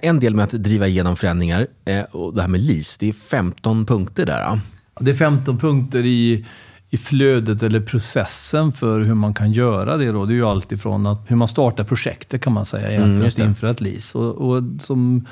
en 0.03 0.21
del 0.21 0.35
med 0.35 0.45
att 0.45 0.51
driva 0.51 0.87
igenom 0.87 1.17
förändringar 1.17 1.67
eh, 1.85 2.03
och 2.03 2.35
det 2.35 2.41
här 2.41 2.49
med 2.49 2.61
LIS, 2.61 2.99
det 2.99 3.09
är 3.09 3.13
15 3.13 3.87
punkter 3.87 4.27
där. 4.27 4.61
Det 5.01 5.11
är 5.11 5.15
15 5.15 5.59
punkter 5.59 6.07
i, 6.07 6.47
i 6.91 6.99
flödet 6.99 7.63
eller 7.63 7.81
processen 7.81 8.73
för 8.73 9.01
hur 9.01 9.15
man 9.15 9.35
kan 9.35 9.53
göra 9.53 9.97
det. 9.97 10.13
Då. 10.13 10.25
Det 10.25 10.33
är 10.33 10.37
ju 10.37 10.47
alltifrån 10.47 11.07
att 11.07 11.25
hur 11.27 11.37
man 11.37 11.49
startar 11.49 11.85
projektet 11.85 12.41
kan 12.41 12.53
man 12.53 12.67
säga 12.67 12.91
egentligen, 12.91 13.33
mm, 13.37 13.49
inför 13.49 13.67
ett 13.67 13.81
LIS. 13.81 14.15
Och, 14.15 14.35
och 14.35 14.63
som 14.81 15.27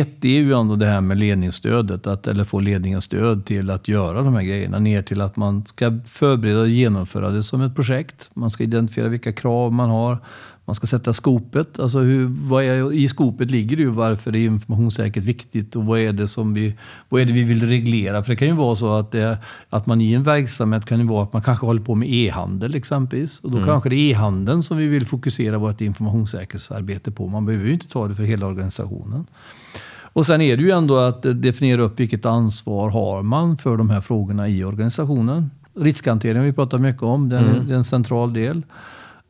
ett 0.00 0.24
är 0.24 0.28
ju 0.28 0.52
ändå 0.52 0.76
det 0.76 0.86
här 0.86 1.00
med 1.00 1.18
ledningsstödet, 1.18 2.06
att, 2.06 2.26
eller 2.26 2.44
få 2.44 2.60
ledningens 2.60 3.04
stöd 3.04 3.44
till 3.44 3.70
att 3.70 3.88
göra 3.88 4.22
de 4.22 4.34
här 4.34 4.42
grejerna. 4.42 4.78
Ner 4.78 5.02
till 5.02 5.20
att 5.20 5.36
man 5.36 5.64
ska 5.66 5.98
förbereda 6.06 6.60
och 6.60 6.68
genomföra 6.68 7.30
det 7.30 7.42
som 7.42 7.62
ett 7.62 7.74
projekt. 7.74 8.30
Man 8.34 8.50
ska 8.50 8.64
identifiera 8.64 9.08
vilka 9.08 9.32
krav 9.32 9.72
man 9.72 9.90
har. 9.90 10.18
Man 10.64 10.74
ska 10.74 10.86
sätta 10.86 11.12
skopet. 11.12 11.78
Alltså 11.78 11.98
hur, 11.98 12.26
vad 12.26 12.64
är, 12.64 12.92
I 12.92 13.08
skopet 13.08 13.50
ligger 13.50 13.76
det 13.76 13.82
ju 13.82 13.90
varför 13.90 14.36
är 14.36 14.40
informationssäkerhet 14.40 15.28
viktigt 15.28 15.76
och 15.76 15.84
vad 15.84 15.98
är, 15.98 16.12
det 16.12 16.28
som 16.28 16.54
vi, 16.54 16.74
vad 17.08 17.20
är 17.20 17.24
det 17.24 17.32
vi 17.32 17.44
vill 17.44 17.68
reglera. 17.68 18.22
För 18.22 18.30
det 18.30 18.36
kan 18.36 18.48
ju 18.48 18.54
vara 18.54 18.76
så 18.76 18.96
att, 18.96 19.10
det, 19.10 19.38
att 19.70 19.86
man 19.86 20.00
i 20.00 20.12
en 20.12 20.22
verksamhet 20.22 20.84
kan 20.84 21.00
ju 21.00 21.06
vara 21.06 21.22
att 21.22 21.32
man 21.32 21.42
kanske 21.42 21.66
håller 21.66 21.82
på 21.82 21.94
med 21.94 22.08
e-handel 22.12 22.74
exempelvis. 22.74 23.40
Och 23.40 23.50
då 23.50 23.56
mm. 23.56 23.68
kanske 23.68 23.88
det 23.88 23.96
är 23.96 24.10
e-handeln 24.10 24.62
som 24.62 24.76
vi 24.76 24.86
vill 24.86 25.06
fokusera 25.06 25.58
vårt 25.58 25.80
informationssäkerhetsarbete 25.80 27.10
på. 27.10 27.28
Man 27.28 27.46
behöver 27.46 27.66
ju 27.66 27.72
inte 27.72 27.88
ta 27.88 28.08
det 28.08 28.14
för 28.14 28.22
hela 28.22 28.46
organisationen. 28.46 29.26
Och 30.14 30.26
sen 30.26 30.40
är 30.40 30.56
det 30.56 30.62
ju 30.62 30.70
ändå 30.70 30.98
att 30.98 31.22
definiera 31.22 31.82
upp 31.82 32.00
vilket 32.00 32.26
ansvar 32.26 32.90
har 32.90 33.22
man 33.22 33.58
för 33.58 33.76
de 33.76 33.90
här 33.90 34.00
frågorna 34.00 34.48
i 34.48 34.64
organisationen. 34.64 35.50
Riskhantering 35.74 36.36
har 36.36 36.44
vi 36.44 36.52
pratat 36.52 36.80
mycket 36.80 37.02
om, 37.02 37.32
är, 37.32 37.38
mm. 37.38 37.66
det 37.66 37.74
är 37.74 37.78
en 37.78 37.84
central 37.84 38.34
del. 38.34 38.62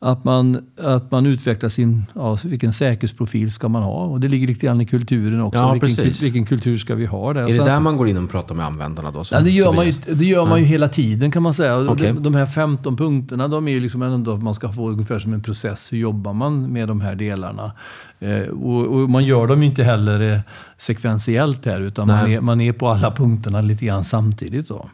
Att 0.05 0.23
man, 0.23 0.57
att 0.77 1.11
man 1.11 1.25
utvecklar 1.25 1.69
sin, 1.69 2.05
ja, 2.15 2.37
vilken 2.43 2.73
säkerhetsprofil 2.73 3.51
ska 3.51 3.69
man 3.69 3.83
ha? 3.83 4.05
Och 4.05 4.19
det 4.19 4.27
ligger 4.27 4.47
lite 4.47 4.65
grann 4.65 4.81
i 4.81 4.85
kulturen 4.85 5.41
också. 5.41 5.59
Ja, 5.59 5.73
vilken, 5.73 6.05
vilken, 6.05 6.45
kultur 6.45 6.77
ska 6.77 6.95
vi 6.95 7.05
ha 7.05 7.33
där? 7.33 7.41
Är 7.41 7.57
det 7.57 7.65
där 7.65 7.79
man 7.79 7.97
går 7.97 8.09
in 8.09 8.17
och 8.17 8.29
pratar 8.29 8.55
med 8.55 8.65
användarna 8.65 9.11
då? 9.11 9.23
Ja, 9.31 9.39
det 9.39 9.49
gör, 9.49 9.73
man 9.73 9.85
ju, 9.85 9.91
det 9.91 10.25
gör 10.25 10.45
man 10.45 10.59
ju 10.59 10.65
hela 10.65 10.87
tiden 10.87 11.31
kan 11.31 11.43
man 11.43 11.53
säga. 11.53 11.79
Okay. 11.79 12.11
De, 12.11 12.23
de 12.23 12.35
här 12.35 12.45
15 12.45 12.97
punkterna, 12.97 13.47
de 13.47 13.67
är 13.67 13.71
ju 13.71 13.79
liksom 13.79 14.01
ändå 14.01 14.37
man 14.37 14.55
ska 14.55 14.71
få 14.71 14.89
ungefär 14.89 15.19
som 15.19 15.33
en 15.33 15.41
process. 15.41 15.93
Hur 15.93 15.97
jobbar 15.97 16.33
man 16.33 16.71
med 16.73 16.87
de 16.87 17.01
här 17.01 17.15
delarna? 17.15 17.71
Eh, 18.19 18.47
och, 18.47 18.87
och, 18.87 19.09
man 19.09 19.25
gör 19.25 19.47
dem 19.47 19.63
inte 19.63 19.83
heller 19.83 20.33
eh, 20.33 20.39
sekventiellt 20.77 21.65
här, 21.65 21.81
utan 21.81 22.07
man 22.07 22.31
är, 22.31 22.41
man 22.41 22.61
är 22.61 22.73
på 22.73 22.87
alla 22.87 23.11
punkterna 23.11 23.61
lite 23.61 23.85
grann 23.85 24.03
samtidigt. 24.03 24.67
Då. 24.67 24.89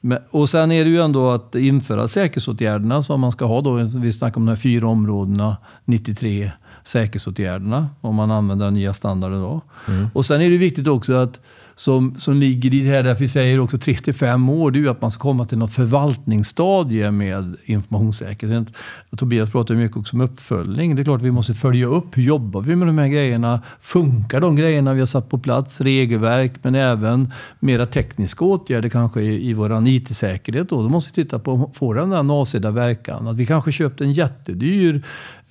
Men, 0.00 0.18
och 0.30 0.48
sen 0.48 0.72
är 0.72 0.84
det 0.84 0.90
ju 0.90 1.00
ändå 1.00 1.30
att 1.30 1.54
införa 1.54 2.08
säkerhetsåtgärderna 2.08 3.02
som 3.02 3.20
man 3.20 3.32
ska 3.32 3.44
ha 3.44 3.60
då. 3.60 3.72
Vi 3.74 4.12
snackar 4.12 4.36
om 4.36 4.46
de 4.46 4.50
här 4.50 4.56
fyra 4.56 4.88
områdena, 4.88 5.56
93 5.84 6.50
säkerhetsåtgärderna, 6.84 7.88
om 8.00 8.14
man 8.14 8.30
använder 8.30 8.64
den 8.64 8.74
nya 8.74 8.94
standarden 8.94 9.42
då. 9.42 9.60
Mm. 9.88 10.08
Och 10.14 10.26
sen 10.26 10.42
är 10.42 10.50
det 10.50 10.56
viktigt 10.56 10.88
också 10.88 11.12
att 11.12 11.40
som, 11.82 12.14
som 12.18 12.34
ligger 12.34 12.74
i 12.74 12.80
det 12.80 12.90
här, 12.90 13.02
därför 13.02 13.20
vi 13.20 13.28
säger 13.28 13.60
också 13.60 13.78
3 13.78 13.94
till 13.94 14.14
5 14.14 14.48
år, 14.48 14.70
det 14.70 14.78
är 14.78 14.80
ju 14.80 14.88
att 14.88 15.02
man 15.02 15.10
ska 15.10 15.20
komma 15.20 15.46
till 15.46 15.58
något 15.58 15.72
förvaltningsstadie 15.72 17.10
med 17.10 17.56
informationssäkerhet. 17.64 18.68
Tobias 19.16 19.50
pratar 19.50 19.74
mycket 19.74 19.96
också 19.96 20.16
om 20.16 20.20
uppföljning. 20.20 20.96
Det 20.96 21.02
är 21.02 21.04
klart 21.04 21.16
att 21.16 21.26
vi 21.26 21.30
måste 21.30 21.54
följa 21.54 21.86
upp. 21.86 22.16
Hur 22.16 22.22
jobbar 22.22 22.60
vi 22.60 22.76
med 22.76 22.88
de 22.88 22.98
här 22.98 23.08
grejerna? 23.08 23.60
Funkar 23.80 24.40
de 24.40 24.56
grejerna 24.56 24.94
vi 24.94 25.00
har 25.00 25.06
satt 25.06 25.30
på 25.30 25.38
plats? 25.38 25.80
Regelverk, 25.80 26.52
men 26.62 26.74
även 26.74 27.32
mera 27.60 27.86
tekniska 27.86 28.44
åtgärder 28.44 28.88
kanske 28.88 29.20
i, 29.20 29.50
i 29.50 29.54
vår 29.54 29.88
IT-säkerhet. 29.88 30.68
Då. 30.68 30.82
då 30.82 30.88
måste 30.88 31.10
vi 31.10 31.24
titta 31.24 31.38
på, 31.38 31.70
får 31.74 31.94
den 31.94 32.10
den 32.10 32.30
avsedda 32.30 32.70
verkan? 32.70 33.28
Att 33.28 33.36
vi 33.36 33.46
kanske 33.46 33.72
köpte 33.72 34.04
en 34.04 34.12
jättedyr 34.12 35.02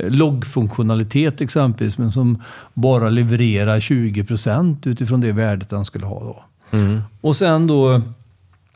loggfunktionalitet 0.10 1.42
exempelvis, 1.42 1.98
men 1.98 2.12
som 2.12 2.44
bara 2.74 3.10
levererar 3.10 3.80
20 3.80 4.24
procent 4.24 4.88
utifrån 4.88 5.22
det 5.22 5.32
värdet 5.32 5.70
den 5.70 5.86
skulle 5.86 6.06
ha. 6.06 6.20
Då. 6.20 6.44
Mm. 6.78 7.02
Och 7.22 7.36
sen 7.36 7.68
då 7.68 8.02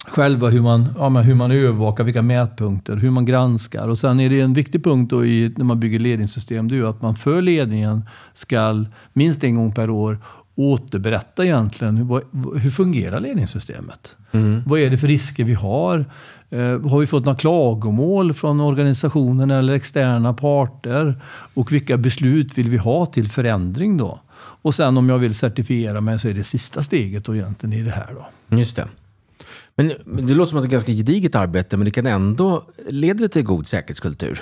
själva 0.07 0.49
hur 0.49 0.61
man, 0.61 0.87
ja, 0.97 1.09
hur 1.09 1.35
man 1.35 1.51
övervakar, 1.51 2.03
vilka 2.03 2.21
mätpunkter, 2.21 2.95
hur 2.95 3.09
man 3.09 3.25
granskar. 3.25 3.87
Och 3.87 3.97
sen 3.97 4.19
är 4.19 4.29
det 4.29 4.41
en 4.41 4.53
viktig 4.53 4.83
punkt 4.83 5.09
då 5.09 5.25
i, 5.25 5.53
när 5.57 5.65
man 5.65 5.79
bygger 5.79 5.99
ledningssystem, 5.99 6.67
det 6.67 6.77
är 6.77 6.83
att 6.83 7.01
man 7.01 7.15
för 7.15 7.41
ledningen 7.41 8.03
ska 8.33 8.85
minst 9.13 9.43
en 9.43 9.55
gång 9.55 9.73
per 9.73 9.89
år 9.89 10.17
återberätta 10.55 11.45
egentligen 11.45 11.97
hur, 11.97 12.21
hur 12.59 12.69
fungerar 12.69 13.19
ledningssystemet? 13.19 14.15
Mm. 14.31 14.63
Vad 14.65 14.79
är 14.79 14.89
det 14.89 14.97
för 14.97 15.07
risker 15.07 15.43
vi 15.43 15.53
har? 15.53 16.05
Eh, 16.49 16.89
har 16.89 16.99
vi 16.99 17.07
fått 17.07 17.25
några 17.25 17.37
klagomål 17.37 18.33
från 18.33 18.59
organisationen 18.59 19.51
eller 19.51 19.73
externa 19.73 20.33
parter? 20.33 21.21
Och 21.53 21.71
vilka 21.71 21.97
beslut 21.97 22.57
vill 22.57 22.69
vi 22.69 22.77
ha 22.77 23.05
till 23.05 23.31
förändring 23.31 23.97
då? 23.97 24.19
Och 24.37 24.75
sen 24.75 24.97
om 24.97 25.09
jag 25.09 25.17
vill 25.17 25.35
certifiera 25.35 26.01
mig 26.01 26.19
så 26.19 26.27
är 26.27 26.33
det 26.33 26.43
sista 26.43 26.83
steget 26.83 27.25
då 27.25 27.35
egentligen 27.35 27.73
i 27.73 27.83
det 27.83 27.91
här. 27.91 28.07
Då. 28.13 28.57
Just 28.57 28.75
det. 28.75 28.87
Men 29.75 29.93
det 30.05 30.33
låter 30.33 30.49
som 30.49 30.57
att 30.57 30.63
det 30.63 30.67
är 30.67 30.71
ganska 30.71 30.91
gediget 30.91 31.35
arbete, 31.35 31.77
men 31.77 31.85
det 31.85 31.91
kan 31.91 32.05
ändå 32.05 32.63
leda 32.89 33.27
till 33.27 33.43
god 33.43 33.67
säkerhetskultur. 33.67 34.41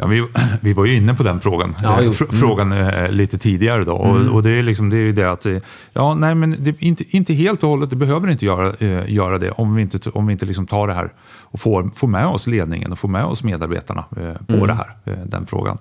Ja, 0.00 0.06
vi, 0.06 0.26
vi 0.60 0.72
var 0.72 0.84
ju 0.84 0.96
inne 0.96 1.14
på 1.14 1.22
den 1.22 1.40
frågan, 1.40 1.74
ja, 1.82 2.00
mm. 2.00 2.12
frågan 2.12 2.72
eh, 2.72 3.10
lite 3.10 3.38
tidigare. 3.38 3.84
Då. 3.84 3.94
Och, 3.94 4.16
mm. 4.16 4.32
och, 4.32 4.42
det 4.42 4.50
är 4.50 4.62
liksom 4.62 4.90
det, 4.90 4.96
är 4.96 5.12
det 5.12 5.30
att, 5.30 5.46
eh, 5.46 5.56
ja, 5.92 6.14
nej, 6.14 6.34
men 6.34 6.56
det, 6.58 6.82
inte, 6.82 7.16
inte 7.16 7.34
helt 7.34 7.62
och 7.62 7.68
hållet, 7.68 7.90
det 7.90 7.96
behöver 7.96 8.30
inte 8.30 8.46
göra, 8.46 8.72
eh, 8.78 9.12
göra 9.12 9.38
det 9.38 9.50
om 9.50 9.74
vi 9.74 9.82
inte, 9.82 10.10
om 10.10 10.26
vi 10.26 10.32
inte 10.32 10.46
liksom 10.46 10.66
tar 10.66 10.88
det 10.88 10.94
här 10.94 11.12
och 11.42 11.60
får, 11.60 11.90
får 11.94 12.08
med 12.08 12.26
oss 12.26 12.46
ledningen 12.46 12.92
och 12.92 12.98
får 12.98 13.08
med 13.08 13.24
oss 13.24 13.42
medarbetarna 13.42 14.04
eh, 14.16 14.46
på 14.46 14.54
mm. 14.54 14.66
det 14.66 14.72
här, 14.72 14.96
eh, 15.04 15.18
den 15.26 15.46
frågan. 15.46 15.78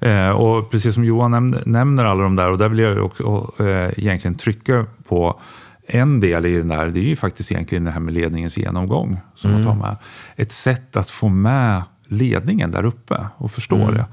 Eh, 0.00 0.30
och 0.30 0.70
precis 0.70 0.94
som 0.94 1.04
Johan 1.04 1.30
nämner, 1.30 1.62
nämner 1.66 2.04
alla 2.04 2.22
de 2.22 2.36
där, 2.36 2.50
och 2.50 2.58
där 2.58 2.68
vill 2.68 2.78
jag 2.78 3.04
också 3.04 3.52
egentligen 3.96 4.34
trycka 4.34 4.86
på 5.08 5.40
en 5.86 6.20
del 6.20 6.46
i 6.46 6.56
den 6.56 6.68
där, 6.68 6.86
det 6.86 7.00
är 7.00 7.04
ju 7.04 7.16
faktiskt 7.16 7.52
egentligen 7.52 7.84
det 7.84 7.90
här 7.90 8.00
med 8.00 8.14
ledningens 8.14 8.56
genomgång. 8.56 9.20
Som 9.34 9.50
mm. 9.50 9.64
man 9.64 9.72
tar 9.72 9.86
med. 9.86 9.96
Ett 10.36 10.52
sätt 10.52 10.96
att 10.96 11.10
få 11.10 11.28
med 11.28 11.82
ledningen 12.08 12.70
där 12.70 12.84
uppe 12.84 13.26
och 13.36 13.50
förstå 13.50 13.76
mm. 13.76 13.94
det. 13.94 14.04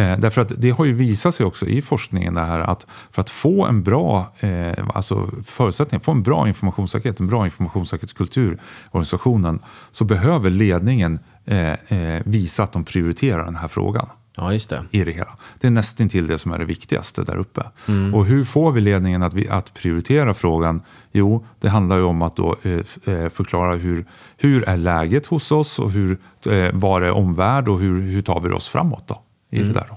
Eh, 0.00 0.18
därför 0.18 0.40
att 0.40 0.52
det 0.56 0.70
har 0.70 0.84
ju 0.84 0.92
visat 0.92 1.34
sig 1.34 1.46
också 1.46 1.66
i 1.66 1.82
forskningen 1.82 2.34
det 2.34 2.40
här 2.40 2.60
att 2.60 2.86
för 3.10 3.20
att 3.20 3.30
få 3.30 3.66
en 3.66 3.82
bra 3.82 4.32
eh, 4.40 4.88
alltså 4.94 5.30
förutsättning, 5.44 6.00
få 6.00 6.10
en 6.10 6.22
bra 6.22 6.48
informationssäkerhet, 6.48 7.20
en 7.20 7.28
bra 7.28 7.44
informationssäkerhetskultur 7.44 8.52
i 8.52 8.56
organisationen 8.90 9.60
så 9.92 10.04
behöver 10.04 10.50
ledningen 10.50 11.18
eh, 11.44 11.72
eh, 11.72 12.22
visa 12.24 12.62
att 12.62 12.72
de 12.72 12.84
prioriterar 12.84 13.44
den 13.44 13.56
här 13.56 13.68
frågan. 13.68 14.06
Ja, 14.40 14.52
just 14.52 14.70
det. 14.70 14.84
I 14.90 15.04
det 15.04 15.10
hela. 15.10 15.36
Det 15.60 15.66
är 15.66 15.70
nästan 15.70 16.08
till 16.08 16.26
det 16.26 16.38
som 16.38 16.52
är 16.52 16.58
det 16.58 16.64
viktigaste 16.64 17.24
där 17.24 17.36
uppe. 17.36 17.62
Mm. 17.88 18.14
Och 18.14 18.26
hur 18.26 18.44
får 18.44 18.72
vi 18.72 18.80
ledningen 18.80 19.22
att, 19.22 19.34
vi, 19.34 19.48
att 19.48 19.74
prioritera 19.74 20.34
frågan? 20.34 20.82
Jo, 21.12 21.46
det 21.60 21.68
handlar 21.68 21.96
ju 21.96 22.02
om 22.02 22.22
att 22.22 22.36
då, 22.36 22.56
eh, 22.62 22.72
eh 22.72 23.28
förklara 23.28 23.76
hur, 23.76 24.04
hur 24.36 24.68
är 24.68 24.76
läget 24.76 25.26
hos 25.26 25.52
oss 25.52 25.78
och 25.78 25.90
hur, 25.90 26.18
eh, 26.46 26.68
vad 26.72 27.02
är 27.02 27.10
omvärld 27.10 27.68
och 27.68 27.78
hur, 27.80 28.00
hur 28.00 28.22
tar 28.22 28.40
vi 28.40 28.50
oss 28.50 28.68
framåt 28.68 29.08
då, 29.08 29.22
i 29.50 29.56
mm. 29.56 29.68
det 29.68 29.74
där. 29.74 29.86
Då. 29.88 29.96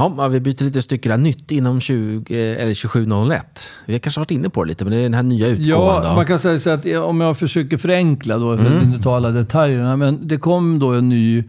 Ja, 0.00 0.28
vi 0.28 0.40
byter 0.40 0.64
lite 0.64 0.82
stycken 0.82 1.22
nytt 1.22 1.50
inom 1.50 1.80
20, 1.80 2.34
eh, 2.34 2.62
eller 2.62 2.74
2701. 2.74 3.74
Vi 3.86 3.92
har 3.92 3.98
kanske 3.98 4.20
varit 4.20 4.30
inne 4.30 4.50
på 4.50 4.64
det 4.64 4.68
lite, 4.68 4.84
men 4.84 4.92
det 4.92 4.98
är 4.98 5.02
den 5.02 5.14
här 5.14 5.22
nya 5.22 5.46
utgåvan. 5.46 6.02
Ja, 6.02 6.08
då. 6.10 6.16
man 6.16 6.26
kan 6.26 6.38
säga 6.38 6.58
så 6.58 6.70
att 6.70 6.86
om 6.86 7.20
jag 7.20 7.38
försöker 7.38 7.76
förenkla 7.76 8.38
då, 8.38 8.56
för 8.56 8.64
att 8.64 8.72
mm. 8.72 8.84
inte 8.84 9.02
ta 9.02 9.16
alla 9.16 9.30
detaljerna. 9.30 9.96
Men 9.96 10.28
det 10.28 10.36
kom 10.36 10.78
då 10.78 10.92
en 10.92 11.08
ny 11.08 11.44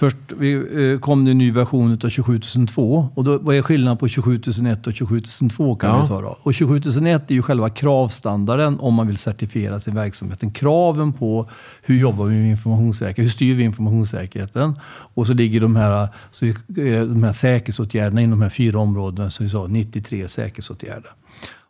Först 0.00 0.16
eh, 0.32 0.98
kom 1.00 1.24
det 1.24 1.30
en 1.30 1.38
ny 1.38 1.52
version 1.52 1.92
av 1.92 2.10
27002 2.10 3.08
och 3.14 3.24
då, 3.24 3.38
vad 3.38 3.56
är 3.56 3.62
skillnaden 3.62 3.96
på 3.96 4.08
27001 4.08 4.86
och 4.86 4.94
27002 4.94 5.74
kan 5.74 5.90
ja. 5.90 6.02
vi 6.02 6.08
ta 6.08 6.20
då? 6.20 6.36
Och 6.42 6.54
27001 6.54 7.30
är 7.30 7.34
ju 7.34 7.42
själva 7.42 7.70
kravstandarden 7.70 8.80
om 8.80 8.94
man 8.94 9.06
vill 9.06 9.16
certifiera 9.16 9.80
sin 9.80 9.94
verksamhet. 9.94 10.54
Kraven 10.54 11.12
på 11.12 11.48
hur 11.82 11.98
jobbar 11.98 12.24
vi 12.24 12.36
med 12.36 12.50
informationssäkerhet, 12.50 13.26
hur 13.26 13.30
styr 13.30 13.54
vi 13.54 13.62
informationssäkerheten? 13.62 14.80
Och 15.14 15.26
så 15.26 15.34
ligger 15.34 15.60
de 15.60 15.76
här, 15.76 16.08
så, 16.30 16.46
eh, 16.46 16.54
de 17.02 17.22
här 17.22 17.32
säkerhetsåtgärderna 17.32 18.20
inom 18.20 18.38
de 18.38 18.42
här 18.42 18.50
fyra 18.50 18.78
områdena, 18.78 19.30
som 19.30 19.46
vi 19.46 19.50
sa, 19.50 19.66
93 19.66 20.28
säkerhetsåtgärder. 20.28 21.10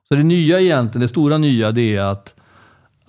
Så 0.08 0.14
det 0.14 0.22
nya 0.22 0.60
egentligen, 0.60 1.02
det 1.02 1.08
stora 1.08 1.38
nya, 1.38 1.70
det 1.70 1.96
är 1.96 2.02
att 2.02 2.34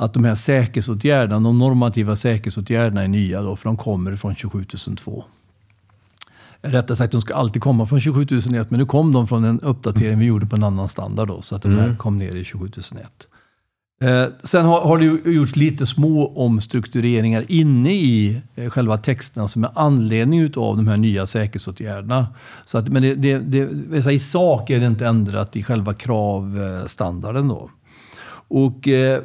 att 0.01 0.13
de 0.13 0.23
här 0.23 0.35
säkerhetsåtgärderna, 0.35 1.39
de 1.39 1.59
normativa 1.59 2.15
säkerhetsåtgärderna 2.15 3.03
är 3.03 3.07
nya 3.07 3.41
då, 3.41 3.55
för 3.55 3.69
de 3.69 3.77
kommer 3.77 4.15
från 4.15 4.35
27002. 4.35 5.23
Rättare 6.61 6.95
sagt, 6.97 7.11
de 7.11 7.21
ska 7.21 7.33
alltid 7.33 7.61
komma 7.61 7.85
från 7.85 8.01
27001, 8.01 8.71
men 8.71 8.79
nu 8.79 8.85
kom 8.85 9.13
de 9.13 9.27
från 9.27 9.43
en 9.43 9.59
uppdatering 9.59 10.19
vi 10.19 10.25
gjorde 10.25 10.45
på 10.45 10.55
en 10.55 10.63
annan 10.63 10.89
standard 10.89 11.27
då, 11.27 11.41
så 11.41 11.55
att 11.55 11.61
de 11.61 11.71
här 11.71 11.83
Mm. 11.83 11.97
kom 11.97 12.17
ner 12.17 12.35
i 12.35 12.45
27001. 12.45 13.27
Eh, 14.03 14.25
sen 14.43 14.65
har, 14.65 14.81
har 14.81 14.97
det 14.97 15.31
gjorts 15.31 15.55
lite 15.55 15.85
små 15.85 16.33
omstruktureringar 16.35 17.45
inne 17.47 17.93
i 17.93 18.41
eh, 18.55 18.69
själva 18.69 18.97
texterna 18.97 19.47
som 19.47 19.63
är 19.63 19.71
anledning 19.75 20.39
utav 20.39 20.77
de 20.77 20.87
här 20.87 20.97
nya 20.97 21.25
säkerhetsåtgärderna. 21.25 22.27
Så 22.65 22.77
att, 22.77 22.89
men 22.89 23.01
det, 23.01 23.15
det, 23.15 23.37
det, 23.37 24.11
i 24.11 24.19
sak 24.19 24.69
är 24.69 24.79
det 24.79 24.85
inte 24.85 25.07
ändrat 25.07 25.55
i 25.55 25.63
själva 25.63 25.93
kravstandarden 25.93 27.47
då. 27.47 27.69
Och 28.47 28.87
eh, 28.87 29.21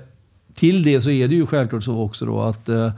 till 0.56 0.82
det 0.82 1.02
så 1.02 1.10
är 1.10 1.28
det 1.28 1.34
ju 1.34 1.46
självklart 1.46 1.84
så 1.84 2.00
också 2.00 2.26
då 2.26 2.42
att 2.42 2.68
eh, 2.68 2.92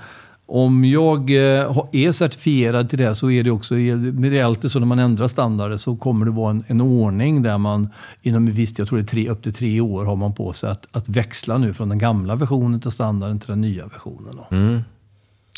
om 0.47 0.85
jag 0.85 1.31
eh, 1.31 1.79
är 1.93 2.13
certifierad 2.13 2.91
till 2.91 2.99
det 2.99 3.15
så 3.15 3.31
är 3.31 3.43
det 3.43 3.51
också, 3.51 3.75
det 3.75 4.39
är 4.39 4.45
alltid 4.45 4.71
så 4.71 4.79
när 4.79 4.87
man 4.87 4.99
ändrar 4.99 5.29
standarder 5.29 5.77
så 5.77 5.97
kommer 5.97 6.27
det 6.27 6.33
vara 6.33 6.51
en, 6.51 6.65
en 6.67 6.81
ordning 6.81 7.43
där 7.43 7.59
man 7.59 7.89
inom 8.23 8.47
visst, 8.47 8.79
jag 8.79 8.89
tror 8.89 8.99
det 8.99 9.05
är 9.05 9.07
tre, 9.07 9.29
upp 9.29 9.43
till 9.43 9.53
tre 9.53 9.81
år 9.81 10.05
har 10.05 10.17
man 10.17 10.35
på 10.35 10.53
sig 10.53 10.71
att, 10.71 10.87
att 10.93 11.09
växla 11.09 11.59
nu 11.59 11.75
från 11.75 11.89
den 11.89 11.99
gamla 11.99 12.35
versionen 12.35 12.81
till 12.81 12.91
standarden 12.91 13.41
till 13.41 13.49
den 13.49 13.61
nya 13.61 13.87
versionen. 13.87 14.39
Mm. 14.51 14.83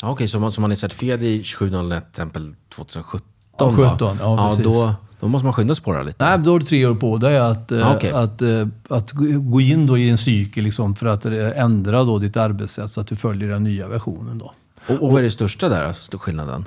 Ja, 0.01 0.09
Okej, 0.09 0.27
så, 0.27 0.39
man, 0.39 0.51
så 0.51 0.61
man 0.61 0.71
är 0.71 0.75
certifierad 0.75 1.23
i 1.23 1.43
2701 1.43 2.03
till 2.03 2.09
exempel 2.09 2.55
2017? 2.69 3.27
Ja? 3.57 3.93
17, 3.93 4.17
ja, 4.19 4.49
precis. 4.49 4.65
då, 4.65 4.95
då 5.21 5.27
måste 5.27 5.45
man 5.45 5.53
skynda 5.53 5.75
sig 5.75 5.83
på 5.83 5.93
det 5.93 6.03
lite. 6.03 6.25
Nej, 6.25 6.39
då 6.39 6.51
har 6.51 6.59
du 6.59 6.65
tre 6.65 6.85
år 6.85 6.95
på 6.95 7.17
dig 7.17 7.37
att, 7.39 7.71
eh, 7.71 7.87
Ah, 7.87 7.95
okej. 7.95 8.11
att, 8.11 8.41
eh, 8.41 8.67
att 8.89 9.11
gå 9.51 9.61
in 9.61 9.87
då 9.87 9.97
i 9.97 10.09
en 10.09 10.17
cykel 10.17 10.63
liksom 10.63 10.95
för 10.95 11.05
att 11.05 11.25
eh, 11.25 11.59
ändra 11.61 12.03
då 12.03 12.17
ditt 12.19 12.37
arbetssätt 12.37 12.91
så 12.91 13.01
att 13.01 13.07
du 13.07 13.15
följer 13.15 13.49
den 13.49 13.63
nya 13.63 13.87
versionen. 13.87 14.37
Då. 14.37 14.53
Och, 14.87 15.03
och 15.03 15.11
vad 15.11 15.19
är 15.19 15.23
det 15.23 15.31
största 15.31 15.69
där, 15.69 15.83
alltså, 15.85 16.17
skillnaden? 16.17 16.65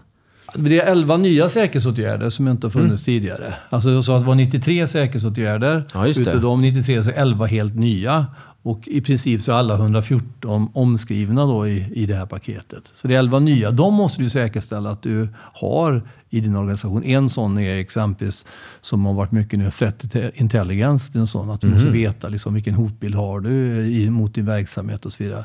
Det 0.57 0.81
är 0.81 0.87
11 0.87 1.17
nya 1.17 1.49
säkerhetsåtgärder 1.49 2.31
som 2.31 2.49
inte 2.49 2.67
har 2.67 2.71
funnits 2.73 3.05
tidigare. 3.05 3.55
Alltså 3.71 3.91
jag 3.91 4.05
sa 4.05 4.17
att 4.17 4.23
det 4.23 4.27
var 4.27 4.35
93 4.35 4.87
säkerhetsåtgärder. 4.87 5.85
Ja. 5.95 6.07
Utav 6.07 6.41
de 6.41 6.63
93 6.63 7.03
så 7.03 7.11
är 7.11 7.15
11 7.15 7.47
helt 7.47 7.75
nya. 7.75 8.27
Och 8.67 8.89
i 8.89 9.01
princip 9.01 9.43
så 9.43 9.53
är 9.53 9.57
alla 9.57 9.75
114 9.75 10.69
omskrivna 10.75 11.45
då 11.47 11.69
i, 11.69 11.87
i 11.95 12.07
det 12.07 12.15
här 12.15 12.27
paketet. 12.27 12.91
Så 12.95 13.09
det 13.09 13.15
är 13.15 13.19
11 13.19 13.39
nya. 13.39 13.71
De 13.71 13.95
måste 13.95 14.23
du 14.23 14.31
säkerställa 14.31 14.91
att 14.91 15.03
du 15.03 15.29
har 15.37 16.03
i 16.31 16.41
din 16.41 16.57
organisation. 16.57 17.05
En 17.05 17.29
sån 17.29 17.59
är 17.59 17.77
exempelvis, 17.79 18.47
som 18.81 19.05
har 19.07 19.13
varit 19.15 19.33
mycket 19.33 19.59
nu, 19.59 19.71
threat 19.71 20.05
intelligence. 20.35 21.19
En 21.19 21.27
sån 21.27 21.51
att 21.51 21.61
du 21.61 21.67
måste 21.69 21.89
veta 21.91 22.29
liksom, 22.29 22.55
vilken 22.55 22.75
hotbild 22.75 23.15
har 23.15 23.41
du 23.41 23.51
i, 23.87 24.11
mot 24.11 24.35
din 24.35 24.47
verksamhet 24.47 25.07
och 25.07 25.13
så 25.13 25.23
vidare. 25.25 25.45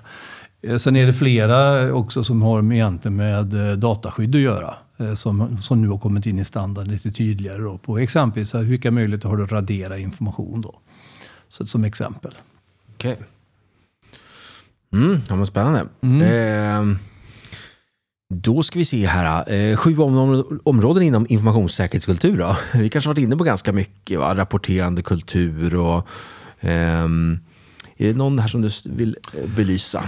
Eh, 0.61 0.77
Sen 0.77 0.95
är 0.95 1.05
det 1.05 1.13
flera 1.13 1.93
också 1.93 2.23
som 2.23 2.41
har 2.41 2.61
med, 2.61 3.11
med 3.11 3.69
eh, 3.71 3.77
dataskydd 3.77 4.35
att 4.35 4.41
göra. 4.41 4.73
eh, 4.97 5.13
Som, 5.13 5.57
som 5.61 5.81
nu 5.81 5.87
har 5.87 5.97
kommit 5.97 6.25
in 6.25 6.39
i 6.39 6.45
standarden 6.45 6.91
lite 6.91 7.11
tydligare. 7.11 7.61
Då, 7.61 7.77
på 7.77 7.97
exempelvis 7.99 8.55
vilka 8.55 8.91
möjligheter 8.91 9.29
har 9.29 9.37
du 9.37 9.43
att 9.43 9.51
radera 9.51 9.97
information 9.97 10.61
då? 10.61 10.75
Så, 11.49 11.65
som 11.65 11.83
exempel. 11.83 12.31
Okej. 12.99 13.17
Mm, 14.93 15.21
ja, 15.29 15.35
men 15.35 15.47
spännande. 15.47 15.87
Eh, 16.25 16.83
då 18.33 18.63
ska 18.63 18.79
vi 18.79 18.85
se 18.85 19.07
här. 19.07 19.51
Eh, 19.53 19.77
sju 19.77 19.97
om, 19.97 20.59
områden 20.63 21.03
inom 21.03 21.25
informationssäkerhetskultur. 21.29 22.37
Då. 22.37 22.57
Vi 22.79 22.89
kanske 22.89 23.09
har 23.09 23.13
varit 23.13 23.23
inne 23.23 23.37
på 23.37 23.43
ganska 23.43 23.71
mycket. 23.71 24.19
Va? 24.19 24.35
Rapporterande 24.35 25.01
kultur 25.01 25.75
och... 25.75 26.07
ehm, 26.59 27.39
är 27.97 28.07
det 28.07 28.13
någon 28.13 28.39
här 28.39 28.47
som 28.47 28.61
du 28.61 28.69
vill 28.85 29.17
eh, 29.33 29.49
belysa? 29.55 30.03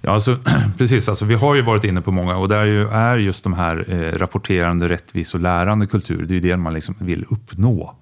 Ja, 0.00 0.12
alltså, 0.12 0.36
precis. 0.78 1.08
Alltså, 1.08 1.24
vi 1.24 1.34
har 1.34 1.54
ju 1.54 1.62
varit 1.62 1.84
inne 1.84 2.00
på 2.00 2.10
många 2.12 2.36
och 2.36 2.48
där 2.48 2.64
ju 2.64 2.88
är 2.88 3.16
just 3.16 3.44
de 3.44 3.52
här 3.54 3.84
eh, 3.88 4.18
rapporterande, 4.18 4.88
rättvis 4.88 5.34
och 5.34 5.40
lärande 5.40 5.86
kultur. 5.86 6.22
Det 6.28 6.32
är 6.32 6.40
ju 6.40 6.50
det 6.50 6.56
man 6.56 6.74
liksom 6.74 6.94
vill 6.98 7.24
uppnå. 7.30 7.94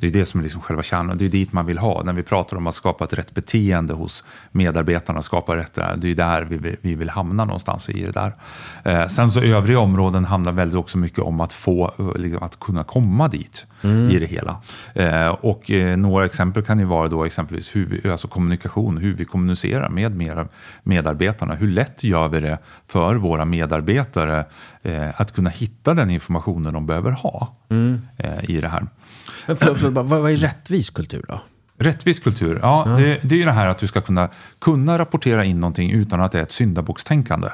Det 0.00 0.06
är 0.06 0.10
det 0.10 0.26
som 0.26 0.40
är 0.40 0.44
liksom 0.44 0.60
själva 0.60 0.82
kärnan. 0.82 1.18
Det 1.18 1.24
är 1.24 1.28
dit 1.28 1.52
man 1.52 1.66
vill 1.66 1.78
ha. 1.78 2.02
När 2.02 2.12
vi 2.12 2.22
pratar 2.22 2.56
om 2.56 2.66
att 2.66 2.74
skapa 2.74 3.04
ett 3.04 3.12
rätt 3.12 3.34
beteende 3.34 3.94
hos 3.94 4.24
medarbetarna, 4.52 5.22
skapa 5.22 5.56
rätt. 5.56 5.78
Det 5.96 6.08
är 6.10 6.14
där 6.14 6.42
vi 6.42 6.76
vi 6.82 6.94
vill 6.94 7.10
hamna 7.10 7.44
någonstans 7.44 7.88
i 7.90 8.02
det 8.04 8.10
där. 8.12 8.32
Eh, 8.84 9.06
sen 9.06 9.30
så 9.30 9.40
övriga 9.40 9.78
områden 9.78 10.24
handlar 10.24 10.52
väldigt 10.52 10.76
också 10.78 10.98
mycket 10.98 11.18
om 11.18 11.40
att 11.40 11.52
få, 11.52 11.92
eh, 11.98 12.20
liksom, 12.20 12.42
att 12.42 12.60
kunna 12.60 12.84
komma 12.84 13.28
dit 13.28 13.66
i 14.10 14.18
det 14.18 14.26
hela. 14.26 14.56
Eh, 14.94 15.28
och 15.28 15.70
eh, 15.70 15.96
några 15.96 16.24
exempel 16.26 16.62
kan 16.62 16.78
ju 16.78 16.84
vara 16.84 17.08
då 17.08 17.24
exempelvis 17.24 17.76
hur 17.76 17.86
vi, 17.86 18.10
alltså 18.10 18.28
kommunikation, 18.28 18.96
hur 18.98 19.14
vi 19.14 19.24
kommunicerar 19.24 19.88
med 19.88 20.16
mer- 20.16 20.48
medarbetarna. 21.38 21.54
Hur 21.54 21.68
lätt 21.68 22.04
gör 22.04 22.28
vi 22.28 22.40
det 22.40 22.58
för 22.86 23.16
våra 23.16 23.44
medarbetare 23.44 24.44
eh, 24.82 25.20
att 25.20 25.32
kunna 25.32 25.50
hitta 25.50 25.94
den 25.94 26.10
informationen 26.10 26.74
de 26.74 26.86
behöver 26.86 27.10
ha 27.10 27.56
eh, 28.16 28.50
i 28.50 28.60
det 28.60 28.68
här. 28.68 28.86
Men 29.46 29.56
förlåt, 29.56 29.78
förlåt, 29.78 30.06
vad, 30.06 30.30
är 30.30 30.36
rättvis 30.36 30.90
kultur 30.90 31.24
då? 31.28 31.40
Rättvis 31.80 32.20
kultur, 32.20 32.58
ja, 32.62 32.84
Det, 32.96 33.20
det 33.22 33.34
är 33.34 33.38
ju 33.38 33.44
det 33.44 33.52
här 33.52 33.66
att 33.66 33.78
du 33.78 33.86
ska 33.86 34.00
kunna, 34.00 34.28
kunna 34.60 34.98
rapportera 34.98 35.44
in 35.44 35.60
någonting 35.60 35.90
utan 35.90 36.20
att 36.20 36.32
det 36.32 36.38
är 36.38 36.42
ett 36.42 36.52
syndabockstänkande. 36.52 37.48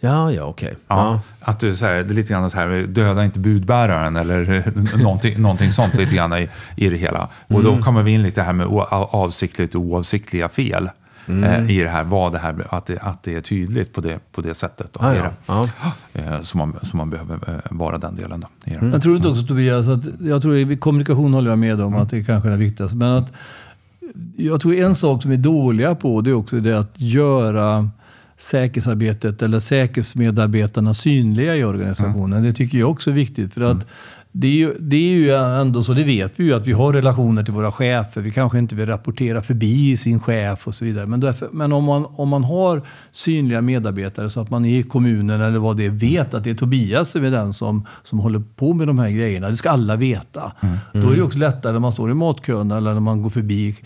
Ja, 0.00 0.32
ja, 0.32 0.44
okej. 0.44 0.74
Ja, 0.88 1.20
Att 1.40 1.60
det 1.60 1.68
är, 1.68 1.74
så 1.74 1.86
här, 1.86 1.92
det 1.92 2.12
är 2.12 2.14
lite 2.14 2.32
grann 2.32 2.50
så 2.50 2.56
här, 2.56 2.86
döda 2.86 3.24
inte 3.24 3.40
budbäraren 3.40 4.16
eller 4.16 4.64
någonting, 5.02 5.42
någonting 5.42 5.72
sånt 5.72 5.94
lite 5.94 6.14
grann 6.14 6.32
i, 6.32 6.48
i 6.76 6.88
det 6.88 6.96
hela. 6.96 7.28
Och 7.48 7.62
då 7.62 7.82
kommer 7.82 8.02
vi 8.02 8.10
in 8.10 8.22
lite 8.22 8.42
här 8.42 8.52
med 8.52 8.66
avsiktligt 8.90 9.74
och 9.74 9.80
oavsiktliga 9.80 10.48
fel. 10.48 10.90
Eh, 11.26 11.70
I 11.70 11.82
det 11.82 11.88
här, 11.88 12.04
vad 12.04 12.32
det 12.32 12.38
här, 12.38 12.66
att 12.70 12.86
det, 12.86 12.98
att 12.98 13.22
det 13.22 13.34
är 13.34 13.40
tydligt 13.40 13.92
på 13.92 14.00
det, 14.00 14.18
på 14.32 14.40
det 14.40 14.54
sättet. 14.54 14.92
Då, 14.92 15.00
i 15.00 15.16
ja. 15.16 15.22
det. 15.22 15.30
Ja. 15.46 15.68
Eh, 16.12 16.40
som, 16.40 16.58
man, 16.58 16.76
som 16.82 16.96
man 16.96 17.10
behöver 17.10 17.34
eh, 17.34 17.54
vara 17.70 17.98
den 17.98 18.14
delen. 18.14 18.40
Då, 18.40 18.70
i 18.70 18.74
det. 18.74 18.80
Men 18.82 19.00
tror 19.00 19.12
du 19.12 19.16
inte 19.16 19.28
också 19.28 19.46
Tobias, 19.46 19.88
att, 19.88 20.04
jag 20.20 20.42
tror 20.42 20.72
att 20.72 20.80
kommunikation 20.80 21.34
håller 21.34 21.50
jag 21.50 21.58
med 21.58 21.80
om 21.80 21.94
att 21.94 22.10
det 22.10 22.22
kanske 22.22 22.48
är 22.48 22.50
det 22.50 22.58
viktigaste. 22.58 22.96
Men 22.96 23.12
att, 23.12 23.32
jag 24.36 24.60
tror 24.60 24.74
en 24.74 24.94
sak 24.94 25.22
som 25.22 25.30
vi 25.30 25.36
är 25.36 25.42
dåliga 25.42 25.94
på 25.94 26.20
det 26.20 26.30
är 26.30 26.34
också 26.34 26.60
det 26.60 26.78
att 26.78 27.00
göra 27.00 27.90
säkerhetsarbetet 28.36 29.42
eller 29.42 29.60
säkerhetsmedarbetarna 29.60 30.94
synliga 30.94 31.56
i 31.56 31.64
organisationen. 31.64 32.42
Det 32.42 32.52
tycker 32.52 32.78
jag 32.78 32.90
också 32.90 33.10
är 33.10 33.14
viktigt. 33.14 33.54
För 33.54 33.60
att 33.60 33.86
det 34.36 34.46
är, 34.46 34.52
ju, 34.52 34.74
det 34.78 34.96
är 34.96 35.16
ju 35.16 35.34
ändå 35.34 35.82
så, 35.82 35.92
det 35.92 36.04
vet 36.04 36.40
vi 36.40 36.44
ju, 36.44 36.54
att 36.54 36.66
vi 36.66 36.72
har 36.72 36.92
relationer 36.92 37.44
till 37.44 37.54
våra 37.54 37.72
chefer. 37.72 38.20
Vi 38.20 38.30
kanske 38.30 38.58
inte 38.58 38.74
vill 38.74 38.86
rapportera 38.86 39.42
förbi 39.42 39.96
sin 39.96 40.20
chef 40.20 40.66
och 40.66 40.74
så 40.74 40.84
vidare. 40.84 41.06
Men, 41.06 41.20
därför, 41.20 41.48
men 41.52 41.72
om, 41.72 41.84
man, 41.84 42.06
om 42.10 42.28
man 42.28 42.44
har 42.44 42.82
synliga 43.12 43.60
medarbetare 43.60 44.30
så 44.30 44.40
att 44.40 44.50
man 44.50 44.64
i 44.64 44.82
kommunen 44.82 45.40
eller 45.40 45.58
vad 45.58 45.76
det 45.76 45.86
är 45.86 45.90
vet 45.90 46.34
att 46.34 46.44
det 46.44 46.50
är 46.50 46.54
Tobias 46.54 47.10
som 47.10 47.24
är 47.24 47.30
den 47.30 47.52
som, 47.52 47.86
som 48.02 48.18
håller 48.18 48.42
på 48.56 48.74
med 48.74 48.86
de 48.86 48.98
här 48.98 49.10
grejerna. 49.10 49.48
Det 49.48 49.56
ska 49.56 49.70
alla 49.70 49.96
veta. 49.96 50.52
Då 50.92 51.10
är 51.10 51.16
det 51.16 51.22
också 51.22 51.38
lättare 51.38 51.72
när 51.72 51.80
man 51.80 51.92
står 51.92 52.10
i 52.10 52.14
matkön 52.14 52.70
eller 52.70 52.92
när 52.92 53.00
man 53.00 53.22
går 53.22 53.30
förbi 53.30 53.76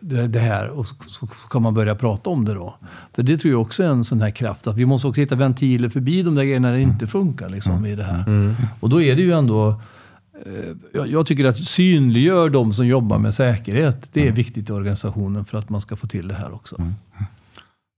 det, 0.00 0.26
det, 0.26 0.40
här 0.40 0.68
och 0.68 0.86
så, 0.86 0.94
så, 1.08 1.26
kan 1.26 1.62
man 1.62 1.74
börja 1.74 1.94
prata 1.94 2.30
om 2.30 2.44
det 2.44 2.54
då. 2.54 2.74
För 3.14 3.22
det 3.22 3.36
tror 3.36 3.52
jag 3.52 3.60
också 3.62 3.82
är 3.82 3.88
en 3.88 4.04
sån 4.04 4.20
här 4.20 4.30
kraft. 4.30 4.66
Att 4.66 4.76
vi 4.76 4.86
måste 4.86 5.08
också 5.08 5.20
hitta 5.20 5.34
ventiler 5.34 5.88
förbi 5.88 6.22
de 6.22 6.34
där 6.34 6.44
grejerna 6.44 6.68
när 6.68 6.74
det 6.74 6.82
inte 6.82 7.06
funkar 7.06 7.48
liksom, 7.48 7.86
i 7.86 7.94
det 7.96 8.04
här. 8.04 8.54
Och 8.80 8.88
då 8.88 9.02
är 9.02 9.16
det 9.16 9.22
ju 9.22 9.32
ändå 9.32 9.67
eh, 9.68 11.06
jag- 11.06 11.26
tycker 11.26 11.44
att 11.44 11.56
synliggör 11.58 12.50
de 12.50 12.72
som 12.72 12.86
jobbar 12.86 13.18
med 13.18 13.34
säkerhet. 13.34 14.08
Det 14.12 14.28
är 14.28 14.32
viktigt 14.32 14.70
i 14.70 14.72
organisationen 14.72 15.44
för 15.44 15.58
att 15.58 15.68
man 15.70 15.80
ska 15.80 15.96
få 15.96 16.06
till 16.06 16.28
det 16.28 16.34
här 16.34 16.54
också. 16.54 16.76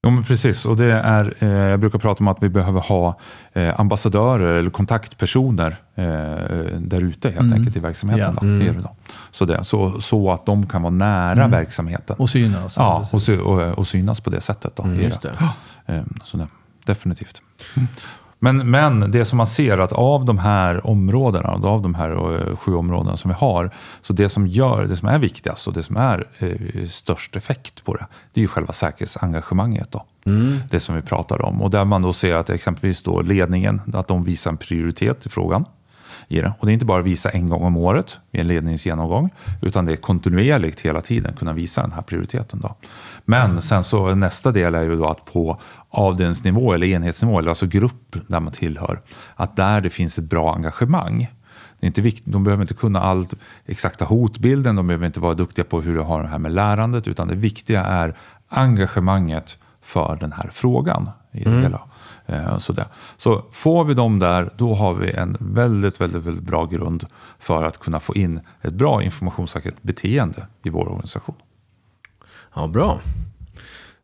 Jo, 0.07 0.11
men 0.11 0.25
precis. 0.25 0.65
Och 0.67 0.77
det 0.77 0.93
är, 0.93 1.35
eh, 1.39 1.49
jag 1.49 1.81
brukar 1.81 1.99
prata 1.99 2.21
om 2.25 2.29
att 2.29 2.43
vi 2.43 2.49
behöver 2.49 2.81
ha 2.81 3.15
eh, 3.53 3.81
ambassadörer 3.81 4.55
eller 4.57 4.71
kontaktpersoner 4.71 5.77
eh, 5.95 6.05
där 6.79 7.01
ute 7.03 7.29
helt 7.29 7.41
Mm. 7.41 7.53
enkelt 7.53 7.77
i 7.77 7.81
verksamheten. 7.81 8.35
Ja. 8.41 8.47
Det 8.47 8.73
det 8.73 8.83
då. 8.83 8.97
Så, 9.31 9.45
det, 9.45 9.65
så, 9.65 10.01
så 10.01 10.33
att 10.33 10.47
de 10.47 10.67
kan 10.67 10.83
vara 10.83 10.91
nära 10.95 11.33
Mm. 11.33 11.51
verksamheten. 11.51 12.17
Och 12.19 12.31
synas. 12.31 12.77
ja, 12.77 13.09
och, 13.13 13.23
sy, 13.23 13.37
och, 13.39 13.79
och 13.79 13.87
synas 13.87 14.21
på 14.21 14.31
det 14.31 14.41
sättet. 14.41 14.77
Då, 14.77 14.83
Mm, 14.83 15.01
just 15.01 15.23
det. 15.23 15.33
Eh, 15.87 16.03
Så 16.25 16.37
det, 16.37 16.47
definitivt. 16.87 17.43
Men, 18.43 18.71
men 18.71 19.11
det 19.11 19.25
som 19.25 19.37
man 19.37 19.47
ser 19.47 19.79
att 19.79 19.93
av 19.93 20.25
de 20.25 20.39
här 20.39 20.87
områdena, 20.87 21.49
av 21.49 21.83
de 21.83 21.95
här 21.95 22.11
eh, 22.11 22.57
sju 22.57 22.75
områdena 22.75 23.17
som 23.17 23.29
vi 23.29 23.35
har, 23.35 23.71
så 24.01 24.13
det 24.13 24.29
som 24.29 24.47
gör, 24.47 24.85
det 24.85 24.97
som 24.97 25.09
är 25.09 25.19
viktigast 25.19 25.67
och 25.67 25.73
det 25.73 25.83
som 25.83 25.97
är 25.97 26.27
eh, 26.39 26.87
störst 26.87 27.37
effekt 27.37 27.85
på 27.85 27.95
det, 27.95 28.07
det 28.33 28.41
är 28.41 28.43
ju 28.43 28.49
själva 28.49 28.73
säkerhetsengagemanget. 28.73 29.91
Då. 29.91 30.05
Det 30.71 30.81
som 30.81 30.95
vi 30.95 31.03
pratar 31.03 31.43
om. 31.43 31.63
Och 31.63 31.71
där 31.71 31.85
man 31.85 32.03
då 32.03 32.13
ser 32.13 32.35
att 32.35 32.51
exempelvis 32.51 33.03
då 33.03 33.21
ledningen, 33.21 33.81
att 33.93 34.09
de 34.09 34.25
visar 34.25 34.51
en 34.51 34.57
prioritet 34.57 35.27
i 35.27 35.29
frågan. 35.29 35.65
I 36.29 36.41
det. 36.41 36.53
Och 36.59 36.67
det 36.67 36.73
är 36.73 36.75
inte 36.75 36.87
bara 36.87 37.01
att 37.01 37.07
visa 37.07 37.31
en 37.31 37.49
gång 37.49 37.63
om 37.63 37.77
året 37.77 38.19
i 38.33 38.41
en 38.41 38.47
ledningsgenomgång, 38.47 39.31
utan 39.63 39.85
det 39.85 39.93
är 39.93 39.97
kontinuerligt 39.97 40.81
hela 40.81 41.01
tiden 41.01 41.33
kunna 41.39 41.53
visa 41.53 41.83
den 41.83 41.93
här 41.93 42.03
prioriteten. 42.03 42.61
Då. 42.61 42.75
Men 43.25 43.63
sen 43.63 43.85
så 43.85 44.15
nästa 44.15 44.53
del 44.53 44.75
är 44.75 44.83
ju 44.83 44.97
då 44.97 45.09
att 45.09 45.25
på 45.25 45.61
avdelningsnivå 45.89 46.73
eller 46.73 46.87
enhetsnivå, 46.87 47.39
eller 47.39 47.49
alltså 47.49 47.67
grupp 47.67 48.17
där 48.27 48.41
man 48.41 48.53
tillhör, 48.53 49.01
att 49.37 49.57
där 49.57 49.81
det 49.81 49.91
finns 49.91 50.19
ett 50.19 50.25
bra 50.25 50.55
engagemang, 50.55 51.29
Det 51.81 51.87
är 51.87 51.89
inte 51.89 52.03
vikt, 52.03 52.23
de 52.27 52.45
behöver 52.45 52.63
inte 52.63 52.75
kunna 52.75 53.01
allt 53.01 53.35
exakta 53.67 54.05
hotbilden, 54.05 54.77
de 54.77 54.87
behöver 54.87 55.07
inte 55.07 55.21
vara 55.21 55.35
duktiga 55.35 55.65
på 55.65 55.81
hur 55.81 55.95
du 55.95 56.01
har 56.01 56.23
det 56.23 56.29
här 56.29 56.39
med 56.39 56.53
lärandet, 56.53 57.09
utan 57.09 57.29
det 57.29 57.35
viktiga 57.35 57.85
är 57.85 58.17
engagemanget 58.49 59.59
för 59.83 60.17
den 60.21 60.33
här 60.33 60.51
frågan. 60.53 61.11
i 61.33 61.45
det 61.45 61.61
hela. 61.63 61.81
Eh, 62.31 62.59
sådär. 62.59 62.87
Så, 63.17 63.45
får 63.51 63.85
vi 63.85 63.95
dem 63.95 64.19
där, 64.19 64.51
då 64.57 64.75
har 64.75 64.95
vi 64.95 65.11
en 65.11 65.37
väldigt, 65.41 66.01
väldigt, 66.01 66.25
väldigt 66.25 66.45
bra 66.45 66.67
grund 66.67 67.07
för 67.39 67.65
att 67.65 67.79
kunna 67.79 68.01
få 68.01 68.15
in 68.15 68.41
ett 68.63 68.73
bra 68.73 69.03
informationssäkert 69.03 69.75
beteende 69.83 70.47
i 70.63 70.71
vår 70.71 70.89
organisation. 70.89 71.35
Ja, 72.55 72.67
bra. 72.67 73.01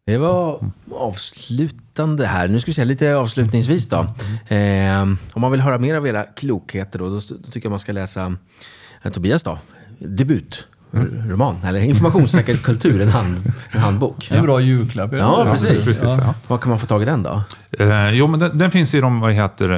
Det 0.06 0.18
var 0.18 0.70
avslutande 0.92 2.26
här. 2.26 2.48
Nu 2.48 2.60
ska 2.60 2.68
vi 2.68 2.74
se 2.74 2.84
lite 2.84 3.16
avslutningsvis 3.16 3.88
då. 3.88 4.06
Eh, 4.54 5.02
om 5.02 5.40
man 5.40 5.52
vill 5.52 5.60
höra 5.60 5.78
mer 5.78 5.94
av 5.94 6.06
era 6.06 6.22
klokheter 6.24 6.98
då, 6.98 7.08
då, 7.08 7.20
då 7.28 7.50
tycker 7.50 7.66
jag 7.66 7.70
man 7.70 7.78
ska 7.78 7.92
läsa 7.92 8.36
eh, 9.02 9.12
Tobias 9.12 9.42
då. 9.42 9.58
Debut. 9.98 10.66
Roman, 11.28 11.56
eller 11.64 11.80
informationssäker 11.80 12.54
kultur, 12.64 13.00
en, 13.00 13.08
hand, 13.08 13.52
en 13.70 13.80
handbok. 13.80 14.30
En 14.30 14.42
bra 14.42 14.60
julklapp. 14.60 15.12
Ja, 15.12 15.44
precis. 15.50 15.68
Precis, 15.86 16.02
ja. 16.02 16.34
Var 16.46 16.58
kan 16.58 16.68
man 16.70 16.78
få 16.78 16.86
tag 16.86 17.02
i 17.02 17.04
den 17.04 17.22
då? 17.22 17.42
Eh, 17.78 18.10
jo, 18.10 18.26
men 18.26 18.40
den, 18.40 18.58
den 18.58 18.70
finns 18.70 18.94
i 18.94 19.00
de, 19.00 19.20
vad 19.20 19.32
heter, 19.32 19.72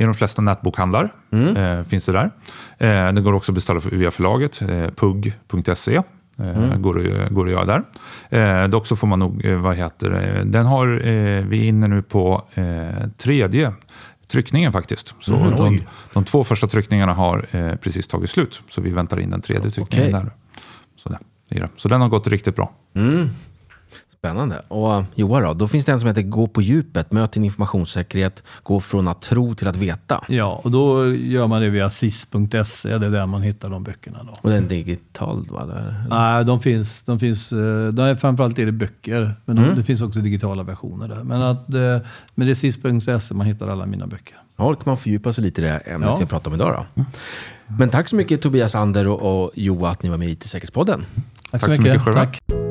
i 0.00 0.02
de 0.02 0.14
flesta 0.14 0.42
nätbokhandlar. 0.42 1.12
Eh, 1.56 1.82
finns 1.84 2.06
det 2.06 2.12
där. 2.12 2.30
Eh, 2.78 3.12
den 3.12 3.24
går 3.24 3.32
också 3.32 3.52
att 3.52 3.54
beställa 3.54 3.80
via 3.92 4.10
förlaget, 4.10 4.62
eh, 4.62 4.90
pugg.se. 4.96 5.94
Eh, 6.38 6.76
går, 6.76 6.94
det- 6.94 7.34
går 7.34 7.46
det 7.46 7.52
att 7.60 7.66
göra 7.66 7.82
där. 8.30 8.62
Eh, 8.62 8.68
dock 8.68 8.86
så 8.86 8.96
får 8.96 9.06
man 9.06 9.18
nog, 9.18 9.44
eh, 9.44 9.56
vad 9.58 9.76
heter 9.76 10.10
det, 10.10 10.42
den 10.44 10.66
har, 10.66 10.86
eh, 10.86 11.44
vi 11.44 11.58
är 11.64 11.68
inne 11.68 11.88
nu 11.88 12.02
på 12.02 12.44
eh, 12.54 12.64
tredje 13.18 13.72
tryckningen 14.28 14.72
faktiskt. 14.72 15.14
Så 15.20 15.36
Mm, 15.36 15.50
de, 15.56 15.80
de 16.12 16.24
två 16.24 16.44
första 16.44 16.66
tryckningarna 16.66 17.12
har 17.12 17.46
eh, 17.50 17.74
precis 17.76 18.06
tagit 18.06 18.30
slut. 18.30 18.62
Så 18.68 18.80
vi 18.80 18.90
väntar 18.90 19.20
in 19.20 19.30
den 19.30 19.40
tredje 19.40 19.70
tryckningen 19.70 20.14
Okej. 20.14 20.20
där. 20.24 20.30
Så, 21.02 21.08
det, 21.08 21.18
det 21.48 21.56
är 21.56 21.60
det. 21.60 21.68
så 21.76 21.88
den 21.88 22.00
har 22.00 22.08
gått 22.08 22.26
riktigt 22.26 22.56
bra. 22.56 22.72
Mm. 22.94 23.28
Spännande. 24.12 24.62
Och 24.68 24.98
uh, 24.98 25.04
Johan 25.14 25.42
då? 25.42 25.54
Då 25.54 25.68
finns 25.68 25.84
det 25.84 25.92
en 25.92 26.00
som 26.00 26.08
heter 26.08 26.22
Gå 26.22 26.46
på 26.46 26.62
djupet. 26.62 27.12
Möt 27.12 27.32
din 27.32 27.44
informationssäkerhet. 27.44 28.42
Gå 28.62 28.80
från 28.80 29.08
att 29.08 29.22
tro 29.22 29.54
till 29.54 29.68
att 29.68 29.76
veta. 29.76 30.24
Ja, 30.28 30.60
och 30.64 30.70
då 30.70 31.14
gör 31.14 31.46
man 31.46 31.62
det 31.62 31.70
via 31.70 31.90
sis.se. 31.90 32.98
Det 32.98 33.06
är 33.06 33.10
där 33.10 33.26
man 33.26 33.42
hittar 33.42 33.70
de 33.70 33.84
böckerna. 33.84 34.18
Då. 34.22 34.34
Och 34.40 34.50
den 34.50 34.64
är 34.64 34.68
digital 34.68 35.46
va? 35.50 35.62
Eller? 35.62 36.04
Nej, 36.10 36.44
de 36.44 36.60
finns, 36.60 37.02
de 37.02 37.18
finns 37.20 37.52
eh, 37.52 37.88
de 37.88 38.02
är, 38.02 38.14
framförallt 38.14 38.58
är 38.58 38.66
det 38.66 38.72
böcker, 38.72 39.34
men 39.44 39.56
de, 39.56 39.74
det 39.74 39.84
finns 39.84 40.02
också 40.02 40.20
digitala 40.20 40.62
versioner 40.62 41.08
där. 41.08 41.22
Men, 41.24 41.42
att, 41.42 41.74
eh, 41.74 42.08
men 42.34 42.46
det 42.46 42.50
är 42.50 42.54
sis.se 42.54 43.34
man 43.34 43.46
hittar 43.46 43.68
alla 43.68 43.86
mina 43.86 44.06
böcker. 44.06 44.36
Ja, 44.56 44.64
då 44.64 44.74
kan 44.74 44.82
man 44.86 44.96
fördjupa 44.96 45.32
sig 45.32 45.44
lite 45.44 45.60
i 45.60 45.64
det 45.64 45.76
ämnet 45.78 46.08
Ja. 46.08 46.16
vi 46.20 46.26
pratar 46.26 46.50
om 46.50 46.54
idag 46.54 46.86
då. 46.94 47.04
Men 47.78 47.90
tack 47.90 48.08
så 48.08 48.16
mycket 48.16 48.42
Tobias 48.42 48.74
Ander 48.74 49.08
och, 49.08 49.44
och 49.44 49.50
Joa 49.54 49.90
att 49.90 50.02
ni 50.02 50.08
var 50.08 50.18
med 50.18 50.28
i 50.28 50.30
IT-säkerhetspodden. 50.30 51.04
Tack, 51.50 51.60
Tack 51.60 51.74
så 51.74 51.82
mycket 51.82 52.02
själva. 52.02 52.26
Tack. 52.26 52.61